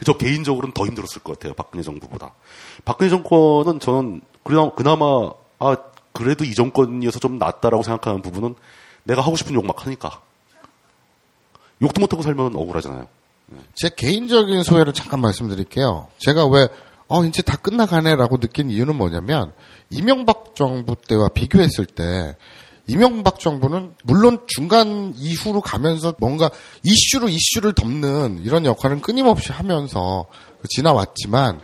저 0.03 0.13
개인적으로는 0.17 0.73
더 0.73 0.85
힘들었을 0.85 1.21
것 1.23 1.37
같아요. 1.37 1.53
박근혜 1.53 1.83
정부보다. 1.83 2.33
박근혜 2.85 3.09
정권은 3.09 3.79
저는 3.79 4.21
그나마, 4.43 4.71
그나마 4.73 5.31
아 5.59 5.77
그래도 6.11 6.43
이 6.43 6.55
정권이어서 6.55 7.19
좀 7.19 7.37
낫다라고 7.37 7.83
생각하는 7.83 8.21
부분은 8.23 8.55
내가 9.03 9.21
하고 9.21 9.35
싶은 9.35 9.53
욕 9.53 9.63
막 9.65 9.85
하니까 9.85 10.21
욕도 11.81 12.01
못하고 12.01 12.21
살면 12.21 12.55
억울하잖아요. 12.55 13.07
제 13.75 13.89
개인적인 13.95 14.63
소회를 14.63 14.93
잠깐 14.93 15.19
말씀드릴게요. 15.21 16.07
제가 16.17 16.47
왜, 16.47 16.67
어, 17.07 17.25
이제 17.25 17.41
다 17.41 17.57
끝나가네라고 17.57 18.37
느낀 18.37 18.69
이유는 18.69 18.95
뭐냐면, 18.95 19.51
이명박 19.89 20.55
정부 20.55 20.95
때와 20.95 21.29
비교했을 21.29 21.85
때, 21.85 22.37
이명박 22.87 23.39
정부는 23.39 23.95
물론 24.03 24.39
중간 24.47 25.13
이후로 25.15 25.61
가면서 25.61 26.13
뭔가 26.19 26.49
이슈로 26.83 27.29
이슈를 27.29 27.73
덮는 27.73 28.41
이런 28.43 28.65
역할은 28.65 29.01
끊임없이 29.01 29.51
하면서 29.51 30.27
지나왔지만, 30.69 31.61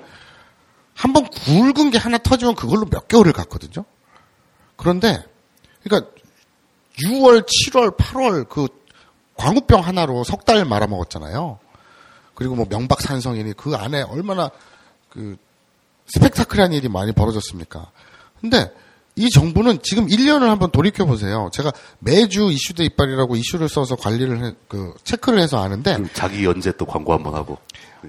한번 0.93 1.27
굵은 1.27 1.91
게 1.91 1.97
하나 1.97 2.17
터지면 2.17 2.55
그걸로 2.55 2.85
몇 2.85 3.07
개월을 3.07 3.31
갔거든요. 3.33 3.85
그런데, 4.75 5.23
그러니까 5.83 6.11
6월, 7.03 7.45
7월, 7.45 7.95
8월 7.95 8.49
그 8.49 8.67
광우병 9.37 9.81
하나로 9.81 10.23
석 10.23 10.45
달 10.45 10.63
말아먹었잖아요. 10.65 11.59
그리고 12.33 12.55
뭐 12.55 12.65
명박산성이니 12.69 13.53
그 13.53 13.75
안에 13.75 14.01
얼마나 14.03 14.49
그 15.09 15.37
스펙타클한 16.07 16.71
일이 16.73 16.87
많이 16.87 17.11
벌어졌습니까? 17.11 17.91
근데 18.39 18.71
이 19.15 19.29
정부는 19.29 19.79
지금 19.81 20.07
1년을 20.07 20.47
한번 20.47 20.69
돌이켜 20.71 21.05
보세요. 21.05 21.49
제가 21.51 21.71
매주 21.99 22.49
이슈대 22.51 22.83
이빨이라고 22.85 23.35
이슈를 23.35 23.67
써서 23.67 23.95
관리를 23.95 24.45
해, 24.45 24.53
그 24.67 24.93
체크를 25.03 25.39
해서 25.39 25.61
아는데 25.61 25.97
자기 26.13 26.45
연재 26.45 26.73
또 26.77 26.85
광고 26.85 27.13
한번 27.13 27.33
하고 27.33 27.57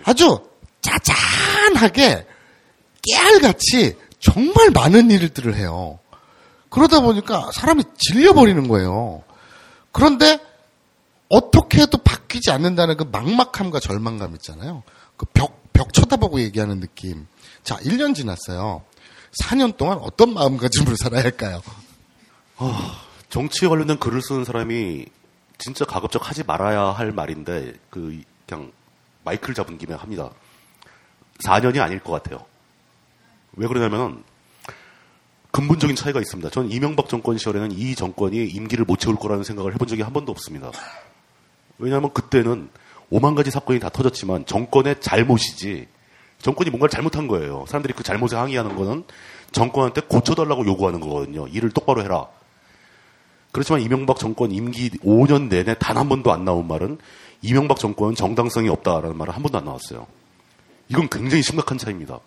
아주 0.04 0.38
짜잔하게 0.82 2.26
깨알같이 3.02 3.96
정말 4.20 4.70
많은 4.70 5.10
일들을 5.10 5.56
해요. 5.56 5.98
그러다 6.68 7.00
보니까 7.00 7.50
사람이 7.54 7.84
질려 7.96 8.34
버리는 8.34 8.68
거예요. 8.68 9.22
그런데 9.92 10.38
어떻게 11.28 11.82
해도 11.82 11.98
바뀌지 11.98 12.50
않는다는 12.50 12.96
그 12.96 13.04
막막함과 13.04 13.80
절망감 13.80 14.34
있잖아요. 14.34 14.82
그 15.16 15.26
벽, 15.34 15.72
벽 15.72 15.92
쳐다보고 15.92 16.40
얘기하는 16.40 16.80
느낌. 16.80 17.26
자, 17.62 17.76
1년 17.76 18.14
지났어요. 18.14 18.82
4년 19.42 19.76
동안 19.76 19.98
어떤 19.98 20.32
마음가짐으로 20.32 20.96
살아야 20.96 21.22
할까요? 21.22 21.62
정치에 23.28 23.68
관련된 23.68 23.98
글을 23.98 24.22
쓰는 24.22 24.44
사람이 24.44 25.06
진짜 25.58 25.84
가급적 25.84 26.28
하지 26.28 26.44
말아야 26.44 26.84
할 26.86 27.12
말인데 27.12 27.74
그 27.90 28.22
그냥 28.46 28.72
마이크를 29.24 29.54
잡은 29.54 29.76
김에 29.76 29.94
합니다. 29.94 30.30
4년이 31.44 31.80
아닐 31.80 32.00
것 32.00 32.12
같아요. 32.12 32.44
왜 33.52 33.66
그러냐면은 33.66 34.24
근본적인 35.50 35.96
차이가 35.96 36.20
있습니다. 36.20 36.50
저는 36.50 36.70
이명박 36.70 37.08
정권 37.08 37.36
시절에는 37.36 37.72
이 37.72 37.94
정권이 37.94 38.46
임기를 38.46 38.84
못 38.84 38.98
채울 38.98 39.16
거라는 39.16 39.44
생각을 39.44 39.74
해본 39.74 39.88
적이 39.88 40.02
한 40.02 40.12
번도 40.12 40.32
없습니다. 40.32 40.70
왜냐하면 41.78 42.12
그때는 42.12 42.68
오만 43.10 43.34
가지 43.34 43.50
사건이 43.50 43.80
다 43.80 43.88
터졌지만 43.88 44.46
정권의 44.46 45.00
잘못이지 45.00 45.86
정권이 46.40 46.70
뭔가를 46.70 46.90
잘못한 46.90 47.26
거예요. 47.26 47.64
사람들이 47.66 47.94
그 47.94 48.02
잘못에 48.02 48.36
항의하는 48.36 48.76
거는 48.76 49.04
정권한테 49.52 50.02
고쳐달라고 50.02 50.66
요구하는 50.66 51.00
거거든요. 51.00 51.48
일을 51.48 51.70
똑바로 51.70 52.02
해라. 52.02 52.26
그렇지만 53.50 53.80
이명박 53.80 54.18
정권 54.18 54.52
임기 54.52 54.90
5년 54.98 55.48
내내 55.48 55.74
단 55.78 55.96
한 55.96 56.08
번도 56.08 56.30
안 56.32 56.44
나온 56.44 56.68
말은 56.68 56.98
이명박 57.42 57.78
정권은 57.78 58.14
정당성이 58.14 58.68
없다라는 58.68 59.16
말은 59.16 59.32
한 59.32 59.42
번도 59.42 59.58
안 59.58 59.64
나왔어요. 59.64 60.06
이건 60.88 61.08
굉장히 61.08 61.42
심각한 61.42 61.78
차이입니다. 61.78 62.20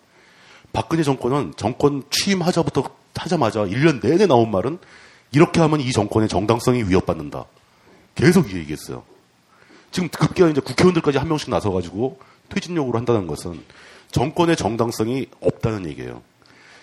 박근혜 0.72 1.02
정권은 1.02 1.54
정권 1.56 2.02
취임하자부터 2.10 2.84
하자마자 3.14 3.64
1년 3.64 4.02
내내 4.02 4.26
나온 4.26 4.50
말은 4.50 4.78
이렇게 5.32 5.60
하면 5.60 5.80
이 5.80 5.92
정권의 5.92 6.28
정당성이 6.28 6.82
위협받는다. 6.84 7.44
계속 8.14 8.52
이 8.52 8.56
얘기했어요. 8.56 9.04
지금 9.92 10.08
급기야 10.08 10.48
이제 10.48 10.60
국회의원들까지 10.60 11.18
한 11.18 11.28
명씩 11.28 11.50
나서가지고 11.50 12.18
퇴진 12.48 12.74
요구를 12.76 12.98
한다는 12.98 13.26
것은 13.26 13.62
정권의 14.10 14.56
정당성이 14.56 15.26
없다는 15.40 15.86
얘기예요. 15.86 16.22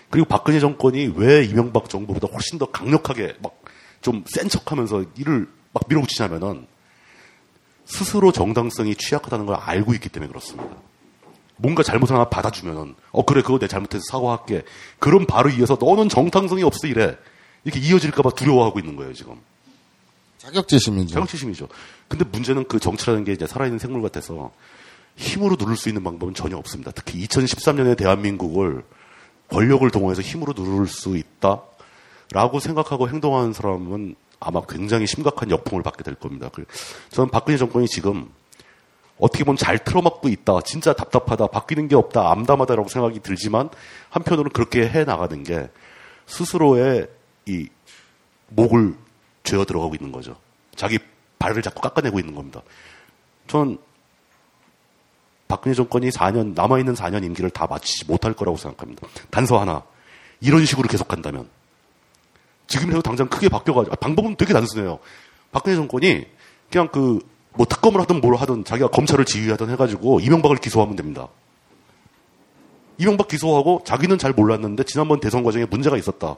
그리고 0.08 0.26
박근혜 0.26 0.58
정권이 0.58 1.12
왜 1.16 1.44
이명박 1.44 1.88
정부보다 1.88 2.28
훨씬 2.32 2.58
더 2.58 2.66
강력하게 2.66 3.34
막 3.42 3.60
좀 4.02 4.24
센 4.26 4.48
척하면서 4.48 5.04
일을 5.16 5.46
막 5.72 5.82
밀어붙이냐면은 5.88 6.66
스스로 7.84 8.32
정당성이 8.32 8.94
취약하다는 8.94 9.46
걸 9.46 9.56
알고 9.56 9.94
있기 9.94 10.08
때문에 10.08 10.28
그렇습니다. 10.28 10.70
뭔가 11.56 11.82
잘못 11.82 12.10
하나 12.10 12.28
받아주면은 12.28 12.94
어 13.12 13.24
그래 13.24 13.42
그거 13.42 13.58
내 13.58 13.68
잘못해서 13.68 14.02
사과할게. 14.10 14.62
그럼 14.98 15.26
바로 15.26 15.50
이어서 15.50 15.76
너는 15.78 16.08
정당성이 16.08 16.62
없어 16.62 16.86
이래 16.86 17.16
이렇게 17.64 17.80
이어질까봐 17.80 18.30
두려워하고 18.30 18.78
있는 18.78 18.96
거예요 18.96 19.12
지금. 19.12 19.34
자격지심이죠. 20.40 21.14
자격지심이죠. 21.14 21.68
근데 22.08 22.24
문제는 22.24 22.64
그 22.64 22.78
정치라는 22.78 23.24
게 23.24 23.32
이제 23.32 23.46
살아있는 23.46 23.78
생물 23.78 24.00
같아서 24.02 24.50
힘으로 25.16 25.56
누를 25.58 25.76
수 25.76 25.88
있는 25.88 26.02
방법은 26.02 26.34
전혀 26.34 26.56
없습니다. 26.56 26.90
특히 26.92 27.22
2013년에 27.26 27.96
대한민국을 27.96 28.82
권력을 29.50 29.88
동원해서 29.90 30.22
힘으로 30.22 30.54
누를 30.56 30.86
수 30.86 31.16
있다 31.16 31.62
라고 32.32 32.58
생각하고 32.58 33.08
행동하는 33.08 33.52
사람은 33.52 34.14
아마 34.38 34.62
굉장히 34.66 35.06
심각한 35.06 35.50
역풍을 35.50 35.82
받게 35.82 36.02
될 36.04 36.14
겁니다. 36.14 36.48
그 36.52 36.64
저는 37.10 37.30
박근혜 37.30 37.58
정권이 37.58 37.86
지금 37.86 38.30
어떻게 39.18 39.44
보면 39.44 39.58
잘 39.58 39.78
틀어막고 39.78 40.28
있다. 40.28 40.62
진짜 40.62 40.94
답답하다. 40.94 41.48
바뀌는 41.48 41.88
게 41.88 41.96
없다. 41.96 42.30
암담하다라고 42.30 42.88
생각이 42.88 43.20
들지만 43.20 43.68
한편으로는 44.08 44.52
그렇게 44.52 44.88
해 44.88 45.04
나가는 45.04 45.42
게 45.42 45.68
스스로의 46.24 47.08
이 47.44 47.68
목을 48.48 48.94
죄어 49.44 49.64
들어가고 49.64 49.94
있는 49.94 50.12
거죠. 50.12 50.36
자기 50.74 50.98
발을 51.38 51.62
자꾸 51.62 51.80
깎아내고 51.80 52.18
있는 52.20 52.34
겁니다. 52.34 52.62
전 53.46 53.78
박근혜 55.48 55.74
정권이 55.74 56.10
4년 56.10 56.54
남아있는 56.54 56.94
4년 56.94 57.24
임기를 57.24 57.50
다 57.50 57.66
마치지 57.68 58.06
못할 58.06 58.34
거라고 58.34 58.56
생각합니다. 58.56 59.08
단서 59.30 59.58
하나 59.58 59.82
이런 60.40 60.64
식으로 60.64 60.88
계속한다면 60.88 61.48
지금이라도 62.68 63.02
당장 63.02 63.28
크게 63.28 63.48
바뀌어가지고 63.48 63.92
아, 63.92 63.96
방법은 63.96 64.36
되게 64.36 64.52
단순해요. 64.52 65.00
박근혜 65.52 65.76
정권이 65.76 66.26
그냥 66.70 66.88
그 66.88 67.20
뭐 67.54 67.66
특검을 67.66 68.00
하든 68.02 68.20
뭘 68.20 68.36
하든 68.36 68.64
자기가 68.64 68.88
검찰을 68.88 69.24
지휘하든 69.24 69.70
해가지고 69.70 70.20
이명박을 70.20 70.58
기소하면 70.58 70.96
됩니다. 70.96 71.28
이명박 72.98 73.28
기소하고 73.28 73.82
자기는 73.84 74.18
잘 74.18 74.32
몰랐는데 74.32 74.84
지난번 74.84 75.20
대선 75.20 75.42
과정에 75.42 75.64
문제가 75.64 75.96
있었다. 75.96 76.36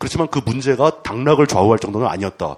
그렇지만 0.00 0.28
그 0.28 0.40
문제가 0.42 1.02
당락을 1.02 1.46
좌우할 1.46 1.78
정도는 1.78 2.06
아니었다. 2.06 2.56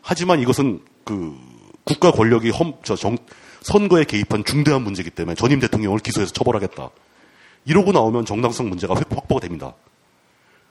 하지만 0.00 0.40
이것은 0.40 0.80
그 1.04 1.36
국가 1.84 2.10
권력이 2.10 2.48
험, 2.48 2.72
저 2.82 2.96
정, 2.96 3.18
선거에 3.60 4.04
개입한 4.04 4.44
중대한 4.44 4.82
문제이기 4.82 5.10
때문에 5.10 5.34
전임 5.34 5.60
대통령을 5.60 5.98
기소해서 5.98 6.32
처벌하겠다. 6.32 6.88
이러고 7.66 7.92
나오면 7.92 8.24
정당성 8.24 8.70
문제가 8.70 8.94
확보가 8.94 9.40
됩니다. 9.40 9.74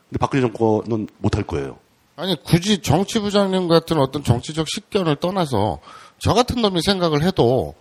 근데 0.08 0.18
박근혜 0.18 0.40
정권은 0.40 1.06
못할 1.18 1.44
거예요. 1.44 1.78
아니 2.16 2.34
굳이 2.42 2.82
정치부장님 2.82 3.68
같은 3.68 3.98
어떤 3.98 4.24
정치적 4.24 4.66
식견을 4.68 5.16
떠나서 5.16 5.78
저 6.18 6.34
같은 6.34 6.60
놈이 6.60 6.82
생각을 6.82 7.22
해도 7.22 7.74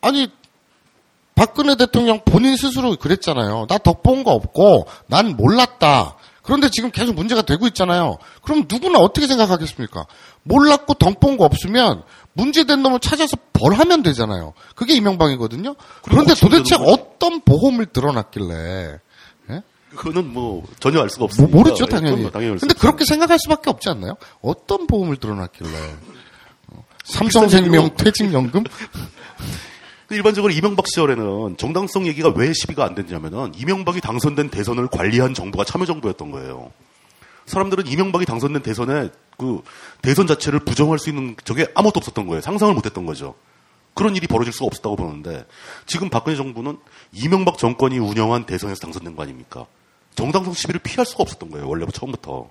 아니 0.00 0.28
박근혜 1.36 1.76
대통령 1.76 2.20
본인 2.24 2.56
스스로 2.56 2.96
그랬잖아요. 2.96 3.66
나 3.68 3.78
덕본 3.78 4.24
거 4.24 4.32
없고 4.32 4.88
난 5.06 5.36
몰랐다. 5.36 6.16
그런데 6.42 6.68
지금 6.70 6.90
계속 6.90 7.14
문제가 7.14 7.42
되고 7.42 7.66
있잖아요. 7.68 8.18
그럼 8.42 8.66
누구나 8.68 8.98
어떻게 8.98 9.26
생각하겠습니까? 9.26 10.06
몰랐고 10.42 10.94
덕본 10.94 11.36
거 11.36 11.44
없으면 11.44 12.02
문제된 12.32 12.82
놈을 12.82 12.98
찾아서 13.00 13.36
벌하면 13.52 14.02
되잖아요. 14.02 14.52
그게 14.74 14.94
이명박이거든요. 14.94 15.76
그런데 16.02 16.34
도대체 16.34 16.74
어떤 16.74 17.40
보험을 17.42 17.86
들어놨길래 17.86 18.98
예? 19.50 19.62
그거는 19.90 20.32
뭐 20.32 20.64
전혀 20.80 21.00
알 21.00 21.08
수가 21.10 21.20
뭐, 21.20 21.24
없습니다. 21.26 21.56
모르죠 21.56 21.86
당연히. 21.86 22.30
당연히 22.30 22.52
알 22.52 22.58
근데 22.58 22.74
수 22.74 22.80
그렇게 22.80 23.04
생각할 23.04 23.38
수밖에 23.38 23.70
없지 23.70 23.88
않나요? 23.90 24.14
어떤 24.40 24.86
보험을 24.88 25.16
들어놨길래 25.18 25.70
어, 26.68 26.84
삼성생명 27.04 27.96
퇴직연금? 27.96 28.64
그 30.12 30.16
일반적으로 30.16 30.52
이명박 30.52 30.86
시절에는 30.88 31.56
정당성 31.56 32.06
얘기가 32.06 32.28
왜 32.36 32.52
시비가 32.52 32.84
안 32.84 32.94
됐냐면은 32.94 33.54
이명박이 33.56 34.02
당선된 34.02 34.50
대선을 34.50 34.88
관리한 34.88 35.32
정부가 35.32 35.64
참여정부였던 35.64 36.30
거예요. 36.30 36.70
사람들은 37.46 37.86
이명박이 37.86 38.26
당선된 38.26 38.62
대선에 38.62 39.08
그 39.38 39.62
대선 40.02 40.26
자체를 40.26 40.60
부정할 40.60 40.98
수 40.98 41.08
있는 41.08 41.34
저게 41.44 41.66
아무것도 41.74 41.98
없었던 41.98 42.26
거예요. 42.26 42.42
상상을 42.42 42.74
못 42.74 42.84
했던 42.84 43.06
거죠. 43.06 43.34
그런 43.94 44.14
일이 44.14 44.26
벌어질 44.26 44.52
수가 44.52 44.66
없었다고 44.66 44.96
보는데 44.96 45.46
지금 45.86 46.10
박근혜 46.10 46.36
정부는 46.36 46.76
이명박 47.12 47.56
정권이 47.56 47.98
운영한 47.98 48.44
대선에서 48.44 48.80
당선된 48.80 49.16
거 49.16 49.22
아닙니까? 49.22 49.64
정당성 50.14 50.52
시비를 50.52 50.80
피할 50.80 51.06
수가 51.06 51.22
없었던 51.22 51.50
거예요. 51.50 51.66
원래부터 51.66 52.00
처음부터. 52.00 52.50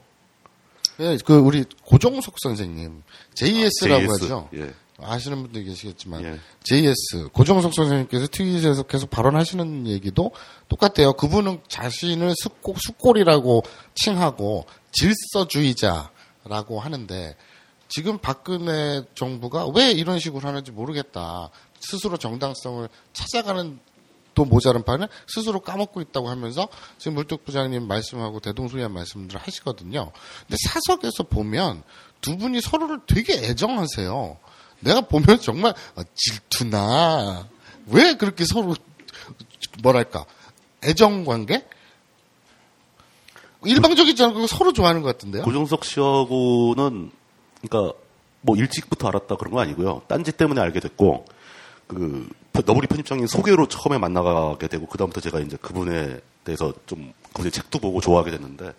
예, 0.99 1.15
그 1.23 1.35
우리 1.37 1.63
고종석 1.85 2.35
선생님 2.41 3.03
JS라고 3.35 4.07
JS. 4.07 4.23
하죠. 4.23 4.49
예. 4.55 4.73
아시는 5.03 5.43
분들 5.43 5.63
계시겠지만 5.63 6.23
예. 6.23 6.39
JS 6.63 7.29
고종석 7.33 7.73
선생님께서 7.73 8.27
트윗에서 8.27 8.83
계속 8.83 9.09
발언하시는 9.09 9.87
얘기도 9.87 10.31
똑같아요. 10.67 11.13
그분은 11.13 11.61
자신을 11.67 12.33
숙고, 12.35 12.75
숙골이라고 12.79 13.63
칭하고 13.95 14.65
질서주의자라고 14.91 16.79
하는데 16.79 17.35
지금 17.87 18.17
박근혜 18.17 19.03
정부가 19.15 19.67
왜 19.67 19.91
이런 19.91 20.19
식으로 20.19 20.47
하는지 20.47 20.71
모르겠다. 20.71 21.49
스스로 21.81 22.17
정당성을 22.17 22.87
찾아가는 23.11 23.79
또 24.33 24.45
모자른 24.45 24.83
판을 24.83 25.09
스스로 25.27 25.59
까먹고 25.59 26.01
있다고 26.01 26.29
하면서 26.29 26.67
지금 26.97 27.15
물뚝 27.15 27.43
부장님 27.43 27.87
말씀하고 27.87 28.39
대동소이한 28.39 28.93
말씀들을 28.93 29.41
하시거든요. 29.41 30.11
근데 30.47 30.57
사석에서 30.69 31.23
보면 31.23 31.83
두 32.21 32.37
분이 32.37 32.61
서로를 32.61 32.99
되게 33.07 33.33
애정하세요. 33.33 34.37
내가 34.81 35.01
보면 35.01 35.39
정말 35.39 35.73
아, 35.95 36.03
질투나 36.13 37.47
왜 37.87 38.15
그렇게 38.15 38.45
서로 38.45 38.75
뭐랄까 39.81 40.25
애정 40.83 41.25
관계 41.25 41.65
일방적이지 43.63 44.23
않고 44.23 44.47
서로 44.47 44.73
좋아하는 44.73 45.01
것 45.01 45.09
같은데요. 45.09 45.43
고종석 45.43 45.85
씨하고는 45.85 47.11
그러니까 47.61 47.97
뭐 48.41 48.55
일찍부터 48.57 49.07
알았다 49.07 49.35
그런 49.35 49.53
거 49.53 49.59
아니고요. 49.59 50.01
딴지 50.07 50.31
때문에 50.31 50.59
알게 50.61 50.79
됐고 50.79 51.25
그 51.87 52.27
너브리 52.53 52.87
편집장님 52.87 53.27
소개로 53.27 53.67
처음에 53.67 53.97
만나게 53.97 54.67
되고 54.67 54.87
그 54.87 54.97
다음부터 54.97 55.21
제가 55.21 55.39
이제 55.39 55.57
그분에 55.61 56.19
대해서 56.43 56.73
좀 56.87 57.13
그분의 57.27 57.51
책도 57.51 57.79
보고 57.79 58.01
좋아하게 58.01 58.31
됐는데 58.31 58.73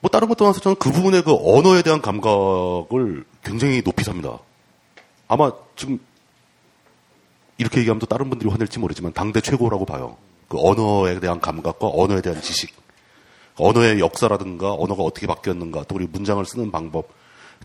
뭐 0.00 0.10
다른 0.10 0.28
것 0.28 0.36
떠나서 0.36 0.60
저는 0.60 0.76
그분의 0.76 1.22
그 1.22 1.34
언어에 1.34 1.82
대한 1.82 2.00
감각을 2.00 3.24
굉장히 3.42 3.82
높이 3.82 4.04
삽니다. 4.04 4.38
아마 5.28 5.52
지금 5.76 5.98
이렇게 7.58 7.80
얘기하면 7.80 8.00
또 8.00 8.06
다른 8.06 8.30
분들이 8.30 8.50
화낼지 8.50 8.78
모르지만 8.78 9.12
당대 9.12 9.40
최고라고 9.40 9.84
봐요. 9.84 10.16
그 10.48 10.58
언어에 10.58 11.20
대한 11.20 11.40
감각과 11.40 11.88
언어에 11.92 12.20
대한 12.22 12.40
지식. 12.42 12.74
언어의 13.56 14.00
역사라든가 14.00 14.72
언어가 14.72 15.02
어떻게 15.02 15.26
바뀌었는가 15.26 15.84
또 15.84 15.96
우리 15.96 16.06
문장을 16.06 16.44
쓰는 16.44 16.70
방법 16.70 17.08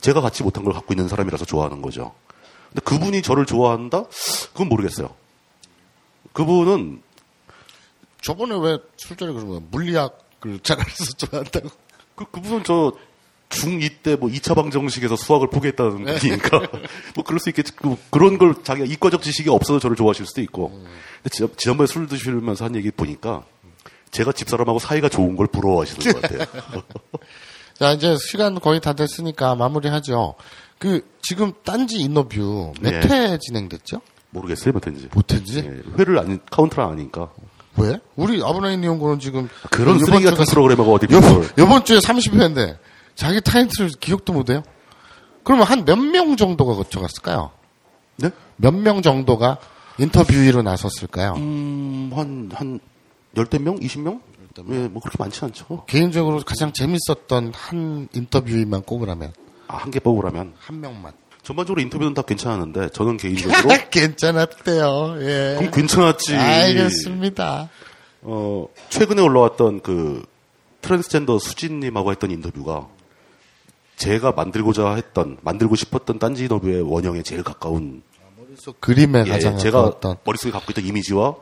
제가 0.01 0.21
갖지 0.21 0.43
못한 0.43 0.63
걸 0.63 0.73
갖고 0.73 0.93
있는 0.93 1.07
사람이라서 1.07 1.45
좋아하는 1.45 1.81
거죠. 1.81 2.13
근데 2.69 2.81
그분이 2.81 3.21
저를 3.21 3.45
좋아한다? 3.45 4.03
그건 4.51 4.67
모르겠어요. 4.67 5.15
그분은 6.33 7.01
저번에 8.21 8.55
왜 8.59 8.79
술자리 8.97 9.31
그런 9.31 9.47
거야? 9.47 9.59
물리학을 9.71 10.59
잘 10.63 10.79
알아서 10.79 11.13
좋아한다고. 11.13 11.69
그, 12.15 12.25
그분은 12.25 12.63
저 12.65 12.91
중2 13.49 14.01
때 14.03 14.15
뭐 14.15 14.29
2차 14.29 14.55
방정식에서 14.55 15.15
수학을 15.15 15.49
포기했다는 15.49 16.03
분이니까 16.03 16.59
뭐 17.15 17.23
그럴 17.23 17.39
수 17.39 17.49
있겠지. 17.49 17.73
그, 17.75 17.95
그런 18.09 18.37
걸 18.37 18.55
자기가 18.63 18.85
이과적 18.85 19.21
지식이 19.21 19.49
없어서 19.49 19.79
저를 19.79 19.95
좋아하실 19.95 20.25
수도 20.25 20.41
있고. 20.41 20.69
근데 20.69 21.29
지난, 21.31 21.49
지난번에 21.57 21.87
술 21.87 22.07
드시면서 22.07 22.65
한 22.65 22.75
얘기 22.75 22.91
보니까 22.91 23.43
제가 24.11 24.31
집사람하고 24.31 24.79
사이가 24.79 25.09
좋은 25.09 25.35
걸 25.35 25.47
부러워하시는 25.47 26.13
것 26.13 26.21
같아요. 26.21 26.47
자, 27.77 27.91
이제 27.91 28.15
시간 28.17 28.59
거의 28.59 28.79
다 28.79 28.93
됐으니까 28.93 29.55
마무리하죠. 29.55 30.35
그, 30.79 31.01
지금 31.21 31.51
딴지 31.63 31.99
인터뷰 31.99 32.73
몇 32.81 32.91
네. 32.91 33.31
회 33.31 33.37
진행됐죠? 33.37 34.01
모르겠어요, 34.29 34.73
몇 34.73 34.85
회인지. 34.87 35.09
못했지? 35.13 35.59
예, 35.59 35.81
회를 35.99 36.19
안, 36.19 36.39
카운트를 36.49 36.83
안 36.83 36.91
하니까. 36.91 37.29
왜? 37.77 37.99
우리 38.15 38.41
아브라인 38.41 38.81
이용고는 38.83 39.19
지금 39.19 39.49
그런 39.69 39.99
쓰레기 39.99 40.23
같은 40.23 40.45
프로그램하고 40.45 40.93
어디 40.93 41.07
비교를. 41.07 41.49
요번 41.57 41.83
주에 41.83 41.99
30회인데 41.99 42.77
자기 43.15 43.41
타이틀 43.41 43.89
기억도 43.89 44.33
못해요? 44.33 44.63
그러면 45.43 45.65
한 45.67 45.85
몇 45.85 45.97
명 45.99 46.35
정도가 46.37 46.73
거쳐갔을까요? 46.75 47.51
네? 48.17 48.29
몇 48.57 48.73
명 48.73 49.01
정도가 49.01 49.57
인터뷰위로 49.97 50.61
나섰을까요? 50.61 51.33
음, 51.37 52.11
한, 52.13 52.49
한, 52.53 52.79
열댓 53.37 53.59
명? 53.59 53.77
이십 53.81 54.01
명? 54.01 54.21
예, 54.69 54.87
뭐 54.87 55.01
그렇게 55.01 55.17
많지 55.19 55.43
않죠. 55.43 55.83
개인적으로 55.85 56.39
가장 56.39 56.71
재밌었던 56.71 57.51
한 57.53 58.07
인터뷰위만 58.13 58.83
꼽으라면 58.83 59.33
아, 59.67 59.77
한 59.77 59.91
개 59.91 59.99
뽑으라면. 59.99 60.53
한 60.57 60.79
명만. 60.79 61.11
전반적으로 61.43 61.81
인터뷰는 61.81 62.13
다 62.13 62.21
괜찮았는데, 62.21 62.89
저는 62.89 63.17
개인적으로. 63.17 63.69
괜찮았대요. 63.91 65.15
예. 65.21 65.55
그럼 65.59 65.71
괜찮았지. 65.71 66.35
알겠습니다. 66.35 67.69
어, 68.21 68.67
최근에 68.89 69.21
올라왔던 69.21 69.81
그, 69.81 70.23
트랜스젠더 70.81 71.37
수진님하고 71.39 72.11
했던 72.11 72.31
인터뷰가, 72.31 72.87
제가 73.97 74.31
만들고자 74.33 74.95
했던, 74.95 75.37
만들고 75.41 75.75
싶었던 75.75 76.19
딴지 76.19 76.43
인터뷰의 76.43 76.81
원형에 76.81 77.23
제일 77.23 77.43
가까운, 77.43 78.03
머릿속 78.37 78.79
그림에 78.81 79.23
예, 79.25 79.29
가장 79.29 79.57
제가 79.57 79.77
가까웠던. 79.77 80.17
머릿속에 80.23 80.51
갖고 80.51 80.71
있던 80.71 80.85
이미지와 80.85 81.35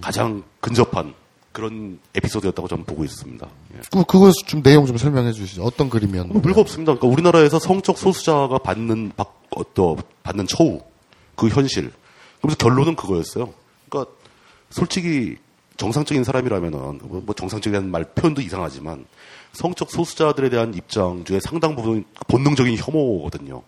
가장 0.00 0.42
근접한 0.60 1.14
그런 1.52 1.98
에피소드였다고 2.14 2.68
저는 2.68 2.84
보고 2.84 3.04
있습니다. 3.04 3.46
예. 3.74 3.80
그, 3.90 4.04
그거 4.04 4.30
좀 4.46 4.62
내용 4.62 4.86
좀 4.86 4.96
설명해 4.96 5.32
주시죠. 5.32 5.64
어떤 5.64 5.90
그림이었는데. 5.90 6.32
뭐 6.32 6.42
별거 6.42 6.60
없습니다. 6.60 6.94
그러니까 6.94 7.08
우리나라에서 7.08 7.58
성적 7.58 7.98
소수자가 7.98 8.58
받는 8.58 9.12
박, 9.16 9.42
어, 9.56 9.62
또 9.74 9.96
받는 10.22 10.46
처우 10.46 10.80
그 11.34 11.48
현실. 11.48 11.90
그래서 12.40 12.56
결론은 12.56 12.94
그거였어요. 12.96 13.52
그러니까 13.88 14.12
솔직히 14.70 15.36
정상적인 15.76 16.22
사람이라면은 16.24 17.00
뭐, 17.02 17.22
뭐 17.24 17.34
정상적인 17.34 17.90
말 17.90 18.04
표현도 18.04 18.40
이상하지만 18.42 19.06
성적 19.58 19.90
소수자들에 19.90 20.50
대한 20.50 20.72
입장 20.72 21.24
중에 21.24 21.40
상당 21.40 21.74
부분 21.74 22.04
본능적인 22.28 22.76
혐오거든요. 22.76 23.64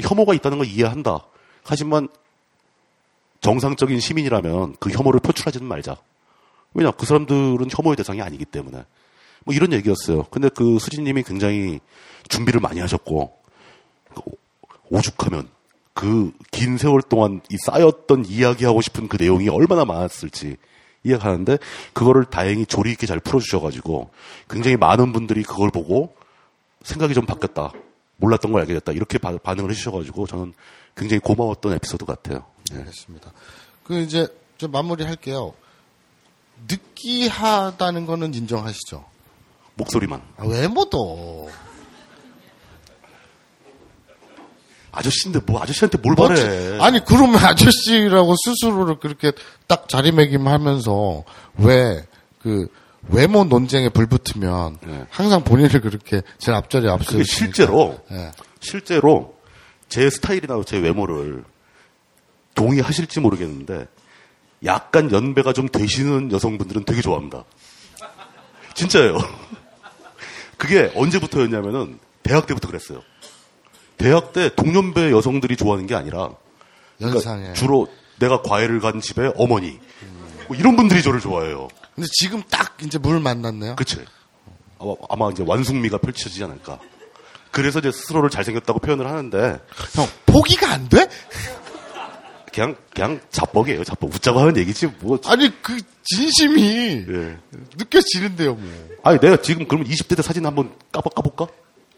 혐오가 0.00 0.32
있다는 0.32 0.56
걸 0.56 0.66
이해한다. 0.66 1.20
하지만 1.64 2.08
정상적인 3.42 4.00
시민이라면 4.00 4.76
그 4.80 4.88
혐오를 4.90 5.20
표출하지는 5.20 5.66
말자. 5.68 5.98
왜냐 6.72 6.92
그 6.92 7.04
사람들은 7.04 7.66
혐오의 7.70 7.96
대상이 7.96 8.22
아니기 8.22 8.46
때문에 8.46 8.84
뭐 9.44 9.54
이런 9.54 9.74
얘기였어요. 9.74 10.24
근데 10.30 10.48
그 10.48 10.78
수진님이 10.78 11.24
굉장히 11.24 11.80
준비를 12.30 12.60
많이 12.60 12.80
하셨고 12.80 13.36
그 14.14 14.22
오- 14.24 14.38
오죽하면 14.96 15.46
그 15.92 16.32
긴 16.50 16.78
세월 16.78 17.02
동안 17.02 17.42
이 17.50 17.56
쌓였던 17.66 18.24
이야기하고 18.26 18.80
싶은 18.80 19.08
그 19.08 19.18
내용이 19.20 19.50
얼마나 19.50 19.84
많았을지 19.84 20.56
이해하는데 21.06 21.58
그거를 21.92 22.24
다행히 22.24 22.66
조리 22.66 22.92
있게 22.92 23.06
잘 23.06 23.20
풀어주셔가지고 23.20 24.10
굉장히 24.50 24.76
많은 24.76 25.12
분들이 25.12 25.42
그걸 25.42 25.70
보고 25.70 26.14
생각이 26.82 27.14
좀 27.14 27.26
바뀌었다. 27.26 27.72
몰랐던 28.18 28.52
걸 28.52 28.60
알게 28.62 28.74
됐다. 28.74 28.92
이렇게 28.92 29.18
바- 29.18 29.36
반응을 29.36 29.70
해주셔가지고 29.70 30.26
저는 30.26 30.54
굉장히 30.96 31.20
고마웠던 31.20 31.72
에피소드 31.74 32.04
같아요. 32.04 32.44
예. 32.72 32.78
알겠습니다. 32.78 33.30
그 33.84 33.98
이제 34.00 34.26
좀 34.58 34.70
마무리 34.72 35.04
할게요. 35.04 35.52
느끼하다는 36.68 38.06
거는 38.06 38.34
인정하시죠? 38.34 39.04
목소리만. 39.74 40.22
아, 40.38 40.46
외모도. 40.46 41.50
아저씨인데 44.96 45.40
뭐 45.46 45.62
아저씨한테 45.62 45.98
뭘? 45.98 46.16
바래. 46.16 46.78
아니, 46.80 47.04
그러면 47.04 47.36
아저씨라고 47.44 48.34
스스로를 48.44 48.98
그렇게 48.98 49.32
딱 49.68 49.88
자리매김하면서 49.88 51.24
왜 51.58 52.06
그 52.46 52.68
외모 53.08 53.42
논쟁에 53.42 53.88
불붙으면 53.88 54.78
네. 54.86 55.04
항상 55.10 55.42
본인을 55.42 55.80
그렇게 55.80 56.22
제일 56.38 56.54
앞자리에 56.56 56.88
그게 56.90 56.94
앞세우시니까. 56.94 57.24
실제로 57.36 57.98
예. 58.12 58.30
실제로 58.60 59.34
제 59.88 60.08
스타일이나 60.08 60.62
제 60.64 60.78
외모를 60.78 61.42
동의하실지 62.54 63.18
모르겠는데 63.18 63.88
약간 64.64 65.10
연배가 65.10 65.52
좀 65.52 65.68
되시는 65.68 66.30
여성분들은 66.30 66.84
되게 66.84 67.02
좋아합니다. 67.02 67.42
진짜예요. 68.74 69.18
그게 70.56 70.92
언제부터였냐면은 70.94 71.98
대학 72.22 72.46
때부터 72.46 72.68
그랬어요. 72.68 73.02
대학 73.96 74.32
때 74.32 74.50
동년배 74.54 75.10
여성들이 75.10 75.56
좋아하는 75.56 75.86
게 75.86 75.94
아니라 75.94 76.30
그러니까. 76.98 77.52
주로 77.54 77.88
내가 78.18 78.42
과외를 78.42 78.80
간 78.80 79.00
집에 79.00 79.32
어머니 79.36 79.78
뭐 80.48 80.56
이런 80.56 80.76
분들이 80.76 81.02
저를 81.02 81.20
좋아해요. 81.20 81.68
근데 81.94 82.06
지금 82.12 82.42
딱 82.50 82.76
이제 82.82 82.98
물 82.98 83.20
만났네요. 83.20 83.76
그치? 83.76 84.04
아마, 84.78 84.92
아마 85.08 85.30
이제 85.30 85.42
완숙미가 85.46 85.98
펼쳐지지 85.98 86.44
않을까. 86.44 86.78
그래서 87.50 87.78
이제 87.78 87.90
스스로를 87.90 88.28
잘생겼다고 88.30 88.80
표현을 88.80 89.06
하는데 89.06 89.60
형 89.94 90.06
포기가 90.26 90.72
안 90.72 90.88
돼? 90.88 91.08
그냥 92.52 92.76
그냥 92.94 93.20
자뻑이에요. 93.30 93.84
자뻑 93.84 94.14
웃자고 94.14 94.40
하는 94.40 94.56
얘기지 94.56 94.86
뭐. 95.00 95.18
아니 95.26 95.50
그 95.62 95.78
진심이 96.04 96.62
예. 97.08 97.38
느껴지는데요, 97.76 98.54
뭐. 98.54 98.70
아니 99.02 99.18
내가 99.18 99.40
지금 99.42 99.66
그러면 99.66 99.88
20대 99.88 100.16
때 100.16 100.22
사진 100.22 100.46
한번 100.46 100.72
까봐 100.92 101.10
까볼까? 101.10 101.46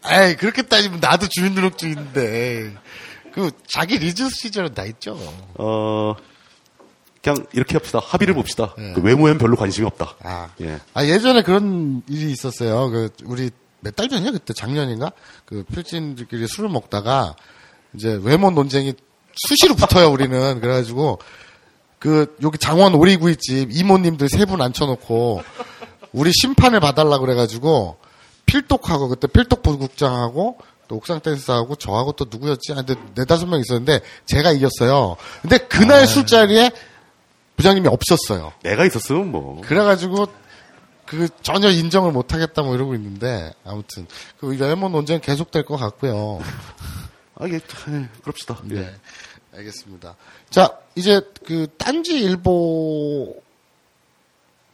에이 0.05 0.35
그렇게 0.35 0.61
따지면 0.63 0.99
나도 0.99 1.27
주민등록증인데 1.29 2.75
그 3.33 3.51
자기 3.67 3.97
리즈 3.97 4.29
시절은 4.29 4.73
다 4.73 4.85
있죠. 4.85 5.17
어 5.55 6.13
그냥 7.21 7.45
이렇게 7.53 7.75
합시다. 7.77 7.99
합의를 8.01 8.33
봅시다. 8.33 8.73
예. 8.77 8.93
그 8.93 9.01
외모엔 9.01 9.37
별로 9.37 9.55
관심이 9.57 9.85
없다. 9.87 10.15
아, 10.23 10.49
예. 10.61 10.79
아 10.93 11.05
예전에 11.05 11.43
그런 11.43 12.01
일이 12.07 12.31
있었어요. 12.31 12.89
그 12.89 13.09
우리 13.25 13.51
몇 13.81 13.95
달 13.95 14.09
전이야 14.09 14.31
그때 14.31 14.53
작년인가 14.53 15.11
그 15.45 15.63
필진들끼리 15.73 16.47
술을 16.47 16.69
먹다가 16.69 17.35
이제 17.93 18.19
외모 18.23 18.51
논쟁이 18.51 18.93
수시로 19.35 19.73
붙어요 19.75 20.09
우리는 20.11 20.59
그래가지고 20.59 21.19
그 21.97 22.35
여기 22.41 22.57
장원 22.57 22.93
오리구이집 22.95 23.69
이모님들 23.71 24.27
세 24.29 24.45
분 24.45 24.61
앉혀놓고 24.61 25.43
우리 26.11 26.31
심판을 26.33 26.79
봐달라 26.81 27.19
그래가지고 27.19 27.97
필독하고 28.49 29.09
그때 29.09 29.27
필독 29.27 29.61
부국장하고 29.61 30.57
또 30.87 30.95
옥상 30.95 31.19
댄스하고 31.19 31.75
저하고 31.75 32.13
또 32.13 32.25
누구였지? 32.29 32.73
아, 32.73 32.75
근데 32.77 32.95
네 33.13 33.25
다섯 33.25 33.45
명 33.45 33.59
있었는데 33.59 34.01
제가 34.25 34.51
이겼어요. 34.51 35.17
근데 35.41 35.59
그날 35.59 36.07
술자리에 36.07 36.71
부장님이 37.55 37.87
없었어요. 37.87 38.53
내가 38.63 38.85
있었으면 38.85 39.31
뭐. 39.31 39.61
그래가지고 39.61 40.27
그 41.05 41.27
전혀 41.43 41.69
인정을 41.69 42.11
못하겠다 42.11 42.63
뭐 42.63 42.73
이러고 42.73 42.95
있는데 42.95 43.53
아무튼 43.63 44.07
그 44.39 44.47
외모 44.57 44.89
논쟁 44.89 45.21
계속될 45.21 45.63
것 45.65 45.77
같고요. 45.77 46.39
아 47.35 47.45
이게 47.45 47.57
예, 47.57 48.09
그럽시다. 48.23 48.59
예. 48.71 48.73
네, 48.73 48.95
알겠습니다. 49.55 50.15
자 50.49 50.75
이제 50.95 51.21
그 51.45 51.67
딴지 51.77 52.19
일보 52.19 53.43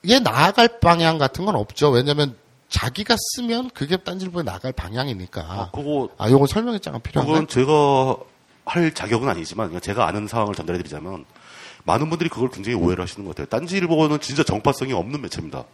에 0.08 0.20
나아갈 0.20 0.80
방향 0.80 1.18
같은 1.18 1.46
건 1.46 1.56
없죠. 1.56 1.90
왜냐면 1.90 2.38
자기가 2.70 3.16
쓰면 3.18 3.70
그게 3.72 3.98
딴지 3.98 4.26
일보에 4.26 4.44
나갈 4.44 4.72
방향이니까. 4.72 5.42
아, 5.42 5.72
그거 5.72 6.10
아, 6.18 6.30
요거 6.30 6.48
설명이 6.48 6.80
잠깐 6.80 7.02
필요한가요? 7.02 7.42
그건 7.42 7.48
제가 7.48 8.18
할 8.66 8.94
자격은 8.94 9.30
아니지만 9.30 9.80
제가 9.80 10.08
아는 10.08 10.28
상황을 10.28 10.56
전달해드리자면 10.56 11.26
많은 11.84 12.10
분들이 12.10 12.30
그걸 12.30 12.50
굉장히 12.50 12.76
오해를 12.78 13.04
하시는 13.04 13.26
것 13.26 13.36
같아요. 13.36 13.48
딴지일보는 13.48 14.20
진짜 14.20 14.44
정파성이 14.44 14.94
없는 14.94 15.22
매체입니다. 15.22 15.66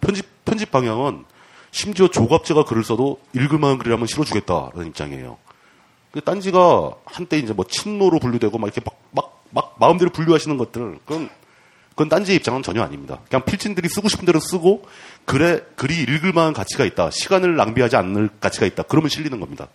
편집 0.00 0.26
편집 0.44 0.70
방향은 0.70 1.24
심지어 1.70 2.08
조갑제가 2.08 2.64
글을 2.64 2.84
써도 2.84 3.18
읽을 3.34 3.58
만한 3.58 3.78
글이라면 3.78 4.06
실어주겠다라는 4.06 4.88
입장이에요. 4.88 5.38
그 6.10 6.20
딴지가 6.22 6.92
한때 7.04 7.38
이제 7.38 7.52
뭐 7.52 7.64
친노로 7.68 8.18
분류되고 8.18 8.56
막 8.58 8.66
이렇게 8.66 8.80
막, 8.84 8.98
막, 9.10 9.44
막 9.50 9.76
마음대로 9.78 10.10
분류하시는 10.10 10.56
것들, 10.56 10.98
그건, 11.04 11.28
그건 11.98 12.08
딴지의 12.10 12.36
입장은 12.36 12.62
전혀 12.62 12.80
아닙니다. 12.80 13.18
그냥 13.28 13.44
필진들이 13.44 13.88
쓰고 13.88 14.08
싶은 14.08 14.24
대로 14.24 14.38
쓰고, 14.38 14.84
글에, 15.24 15.62
글이 15.74 16.02
읽을 16.02 16.32
만한 16.32 16.52
가치가 16.52 16.84
있다. 16.84 17.10
시간을 17.10 17.56
낭비하지 17.56 17.96
않을 17.96 18.30
가치가 18.38 18.66
있다. 18.66 18.84
그러면 18.84 19.08
실리는 19.08 19.40
겁니다. 19.40 19.66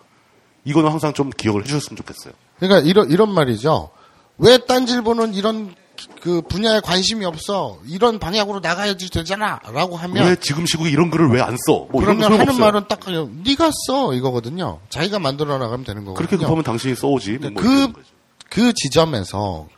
이거는 0.64 0.90
항상 0.90 1.12
좀 1.12 1.28
기억을 1.28 1.60
해주셨으면 1.64 1.98
좋겠어요. 1.98 2.32
그러니까 2.58 2.88
이런 2.88 3.10
이런 3.10 3.30
말이죠. 3.30 3.90
왜 4.38 4.56
딴질보는 4.56 5.34
이런 5.34 5.74
그 6.22 6.40
분야에 6.40 6.80
관심이 6.80 7.26
없어? 7.26 7.78
이런 7.86 8.18
방향으로 8.18 8.60
나가야지 8.60 9.10
되잖아.라고 9.10 9.96
하면 9.98 10.26
왜 10.26 10.36
지금 10.40 10.64
시국에 10.64 10.88
이런 10.88 11.10
글을 11.10 11.28
왜 11.28 11.42
안 11.42 11.58
써? 11.66 11.86
뭐 11.90 12.00
그러면 12.00 12.24
하는 12.32 12.40
없어요. 12.48 12.58
말은 12.58 12.84
딱 12.88 13.00
그냥 13.00 13.42
네가 13.44 13.70
써 13.86 14.14
이거거든요. 14.14 14.80
자기가 14.88 15.18
만들어 15.18 15.58
나가면 15.58 15.84
되는 15.84 16.06
거거든요. 16.06 16.14
그렇게 16.26 16.38
급하면 16.42 16.64
당신이 16.64 16.94
써오지. 16.94 17.32
뭐 17.38 17.50
그, 17.54 17.66
이런 17.68 17.92
거죠. 17.92 18.06
그 18.48 18.72
지점에서, 18.72 19.68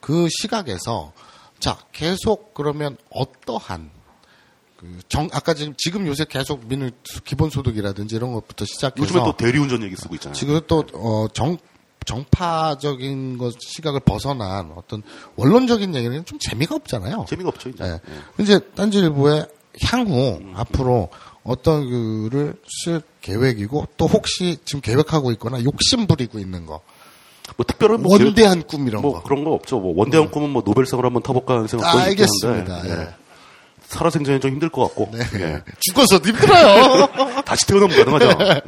그 0.00 0.28
시각에서, 0.30 1.12
자, 1.58 1.78
계속 1.92 2.54
그러면 2.54 2.96
어떠한, 3.10 3.90
그 4.76 4.98
정, 5.08 5.28
아까 5.32 5.54
지금, 5.54 5.74
지금 5.78 6.06
요새 6.06 6.24
계속 6.28 6.66
민을 6.66 6.92
기본소득이라든지 7.24 8.16
이런 8.16 8.32
것부터 8.32 8.64
시작해서. 8.64 9.02
요즘에 9.02 9.24
또 9.24 9.36
대리운전 9.36 9.82
얘기 9.82 9.96
쓰고 9.96 10.14
있잖아요. 10.16 10.34
지금 10.34 10.60
또, 10.66 10.84
어, 10.94 11.28
정, 11.32 11.56
정파적인 12.04 13.36
것 13.36 13.60
시각을 13.60 14.00
벗어난 14.00 14.72
어떤 14.76 15.02
원론적인 15.34 15.94
얘기는 15.94 16.24
좀 16.24 16.38
재미가 16.38 16.76
없잖아요. 16.76 17.26
재미가 17.28 17.48
없죠, 17.48 17.68
이제. 17.68 17.84
예. 17.84 18.00
이제 18.42 18.60
딴지일보의 18.74 19.46
향후 19.82 20.40
앞으로 20.54 21.10
어떤 21.42 21.88
글을 21.88 22.54
쓸 22.84 23.02
계획이고 23.20 23.88
또 23.96 24.06
혹시 24.06 24.56
지금 24.64 24.80
계획하고 24.80 25.32
있거나 25.32 25.62
욕심 25.64 26.06
부리고 26.06 26.38
있는 26.38 26.64
거 26.64 26.80
뭐 27.56 27.64
특별한 27.66 28.02
뭐 28.02 28.16
계획- 28.16 28.26
원대한 28.28 28.62
꿈 28.66 28.86
이런 28.86 29.02
뭐 29.02 29.14
거. 29.14 29.22
그런 29.22 29.44
거 29.44 29.52
없죠. 29.52 29.78
뭐 29.80 29.94
원대한 29.96 30.30
꿈은 30.30 30.50
뭐 30.50 30.62
노벨상을 30.64 31.04
한번 31.04 31.22
타볼까 31.22 31.54
하는 31.54 31.66
생각도 31.66 31.98
아, 31.98 32.02
알겠습니다. 32.02 32.74
한데 32.76 32.90
예. 32.90 33.00
예. 33.02 33.08
살아생전이 33.88 34.40
좀 34.40 34.50
힘들 34.50 34.68
것 34.68 34.82
같고 34.88 35.10
네. 35.12 35.20
예. 35.40 35.62
죽어서도 35.80 36.28
힘들어요. 36.28 37.08
다시 37.46 37.66
태어나면 37.66 37.96
가능하죠. 38.04 38.44
예. 38.44 38.62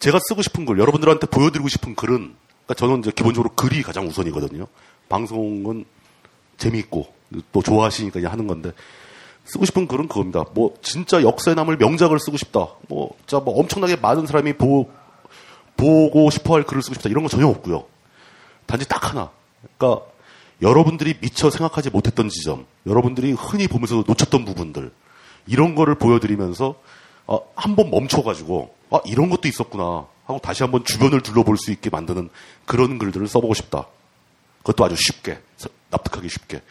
제가 0.00 0.18
쓰고 0.28 0.42
싶은 0.42 0.64
글, 0.64 0.78
여러분들한테 0.78 1.26
보여드리고 1.26 1.68
싶은 1.68 1.94
글은 1.94 2.34
그러니까 2.66 2.74
저는 2.74 3.00
이제 3.00 3.10
기본적으로 3.14 3.50
글이 3.54 3.82
가장 3.82 4.06
우선이거든요. 4.06 4.66
방송은 5.08 5.84
재미있고 6.56 7.06
또 7.52 7.62
좋아하시니까 7.62 8.14
그냥 8.14 8.32
하는 8.32 8.46
건데 8.46 8.72
쓰고 9.44 9.64
싶은 9.66 9.86
글은 9.86 10.08
그겁니다. 10.08 10.44
뭐 10.54 10.74
진짜 10.82 11.22
역사에 11.22 11.54
남을 11.54 11.76
명작을 11.76 12.18
쓰고 12.18 12.36
싶다. 12.38 12.68
뭐 12.88 13.10
진짜 13.26 13.42
뭐 13.44 13.58
엄청나게 13.60 13.96
많은 13.96 14.26
사람이 14.26 14.54
보, 14.54 14.88
보고 15.76 16.30
싶어 16.30 16.54
할 16.54 16.62
글을 16.64 16.82
쓰고 16.82 16.94
싶다. 16.94 17.08
이런 17.08 17.22
건 17.24 17.28
전혀 17.30 17.46
없고요. 17.46 17.84
단지 18.70 18.86
딱 18.88 19.10
하나. 19.10 19.30
그러니까 19.78 20.06
여러분들이 20.62 21.14
미처 21.20 21.50
생각하지 21.50 21.90
못했던 21.90 22.28
지점, 22.28 22.66
여러분들이 22.86 23.32
흔히 23.32 23.66
보면서도 23.66 24.04
놓쳤던 24.06 24.44
부분들 24.44 24.92
이런 25.46 25.74
거를 25.74 25.94
보여드리면서 25.96 26.74
어, 27.26 27.40
한번 27.54 27.90
멈춰가지고 27.90 28.74
아 28.90 29.00
이런 29.04 29.30
것도 29.30 29.48
있었구나 29.48 30.06
하고 30.26 30.38
다시 30.42 30.62
한번 30.62 30.84
주변을 30.84 31.22
둘러볼 31.22 31.56
수 31.56 31.70
있게 31.72 31.90
만드는 31.90 32.28
그런 32.66 32.98
글들을 32.98 33.26
써보고 33.28 33.54
싶다. 33.54 33.86
그것도 34.58 34.84
아주 34.84 34.96
쉽게 34.96 35.40
서- 35.56 35.68
납득하기 35.90 36.28
쉽게 36.28 36.62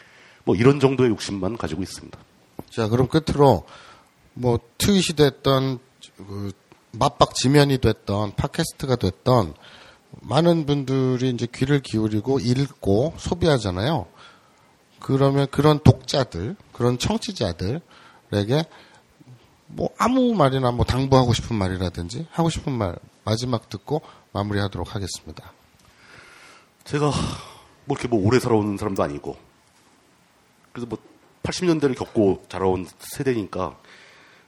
뭐 0.44 0.54
이런 0.54 0.80
정도의 0.80 1.10
욕심만 1.10 1.56
가지고 1.56 1.82
있습니다. 1.82 2.18
자, 2.70 2.88
그럼 2.88 3.08
끝으로 3.08 3.66
뭐 4.34 4.58
트윗이 4.78 5.16
됐던 5.16 5.78
그 6.16 6.52
맞박 6.92 7.34
지면이 7.34 7.78
됐던 7.78 8.34
팟캐스트가 8.36 8.96
됐던 8.96 9.54
많은 10.22 10.66
분들이 10.66 11.30
이제 11.30 11.46
귀를 11.52 11.80
기울이고 11.80 12.40
읽고 12.40 13.14
소비하잖아요. 13.16 14.06
그러면 15.00 15.46
그런 15.50 15.80
독자들, 15.80 16.56
그런 16.72 16.98
청취자들에게 16.98 17.80
뭐 19.66 19.90
아무 19.98 20.34
말이나 20.34 20.72
뭐 20.72 20.84
당부하고 20.84 21.32
싶은 21.32 21.56
말이라든지 21.56 22.26
하고 22.30 22.50
싶은 22.50 22.72
말 22.72 22.96
마지막 23.24 23.68
듣고 23.68 24.02
마무리하도록 24.32 24.94
하겠습니다. 24.94 25.52
제가 26.84 27.06
뭐 27.84 27.96
이렇게 27.96 28.08
뭐 28.08 28.24
오래 28.26 28.38
살아오는 28.38 28.76
사람도 28.76 29.02
아니고 29.02 29.36
그래서 30.72 30.86
뭐 30.86 30.98
80년대를 31.42 31.96
겪고 31.96 32.44
자라온 32.48 32.86
세대니까 32.98 33.78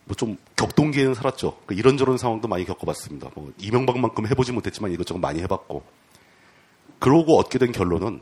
뭐 0.05 0.17
좀 0.17 0.37
격동기에는 0.57 1.15
살았죠. 1.15 1.59
그 1.67 1.75
이런저런 1.75 2.19
상황도 2.19 2.49
많이 2.49 2.65
겪어봤습니다. 2.65 3.31
뭐 3.35 3.53
이명박만큼 3.59 4.27
해보지 4.29 4.53
못했지만 4.53 4.93
이것저것 4.93 5.19
많이 5.19 5.41
해봤고 5.41 5.83
그러고 6.99 7.39
얻게 7.39 7.59
된 7.59 7.73
결론은 7.73 8.21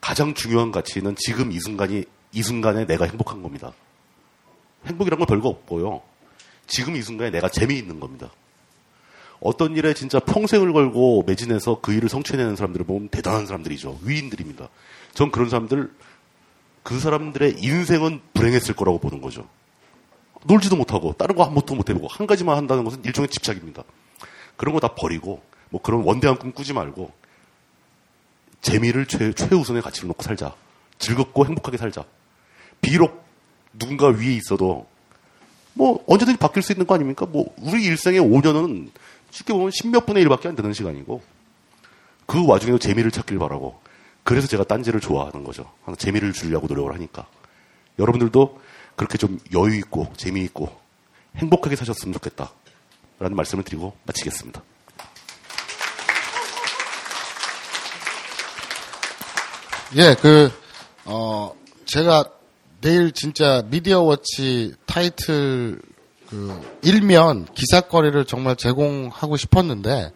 가장 0.00 0.34
중요한 0.34 0.70
가치는 0.72 1.16
지금 1.18 1.52
이 1.52 1.58
순간이 1.58 2.04
이 2.32 2.42
순간에 2.42 2.86
내가 2.86 3.06
행복한 3.06 3.42
겁니다. 3.42 3.72
행복이란 4.86 5.18
건 5.18 5.26
별거 5.26 5.48
없고요. 5.48 6.02
지금 6.66 6.96
이 6.96 7.02
순간에 7.02 7.30
내가 7.30 7.48
재미있는 7.48 7.98
겁니다. 7.98 8.30
어떤 9.40 9.76
일에 9.76 9.94
진짜 9.94 10.18
평생을 10.20 10.72
걸고 10.72 11.24
매진해서 11.26 11.80
그 11.80 11.92
일을 11.92 12.08
성취해내는 12.08 12.56
사람들을 12.56 12.86
보면 12.86 13.08
대단한 13.08 13.46
사람들이죠. 13.46 14.00
위인들입니다. 14.02 14.68
전 15.14 15.30
그런 15.30 15.48
사람들, 15.48 15.90
그 16.86 17.00
사람들의 17.00 17.56
인생은 17.58 18.20
불행했을 18.32 18.76
거라고 18.76 19.00
보는 19.00 19.20
거죠. 19.20 19.48
놀지도 20.44 20.76
못하고, 20.76 21.14
다른 21.14 21.34
거 21.34 21.42
아무것도 21.42 21.74
못 21.74 21.90
해보고, 21.90 22.06
한 22.06 22.28
가지만 22.28 22.56
한다는 22.56 22.84
것은 22.84 23.04
일종의 23.04 23.26
집착입니다. 23.28 23.82
그런 24.56 24.72
거 24.72 24.78
다 24.78 24.94
버리고, 24.94 25.42
뭐 25.70 25.82
그런 25.82 26.02
원대한 26.04 26.38
꿈 26.38 26.52
꾸지 26.52 26.72
말고, 26.74 27.10
재미를 28.60 29.04
최, 29.06 29.32
최우선의 29.32 29.82
가치로 29.82 30.06
놓고 30.06 30.22
살자. 30.22 30.54
즐겁고 31.00 31.44
행복하게 31.46 31.76
살자. 31.76 32.04
비록 32.80 33.24
누군가 33.72 34.06
위에 34.06 34.34
있어도 34.34 34.86
뭐 35.74 36.04
언제든지 36.06 36.38
바뀔 36.38 36.62
수 36.62 36.70
있는 36.70 36.86
거 36.86 36.94
아닙니까? 36.94 37.26
뭐 37.26 37.52
우리 37.58 37.84
일생의 37.84 38.20
5년은 38.20 38.90
쉽게 39.32 39.52
보면 39.52 39.70
10몇 39.70 40.06
분의 40.06 40.24
1밖에 40.24 40.46
안 40.46 40.54
되는 40.54 40.72
시간이고 40.72 41.20
그 42.26 42.46
와중에도 42.46 42.78
재미를 42.78 43.10
찾길 43.10 43.38
바라고 43.38 43.80
그래서 44.26 44.48
제가 44.48 44.64
딴지를 44.64 44.98
좋아하는 44.98 45.44
거죠. 45.44 45.70
재미를 45.98 46.32
주려고 46.32 46.66
노력을 46.66 46.92
하니까. 46.92 47.28
여러분들도 47.96 48.60
그렇게 48.96 49.18
좀 49.18 49.38
여유 49.54 49.76
있고 49.76 50.12
재미있고 50.16 50.68
행복하게 51.36 51.76
사셨으면 51.76 52.12
좋겠다. 52.14 52.50
라는 53.20 53.36
말씀을 53.36 53.62
드리고 53.62 53.96
마치겠습니다. 54.02 54.60
예, 59.94 60.16
그, 60.20 60.50
어, 61.04 61.54
제가 61.84 62.24
내일 62.80 63.12
진짜 63.12 63.62
미디어 63.70 64.00
워치 64.00 64.74
타이틀 64.86 65.80
그 66.28 66.78
일면 66.82 67.46
기사거리를 67.54 68.24
정말 68.24 68.56
제공하고 68.56 69.36
싶었는데, 69.36 70.12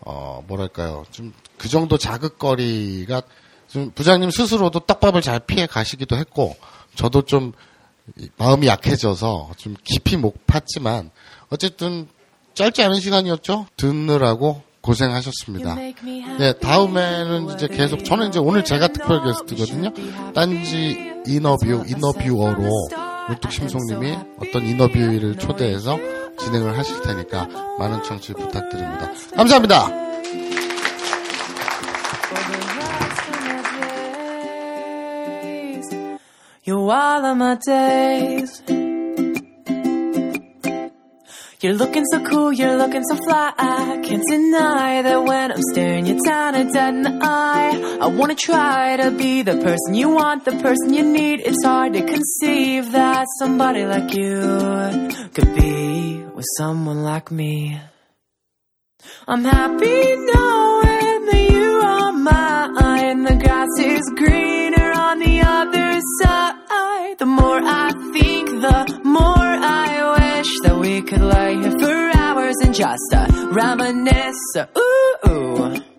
어, 0.00 0.44
뭐랄까요. 0.46 1.06
좀 1.10 1.32
그 1.62 1.68
정도 1.68 1.96
자극거리가 1.96 3.22
좀 3.68 3.92
부장님 3.94 4.32
스스로도 4.32 4.80
떡밥을 4.80 5.22
잘 5.22 5.38
피해 5.38 5.66
가시기도 5.66 6.16
했고, 6.16 6.56
저도 6.96 7.22
좀 7.22 7.52
마음이 8.36 8.66
약해져서 8.66 9.50
좀 9.56 9.76
깊이 9.84 10.16
못 10.16 10.44
팠지만 10.48 11.10
어쨌든 11.50 12.08
짧지 12.54 12.82
않은 12.82 12.98
시간이었죠. 12.98 13.66
듣느라고 13.76 14.62
고생하셨습니다. 14.80 15.76
네, 15.76 16.52
다음에는 16.54 17.54
이제 17.54 17.68
계속 17.68 18.04
저는 18.04 18.30
이제 18.30 18.40
오늘 18.40 18.64
제가 18.64 18.88
특별 18.88 19.22
게스트거든요. 19.22 19.92
딴지 20.34 21.12
인터뷰 21.28 21.84
인터뷰어로 21.86 22.68
물뚝심송님이 23.28 24.18
어떤 24.40 24.66
인터뷰를 24.66 25.38
초대해서 25.38 25.96
진행을 26.40 26.76
하실 26.76 27.00
테니까 27.02 27.46
많은 27.78 28.02
청취 28.02 28.32
부탁드립니다. 28.32 29.12
감사합니다. 29.36 30.11
You're 36.64 36.92
all 36.92 37.24
of 37.24 37.36
my 37.38 37.56
days. 37.56 38.62
You're 41.60 41.74
looking 41.74 42.04
so 42.04 42.24
cool, 42.24 42.52
you're 42.52 42.76
looking 42.76 43.02
so 43.02 43.16
fly. 43.16 43.52
I 43.58 44.00
can't 44.04 44.22
deny 44.28 45.02
that 45.02 45.24
when 45.24 45.50
I'm 45.50 45.62
staring 45.72 46.06
you 46.06 46.20
down 46.24 46.54
and 46.54 46.72
dead 46.72 46.94
in 46.94 47.02
the 47.02 47.18
eye. 47.20 47.98
I 48.00 48.06
wanna 48.06 48.36
try 48.36 48.96
to 48.96 49.10
be 49.10 49.42
the 49.42 49.56
person 49.56 49.94
you 49.94 50.10
want, 50.10 50.44
the 50.44 50.52
person 50.52 50.94
you 50.94 51.02
need. 51.02 51.40
It's 51.40 51.64
hard 51.64 51.94
to 51.94 52.02
conceive 52.06 52.92
that 52.92 53.26
somebody 53.40 53.84
like 53.84 54.14
you 54.14 55.10
could 55.34 55.52
be 55.56 56.22
with 56.32 56.46
someone 56.58 57.02
like 57.02 57.32
me. 57.32 57.80
I'm 59.26 59.42
happy 59.42 60.16
knowing 60.30 61.26
that 61.26 61.48
you 61.50 61.80
are 61.84 62.12
mine. 62.12 63.24
The 63.24 63.34
grass 63.34 63.68
is 63.78 64.08
greener 64.14 64.92
on 64.92 65.18
the 65.18 65.40
other 65.40 66.00
side. 66.20 66.51
Could 71.02 71.20
lay 71.20 71.56
here 71.56 71.78
for 71.78 72.16
hours 72.16 72.56
and 72.62 72.74
just 72.74 73.14
uh, 73.14 73.48
reminisce. 73.52 74.56
Ooh, 74.76 75.16
ooh. 75.28 75.91